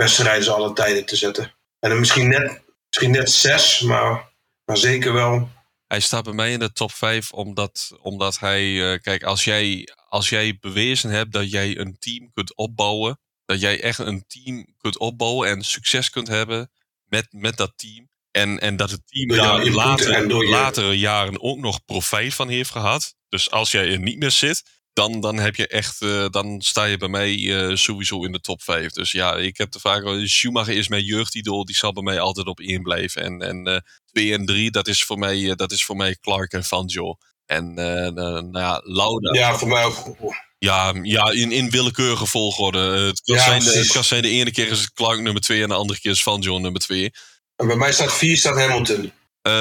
beste 0.00 0.22
rijders 0.22 0.48
aller 0.48 0.74
tijden 0.74 1.06
te 1.06 1.16
zetten. 1.16 1.44
En 1.78 1.90
dan 1.90 1.98
misschien 1.98 2.28
net, 2.28 2.62
misschien 2.86 3.10
net 3.10 3.30
zes, 3.30 3.80
maar, 3.80 4.32
maar 4.64 4.76
zeker 4.76 5.12
wel. 5.12 5.48
Hij 5.86 6.00
staat 6.00 6.24
bij 6.24 6.32
mij 6.32 6.52
in 6.52 6.58
de 6.58 6.72
top 6.72 6.92
5 6.92 7.32
omdat, 7.32 7.96
omdat 8.00 8.38
hij, 8.38 8.92
eh, 8.92 9.00
kijk, 9.00 9.22
als 9.22 9.44
jij, 9.44 9.88
als 10.08 10.28
jij 10.28 10.58
bewezen 10.60 11.10
hebt 11.10 11.32
dat 11.32 11.50
jij 11.50 11.78
een 11.78 11.96
team 11.98 12.30
kunt 12.32 12.56
opbouwen, 12.56 13.20
dat 13.44 13.60
jij 13.60 13.82
echt 13.82 13.98
een 13.98 14.24
team 14.26 14.66
kunt 14.78 14.98
opbouwen 14.98 15.48
en 15.48 15.62
succes 15.62 16.10
kunt 16.10 16.28
hebben 16.28 16.70
met, 17.04 17.26
met 17.30 17.56
dat 17.56 17.72
team. 17.76 18.08
En, 18.30 18.60
en 18.60 18.76
dat 18.76 18.90
het 18.90 19.06
team 19.06 19.28
daar 19.28 19.64
later, 19.64 20.12
en 20.12 20.28
door 20.28 20.44
je- 20.44 20.50
latere 20.50 20.98
jaren 20.98 21.42
ook 21.42 21.58
nog 21.58 21.84
profijt 21.84 22.34
van 22.34 22.48
heeft 22.48 22.70
gehad. 22.70 23.14
Dus 23.28 23.50
als 23.50 23.70
jij 23.70 23.92
er 23.92 23.98
niet 23.98 24.18
meer 24.18 24.30
zit, 24.30 24.62
dan, 24.92 25.20
dan 25.20 25.36
heb 25.38 25.54
je 25.54 25.66
echt, 25.66 26.02
eh, 26.02 26.26
dan 26.30 26.60
sta 26.60 26.84
je 26.84 26.96
bij 26.96 27.08
mij 27.08 27.34
eh, 27.68 27.76
sowieso 27.76 28.24
in 28.24 28.32
de 28.32 28.40
top 28.40 28.62
5. 28.62 28.92
Dus 28.92 29.12
ja, 29.12 29.36
ik 29.36 29.56
heb 29.56 29.70
de 29.70 29.80
vaak 29.80 30.04
al- 30.04 30.26
Schumacher 30.26 30.74
is 30.76 30.88
mijn 30.88 31.04
jeugdidool, 31.04 31.64
die 31.64 31.76
zal 31.76 31.92
bij 31.92 32.02
mij 32.02 32.20
altijd 32.20 32.46
op 32.46 32.60
één 32.60 32.82
blijven. 32.82 33.22
En, 33.22 33.40
en 33.40 33.66
eh, 33.74 33.80
2 34.12 34.32
en 34.32 34.44
3, 34.46 34.70
dat 34.70 34.88
is 34.88 35.04
voor 35.04 35.18
mij, 35.18 35.50
eh, 35.50 35.56
dat 35.56 35.72
is 35.72 35.84
voor 35.84 35.96
mij 35.96 36.16
Clark 36.20 36.52
en 36.52 36.64
Fangio. 36.64 37.16
En 37.46 37.78
eh, 37.78 38.06
eh, 38.06 38.14
nou 38.14 38.58
ja, 38.58 38.80
Lauda. 38.84 39.34
Ja, 39.38 39.58
voor 39.58 39.68
mij 39.68 39.84
ook. 39.84 40.16
Ja, 40.58 40.94
ja 41.02 41.30
in, 41.30 41.52
in 41.52 41.70
willekeurige 41.70 42.26
volgorde. 42.26 42.78
Het 42.78 43.20
kan, 43.20 43.34
Ja, 43.36 43.42
zijn, 43.44 43.62
de, 43.64 43.78
het 43.78 43.92
kan 43.92 44.04
zijn 44.04 44.22
de 44.22 44.28
ene 44.28 44.50
keer 44.50 44.68
is 44.70 44.92
Clark 44.92 45.20
nummer 45.20 45.42
2 45.42 45.62
en 45.62 45.68
de 45.68 45.74
andere 45.74 46.00
keer 46.00 46.10
is 46.10 46.22
Van 46.22 46.40
John 46.40 46.62
nummer 46.62 46.80
2. 46.80 47.10
En 47.56 47.66
bij 47.66 47.76
mij 47.76 47.92
staat 47.92 48.12
4 48.14 48.36
staat 48.36 48.56
Hamilton. 48.56 49.12
Eh, 49.42 49.52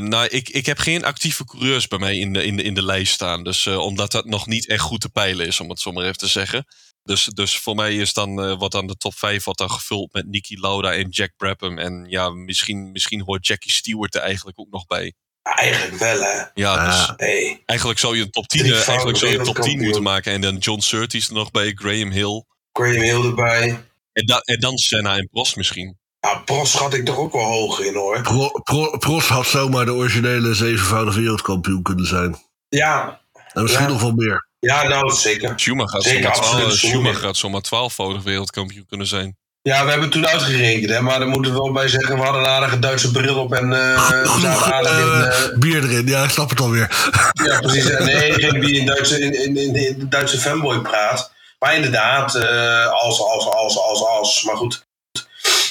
nou, 0.00 0.26
ik, 0.26 0.48
ik 0.48 0.66
heb 0.66 0.78
geen 0.78 1.04
actieve 1.04 1.44
coureurs 1.44 1.88
bij 1.88 1.98
mij 1.98 2.16
in 2.16 2.32
de, 2.32 2.44
in 2.44 2.56
de, 2.56 2.62
in 2.62 2.74
de 2.74 2.82
lijst 2.84 3.12
staan. 3.12 3.44
Dus 3.44 3.66
eh, 3.66 3.78
omdat 3.78 4.12
dat 4.12 4.24
nog 4.24 4.46
niet 4.46 4.68
echt 4.68 4.80
goed 4.80 5.00
te 5.00 5.08
peilen 5.08 5.46
is, 5.46 5.60
om 5.60 5.68
het 5.68 5.80
zo 5.80 5.92
maar 5.92 6.04
even 6.04 6.16
te 6.18 6.26
zeggen. 6.26 6.66
Dus, 7.02 7.24
dus 7.24 7.58
voor 7.58 7.74
mij 7.74 7.96
is 7.96 8.12
dan, 8.12 8.42
eh, 8.42 8.58
wat 8.58 8.72
dan 8.72 8.86
de 8.86 8.96
top 8.96 9.14
5 9.14 9.44
wordt 9.44 9.58
dan 9.58 9.70
gevuld 9.70 10.12
met 10.12 10.26
Nicky 10.26 10.54
Lauda 10.56 10.92
en 10.92 11.08
Jack 11.08 11.30
Brabham. 11.36 11.78
En 11.78 12.06
ja, 12.08 12.30
misschien, 12.30 12.92
misschien 12.92 13.22
hoort 13.22 13.46
Jackie 13.46 13.72
Stewart 13.72 14.14
er 14.14 14.20
eigenlijk 14.20 14.58
ook 14.58 14.70
nog 14.70 14.86
bij. 14.86 15.12
Eigenlijk 15.42 15.96
wel, 15.98 16.20
hè. 16.20 16.42
Ja, 16.54 16.86
dus 16.86 17.06
Ja. 17.06 17.14
Nee. 17.16 17.62
eigenlijk 17.66 17.98
zou 17.98 18.16
je 18.16 18.22
een 18.22 18.30
top 18.30 18.46
10, 18.48 18.60
eh, 18.60 18.66
Drievoudig 18.66 18.88
eigenlijk 18.88 19.18
zou 19.18 19.30
je 19.32 19.38
een 19.38 19.44
top 19.44 19.54
10 19.54 19.62
wereldkampioen. 19.64 19.84
moeten 19.84 20.02
maken. 20.02 20.32
En 20.32 20.40
dan 20.40 20.56
John 20.56 20.80
Surtees 20.80 21.28
er 21.28 21.34
nog 21.34 21.50
bij, 21.50 21.72
Graham 21.74 22.10
Hill. 22.10 22.44
Graham 22.72 23.00
Hill 23.00 23.24
erbij. 23.24 23.84
En, 24.12 24.26
da- 24.26 24.40
en 24.44 24.60
dan 24.60 24.76
Senna 24.78 25.16
en 25.16 25.28
Prost 25.30 25.56
misschien. 25.56 25.98
Ja, 26.20 26.34
Prost 26.44 26.72
schat 26.72 26.94
ik 26.94 27.04
toch 27.04 27.16
ook 27.16 27.32
wel 27.32 27.44
hoog 27.44 27.80
in, 27.80 27.94
hoor. 27.94 28.20
Pro, 28.22 28.50
Pro- 28.64 28.96
Prost 28.98 29.28
had 29.28 29.46
zomaar 29.46 29.84
de 29.84 29.92
originele 29.92 30.54
zevenvoudig 30.54 31.14
wereldkampioen 31.14 31.82
kunnen 31.82 32.06
zijn. 32.06 32.36
Ja, 32.68 33.20
En 33.52 33.62
misschien 33.62 33.84
Ja. 33.86 33.90
nog 33.92 34.00
wel 34.00 34.12
meer. 34.12 34.48
ja 34.58 34.88
nou, 34.88 35.10
zeker. 35.12 35.52
Schumacher 35.56 35.92
had 35.94 36.02
Zeker, 36.02 36.20
zomaar, 36.22 36.36
absoluut, 36.36 36.60
12, 36.62 36.72
zonder 36.72 36.90
Schumacher 36.90 37.18
meer. 37.18 37.26
had 37.26 37.36
zomaar 37.36 37.60
12-voudig 37.90 38.22
wereldkampioen 38.22 38.86
kunnen 38.88 39.06
zijn. 39.06 39.36
Ja, 39.62 39.82
we 39.84 39.90
hebben 39.90 40.02
het 40.08 40.12
toen 40.12 40.26
uitgerekend, 40.26 40.90
hè. 40.90 41.00
Maar 41.00 41.18
daar 41.18 41.28
moeten 41.28 41.52
we 41.52 41.58
wel 41.58 41.72
bij 41.72 41.88
zeggen, 41.88 42.16
we 42.16 42.22
hadden 42.22 42.42
een 42.42 42.48
aardige 42.48 42.78
Duitse 42.78 43.10
bril 43.10 43.38
op 43.38 43.52
en 43.54 43.72
eh 43.72 44.10
we 44.22 44.28
Genoeg 44.28 44.40
zaten 44.58 44.72
aardig 44.74 44.90
in... 44.98 45.22
eh, 45.22 45.44
eh, 45.44 45.58
bier 45.58 45.84
erin, 45.84 46.06
ja, 46.06 46.22
ik 46.24 46.30
snap 46.30 46.50
het 46.50 46.60
alweer. 46.60 47.10
Ja, 47.44 47.58
precies. 47.60 47.90
En 47.90 48.04
nee, 48.04 48.32
degene 48.32 48.60
die 48.60 48.78
in, 48.80 48.86
Duitse, 48.86 49.20
in, 49.20 49.56
in, 49.56 49.74
in, 49.74 50.06
Duitse 50.08 50.38
fanboy 50.38 50.78
praat. 50.80 51.32
Maar 51.58 51.74
inderdaad, 51.74 52.34
eh, 52.34 52.86
als, 52.86 53.20
als, 53.20 53.46
als, 53.46 53.78
als, 53.78 54.02
als. 54.06 54.42
Maar 54.44 54.56
goed, 54.56 54.86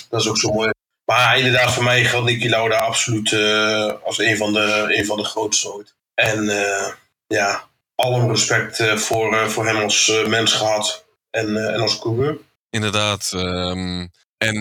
dat 0.10 0.22
is 0.22 0.28
ook 0.28 0.38
zo 0.38 0.52
mooi. 0.52 0.70
Maar 1.10 1.38
inderdaad, 1.38 1.74
voor 1.74 1.84
mij 1.84 2.06
geldt 2.06 2.26
Niki 2.26 2.50
Lauda 2.50 2.78
absoluut 2.78 3.32
eh, 3.34 3.94
als 4.04 4.18
een 4.18 4.38
van, 4.38 4.54
de, 4.54 4.86
een 4.98 5.06
van 5.06 5.18
de 5.18 5.24
grootste 5.24 5.74
ooit. 5.74 5.96
En 6.14 6.50
eh, 6.50 6.94
ja, 7.28 7.70
allen 7.96 8.28
respect 8.28 8.80
eh, 8.80 8.96
voor, 8.96 9.50
voor 9.50 9.66
hem 9.66 9.78
als 9.78 10.24
mens 10.28 10.54
gehad 10.54 11.06
en, 11.30 11.74
en 11.74 11.80
als 11.80 12.00
coureur. 12.00 12.38
Inderdaad. 12.70 13.32
ehm, 13.34 14.08
en 14.38 14.58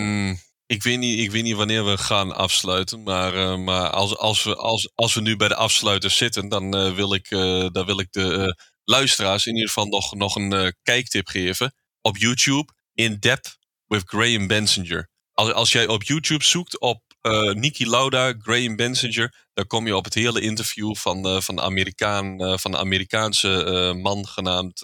ik 0.66 0.82
weet, 0.82 0.98
niet, 0.98 1.18
ik 1.18 1.30
weet 1.30 1.42
niet 1.42 1.56
wanneer 1.56 1.84
we 1.84 1.98
gaan 1.98 2.34
afsluiten. 2.34 3.02
Maar, 3.02 3.58
maar 3.58 3.90
als, 3.90 4.16
als, 4.16 4.42
we, 4.42 4.56
als, 4.56 4.90
als 4.94 5.14
we 5.14 5.20
nu 5.20 5.36
bij 5.36 5.48
de 5.48 5.54
afsluiter 5.54 6.10
zitten, 6.10 6.48
dan, 6.48 6.94
wil, 6.94 7.14
ik, 7.14 7.28
dan 7.72 7.86
wil 7.86 8.00
ik 8.00 8.12
de 8.12 8.56
luisteraars 8.84 9.46
in 9.46 9.54
ieder 9.54 9.68
geval 9.68 9.86
nog, 9.86 10.14
nog 10.14 10.36
een 10.36 10.74
kijktip 10.82 11.28
geven. 11.28 11.74
Op 12.00 12.16
YouTube, 12.16 12.72
In 12.94 13.16
Depth 13.18 13.58
with 13.86 14.02
Graham 14.04 14.46
Bensinger. 14.46 15.08
Als, 15.38 15.52
als 15.52 15.72
jij 15.72 15.86
op 15.86 16.02
YouTube 16.02 16.44
zoekt 16.44 16.78
op 16.80 17.02
eh 17.20 17.52
Niki 17.52 17.88
Lauda, 17.88 18.34
Graham 18.38 18.76
Bensinger, 18.76 19.46
dan 19.54 19.66
kom 19.66 19.86
je 19.86 19.96
op 19.96 20.04
het 20.04 20.14
hele 20.14 20.40
interview 20.40 20.94
van, 20.94 21.26
eh, 21.26 21.40
van, 21.40 21.56
de, 21.56 21.62
Amerikaan, 21.62 22.40
eh, 22.40 22.58
van 22.58 22.70
de 22.70 22.78
Amerikaanse 22.78 23.92
man 24.02 24.26
genaamd 24.26 24.80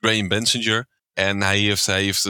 Graham 0.00 0.28
Bensinger. 0.28 0.88
En 1.12 1.40
hij 1.42 1.58
heeft, 1.58 1.86
hij 1.86 2.02
heeft 2.02 2.22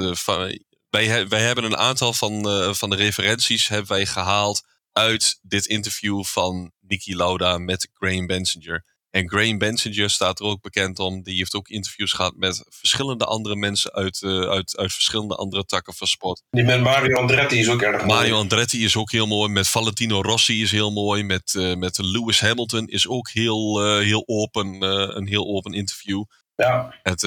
wij, 0.90 1.28
wij 1.28 1.42
hebben 1.42 1.64
een 1.64 1.76
aantal 1.76 2.12
van, 2.12 2.42
van 2.74 2.90
de 2.90 2.96
referenties 2.96 3.68
hebben 3.68 3.88
wij 3.88 4.06
gehaald 4.06 4.62
uit 4.92 5.38
dit 5.42 5.66
interview 5.66 6.24
van 6.24 6.72
Niki 6.80 7.16
Lauda 7.16 7.58
met 7.58 7.88
Graham 7.92 8.26
Bensinger. 8.26 8.84
En 9.18 9.28
Graham 9.28 9.58
Bensinger 9.58 10.10
staat 10.10 10.40
er 10.40 10.46
ook 10.46 10.62
bekend 10.62 10.98
om. 10.98 11.22
Die 11.22 11.36
heeft 11.36 11.54
ook 11.54 11.68
interviews 11.68 12.12
gehad 12.12 12.32
met 12.36 12.64
verschillende 12.68 13.24
andere 13.24 13.56
mensen 13.56 13.92
uit, 13.92 14.22
eh, 14.22 14.30
uit, 14.30 14.76
uit 14.76 14.92
verschillende 14.92 15.34
andere 15.34 15.64
takken 15.64 15.94
van 15.94 16.06
sport. 16.06 16.42
Die 16.50 16.64
met 16.64 16.80
Mario 16.80 17.16
Andretti 17.16 17.58
is 17.58 17.68
ook 17.68 17.82
erg 17.82 18.04
mooi. 18.04 18.06
Mario 18.06 18.36
Andretti 18.36 18.84
is 18.84 18.96
ook 18.96 19.10
heel 19.10 19.26
mooi. 19.26 19.50
Met 19.50 19.68
Valentino 19.68 20.22
Rossi 20.22 20.62
is 20.62 20.70
heel 20.70 20.92
mooi. 20.92 21.22
Met, 21.22 21.54
eh, 21.54 21.74
met 21.74 21.98
Lewis 21.98 22.40
Hamilton 22.40 22.86
is 22.86 23.08
ook 23.08 23.30
heel, 23.30 23.80
eh, 23.84 24.04
heel 24.04 24.22
open. 24.26 24.66
een 24.78 25.26
heel 25.26 25.46
open 25.46 25.72
interview. 25.72 26.24
Ja, 26.54 26.94
Het, 27.02 27.22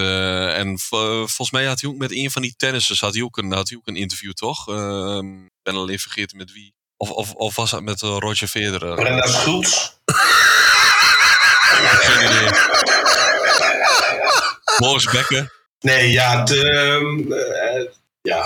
en 0.56 0.80
volgens 0.80 1.52
mij 1.52 1.66
had 1.66 1.82
hij 1.82 1.90
ook 1.90 1.98
met 1.98 2.12
een 2.12 2.32
van 2.32 2.42
die 2.42 2.54
tennissers 2.58 3.00
had 3.00 3.14
hij 3.14 3.24
ook 3.24 3.38
een, 3.38 3.52
had 3.52 3.70
hij 3.70 3.78
ook 3.78 3.88
een 3.88 3.96
interview, 3.96 4.32
toch? 4.32 4.68
Ehm, 4.68 5.44
Ik 5.44 5.50
ben 5.64 5.76
alleen 5.76 6.00
vergeten 6.00 6.38
met 6.38 6.52
wie. 6.52 6.74
Of, 6.98 7.10
of, 7.12 7.34
of 7.34 7.56
was 7.56 7.72
dat 7.72 7.82
met 7.82 8.02
Roger 8.02 8.48
Federer? 8.48 8.96
Brenda 8.96 9.28
Schultz. 9.28 9.90
Geen 11.72 12.26
idee. 12.30 12.50
Boris 14.78 15.06
Becker. 15.12 15.60
Nee, 15.80 16.12
ja, 16.12 16.40
het, 16.40 16.52
ehm, 16.52 17.32
eh, 17.32 17.86
ja, 18.22 18.46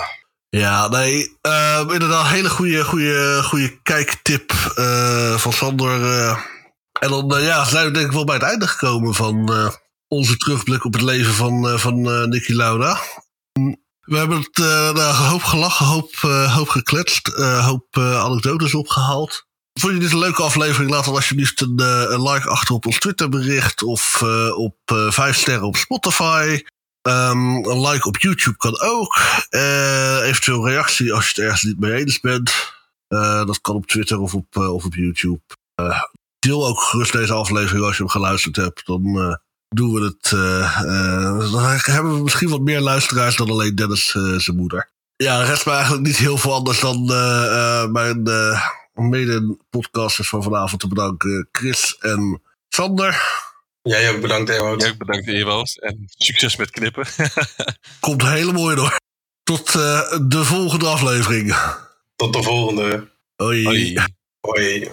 Ja, 0.50 0.88
nee, 0.88 1.36
eh, 1.40 1.80
inderdaad, 1.88 2.26
hele 2.26 2.48
goede, 2.50 2.84
goede, 2.84 3.40
goede 3.44 3.80
kijktip 3.82 4.52
eh, 4.74 5.34
van 5.36 5.52
Sander. 5.52 6.04
eh. 6.18 6.38
en 7.00 7.10
dan 7.10 7.42
ja, 7.42 7.64
zijn 7.64 7.86
we 7.86 7.90
denk 7.92 8.06
ik 8.06 8.12
wel 8.12 8.24
bij 8.24 8.34
het 8.34 8.44
einde 8.44 8.66
gekomen 8.68 9.14
van 9.14 9.52
eh, 9.52 9.68
onze 10.08 10.36
terugblik 10.36 10.84
op 10.84 10.92
het 10.92 11.02
leven 11.02 11.32
van, 11.34 11.68
eh 11.68 11.78
van 11.78 12.10
eh 12.10 12.22
Nicky 12.24 12.52
Lauda. 12.52 12.98
We 14.00 14.16
hebben 14.18 14.38
het 14.38 14.56
nou, 14.58 14.98
een 14.98 15.14
hoop 15.14 15.42
gelachen, 15.42 15.86
hoop, 15.86 16.12
eh, 16.22 16.54
hoop 16.56 16.68
gekletst, 16.68 17.30
een 17.34 17.60
hoop 17.60 17.86
anekdotes 17.98 18.74
opgehaald. 18.74 19.45
Vond 19.80 19.92
je 19.94 19.98
dit 20.00 20.12
een 20.12 20.18
leuke 20.18 20.42
aflevering? 20.42 20.90
Laat 20.90 21.04
dan 21.04 21.14
alsjeblieft 21.14 21.60
een, 21.60 21.78
eh, 21.78 22.32
like 22.32 22.48
achter 22.48 22.74
op 22.74 22.86
ons 22.86 22.98
Twitterbericht 22.98 23.82
of 23.82 24.22
eh, 24.22 24.58
op 24.58 24.76
eh, 24.84 25.10
vijf 25.10 25.36
sterren 25.36 25.66
op 25.66 25.76
Spotify. 25.76 26.62
Ehm, 27.02 27.38
een 27.54 27.80
like 27.88 28.06
op 28.08 28.16
YouTube 28.18 28.56
kan 28.56 28.80
ook. 28.80 29.20
Eh, 29.48 30.20
eventueel 30.22 30.68
reactie 30.68 31.12
als 31.12 31.24
je 31.24 31.28
het 31.34 31.38
ergens 31.44 31.62
niet 31.62 31.80
mee 31.80 31.92
eens 31.92 32.20
bent. 32.20 32.72
Eh, 33.08 33.46
dat 33.46 33.60
kan 33.60 33.74
op 33.74 33.86
Twitter 33.86 34.18
of 34.18 34.34
op, 34.34 34.46
eh, 34.50 34.74
of 34.74 34.84
op 34.84 34.94
YouTube. 34.94 35.40
Eh, 35.74 36.00
deel 36.38 36.66
ook 36.66 36.80
gerust 36.80 37.12
deze 37.12 37.32
aflevering 37.32 37.84
als 37.84 37.96
je 37.96 38.02
hem 38.02 38.12
geluisterd 38.12 38.56
hebt. 38.56 38.86
Dan 38.86 39.04
eh, 39.20 39.34
doen 39.68 39.92
we 39.92 40.00
het. 40.04 40.32
eh, 40.32 40.80
eh, 40.80 41.52
dan 41.52 41.62
hebben 41.82 42.14
we 42.16 42.22
misschien 42.22 42.48
wat 42.48 42.60
meer 42.60 42.80
luisteraars 42.80 43.36
dan 43.36 43.50
alleen 43.50 43.74
Dennis 43.74 44.14
eh, 44.14 44.22
zijn 44.36 44.56
moeder. 44.56 44.90
Ja, 45.16 45.42
rest 45.42 45.66
me 45.66 45.72
eigenlijk 45.72 46.06
niet 46.06 46.16
heel 46.16 46.38
veel 46.38 46.52
anders 46.54 46.80
dan 46.80 47.10
eh, 47.10 47.82
eh, 47.82 47.90
mijn 47.90 48.26
eh 48.26 48.62
mede-podcasters 48.96 50.28
van 50.28 50.42
vanavond 50.42 50.80
te 50.80 50.88
bedanken. 50.88 51.48
Chris 51.52 51.96
en 52.00 52.42
Sander. 52.68 53.44
jij 53.82 54.10
ook 54.14 54.20
bedankt, 54.20 54.50
Ewout. 54.50 54.82
Ja, 54.82 54.96
bedankt 54.96 55.28
Ewout. 55.28 55.78
En 55.80 56.04
succes 56.06 56.56
met 56.56 56.70
knippen. 56.70 57.06
Komt 58.00 58.22
heel 58.22 58.52
mooi 58.52 58.76
door. 58.76 58.96
Tot 59.42 59.74
eh, 59.74 60.18
de 60.28 60.44
volgende 60.44 60.86
aflevering. 60.86 61.56
Tot 62.16 62.32
de 62.32 62.42
volgende. 62.42 63.08
Hoi. 63.36 63.64
Hoi. 63.64 63.98
Hoi. 64.40 64.90